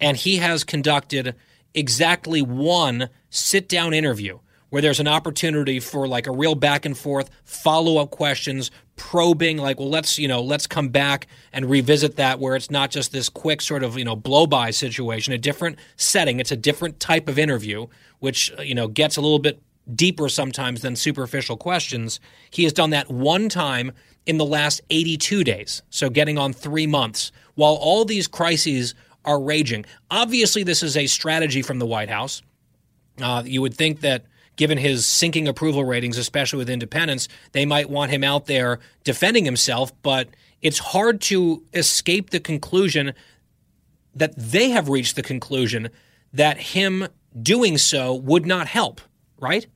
And 0.00 0.16
he 0.16 0.36
has 0.38 0.64
conducted 0.64 1.36
exactly 1.74 2.42
one 2.42 3.08
sit 3.30 3.68
down 3.68 3.94
interview 3.94 4.40
where 4.70 4.80
there's 4.80 5.00
an 5.00 5.08
opportunity 5.08 5.78
for 5.78 6.08
like 6.08 6.26
a 6.26 6.32
real 6.32 6.54
back 6.54 6.86
and 6.86 6.96
forth, 6.96 7.30
follow 7.44 7.98
up 7.98 8.10
questions, 8.10 8.70
probing, 8.96 9.58
like, 9.58 9.78
well, 9.78 9.90
let's, 9.90 10.18
you 10.18 10.28
know, 10.28 10.40
let's 10.40 10.66
come 10.66 10.88
back 10.88 11.26
and 11.52 11.68
revisit 11.68 12.16
that 12.16 12.38
where 12.38 12.56
it's 12.56 12.70
not 12.70 12.90
just 12.90 13.12
this 13.12 13.28
quick 13.28 13.60
sort 13.60 13.82
of, 13.82 13.98
you 13.98 14.04
know, 14.04 14.16
blow 14.16 14.46
by 14.46 14.70
situation, 14.70 15.32
a 15.32 15.38
different 15.38 15.78
setting. 15.96 16.40
It's 16.40 16.52
a 16.52 16.56
different 16.56 17.00
type 17.00 17.28
of 17.28 17.38
interview, 17.38 17.86
which, 18.20 18.52
you 18.60 18.74
know, 18.74 18.88
gets 18.88 19.16
a 19.16 19.20
little 19.20 19.38
bit 19.38 19.60
deeper 19.94 20.28
sometimes 20.28 20.82
than 20.82 20.96
superficial 20.96 21.56
questions. 21.56 22.20
He 22.50 22.64
has 22.64 22.72
done 22.72 22.90
that 22.90 23.10
one 23.10 23.48
time 23.48 23.92
in 24.26 24.38
the 24.38 24.46
last 24.46 24.80
82 24.90 25.44
days, 25.44 25.82
so 25.90 26.10
getting 26.10 26.38
on 26.38 26.52
three 26.52 26.86
months, 26.86 27.32
while 27.54 27.74
all 27.74 28.04
these 28.04 28.28
crises 28.28 28.94
are 29.24 29.40
raging. 29.40 29.84
Obviously, 30.10 30.62
this 30.62 30.82
is 30.82 30.96
a 30.96 31.06
strategy 31.06 31.62
from 31.62 31.78
the 31.78 31.86
White 31.86 32.10
House. 32.10 32.42
Uh, 33.20 33.42
you 33.44 33.60
would 33.60 33.74
think 33.74 34.00
that 34.00 34.24
given 34.60 34.76
his 34.76 35.06
sinking 35.06 35.48
approval 35.48 35.84
ratings, 35.84 36.18
especially 36.18 36.58
with 36.58 36.68
independents, 36.68 37.28
they 37.52 37.64
might 37.64 37.88
want 37.88 38.10
him 38.10 38.22
out 38.22 38.44
there 38.44 38.78
defending 39.04 39.46
himself. 39.46 39.90
But 40.02 40.28
it's 40.60 40.78
hard 40.78 41.22
to 41.22 41.62
escape 41.72 42.28
the 42.28 42.40
conclusion 42.40 43.14
that 44.14 44.34
they 44.36 44.68
have 44.68 44.90
reached 44.90 45.16
the 45.16 45.22
conclusion 45.22 45.88
that 46.34 46.58
him 46.58 47.08
doing 47.42 47.78
so 47.78 48.14
would 48.14 48.44
not 48.44 48.66
help, 48.66 49.00
right? 49.38 49.66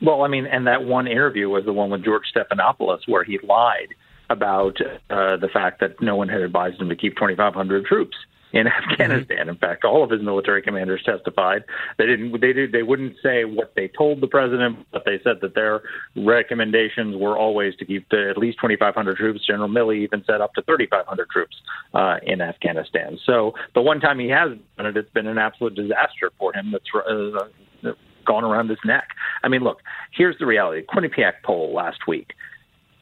Well, 0.00 0.22
I 0.22 0.28
mean, 0.28 0.46
and 0.46 0.66
that 0.66 0.84
one 0.84 1.06
interview 1.06 1.50
was 1.50 1.66
the 1.66 1.72
one 1.74 1.90
with 1.90 2.02
George 2.02 2.22
Stephanopoulos 2.34 3.00
where 3.06 3.24
he 3.24 3.38
lied 3.42 3.88
about 4.30 4.78
uh, 5.10 5.36
the 5.36 5.50
fact 5.52 5.80
that 5.80 6.00
no 6.00 6.16
one 6.16 6.30
had 6.30 6.40
advised 6.40 6.80
him 6.80 6.88
to 6.88 6.96
keep 6.96 7.16
2,500 7.16 7.84
troops 7.84 8.16
in 8.52 8.66
Afghanistan. 8.90 9.38
Mm-hmm. 9.38 9.48
In 9.50 9.56
fact, 9.56 9.84
all 9.84 10.02
of 10.02 10.10
his 10.10 10.22
military 10.22 10.62
commanders 10.62 11.02
testified. 11.04 11.64
They 11.98 12.06
didn't. 12.06 12.40
They 12.40 12.52
did. 12.52 12.72
They 12.72 12.82
wouldn't 12.82 13.16
say 13.22 13.44
what 13.44 13.72
they 13.76 13.88
told 13.88 14.20
the 14.20 14.26
president, 14.26 14.86
but 14.92 15.04
they 15.04 15.20
said 15.22 15.36
that 15.42 15.54
their 15.54 15.82
recommendations 16.16 17.16
were 17.16 17.36
always 17.36 17.76
to 17.76 17.84
keep 17.84 18.08
to 18.10 18.30
at 18.30 18.38
least 18.38 18.58
2,500 18.58 19.16
troops. 19.16 19.46
General 19.46 19.68
Milley 19.68 19.98
even 19.98 20.24
said 20.26 20.40
up 20.40 20.54
to 20.54 20.62
3,500 20.62 21.30
troops 21.30 21.56
uh, 21.94 22.16
in 22.22 22.40
Afghanistan. 22.40 23.18
So 23.24 23.52
the 23.74 23.82
one 23.82 24.00
time 24.00 24.18
he 24.18 24.28
has 24.28 24.50
done 24.76 24.86
it, 24.86 24.96
it's 24.96 25.10
been 25.10 25.26
an 25.26 25.38
absolute 25.38 25.74
disaster 25.74 26.30
for 26.38 26.54
him. 26.54 26.72
That's 26.72 26.84
uh, 26.94 27.90
gone 28.26 28.44
around 28.44 28.68
his 28.68 28.78
neck. 28.84 29.08
I 29.42 29.48
mean, 29.48 29.62
look. 29.62 29.78
Here's 30.12 30.38
the 30.38 30.46
reality. 30.46 30.84
Quinnipiac 30.86 31.42
poll 31.44 31.72
last 31.74 32.06
week. 32.06 32.32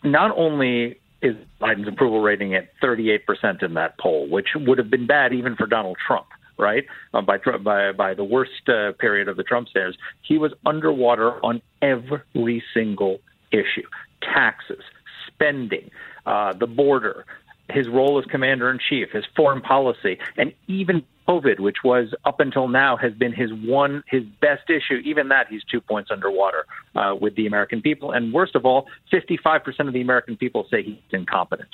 Not 0.05 0.36
only 0.36 1.01
is 1.27 1.36
Biden's 1.61 1.89
approval 1.89 2.20
rating 2.20 2.55
at 2.55 2.69
38% 2.82 3.62
in 3.62 3.74
that 3.74 3.98
poll, 3.98 4.28
which 4.28 4.48
would 4.55 4.78
have 4.78 4.90
been 4.90 5.07
bad 5.07 5.32
even 5.32 5.57
for 5.57 5.66
Donald 5.66 5.97
Trump, 6.07 6.27
right? 6.59 6.85
Uh, 7.12 7.23
by, 7.23 7.39
by, 7.62 7.93
by 7.93 8.15
the 8.15 8.24
worst 8.24 8.69
uh, 8.69 8.93
period 8.98 9.28
of 9.28 9.36
the 9.36 9.43
Trump 9.43 9.69
stairs, 9.69 9.97
he 10.23 10.39
was 10.39 10.53
underwater 10.65 11.44
on 11.44 11.61
every 11.82 12.62
single 12.74 13.19
issue 13.53 13.86
taxes, 14.23 14.82
spending, 15.27 15.90
uh, 16.24 16.53
the 16.55 16.66
border, 16.66 17.24
his 17.70 17.88
role 17.88 18.18
as 18.18 18.24
commander 18.26 18.70
in 18.70 18.78
chief, 18.78 19.10
his 19.10 19.24
foreign 19.34 19.60
policy, 19.60 20.18
and 20.36 20.52
even 20.68 21.05
COVID, 21.28 21.59
which 21.59 21.78
was 21.82 22.14
up 22.24 22.40
until 22.40 22.68
now 22.68 22.97
has 22.97 23.12
been 23.12 23.32
his 23.32 23.52
one 23.52 24.05
his 24.09 24.22
best 24.40 24.70
issue. 24.70 25.01
Even 25.05 25.28
that 25.28 25.48
he's 25.48 25.62
two 25.64 25.80
points 25.80 26.10
underwater 26.10 26.66
uh, 26.94 27.14
with 27.20 27.34
the 27.36 27.47
American 27.47 27.82
people, 27.82 28.12
and 28.12 28.32
worst 28.32 28.55
of 28.55 28.64
all, 28.64 28.86
55 29.10 29.64
percent 29.64 29.88
of 29.88 29.94
the 29.94 30.01
American 30.01 30.36
people 30.36 30.66
say 30.70 30.82
he's 30.82 30.97
incompetent. 31.10 31.70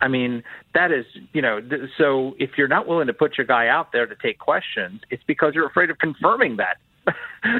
I 0.00 0.06
mean, 0.06 0.44
that 0.74 0.92
is, 0.92 1.06
you 1.32 1.42
know, 1.42 1.60
th- 1.60 1.90
so 1.98 2.36
if 2.38 2.50
you're 2.56 2.68
not 2.68 2.86
willing 2.86 3.08
to 3.08 3.12
put 3.12 3.36
your 3.36 3.46
guy 3.46 3.66
out 3.66 3.90
there 3.90 4.06
to 4.06 4.14
take 4.14 4.38
questions, 4.38 5.00
it's 5.10 5.24
because 5.26 5.54
you're 5.54 5.66
afraid 5.66 5.90
of 5.90 5.98
confirming 5.98 6.58
that 6.58 6.76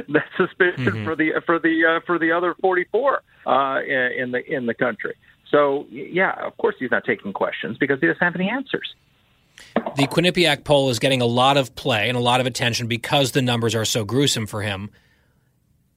that 0.09 0.25
suspicion 0.37 0.85
mm-hmm. 0.85 1.05
for 1.05 1.17
the 1.17 1.43
for 1.45 1.59
the 1.59 1.85
uh, 1.85 2.01
for 2.07 2.19
the 2.19 2.33
other 2.33 2.55
44 2.61 3.23
uh, 3.47 3.81
in 3.83 4.31
the 4.31 4.43
in 4.47 4.67
the 4.67 4.75
country. 4.75 5.15
So 5.51 5.87
yeah, 5.91 6.33
of 6.47 6.57
course 6.59 6.77
he's 6.79 6.91
not 6.91 7.05
taking 7.05 7.33
questions 7.33 7.79
because 7.79 8.01
he 8.01 8.07
doesn't 8.07 8.23
have 8.23 8.35
any 8.35 8.49
answers. 8.49 8.95
The 9.97 10.07
Quinnipiac 10.07 10.65
poll 10.65 10.91
is 10.91 10.99
getting 10.99 11.21
a 11.21 11.27
lot 11.27 11.57
of 11.57 11.75
play 11.75 12.09
and 12.09 12.17
a 12.17 12.21
lot 12.21 12.41
of 12.41 12.47
attention 12.47 12.87
because 12.87 13.33
the 13.33 13.43
numbers 13.43 13.75
are 13.75 13.85
so 13.85 14.05
gruesome 14.05 14.47
for 14.47 14.63
him. 14.63 14.91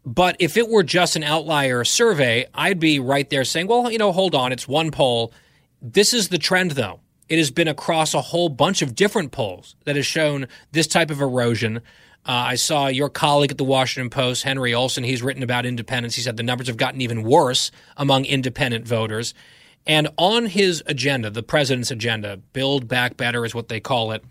But 0.03 0.35
if 0.39 0.57
it 0.57 0.67
were 0.67 0.83
just 0.83 1.15
an 1.15 1.23
outlier 1.23 1.83
survey, 1.83 2.47
I'd 2.55 2.79
be 2.79 2.99
right 2.99 3.29
there 3.29 3.43
saying, 3.43 3.67
well, 3.67 3.91
you 3.91 3.99
know, 3.99 4.11
hold 4.11 4.33
on, 4.33 4.51
it's 4.51 4.67
one 4.67 4.89
poll. 4.89 5.31
This 5.81 6.13
is 6.13 6.29
the 6.29 6.39
trend, 6.39 6.71
though. 6.71 7.01
It 7.29 7.37
has 7.37 7.51
been 7.51 7.67
across 7.67 8.13
a 8.13 8.21
whole 8.21 8.49
bunch 8.49 8.81
of 8.81 8.95
different 8.95 9.31
polls 9.31 9.75
that 9.85 9.95
has 9.95 10.05
shown 10.05 10.47
this 10.71 10.87
type 10.87 11.11
of 11.11 11.21
erosion. 11.21 11.81
Uh, 12.25 12.53
I 12.53 12.55
saw 12.55 12.87
your 12.87 13.09
colleague 13.09 13.51
at 13.51 13.57
the 13.57 13.63
Washington 13.63 14.09
Post, 14.09 14.43
Henry 14.43 14.73
Olsen. 14.73 15.03
he's 15.03 15.23
written 15.23 15.41
about 15.41 15.65
independence. 15.65 16.15
He 16.15 16.21
said 16.21 16.37
the 16.37 16.43
numbers 16.43 16.67
have 16.67 16.77
gotten 16.77 17.01
even 17.01 17.23
worse 17.23 17.71
among 17.97 18.25
independent 18.25 18.87
voters. 18.87 19.33
And 19.87 20.09
on 20.17 20.45
his 20.45 20.83
agenda, 20.85 21.31
the 21.31 21.41
president's 21.41 21.89
agenda, 21.89 22.37
Build 22.53 22.87
Back 22.87 23.17
Better 23.17 23.43
is 23.43 23.55
what 23.55 23.67
they 23.67 23.79
call 23.79 24.11
it, 24.11 24.23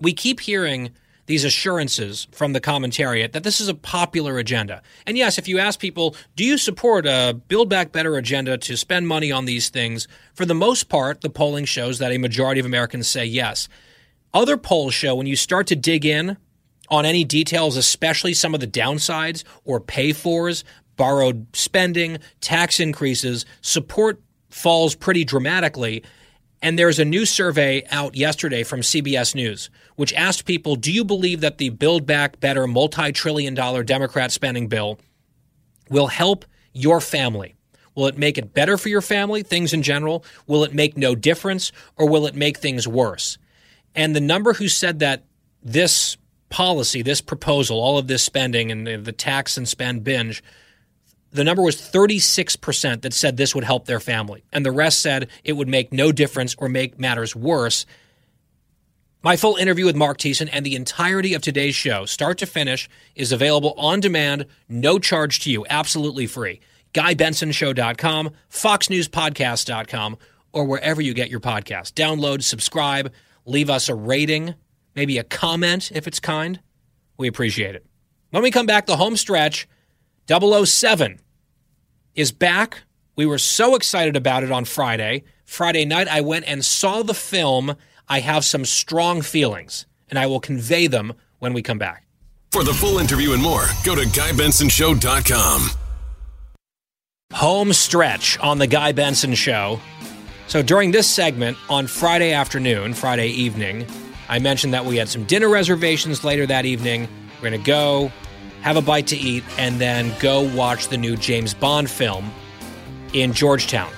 we 0.00 0.12
keep 0.12 0.40
hearing 0.40 0.90
these 1.26 1.44
assurances 1.44 2.26
from 2.32 2.52
the 2.52 2.60
commentariat 2.60 3.32
that 3.32 3.44
this 3.44 3.60
is 3.60 3.68
a 3.68 3.74
popular 3.74 4.38
agenda. 4.38 4.82
And 5.06 5.16
yes, 5.16 5.38
if 5.38 5.48
you 5.48 5.58
ask 5.58 5.80
people, 5.80 6.16
do 6.36 6.44
you 6.44 6.58
support 6.58 7.06
a 7.06 7.40
Build 7.48 7.68
Back 7.68 7.92
Better 7.92 8.16
agenda 8.16 8.58
to 8.58 8.76
spend 8.76 9.08
money 9.08 9.32
on 9.32 9.44
these 9.44 9.68
things? 9.68 10.06
For 10.34 10.44
the 10.44 10.54
most 10.54 10.88
part, 10.88 11.20
the 11.20 11.30
polling 11.30 11.64
shows 11.64 11.98
that 11.98 12.12
a 12.12 12.18
majority 12.18 12.60
of 12.60 12.66
Americans 12.66 13.08
say 13.08 13.24
yes. 13.24 13.68
Other 14.34 14.56
polls 14.56 14.94
show 14.94 15.14
when 15.14 15.26
you 15.26 15.36
start 15.36 15.66
to 15.68 15.76
dig 15.76 16.04
in 16.04 16.36
on 16.92 17.06
any 17.06 17.24
details, 17.24 17.78
especially 17.78 18.34
some 18.34 18.52
of 18.52 18.60
the 18.60 18.66
downsides 18.66 19.44
or 19.64 19.80
pay 19.80 20.12
fors, 20.12 20.62
borrowed 20.96 21.46
spending, 21.56 22.18
tax 22.42 22.78
increases, 22.78 23.46
support 23.62 24.20
falls 24.50 24.94
pretty 24.94 25.24
dramatically. 25.24 26.04
And 26.60 26.78
there's 26.78 26.98
a 26.98 27.04
new 27.04 27.24
survey 27.24 27.82
out 27.90 28.14
yesterday 28.14 28.62
from 28.62 28.82
CBS 28.82 29.34
News, 29.34 29.70
which 29.96 30.12
asked 30.12 30.44
people 30.44 30.76
Do 30.76 30.92
you 30.92 31.02
believe 31.02 31.40
that 31.40 31.56
the 31.56 31.70
Build 31.70 32.04
Back 32.06 32.38
Better 32.40 32.66
multi 32.66 33.10
trillion 33.10 33.54
dollar 33.54 33.82
Democrat 33.82 34.30
spending 34.30 34.68
bill 34.68 35.00
will 35.88 36.08
help 36.08 36.44
your 36.74 37.00
family? 37.00 37.54
Will 37.94 38.06
it 38.06 38.18
make 38.18 38.36
it 38.36 38.52
better 38.52 38.76
for 38.76 38.90
your 38.90 39.00
family, 39.00 39.42
things 39.42 39.72
in 39.72 39.82
general? 39.82 40.24
Will 40.46 40.62
it 40.62 40.74
make 40.74 40.96
no 40.96 41.14
difference, 41.14 41.72
or 41.96 42.08
will 42.08 42.26
it 42.26 42.34
make 42.34 42.58
things 42.58 42.86
worse? 42.86 43.38
And 43.94 44.14
the 44.14 44.20
number 44.20 44.52
who 44.52 44.68
said 44.68 44.98
that 45.00 45.24
this 45.62 46.16
policy, 46.52 47.02
this 47.02 47.22
proposal, 47.22 47.80
all 47.80 47.98
of 47.98 48.06
this 48.06 48.22
spending 48.22 48.70
and 48.70 48.86
the, 48.86 48.96
the 48.96 49.10
tax 49.10 49.56
and 49.56 49.66
spend 49.66 50.04
binge, 50.04 50.44
the 51.32 51.44
number 51.44 51.62
was 51.62 51.76
36% 51.76 53.00
that 53.00 53.14
said 53.14 53.36
this 53.36 53.54
would 53.54 53.64
help 53.64 53.86
their 53.86 54.00
family. 54.00 54.44
And 54.52 54.64
the 54.64 54.70
rest 54.70 55.00
said 55.00 55.28
it 55.42 55.54
would 55.54 55.66
make 55.66 55.92
no 55.92 56.12
difference 56.12 56.54
or 56.58 56.68
make 56.68 57.00
matters 57.00 57.34
worse. 57.34 57.86
My 59.22 59.36
full 59.36 59.56
interview 59.56 59.86
with 59.86 59.96
Mark 59.96 60.18
Thiessen 60.18 60.50
and 60.52 60.66
the 60.66 60.76
entirety 60.76 61.32
of 61.32 61.40
today's 61.40 61.74
show, 61.74 62.04
start 62.04 62.38
to 62.38 62.46
finish, 62.46 62.88
is 63.14 63.32
available 63.32 63.72
on 63.78 64.00
demand, 64.00 64.46
no 64.68 64.98
charge 64.98 65.40
to 65.40 65.50
you, 65.50 65.64
absolutely 65.70 66.26
free. 66.26 66.60
GuyBensonShow.com, 66.92 68.30
FoxNewsPodcast.com, 68.50 70.18
or 70.52 70.64
wherever 70.66 71.00
you 71.00 71.14
get 71.14 71.30
your 71.30 71.40
podcast. 71.40 71.92
Download, 71.94 72.42
subscribe, 72.42 73.10
leave 73.46 73.70
us 73.70 73.88
a 73.88 73.94
rating, 73.94 74.54
maybe 74.94 75.18
a 75.18 75.24
comment 75.24 75.90
if 75.94 76.06
it's 76.06 76.20
kind. 76.20 76.60
We 77.16 77.28
appreciate 77.28 77.74
it. 77.74 77.86
When 78.30 78.42
we 78.42 78.50
come 78.50 78.66
back, 78.66 78.86
the 78.86 78.96
home 78.96 79.16
stretch, 79.16 79.68
007 80.28 81.20
is 82.14 82.32
back. 82.32 82.82
We 83.16 83.26
were 83.26 83.38
so 83.38 83.74
excited 83.74 84.16
about 84.16 84.42
it 84.42 84.50
on 84.50 84.64
Friday. 84.64 85.24
Friday 85.44 85.84
night, 85.84 86.08
I 86.08 86.22
went 86.22 86.46
and 86.48 86.64
saw 86.64 87.02
the 87.02 87.14
film 87.14 87.76
I 88.08 88.20
have 88.20 88.44
some 88.44 88.64
strong 88.64 89.22
feelings, 89.22 89.86
and 90.08 90.18
I 90.18 90.26
will 90.26 90.40
convey 90.40 90.86
them 90.86 91.14
when 91.38 91.52
we 91.52 91.62
come 91.62 91.78
back. 91.78 92.06
For 92.50 92.64
the 92.64 92.74
full 92.74 92.98
interview 92.98 93.32
and 93.32 93.42
more, 93.42 93.64
go 93.84 93.94
to 93.94 94.02
GuyBensonShow.com. 94.02 95.70
Home 97.32 97.72
stretch 97.72 98.38
on 98.40 98.58
The 98.58 98.66
Guy 98.66 98.92
Benson 98.92 99.34
Show. 99.34 99.80
So 100.48 100.62
during 100.62 100.90
this 100.90 101.08
segment 101.08 101.56
on 101.70 101.86
Friday 101.86 102.32
afternoon, 102.32 102.92
Friday 102.92 103.28
evening, 103.28 103.86
I 104.32 104.38
mentioned 104.38 104.72
that 104.72 104.86
we 104.86 104.96
had 104.96 105.10
some 105.10 105.24
dinner 105.24 105.50
reservations 105.50 106.24
later 106.24 106.46
that 106.46 106.64
evening. 106.64 107.06
We're 107.34 107.50
going 107.50 107.60
to 107.60 107.66
go 107.66 108.10
have 108.62 108.78
a 108.78 108.80
bite 108.80 109.08
to 109.08 109.16
eat 109.16 109.44
and 109.58 109.78
then 109.78 110.10
go 110.20 110.40
watch 110.56 110.88
the 110.88 110.96
new 110.96 111.18
James 111.18 111.52
Bond 111.52 111.90
film 111.90 112.32
in 113.12 113.34
Georgetown, 113.34 113.92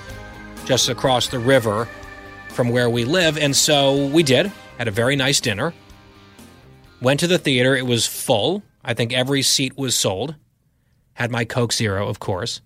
just 0.65 0.89
across 0.89 1.29
the 1.29 1.39
river 1.39 1.87
from 2.49 2.67
where 2.67 2.89
we 2.89 3.05
live. 3.05 3.37
And 3.37 3.55
so 3.55 4.07
we 4.07 4.23
did, 4.23 4.51
had 4.77 4.89
a 4.89 4.91
very 4.91 5.15
nice 5.15 5.39
dinner. 5.39 5.73
Went 7.01 7.21
to 7.21 7.27
the 7.27 7.37
theater. 7.37 7.73
It 7.73 7.85
was 7.85 8.05
full. 8.05 8.61
I 8.83 8.93
think 8.93 9.13
every 9.13 9.41
seat 9.41 9.77
was 9.77 9.95
sold. 9.95 10.35
Had 11.13 11.31
my 11.31 11.45
Coke 11.45 11.71
Zero, 11.71 12.09
of 12.09 12.19
course. 12.19 12.59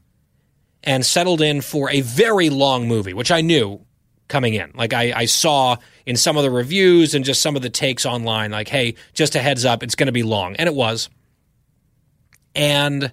And 0.84 1.06
settled 1.06 1.40
in 1.40 1.62
for 1.62 1.92
a 1.92 2.02
very 2.02 2.50
long 2.50 2.88
movie, 2.88 3.14
which 3.14 3.30
I 3.30 3.42
knew 3.42 3.86
coming 4.30 4.54
in. 4.54 4.72
Like 4.74 4.94
I, 4.94 5.12
I 5.14 5.26
saw 5.26 5.76
in 6.06 6.16
some 6.16 6.38
of 6.38 6.44
the 6.44 6.52
reviews 6.52 7.14
and 7.14 7.26
just 7.26 7.42
some 7.42 7.58
of 7.58 7.62
the 7.62 7.70
takes 7.70 8.06
online, 8.06 8.52
like, 8.52 8.70
hey, 8.70 8.96
just 9.14 9.36
a 9.36 9.40
heads 9.40 9.66
up, 9.66 9.84
it's 9.84 9.96
going 9.96 10.08
to 10.08 10.14
be 10.14 10.24
long. 10.24 10.56
And 10.56 10.68
it 10.68 10.76
was. 10.76 11.10
And 12.56 13.12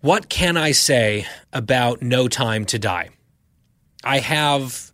what 0.00 0.28
can 0.28 0.58
I 0.58 0.72
say 0.72 1.26
about 1.52 2.02
No 2.02 2.28
Time 2.28 2.66
to 2.66 2.78
Die? 2.78 3.08
I 4.04 4.18
have 4.18 4.92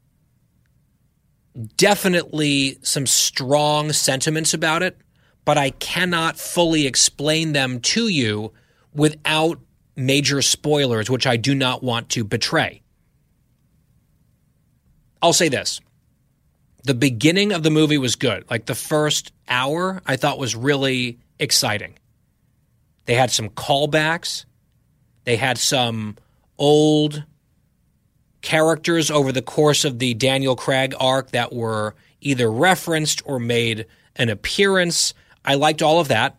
definitely 1.77 2.79
some 2.83 3.07
strong 3.07 3.93
sentiments 3.93 4.55
about 4.55 4.83
it, 4.83 4.97
but 5.45 5.59
I 5.59 5.71
cannot 5.71 6.39
fully 6.39 6.87
explain 6.87 7.53
them 7.53 7.81
to 7.81 8.07
you 8.07 8.53
without 8.95 9.59
major 9.97 10.43
spoilers, 10.43 11.11
which 11.11 11.27
I 11.27 11.37
do 11.37 11.55
not 11.55 11.83
want 11.83 12.09
to 12.11 12.25
betray. 12.25 12.83
I'll 15.23 15.33
say 15.33 15.49
this. 15.49 15.81
The 16.85 16.95
beginning 16.95 17.53
of 17.53 17.63
the 17.63 17.71
movie 17.71 17.99
was 17.99 18.17
good. 18.17 18.51
Like 18.51 18.67
the 18.67 18.75
first 18.75 19.33
hour, 19.49 20.01
I 20.07 20.17
thought 20.17 20.39
was 20.39 20.57
really 20.57 21.19
exciting. 21.39 21.99
They 23.05 23.15
had 23.15 23.31
some 23.31 23.51
callbacks. 23.51 24.45
They 25.25 25.37
had 25.37 25.59
some 25.59 26.17
old 26.59 27.25
characters 28.41 29.11
over 29.11 29.33
the 29.33 29.43
course 29.43 29.85
of 29.85 29.99
the 29.99 30.15
Daniel 30.15 30.57
Craig 30.57 30.95
arc 30.99 31.33
that 31.33 31.53
were 31.53 31.95
either 32.21 32.51
referenced 32.51 33.23
or 33.27 33.39
made 33.39 33.87
an 34.17 34.29
appearance. 34.29 35.15
I 35.45 35.55
liked 35.55 35.83
all 35.83 36.01
of 36.01 36.09
that. 36.09 36.39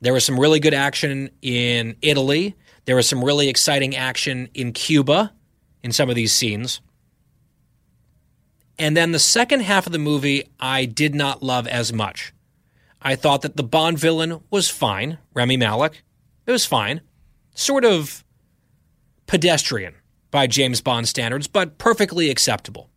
There 0.00 0.12
was 0.12 0.24
some 0.24 0.38
really 0.38 0.60
good 0.60 0.74
action 0.74 1.30
in 1.42 1.96
Italy. 2.02 2.56
There 2.84 2.96
was 2.96 3.08
some 3.08 3.24
really 3.24 3.48
exciting 3.48 3.96
action 3.96 4.48
in 4.54 4.72
Cuba 4.72 5.32
in 5.82 5.92
some 5.92 6.10
of 6.10 6.16
these 6.16 6.32
scenes. 6.32 6.80
And 8.78 8.96
then 8.96 9.12
the 9.12 9.18
second 9.18 9.60
half 9.60 9.86
of 9.86 9.92
the 9.92 9.98
movie, 9.98 10.44
I 10.58 10.84
did 10.84 11.14
not 11.14 11.42
love 11.42 11.66
as 11.66 11.92
much. 11.92 12.32
I 13.00 13.16
thought 13.16 13.42
that 13.42 13.56
the 13.56 13.62
Bond 13.62 13.98
villain 13.98 14.40
was 14.50 14.68
fine, 14.68 15.18
Rami 15.34 15.56
Malek. 15.56 16.02
It 16.46 16.52
was 16.52 16.64
fine. 16.64 17.00
Sort 17.54 17.84
of 17.84 18.24
pedestrian 19.26 19.94
by 20.30 20.46
James 20.46 20.80
Bond 20.80 21.08
standards, 21.08 21.46
but 21.46 21.78
perfectly 21.78 22.30
acceptable. 22.30 22.88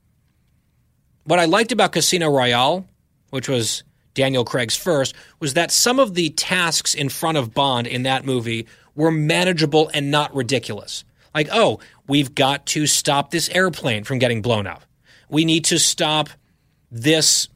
What 1.26 1.40
I 1.40 1.46
liked 1.46 1.72
about 1.72 1.92
Casino 1.92 2.30
Royale, 2.30 2.88
which 3.32 3.50
was 3.50 3.84
Daniel 4.14 4.46
Craig's 4.46 4.76
first, 4.76 5.16
was 5.40 5.56
that 5.56 5.72
some 5.72 6.00
of 6.00 6.14
the 6.14 6.30
tasks 6.30 6.94
in 6.94 7.10
front 7.10 7.38
of 7.38 7.54
Bond 7.54 7.88
in 7.88 8.04
that 8.04 8.26
movie 8.26 8.68
were 8.96 9.12
manageable 9.12 9.90
and 9.94 10.12
not 10.12 10.34
ridiculous. 10.34 11.04
Like, 11.34 11.50
oh, 11.52 11.80
we've 12.08 12.34
got 12.34 12.66
to 12.68 12.88
stop 12.88 13.32
this 13.32 13.50
airplane 13.50 14.04
from 14.04 14.20
getting 14.20 14.42
blown 14.42 14.68
up. 14.68 14.84
We 15.30 15.46
need 15.46 15.66
to 15.66 15.80
stop 15.80 16.30
this 16.92 17.48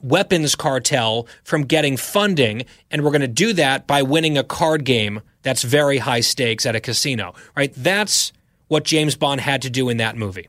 weapons 0.00 0.54
cartel 0.54 1.26
from 1.42 1.64
getting 1.64 1.96
funding, 1.96 2.64
and 2.90 3.02
we're 3.02 3.10
going 3.10 3.20
to 3.20 3.28
do 3.28 3.52
that 3.54 3.86
by 3.86 4.02
winning 4.02 4.38
a 4.38 4.44
card 4.44 4.84
game 4.84 5.20
that's 5.42 5.62
very 5.62 5.98
high 5.98 6.20
stakes 6.20 6.66
at 6.66 6.76
a 6.76 6.80
casino, 6.80 7.34
right? 7.56 7.72
That's 7.76 8.32
what 8.68 8.84
James 8.84 9.16
Bond 9.16 9.40
had 9.40 9.62
to 9.62 9.70
do 9.70 9.88
in 9.88 9.98
that 9.98 10.16
movie. 10.16 10.48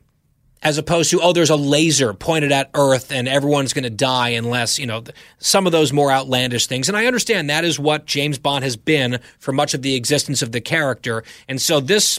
As 0.60 0.76
opposed 0.76 1.12
to, 1.12 1.20
oh, 1.20 1.32
there's 1.32 1.50
a 1.50 1.56
laser 1.56 2.12
pointed 2.12 2.50
at 2.50 2.70
Earth 2.74 3.12
and 3.12 3.28
everyone's 3.28 3.72
going 3.72 3.84
to 3.84 3.90
die 3.90 4.30
unless, 4.30 4.76
you 4.76 4.86
know, 4.86 5.04
some 5.38 5.66
of 5.66 5.72
those 5.72 5.92
more 5.92 6.10
outlandish 6.10 6.66
things. 6.66 6.88
And 6.88 6.96
I 6.96 7.06
understand 7.06 7.48
that 7.48 7.64
is 7.64 7.78
what 7.78 8.06
James 8.06 8.40
Bond 8.40 8.64
has 8.64 8.76
been 8.76 9.20
for 9.38 9.52
much 9.52 9.72
of 9.72 9.82
the 9.82 9.94
existence 9.94 10.42
of 10.42 10.50
the 10.50 10.60
character. 10.60 11.22
And 11.46 11.62
so 11.62 11.78
this 11.78 12.18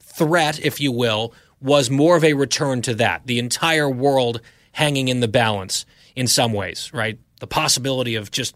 threat, 0.00 0.60
if 0.60 0.80
you 0.80 0.92
will, 0.92 1.34
was 1.62 1.90
more 1.90 2.16
of 2.16 2.24
a 2.24 2.34
return 2.34 2.82
to 2.82 2.94
that. 2.96 3.26
The 3.26 3.38
entire 3.38 3.88
world 3.88 4.40
hanging 4.72 5.08
in 5.08 5.20
the 5.20 5.28
balance 5.28 5.86
in 6.16 6.26
some 6.26 6.52
ways, 6.52 6.90
right? 6.92 7.18
The 7.40 7.46
possibility 7.46 8.14
of 8.16 8.30
just 8.30 8.54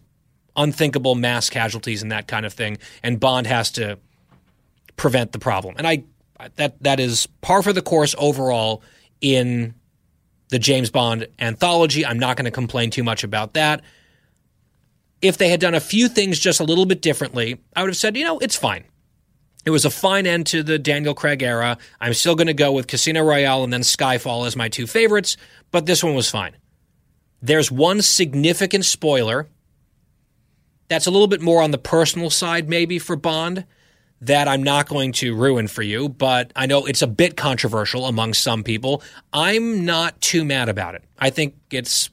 unthinkable 0.55 1.15
mass 1.15 1.49
casualties 1.49 2.01
and 2.01 2.11
that 2.11 2.27
kind 2.27 2.45
of 2.45 2.53
thing. 2.53 2.77
And 3.03 3.19
Bond 3.19 3.47
has 3.47 3.71
to 3.71 3.99
prevent 4.95 5.31
the 5.31 5.39
problem. 5.39 5.75
And 5.77 5.87
I 5.87 6.03
that 6.55 6.81
that 6.83 6.99
is 6.99 7.27
par 7.41 7.63
for 7.63 7.73
the 7.73 7.81
course 7.81 8.13
overall 8.17 8.83
in 9.21 9.73
the 10.49 10.59
James 10.59 10.89
Bond 10.89 11.27
anthology. 11.39 12.05
I'm 12.05 12.19
not 12.19 12.37
going 12.37 12.45
to 12.45 12.51
complain 12.51 12.89
too 12.89 13.03
much 13.03 13.23
about 13.23 13.53
that. 13.53 13.81
If 15.21 15.37
they 15.37 15.49
had 15.49 15.59
done 15.59 15.73
a 15.73 15.79
few 15.79 16.07
things 16.07 16.39
just 16.39 16.59
a 16.59 16.63
little 16.63 16.85
bit 16.85 17.01
differently, 17.01 17.59
I 17.75 17.81
would 17.81 17.89
have 17.89 17.97
said, 17.97 18.15
you 18.15 18.23
know, 18.23 18.37
it's 18.39 18.55
fine. 18.55 18.85
It 19.67 19.71
was 19.71 19.83
a 19.83 19.89
fine 19.89 20.25
end 20.25 20.47
to 20.47 20.63
the 20.63 20.79
Daniel 20.79 21.13
Craig 21.13 21.43
era. 21.43 21.77
I'm 21.99 22.13
still 22.13 22.35
going 22.35 22.47
to 22.47 22.53
go 22.53 22.71
with 22.71 22.87
Casino 22.87 23.21
Royale 23.21 23.65
and 23.65 23.73
then 23.73 23.81
Skyfall 23.81 24.47
as 24.47 24.55
my 24.55 24.69
two 24.69 24.87
favorites, 24.87 25.35
but 25.71 25.85
this 25.85 26.01
one 26.01 26.15
was 26.15 26.29
fine. 26.29 26.55
There's 27.41 27.69
one 27.69 28.01
significant 28.01 28.85
spoiler 28.85 29.49
that's 30.87 31.05
a 31.05 31.11
little 31.11 31.27
bit 31.27 31.41
more 31.41 31.61
on 31.61 31.71
the 31.71 31.77
personal 31.77 32.29
side, 32.29 32.69
maybe, 32.69 32.97
for 32.97 33.17
Bond 33.17 33.65
that 34.21 34.47
I'm 34.47 34.63
not 34.63 34.87
going 34.87 35.11
to 35.11 35.35
ruin 35.35 35.67
for 35.67 35.81
you, 35.81 36.07
but 36.07 36.53
I 36.55 36.65
know 36.65 36.85
it's 36.85 37.01
a 37.01 37.05
bit 37.07 37.35
controversial 37.35 38.05
among 38.05 38.35
some 38.35 38.63
people. 38.63 39.03
I'm 39.33 39.83
not 39.83 40.21
too 40.21 40.45
mad 40.45 40.69
about 40.69 40.95
it. 40.95 41.03
I 41.19 41.29
think 41.29 41.55
it's 41.71 42.09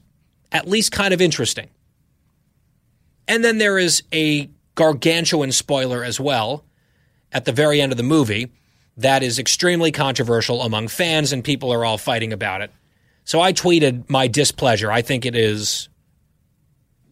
at 0.51 0.67
least 0.67 0.91
kind 0.91 1.13
of 1.13 1.21
interesting. 1.21 1.69
And 3.29 3.45
then 3.45 3.59
there 3.59 3.77
is 3.77 4.03
a 4.11 4.49
gargantuan 4.75 5.53
spoiler 5.53 6.03
as 6.03 6.19
well 6.19 6.65
at 7.35 7.43
the 7.43 7.51
very 7.51 7.81
end 7.81 7.91
of 7.91 7.97
the 7.97 8.03
movie 8.03 8.49
that 8.95 9.21
is 9.21 9.37
extremely 9.37 9.91
controversial 9.91 10.61
among 10.61 10.87
fans, 10.87 11.33
and 11.33 11.43
people 11.43 11.71
are 11.71 11.83
all 11.83 11.97
fighting 11.97 12.31
about 12.31 12.61
it. 12.61 12.71
So 13.25 13.41
I 13.41 13.51
tweeted 13.51 14.09
my 14.09 14.27
displeasure. 14.27 14.89
I 14.89 15.01
think 15.01 15.25
it 15.25 15.35
is 15.35 15.89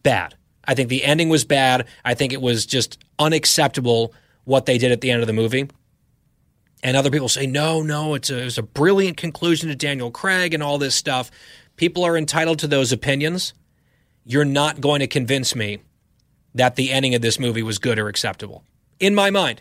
bad. 0.02 0.34
I 0.64 0.74
think 0.74 0.88
the 0.88 1.04
ending 1.04 1.28
was 1.28 1.44
bad. 1.44 1.86
I 2.06 2.14
think 2.14 2.32
it 2.32 2.40
was 2.40 2.64
just 2.64 2.98
unacceptable 3.18 4.14
what 4.44 4.64
they 4.64 4.78
did 4.78 4.92
at 4.92 5.02
the 5.02 5.10
end 5.10 5.20
of 5.20 5.26
the 5.26 5.34
movie. 5.34 5.68
And 6.82 6.96
other 6.96 7.10
people 7.10 7.28
say, 7.28 7.46
no, 7.46 7.82
no, 7.82 8.14
it's 8.14 8.30
a, 8.30 8.40
it 8.40 8.44
was 8.44 8.58
a 8.58 8.62
brilliant 8.62 9.18
conclusion 9.18 9.68
to 9.68 9.74
Daniel 9.74 10.10
Craig 10.10 10.54
and 10.54 10.62
all 10.62 10.78
this 10.78 10.94
stuff. 10.94 11.30
People 11.76 12.02
are 12.02 12.16
entitled 12.16 12.60
to 12.60 12.66
those 12.66 12.92
opinions. 12.92 13.52
You're 14.24 14.46
not 14.46 14.80
going 14.80 15.00
to 15.00 15.06
convince 15.06 15.54
me 15.54 15.80
that 16.54 16.76
the 16.76 16.92
ending 16.92 17.14
of 17.14 17.20
this 17.20 17.38
movie 17.38 17.62
was 17.62 17.78
good 17.78 17.98
or 17.98 18.08
acceptable, 18.08 18.64
in 18.98 19.14
my 19.14 19.28
mind. 19.28 19.60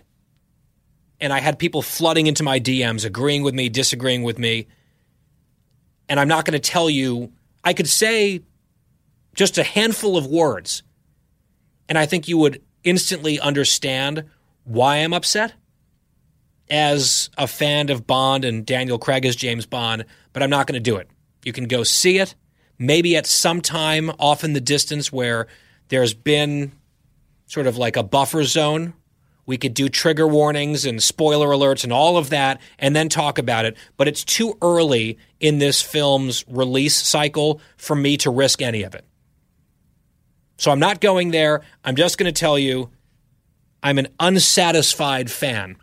And 1.23 1.31
I 1.31 1.39
had 1.39 1.57
people 1.57 1.81
flooding 1.81 2.27
into 2.27 2.43
my 2.43 2.59
DMs, 2.59 3.05
agreeing 3.05 3.43
with 3.43 3.53
me, 3.53 3.69
disagreeing 3.69 4.23
with 4.23 4.37
me. 4.37 4.67
And 6.09 6.19
I'm 6.19 6.27
not 6.27 6.43
going 6.43 6.59
to 6.59 6.59
tell 6.59 6.89
you, 6.89 7.31
I 7.63 7.71
could 7.71 7.87
say 7.87 8.41
just 9.33 9.57
a 9.57 9.63
handful 9.63 10.17
of 10.17 10.27
words, 10.27 10.83
and 11.87 11.97
I 11.97 12.07
think 12.07 12.27
you 12.27 12.37
would 12.39 12.61
instantly 12.83 13.39
understand 13.39 14.25
why 14.65 14.97
I'm 14.97 15.13
upset 15.13 15.53
as 16.69 17.29
a 17.37 17.47
fan 17.47 17.89
of 17.89 18.05
Bond 18.05 18.43
and 18.43 18.65
Daniel 18.65 18.99
Craig 18.99 19.25
as 19.25 19.37
James 19.37 19.65
Bond, 19.65 20.03
but 20.33 20.43
I'm 20.43 20.49
not 20.49 20.67
going 20.67 20.75
to 20.75 20.91
do 20.91 20.97
it. 20.97 21.09
You 21.45 21.53
can 21.53 21.69
go 21.69 21.83
see 21.83 22.19
it, 22.19 22.35
maybe 22.77 23.15
at 23.15 23.27
some 23.27 23.61
time 23.61 24.11
off 24.19 24.43
in 24.43 24.51
the 24.51 24.59
distance 24.59 25.09
where 25.09 25.47
there's 25.87 26.13
been 26.13 26.73
sort 27.45 27.67
of 27.67 27.77
like 27.77 27.95
a 27.95 28.03
buffer 28.03 28.43
zone. 28.43 28.93
We 29.45 29.57
could 29.57 29.73
do 29.73 29.89
trigger 29.89 30.27
warnings 30.27 30.85
and 30.85 31.03
spoiler 31.03 31.49
alerts 31.49 31.83
and 31.83 31.91
all 31.91 32.17
of 32.17 32.29
that 32.29 32.61
and 32.79 32.95
then 32.95 33.09
talk 33.09 33.37
about 33.37 33.65
it. 33.65 33.75
But 33.97 34.07
it's 34.07 34.23
too 34.23 34.57
early 34.61 35.17
in 35.39 35.59
this 35.59 35.81
film's 35.81 36.45
release 36.47 36.95
cycle 36.95 37.59
for 37.77 37.95
me 37.95 38.17
to 38.17 38.29
risk 38.29 38.61
any 38.61 38.83
of 38.83 38.95
it. 38.95 39.05
So 40.57 40.71
I'm 40.71 40.79
not 40.79 41.01
going 41.01 41.31
there. 41.31 41.61
I'm 41.83 41.95
just 41.95 42.17
going 42.17 42.33
to 42.33 42.39
tell 42.39 42.57
you 42.57 42.89
I'm 43.81 43.97
an 43.97 44.07
unsatisfied 44.19 45.29
fan. 45.29 45.75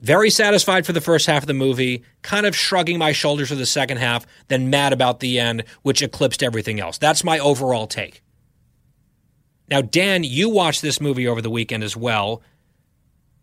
Very 0.00 0.30
satisfied 0.30 0.86
for 0.86 0.92
the 0.92 1.00
first 1.00 1.26
half 1.26 1.42
of 1.42 1.46
the 1.46 1.54
movie, 1.54 2.04
kind 2.22 2.46
of 2.46 2.56
shrugging 2.56 2.98
my 2.98 3.12
shoulders 3.12 3.48
for 3.48 3.54
the 3.54 3.66
second 3.66 3.98
half, 3.98 4.26
then 4.48 4.70
mad 4.70 4.92
about 4.92 5.20
the 5.20 5.38
end, 5.38 5.64
which 5.82 6.02
eclipsed 6.02 6.42
everything 6.42 6.80
else. 6.80 6.96
That's 6.98 7.24
my 7.24 7.38
overall 7.38 7.86
take. 7.86 8.22
Now, 9.68 9.80
Dan, 9.80 10.24
you 10.24 10.48
watched 10.48 10.82
this 10.82 11.00
movie 11.00 11.26
over 11.26 11.42
the 11.42 11.50
weekend 11.50 11.82
as 11.82 11.96
well. 11.96 12.42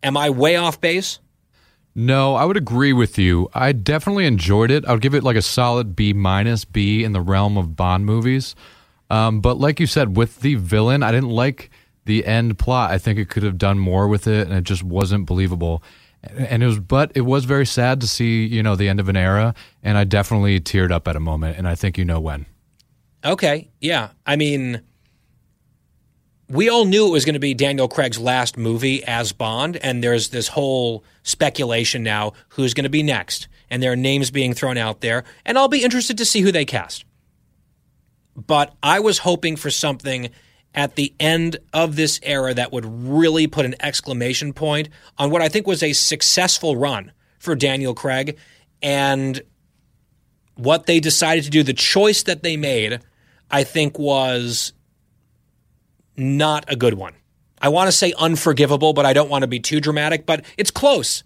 Am 0.01 0.17
I 0.17 0.29
way 0.29 0.55
off 0.55 0.79
base? 0.79 1.19
No, 1.95 2.35
I 2.35 2.45
would 2.45 2.57
agree 2.57 2.93
with 2.93 3.19
you. 3.19 3.49
I 3.53 3.71
definitely 3.71 4.25
enjoyed 4.25 4.71
it. 4.71 4.85
I 4.85 4.93
would 4.93 5.01
give 5.01 5.13
it 5.13 5.23
like 5.23 5.35
a 5.35 5.41
solid 5.41 5.95
B 5.95 6.11
minus 6.11 6.65
B 6.65 7.03
in 7.03 7.11
the 7.11 7.21
realm 7.21 7.57
of 7.57 7.75
Bond 7.75 8.05
movies. 8.05 8.55
Um, 9.09 9.41
but 9.41 9.59
like 9.59 9.79
you 9.79 9.85
said, 9.85 10.17
with 10.17 10.41
the 10.41 10.55
villain, 10.55 11.03
I 11.03 11.11
didn't 11.11 11.29
like 11.29 11.69
the 12.05 12.25
end 12.25 12.57
plot. 12.57 12.91
I 12.91 12.97
think 12.97 13.19
it 13.19 13.29
could 13.29 13.43
have 13.43 13.57
done 13.57 13.77
more 13.77 14.07
with 14.07 14.27
it, 14.27 14.47
and 14.47 14.57
it 14.57 14.63
just 14.63 14.83
wasn't 14.83 15.27
believable. 15.27 15.83
And 16.23 16.63
it 16.63 16.65
was, 16.65 16.79
but 16.79 17.11
it 17.15 17.21
was 17.21 17.45
very 17.45 17.65
sad 17.65 18.01
to 18.01 18.07
see, 18.07 18.45
you 18.45 18.63
know, 18.63 18.75
the 18.75 18.89
end 18.89 18.99
of 18.99 19.09
an 19.09 19.17
era. 19.17 19.53
And 19.83 19.97
I 19.97 20.03
definitely 20.03 20.59
teared 20.59 20.91
up 20.91 21.07
at 21.07 21.15
a 21.15 21.19
moment, 21.19 21.57
and 21.57 21.67
I 21.67 21.75
think 21.75 21.97
you 21.97 22.05
know 22.05 22.19
when. 22.19 22.47
Okay, 23.23 23.69
yeah. 23.79 24.09
I 24.25 24.35
mean, 24.35 24.81
we 26.53 26.69
all 26.69 26.85
knew 26.85 27.07
it 27.07 27.11
was 27.11 27.25
going 27.25 27.33
to 27.33 27.39
be 27.39 27.55
Daniel 27.55 27.87
Craig's 27.87 28.19
last 28.19 28.57
movie 28.57 29.03
as 29.05 29.31
Bond, 29.31 29.75
and 29.77 30.03
there's 30.03 30.29
this 30.29 30.49
whole 30.49 31.03
speculation 31.23 32.03
now 32.03 32.33
who's 32.49 32.75
going 32.75 32.83
to 32.83 32.91
be 32.91 33.01
next, 33.01 33.47
and 33.71 33.81
there 33.81 33.91
are 33.91 33.95
names 33.95 34.29
being 34.29 34.53
thrown 34.53 34.77
out 34.77 35.01
there, 35.01 35.23
and 35.45 35.57
I'll 35.57 35.67
be 35.67 35.83
interested 35.83 36.15
to 36.19 36.25
see 36.25 36.41
who 36.41 36.51
they 36.51 36.63
cast. 36.63 37.05
But 38.35 38.75
I 38.83 38.99
was 38.99 39.17
hoping 39.17 39.55
for 39.55 39.71
something 39.71 40.29
at 40.75 40.95
the 40.95 41.15
end 41.19 41.57
of 41.73 41.95
this 41.95 42.19
era 42.21 42.53
that 42.53 42.71
would 42.71 42.85
really 42.85 43.47
put 43.47 43.65
an 43.65 43.75
exclamation 43.79 44.53
point 44.53 44.89
on 45.17 45.31
what 45.31 45.41
I 45.41 45.49
think 45.49 45.65
was 45.65 45.81
a 45.81 45.93
successful 45.93 46.75
run 46.75 47.11
for 47.39 47.55
Daniel 47.55 47.95
Craig 47.95 48.37
and 48.79 49.41
what 50.53 50.85
they 50.85 50.99
decided 50.99 51.45
to 51.45 51.49
do, 51.49 51.63
the 51.63 51.73
choice 51.73 52.21
that 52.23 52.43
they 52.43 52.57
made, 52.57 52.99
I 53.49 53.63
think 53.63 53.97
was 53.97 54.73
not 56.15 56.65
a 56.67 56.75
good 56.75 56.93
one. 56.93 57.13
I 57.61 57.69
want 57.69 57.87
to 57.87 57.91
say 57.91 58.13
unforgivable, 58.17 58.93
but 58.93 59.05
I 59.05 59.13
don't 59.13 59.29
want 59.29 59.43
to 59.43 59.47
be 59.47 59.59
too 59.59 59.79
dramatic, 59.79 60.25
but 60.25 60.43
it's 60.57 60.71
close. 60.71 61.23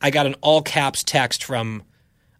I 0.00 0.10
got 0.10 0.26
an 0.26 0.34
all 0.40 0.62
caps 0.62 1.04
text 1.04 1.44
from 1.44 1.82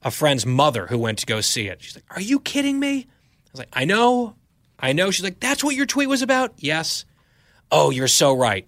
a 0.02 0.10
friend's 0.10 0.44
mother 0.46 0.86
who 0.86 0.98
went 0.98 1.18
to 1.18 1.26
go 1.26 1.40
see 1.40 1.68
it. 1.68 1.82
She's 1.82 1.94
like, 1.94 2.04
Are 2.10 2.20
you 2.20 2.40
kidding 2.40 2.80
me? 2.80 3.06
I 3.06 3.50
was 3.52 3.59
like, 3.59 3.68
I 3.72 3.84
know. 3.84 4.34
I 4.78 4.92
know. 4.92 5.10
She's 5.10 5.24
like, 5.24 5.40
That's 5.40 5.62
what 5.62 5.76
your 5.76 5.86
tweet 5.86 6.09
was 6.09 6.22
about? 6.22 6.54
Yes. 6.56 7.04
Oh, 7.70 7.90
you're 7.90 8.09
so 8.09 8.32
right. 8.34 8.66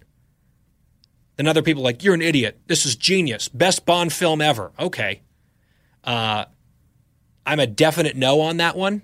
Then 1.35 1.47
other 1.47 1.61
people 1.61 1.83
like, 1.83 2.03
You're 2.03 2.13
an 2.13 2.21
idiot. 2.21 2.59
This 2.67 2.85
is 2.85 2.95
genius. 2.95 3.49
Best 3.49 3.85
Bond 3.85 4.13
film 4.13 4.41
ever. 4.41 4.71
Okay. 4.79 5.21
Uh, 6.03 6.45
I'm 7.45 7.59
a 7.59 7.67
definite 7.67 8.15
no 8.15 8.41
on 8.41 8.57
that 8.57 8.77
one. 8.77 9.01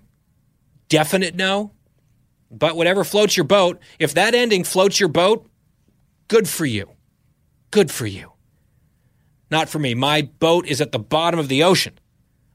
Definite 0.88 1.36
no. 1.36 1.72
But 2.52 2.76
whatever 2.76 3.04
floats 3.04 3.38
your 3.38 3.46
boat, 3.46 3.80
if 3.98 4.14
that 4.14 4.36
ending 4.36 4.64
floats 4.66 5.00
your 5.00 5.10
boat, 5.10 5.50
good 6.28 6.50
for 6.50 6.66
you. 6.66 6.92
Good 7.72 7.90
for 7.90 8.06
you. 8.06 8.34
Not 9.50 9.70
for 9.70 9.80
me. 9.80 9.94
My 9.94 10.24
boat 10.24 10.68
is 10.68 10.82
at 10.82 10.92
the 10.92 11.00
bottom 11.00 11.40
of 11.40 11.48
the 11.48 11.64
ocean 11.64 11.98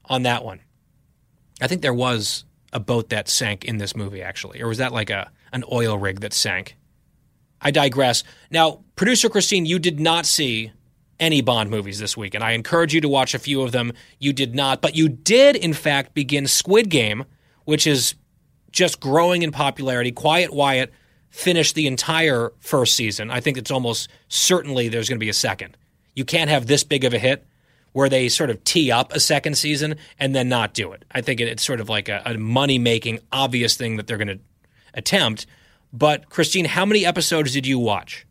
on 0.05 0.23
that 0.23 0.45
one. 0.45 0.61
I 1.59 1.67
think 1.67 1.81
there 1.81 1.93
was 1.93 2.45
a 2.71 2.79
boat 2.79 3.09
that 3.09 3.27
sank 3.27 3.65
in 3.65 3.77
this 3.77 3.95
movie, 3.95 4.21
actually. 4.21 4.61
Or 4.61 4.67
was 4.67 4.77
that 4.77 4.93
like 4.93 5.09
a 5.09 5.31
an 5.51 5.63
oil 5.71 5.97
rig 5.97 6.19
that 6.19 6.33
sank? 6.33 6.75
I 7.59 7.71
digress. 7.71 8.23
Now, 8.51 8.83
producer 8.95 9.29
Christine, 9.29 9.65
you 9.65 9.79
did 9.79 9.99
not 9.99 10.25
see 10.25 10.71
any 11.19 11.41
Bond 11.41 11.71
movies 11.71 11.97
this 11.97 12.15
week, 12.15 12.35
and 12.35 12.43
I 12.43 12.51
encourage 12.51 12.93
you 12.93 13.01
to 13.01 13.09
watch 13.09 13.33
a 13.33 13.39
few 13.39 13.63
of 13.63 13.71
them. 13.71 13.93
You 14.19 14.33
did 14.33 14.53
not, 14.53 14.81
but 14.81 14.95
you 14.95 15.09
did, 15.09 15.55
in 15.55 15.73
fact, 15.73 16.13
begin 16.13 16.45
Squid 16.45 16.89
Game, 16.89 17.25
which 17.65 17.87
is 17.87 18.13
just 18.71 18.99
growing 18.99 19.41
in 19.41 19.51
popularity. 19.51 20.11
Quiet 20.11 20.53
Wyatt 20.53 20.93
finished 21.29 21.75
the 21.75 21.87
entire 21.87 22.51
first 22.59 22.95
season. 22.95 23.29
I 23.31 23.39
think 23.39 23.57
it's 23.57 23.71
almost 23.71 24.09
certainly 24.27 24.89
there's 24.89 25.09
going 25.09 25.19
to 25.19 25.23
be 25.23 25.29
a 25.29 25.33
second. 25.33 25.77
You 26.15 26.25
can't 26.25 26.49
have 26.49 26.67
this 26.67 26.83
big 26.83 27.03
of 27.03 27.13
a 27.13 27.19
hit 27.19 27.45
where 27.93 28.09
they 28.09 28.29
sort 28.29 28.49
of 28.49 28.63
tee 28.63 28.91
up 28.91 29.13
a 29.13 29.19
second 29.19 29.57
season 29.57 29.95
and 30.19 30.35
then 30.35 30.49
not 30.49 30.73
do 30.73 30.91
it. 30.91 31.03
I 31.11 31.21
think 31.21 31.39
it's 31.39 31.63
sort 31.63 31.79
of 31.79 31.89
like 31.89 32.09
a, 32.09 32.21
a 32.25 32.37
money 32.37 32.77
making, 32.77 33.19
obvious 33.31 33.75
thing 33.75 33.97
that 33.97 34.07
they're 34.07 34.17
going 34.17 34.27
to 34.27 34.39
attempt. 34.93 35.45
But 35.93 36.29
Christine, 36.29 36.65
how 36.65 36.85
many 36.85 37.05
episodes 37.05 37.53
did 37.53 37.65
you 37.65 37.79
watch? 37.79 38.25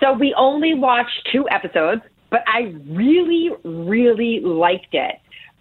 So 0.00 0.12
we 0.14 0.34
only 0.34 0.74
watched 0.74 1.28
two 1.30 1.48
episodes, 1.50 2.02
but 2.30 2.42
I 2.46 2.74
really, 2.86 3.50
really 3.64 4.40
liked 4.40 4.94
it. 4.94 5.18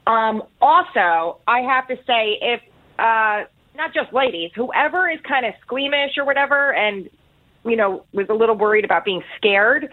Um, 0.07 0.43
also, 0.61 1.39
I 1.47 1.61
have 1.61 1.88
to 1.88 1.97
say, 2.07 2.38
if 2.41 2.61
uh, 2.99 3.45
not 3.76 3.93
just 3.93 4.13
ladies, 4.13 4.51
whoever 4.55 5.09
is 5.09 5.19
kind 5.27 5.45
of 5.45 5.53
squeamish 5.61 6.17
or 6.17 6.26
whatever, 6.26 6.73
and 6.73 7.09
you 7.63 7.76
know 7.76 8.05
was 8.13 8.27
a 8.30 8.34
little 8.34 8.55
worried 8.55 8.85
about 8.85 9.05
being 9.05 9.23
scared. 9.38 9.89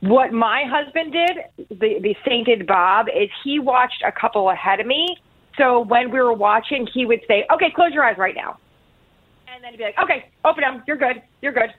What 0.00 0.32
my 0.32 0.64
husband 0.66 1.12
did, 1.12 1.36
the 1.68 1.98
the 2.00 2.16
sainted 2.26 2.66
Bob, 2.66 3.06
is 3.08 3.28
he 3.44 3.58
watched 3.58 4.02
a 4.04 4.12
couple 4.12 4.50
ahead 4.50 4.80
of 4.80 4.86
me. 4.86 5.16
So 5.58 5.80
when 5.80 6.10
we 6.10 6.20
were 6.20 6.34
watching, 6.34 6.86
he 6.92 7.06
would 7.06 7.20
say, 7.28 7.46
"Okay, 7.52 7.70
close 7.70 7.92
your 7.92 8.04
eyes 8.04 8.18
right 8.18 8.34
now," 8.34 8.58
and 9.48 9.62
then 9.62 9.72
he'd 9.72 9.78
be 9.78 9.84
like, 9.84 9.98
"Okay, 9.98 10.30
open 10.44 10.62
them. 10.62 10.82
You're 10.86 10.96
good. 10.96 11.22
You're 11.42 11.52
good." 11.52 11.72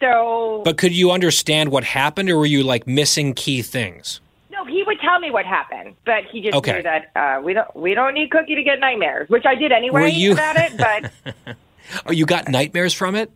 So, 0.00 0.62
But 0.64 0.76
could 0.76 0.94
you 0.94 1.10
understand 1.10 1.70
what 1.70 1.84
happened, 1.84 2.28
or 2.28 2.36
were 2.36 2.46
you 2.46 2.62
like 2.62 2.86
missing 2.86 3.32
key 3.32 3.62
things? 3.62 4.20
No, 4.56 4.64
he 4.64 4.82
would 4.82 4.98
tell 5.00 5.18
me 5.18 5.30
what 5.30 5.44
happened, 5.46 5.94
but 6.06 6.24
he 6.30 6.40
just 6.40 6.54
Okay. 6.54 6.76
knew 6.76 6.82
that 6.82 7.10
uh, 7.16 7.40
we 7.42 7.52
don't 7.54 7.74
we 7.76 7.94
don't 7.94 8.14
need 8.14 8.30
Cookie 8.30 8.54
to 8.54 8.62
get 8.62 8.80
nightmares, 8.80 9.28
which 9.28 9.44
I 9.46 9.54
did 9.54 9.72
anyway 9.72 10.02
Were 10.02 10.06
you- 10.08 10.32
about 10.32 10.56
it. 10.56 10.76
But 10.76 11.56
Oh, 12.06 12.12
you 12.12 12.24
got 12.26 12.48
nightmares 12.48 12.94
from 12.94 13.14
it? 13.14 13.30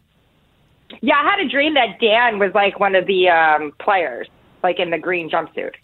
yeah, 1.03 1.16
I 1.16 1.31
had 1.31 1.40
a 1.40 1.49
dream 1.49 1.74
that 1.74 2.01
Dan 2.01 2.39
was 2.39 2.53
like 2.55 2.81
one 2.81 2.95
of 2.95 3.07
the 3.07 3.28
um, 3.28 3.73
players, 3.78 4.27
like 4.62 4.78
in 4.78 4.89
the 4.90 4.99
green 4.99 5.28
jumpsuit. 5.28 5.74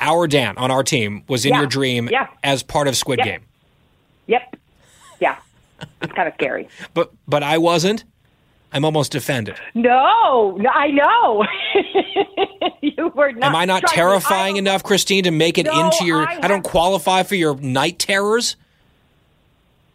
Our 0.00 0.26
Dan 0.26 0.56
on 0.56 0.70
our 0.70 0.82
team 0.82 1.24
was 1.28 1.44
in 1.44 1.50
Yeah. 1.52 1.58
your 1.58 1.66
dream 1.66 2.08
Yeah. 2.10 2.28
as 2.42 2.62
part 2.62 2.88
of 2.88 2.96
Squid 2.96 3.18
Yeah. 3.18 3.24
Game. 3.24 3.40
Yep. 4.28 4.56
Yeah. 5.20 5.36
It's 6.00 6.12
kind 6.12 6.26
of 6.28 6.32
scary. 6.34 6.68
But 6.94 7.10
but 7.28 7.42
I 7.42 7.58
wasn't. 7.58 8.04
I'm 8.72 8.84
almost 8.84 9.14
offended. 9.14 9.56
No, 9.74 10.58
I 10.72 10.88
know. 10.92 11.44
you 12.80 13.08
were 13.14 13.32
not. 13.32 13.48
Am 13.48 13.56
I 13.56 13.64
not 13.64 13.80
trust 13.80 13.94
me, 13.94 13.96
terrifying 13.96 14.56
enough, 14.58 14.82
Christine, 14.84 15.24
to 15.24 15.30
make 15.32 15.58
it 15.58 15.66
No, 15.66 15.86
into 15.86 16.04
your 16.04 16.20
I 16.26 16.38
I, 16.42 16.48
don't 16.48 16.62
qualify 16.62 17.24
for 17.24 17.34
your 17.34 17.56
night 17.56 17.98
terrors? 17.98 18.56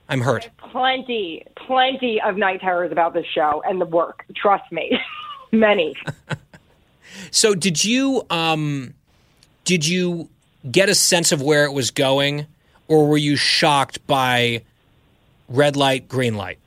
I'm 0.10 0.22
hurt. 0.22 0.50
plenty, 0.58 1.44
plenty 1.56 2.22
of 2.22 2.38
night 2.38 2.62
terrors 2.62 2.92
about 2.92 3.14
this 3.14 3.26
show 3.26 3.64
and 3.66 3.80
the 3.82 3.86
work. 3.86 4.26
Trust 4.36 4.72
me, 4.72 5.00
many. 5.52 5.96
So 7.32 7.56
did 7.56 7.84
you 7.86 8.24
um 8.30 8.94
did 9.64 9.88
you 9.88 10.28
get 10.70 10.90
a 10.90 10.96
sense 10.96 11.32
of 11.32 11.42
where 11.42 11.64
it 11.64 11.72
was 11.72 11.90
going 11.92 12.46
or 12.90 13.08
were 13.08 13.18
you 13.18 13.38
shocked 13.38 14.06
by 14.06 14.64
red 15.48 15.78
light, 15.78 16.10
green 16.10 16.36
light? 16.36 16.60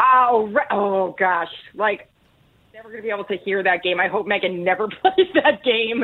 Oh, 0.00 0.54
oh 0.70 1.16
gosh, 1.18 1.52
like 1.74 2.08
never 2.74 2.88
going 2.90 2.98
to 2.98 3.02
be 3.02 3.10
able 3.10 3.24
to 3.24 3.36
hear 3.36 3.62
that 3.62 3.82
game. 3.82 3.98
I 3.98 4.08
hope 4.08 4.26
Megan 4.26 4.62
never 4.64 4.88
plays 5.02 5.28
that 5.34 5.64
game. 5.64 6.02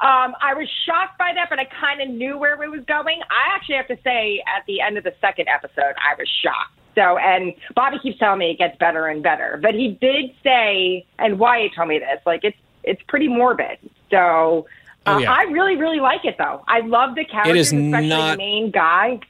Um, 0.00 0.34
I 0.40 0.54
was 0.54 0.68
shocked 0.86 1.18
by 1.18 1.32
that, 1.34 1.50
but 1.50 1.58
I 1.58 1.64
kind 1.66 2.00
of 2.00 2.08
knew 2.08 2.38
where 2.38 2.60
it 2.62 2.70
was 2.70 2.84
going. 2.86 3.20
I 3.30 3.54
actually 3.54 3.74
have 3.76 3.88
to 3.88 3.98
say, 4.02 4.42
at 4.46 4.64
the 4.66 4.80
end 4.80 4.96
of 4.96 5.04
the 5.04 5.12
second 5.20 5.48
episode, 5.48 5.94
I 5.98 6.14
was 6.18 6.28
shocked. 6.42 6.72
So, 6.94 7.18
and 7.18 7.52
Bobby 7.74 7.98
keeps 8.02 8.18
telling 8.18 8.38
me 8.38 8.50
it 8.52 8.58
gets 8.58 8.78
better 8.78 9.08
and 9.08 9.22
better. 9.22 9.58
But 9.60 9.74
he 9.74 9.98
did 10.00 10.30
say, 10.42 11.04
and 11.18 11.38
Wyatt 11.38 11.72
told 11.74 11.88
me 11.88 11.98
this, 11.98 12.20
like 12.24 12.44
it's 12.44 12.56
it's 12.84 13.02
pretty 13.08 13.28
morbid. 13.28 13.78
So, 14.10 14.66
uh, 15.06 15.14
Oh, 15.16 15.18
yeah. 15.18 15.32
I 15.32 15.42
really, 15.44 15.76
really 15.76 16.00
like 16.00 16.24
it 16.24 16.36
though. 16.38 16.64
I 16.68 16.80
love 16.80 17.14
the 17.16 17.24
characters, 17.24 17.72
especially 17.72 18.08
not- 18.08 18.32
the 18.32 18.36
main 18.38 18.70
guy. 18.70 19.20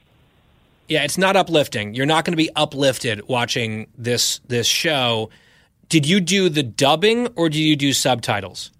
Yeah, 0.87 1.03
it's 1.03 1.17
not 1.17 1.35
uplifting. 1.35 1.93
You're 1.95 2.05
not 2.05 2.25
going 2.25 2.33
to 2.33 2.37
be 2.37 2.49
uplifted 2.55 3.27
watching 3.27 3.87
this 3.97 4.39
this 4.47 4.67
show. 4.67 5.29
Did 5.89 6.07
you 6.07 6.19
do 6.19 6.49
the 6.49 6.63
dubbing 6.63 7.27
or 7.35 7.49
did 7.49 7.59
you 7.59 7.75
do 7.75 7.93
subtitles? 7.93 8.71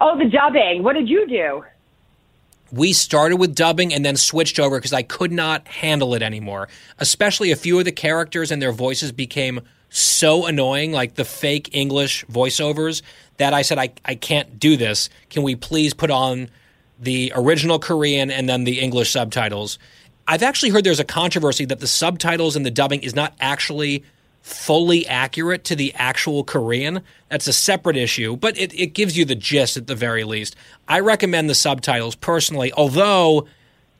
Oh, 0.00 0.18
the 0.18 0.26
dubbing. 0.26 0.82
What 0.82 0.94
did 0.94 1.08
you 1.08 1.26
do? 1.26 1.64
We 2.72 2.92
started 2.92 3.36
with 3.36 3.54
dubbing 3.54 3.92
and 3.92 4.04
then 4.04 4.16
switched 4.16 4.60
over 4.60 4.78
because 4.78 4.92
I 4.92 5.02
could 5.02 5.32
not 5.32 5.66
handle 5.66 6.14
it 6.14 6.22
anymore. 6.22 6.68
Especially 6.98 7.50
a 7.50 7.56
few 7.56 7.78
of 7.78 7.84
the 7.84 7.92
characters 7.92 8.50
and 8.50 8.62
their 8.62 8.72
voices 8.72 9.12
became 9.12 9.60
so 9.88 10.46
annoying, 10.46 10.92
like 10.92 11.16
the 11.16 11.24
fake 11.24 11.70
English 11.72 12.24
voiceovers, 12.26 13.02
that 13.38 13.52
I 13.52 13.62
said, 13.62 13.78
I, 13.78 13.90
I 14.04 14.14
can't 14.14 14.60
do 14.60 14.76
this. 14.76 15.10
Can 15.30 15.42
we 15.42 15.56
please 15.56 15.94
put 15.94 16.10
on 16.12 16.48
the 17.00 17.32
original 17.34 17.80
Korean 17.80 18.30
and 18.30 18.48
then 18.48 18.62
the 18.64 18.78
English 18.78 19.10
subtitles? 19.10 19.78
I've 20.30 20.44
actually 20.44 20.68
heard 20.68 20.84
there's 20.84 21.00
a 21.00 21.04
controversy 21.04 21.64
that 21.64 21.80
the 21.80 21.88
subtitles 21.88 22.54
and 22.54 22.64
the 22.64 22.70
dubbing 22.70 23.02
is 23.02 23.16
not 23.16 23.34
actually 23.40 24.04
fully 24.42 25.04
accurate 25.08 25.64
to 25.64 25.74
the 25.74 25.92
actual 25.96 26.44
Korean. 26.44 27.00
That's 27.28 27.48
a 27.48 27.52
separate 27.52 27.96
issue, 27.96 28.36
but 28.36 28.56
it, 28.56 28.72
it 28.78 28.94
gives 28.94 29.18
you 29.18 29.24
the 29.24 29.34
gist 29.34 29.76
at 29.76 29.88
the 29.88 29.96
very 29.96 30.22
least. 30.22 30.54
I 30.86 31.00
recommend 31.00 31.50
the 31.50 31.56
subtitles 31.56 32.14
personally, 32.14 32.72
although 32.74 33.48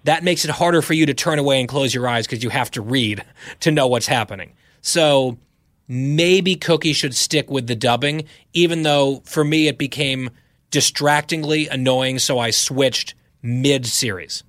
that 0.05 0.23
makes 0.23 0.45
it 0.45 0.53
harder 0.53 0.83
for 0.83 0.95
you 0.95 1.05
to 1.07 1.15
turn 1.15 1.41
away 1.41 1.59
and 1.59 1.69
close 1.69 1.93
your 1.93 2.07
eyes 2.07 2.29
because 2.29 2.45
you 2.45 2.51
have 2.51 2.71
to 2.71 2.81
read 2.81 3.25
to 3.61 3.73
know 3.73 3.89
what's 3.89 4.07
happening. 4.07 4.53
So 4.83 5.37
maybe 5.89 6.55
Cookie 6.55 6.93
should 6.93 7.17
stick 7.17 7.51
with 7.51 7.67
the 7.67 7.75
dubbing, 7.75 8.27
even 8.53 8.85
though 8.85 9.21
for 9.25 9.43
me 9.43 9.67
it 9.67 9.79
became 9.79 10.31
distractingly 10.71 11.67
annoying, 11.67 12.21
so 12.21 12.39
I 12.39 12.51
switched 12.51 13.17
mid 13.43 13.85
series. 13.85 14.45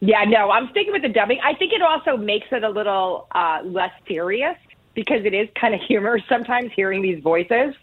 Yeah, 0.00 0.24
no, 0.24 0.50
I'm 0.50 0.70
sticking 0.70 0.92
with 0.92 1.02
the 1.02 1.08
dubbing. 1.08 1.40
I 1.44 1.54
think 1.54 1.72
it 1.72 1.82
also 1.82 2.16
makes 2.16 2.46
it 2.50 2.64
a 2.64 2.70
little 2.70 3.26
uh, 3.32 3.60
less 3.64 3.92
serious 4.08 4.56
because 4.94 5.24
it 5.24 5.34
is 5.34 5.48
kind 5.60 5.74
of 5.74 5.80
humorous 5.86 6.22
sometimes 6.28 6.72
hearing 6.74 7.02
these 7.02 7.22
voices 7.22 7.74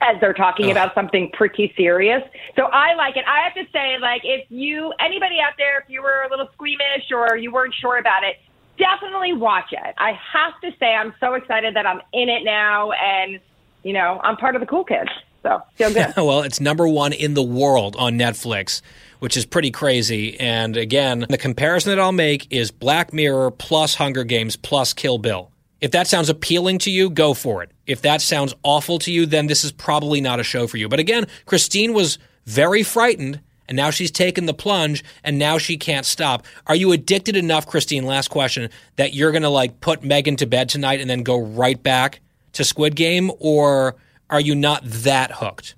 as 0.00 0.20
they're 0.20 0.32
talking 0.32 0.66
Ugh. 0.66 0.72
about 0.72 0.94
something 0.94 1.30
pretty 1.32 1.72
serious. 1.76 2.22
So 2.56 2.64
I 2.64 2.94
like 2.94 3.16
it. 3.16 3.24
I 3.26 3.42
have 3.42 3.54
to 3.54 3.70
say, 3.72 3.98
like, 4.00 4.22
if 4.24 4.50
you, 4.50 4.92
anybody 5.00 5.38
out 5.40 5.54
there, 5.58 5.80
if 5.80 5.88
you 5.88 6.02
were 6.02 6.22
a 6.26 6.30
little 6.30 6.48
squeamish 6.54 7.10
or 7.12 7.36
you 7.36 7.52
weren't 7.52 7.74
sure 7.74 7.98
about 7.98 8.24
it, 8.24 8.36
definitely 8.78 9.32
watch 9.32 9.72
it. 9.72 9.94
I 9.98 10.18
have 10.32 10.60
to 10.62 10.76
say, 10.78 10.94
I'm 10.94 11.14
so 11.20 11.34
excited 11.34 11.74
that 11.76 11.86
I'm 11.86 12.00
in 12.12 12.28
it 12.28 12.44
now 12.44 12.92
and, 12.92 13.38
you 13.82 13.92
know, 13.92 14.20
I'm 14.22 14.36
part 14.36 14.56
of 14.56 14.60
the 14.60 14.66
cool 14.66 14.84
kids. 14.84 15.10
So 15.42 15.62
feel 15.76 15.92
good. 15.94 16.14
well, 16.16 16.42
it's 16.42 16.60
number 16.60 16.88
one 16.88 17.12
in 17.12 17.34
the 17.34 17.42
world 17.42 17.96
on 17.96 18.14
Netflix, 18.14 18.82
which 19.22 19.36
is 19.36 19.46
pretty 19.46 19.70
crazy. 19.70 20.36
And 20.40 20.76
again, 20.76 21.26
the 21.28 21.38
comparison 21.38 21.90
that 21.90 22.00
I'll 22.00 22.10
make 22.10 22.52
is 22.52 22.72
Black 22.72 23.12
Mirror 23.12 23.52
plus 23.52 23.94
Hunger 23.94 24.24
Games 24.24 24.56
plus 24.56 24.92
Kill 24.92 25.16
Bill. 25.16 25.52
If 25.80 25.92
that 25.92 26.08
sounds 26.08 26.28
appealing 26.28 26.78
to 26.78 26.90
you, 26.90 27.08
go 27.08 27.32
for 27.32 27.62
it. 27.62 27.70
If 27.86 28.02
that 28.02 28.20
sounds 28.20 28.52
awful 28.64 28.98
to 28.98 29.12
you, 29.12 29.24
then 29.24 29.46
this 29.46 29.62
is 29.62 29.70
probably 29.70 30.20
not 30.20 30.40
a 30.40 30.42
show 30.42 30.66
for 30.66 30.76
you. 30.76 30.88
But 30.88 30.98
again, 30.98 31.28
Christine 31.46 31.92
was 31.92 32.18
very 32.46 32.82
frightened, 32.82 33.40
and 33.68 33.76
now 33.76 33.90
she's 33.90 34.10
taken 34.10 34.46
the 34.46 34.54
plunge, 34.54 35.04
and 35.22 35.38
now 35.38 35.56
she 35.56 35.76
can't 35.76 36.04
stop. 36.04 36.44
Are 36.66 36.74
you 36.74 36.90
addicted 36.90 37.36
enough, 37.36 37.68
Christine? 37.68 38.04
Last 38.04 38.26
question, 38.26 38.70
that 38.96 39.14
you're 39.14 39.30
going 39.30 39.42
to 39.42 39.48
like 39.50 39.80
put 39.80 40.02
Megan 40.02 40.34
to 40.38 40.46
bed 40.46 40.68
tonight 40.68 41.00
and 41.00 41.08
then 41.08 41.22
go 41.22 41.38
right 41.38 41.80
back 41.80 42.18
to 42.54 42.64
Squid 42.64 42.96
Game, 42.96 43.30
or 43.38 43.94
are 44.30 44.40
you 44.40 44.56
not 44.56 44.82
that 44.84 45.30
hooked? 45.30 45.76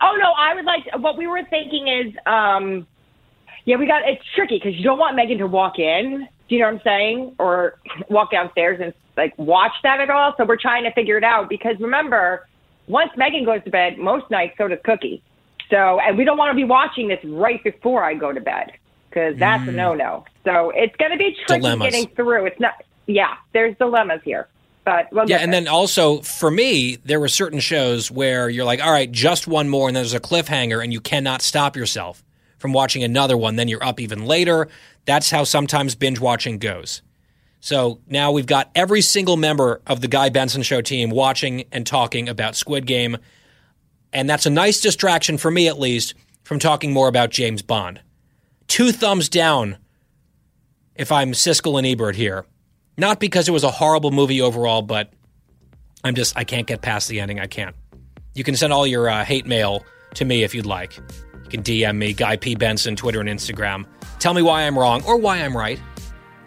Oh 0.00 0.16
no, 0.20 0.32
I 0.36 0.54
would 0.54 0.64
like. 0.64 0.84
What 0.98 1.16
we 1.16 1.26
were 1.26 1.42
thinking 1.48 1.88
is, 1.88 2.14
um, 2.26 2.86
yeah, 3.64 3.76
we 3.76 3.86
got. 3.86 4.02
It's 4.08 4.22
tricky 4.34 4.58
because 4.58 4.76
you 4.76 4.84
don't 4.84 4.98
want 4.98 5.16
Megan 5.16 5.38
to 5.38 5.46
walk 5.46 5.78
in. 5.78 6.28
Do 6.48 6.54
you 6.54 6.60
know 6.60 6.66
what 6.68 6.74
I'm 6.76 6.80
saying? 6.84 7.34
Or 7.38 7.78
walk 8.08 8.30
downstairs 8.32 8.80
and 8.82 8.92
like 9.16 9.36
watch 9.38 9.72
that 9.82 10.00
at 10.00 10.10
all. 10.10 10.34
So 10.36 10.44
we're 10.44 10.56
trying 10.56 10.84
to 10.84 10.92
figure 10.92 11.16
it 11.16 11.24
out 11.24 11.48
because 11.48 11.76
remember, 11.80 12.46
once 12.86 13.10
Megan 13.16 13.44
goes 13.44 13.62
to 13.64 13.70
bed, 13.70 13.98
most 13.98 14.30
nights 14.30 14.54
so 14.58 14.68
does 14.68 14.78
Cookie. 14.84 15.22
So 15.70 15.98
and 16.00 16.16
we 16.16 16.24
don't 16.24 16.38
want 16.38 16.50
to 16.50 16.54
be 16.56 16.64
watching 16.64 17.08
this 17.08 17.18
right 17.24 17.62
before 17.64 18.04
I 18.04 18.14
go 18.14 18.32
to 18.32 18.40
bed 18.40 18.72
because 19.08 19.36
that's 19.38 19.66
a 19.66 19.72
Mm. 19.72 19.74
no 19.74 19.94
no. 19.94 20.24
So 20.44 20.70
it's 20.70 20.94
going 20.96 21.10
to 21.10 21.16
be 21.18 21.36
tricky 21.46 21.62
Dilemmas. 21.62 21.90
getting 21.90 22.08
through. 22.14 22.46
It's 22.46 22.60
not. 22.60 22.74
Yeah, 23.06 23.34
there's 23.52 23.76
dilemmas 23.78 24.20
here, 24.24 24.48
but 24.86 25.08
we'll 25.12 25.28
Yeah, 25.28 25.38
and 25.38 25.52
there. 25.52 25.60
then 25.60 25.68
also 25.68 26.22
for 26.22 26.50
me, 26.50 26.96
there 27.04 27.20
were 27.20 27.28
certain 27.28 27.60
shows 27.60 28.10
where 28.10 28.48
you're 28.48 28.64
like, 28.64 28.82
all 28.82 28.90
right, 28.92 29.10
just 29.10 29.46
one 29.46 29.68
more, 29.68 29.88
and 29.88 29.96
then 29.96 30.02
there's 30.02 30.14
a 30.14 30.20
cliffhanger, 30.20 30.82
and 30.82 30.92
you 30.92 31.00
cannot 31.02 31.42
stop 31.42 31.76
yourself 31.76 32.24
from 32.56 32.72
watching 32.72 33.04
another 33.04 33.36
one. 33.36 33.56
Then 33.56 33.68
you're 33.68 33.84
up 33.84 34.00
even 34.00 34.24
later. 34.24 34.68
That's 35.04 35.30
how 35.30 35.44
sometimes 35.44 35.94
binge 35.94 36.20
watching 36.20 36.58
goes. 36.58 37.02
So 37.60 38.00
now 38.06 38.30
we've 38.30 38.46
got 38.46 38.70
every 38.74 39.00
single 39.00 39.36
member 39.36 39.82
of 39.86 40.00
the 40.00 40.08
Guy 40.08 40.28
Benson 40.28 40.62
Show 40.62 40.80
team 40.80 41.10
watching 41.10 41.64
and 41.72 41.84
talking 41.84 42.28
about 42.28 42.54
Squid 42.54 42.86
Game. 42.86 43.16
And 44.12 44.30
that's 44.30 44.46
a 44.46 44.50
nice 44.50 44.80
distraction 44.80 45.36
for 45.36 45.50
me, 45.50 45.66
at 45.66 45.78
least, 45.78 46.14
from 46.44 46.60
talking 46.60 46.92
more 46.92 47.08
about 47.08 47.30
James 47.30 47.62
Bond. 47.62 48.00
Two 48.68 48.92
thumbs 48.92 49.28
down 49.28 49.78
if 50.94 51.10
I'm 51.10 51.32
Siskel 51.32 51.76
and 51.76 51.86
Ebert 51.86 52.14
here. 52.14 52.46
Not 52.96 53.20
because 53.20 53.48
it 53.48 53.52
was 53.52 53.64
a 53.64 53.70
horrible 53.70 54.10
movie 54.10 54.40
overall, 54.40 54.82
but 54.82 55.12
I'm 56.02 56.14
just, 56.14 56.36
I 56.36 56.44
can't 56.44 56.66
get 56.66 56.82
past 56.82 57.08
the 57.08 57.20
ending. 57.20 57.40
I 57.40 57.46
can't. 57.46 57.76
You 58.34 58.44
can 58.44 58.56
send 58.56 58.72
all 58.72 58.86
your 58.86 59.08
uh, 59.08 59.24
hate 59.24 59.46
mail 59.46 59.84
to 60.14 60.24
me 60.24 60.42
if 60.42 60.54
you'd 60.54 60.66
like. 60.66 60.96
You 60.96 61.50
can 61.50 61.62
DM 61.62 61.96
me, 61.96 62.12
Guy 62.12 62.36
P. 62.36 62.54
Benson, 62.54 62.96
Twitter 62.96 63.20
and 63.20 63.28
Instagram. 63.28 63.86
Tell 64.18 64.34
me 64.34 64.42
why 64.42 64.62
I'm 64.62 64.78
wrong 64.78 65.02
or 65.04 65.16
why 65.16 65.38
I'm 65.38 65.56
right. 65.56 65.80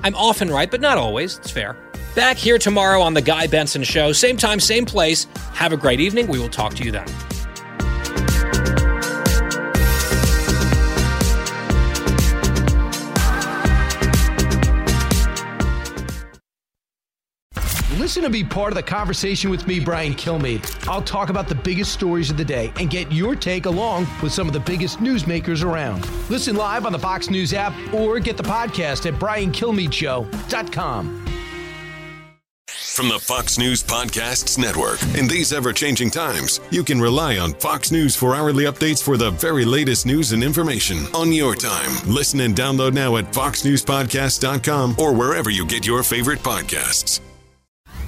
I'm 0.03 0.15
often 0.15 0.49
right, 0.49 0.69
but 0.69 0.81
not 0.81 0.97
always. 0.97 1.38
It's 1.38 1.51
fair. 1.51 1.76
Back 2.15 2.38
here 2.38 2.57
tomorrow 2.57 3.01
on 3.01 3.13
The 3.13 3.21
Guy 3.21 3.47
Benson 3.47 3.84
Show. 3.84 4.11
Same 4.11 4.38
time, 4.38 4.59
same 4.59 4.85
place. 4.85 5.26
Have 5.53 5.73
a 5.73 5.77
great 5.77 5.99
evening. 5.99 6.27
We 6.27 6.39
will 6.39 6.49
talk 6.49 6.73
to 6.76 6.84
you 6.84 6.91
then. 6.91 7.07
Listen 17.99 18.23
to 18.23 18.30
be 18.30 18.45
part 18.45 18.71
of 18.71 18.76
the 18.76 18.84
conversation 18.84 19.49
with 19.49 19.67
me, 19.67 19.81
Brian 19.81 20.13
Kilmeade. 20.13 20.88
I'll 20.88 21.01
talk 21.01 21.30
about 21.30 21.49
the 21.49 21.55
biggest 21.55 21.91
stories 21.91 22.31
of 22.31 22.38
the 22.38 22.45
day 22.45 22.71
and 22.80 22.89
get 22.89 23.11
your 23.11 23.35
take 23.35 23.65
along 23.65 24.07
with 24.23 24.31
some 24.31 24.47
of 24.47 24.53
the 24.53 24.59
biggest 24.61 24.99
newsmakers 24.99 25.65
around. 25.65 26.09
Listen 26.30 26.55
live 26.55 26.85
on 26.85 26.93
the 26.93 26.99
Fox 26.99 27.30
News 27.30 27.53
app 27.53 27.73
or 27.93 28.21
get 28.21 28.38
the 28.38 28.43
podcast 28.43 29.05
at 29.05 29.15
briankilmeadeshow.com. 29.15 31.26
From 32.95 33.09
the 33.09 33.19
Fox 33.19 33.57
News 33.57 33.84
Podcasts 33.84 34.57
Network. 34.57 35.03
In 35.17 35.27
these 35.27 35.51
ever 35.51 35.73
changing 35.73 36.09
times, 36.09 36.61
you 36.71 36.85
can 36.85 37.01
rely 37.01 37.38
on 37.38 37.51
Fox 37.55 37.91
News 37.91 38.15
for 38.15 38.34
hourly 38.34 38.63
updates 38.63 39.03
for 39.03 39.17
the 39.17 39.31
very 39.31 39.65
latest 39.65 40.05
news 40.05 40.31
and 40.31 40.41
information 40.41 40.99
on 41.13 41.34
your 41.34 41.53
time. 41.53 41.91
Listen 42.07 42.39
and 42.41 42.55
download 42.55 42.93
now 42.93 43.17
at 43.17 43.26
foxnewspodcast.com 43.34 44.95
or 44.97 45.13
wherever 45.13 45.49
you 45.49 45.65
get 45.65 45.85
your 45.85 46.03
favorite 46.03 46.39
podcasts. 46.39 47.19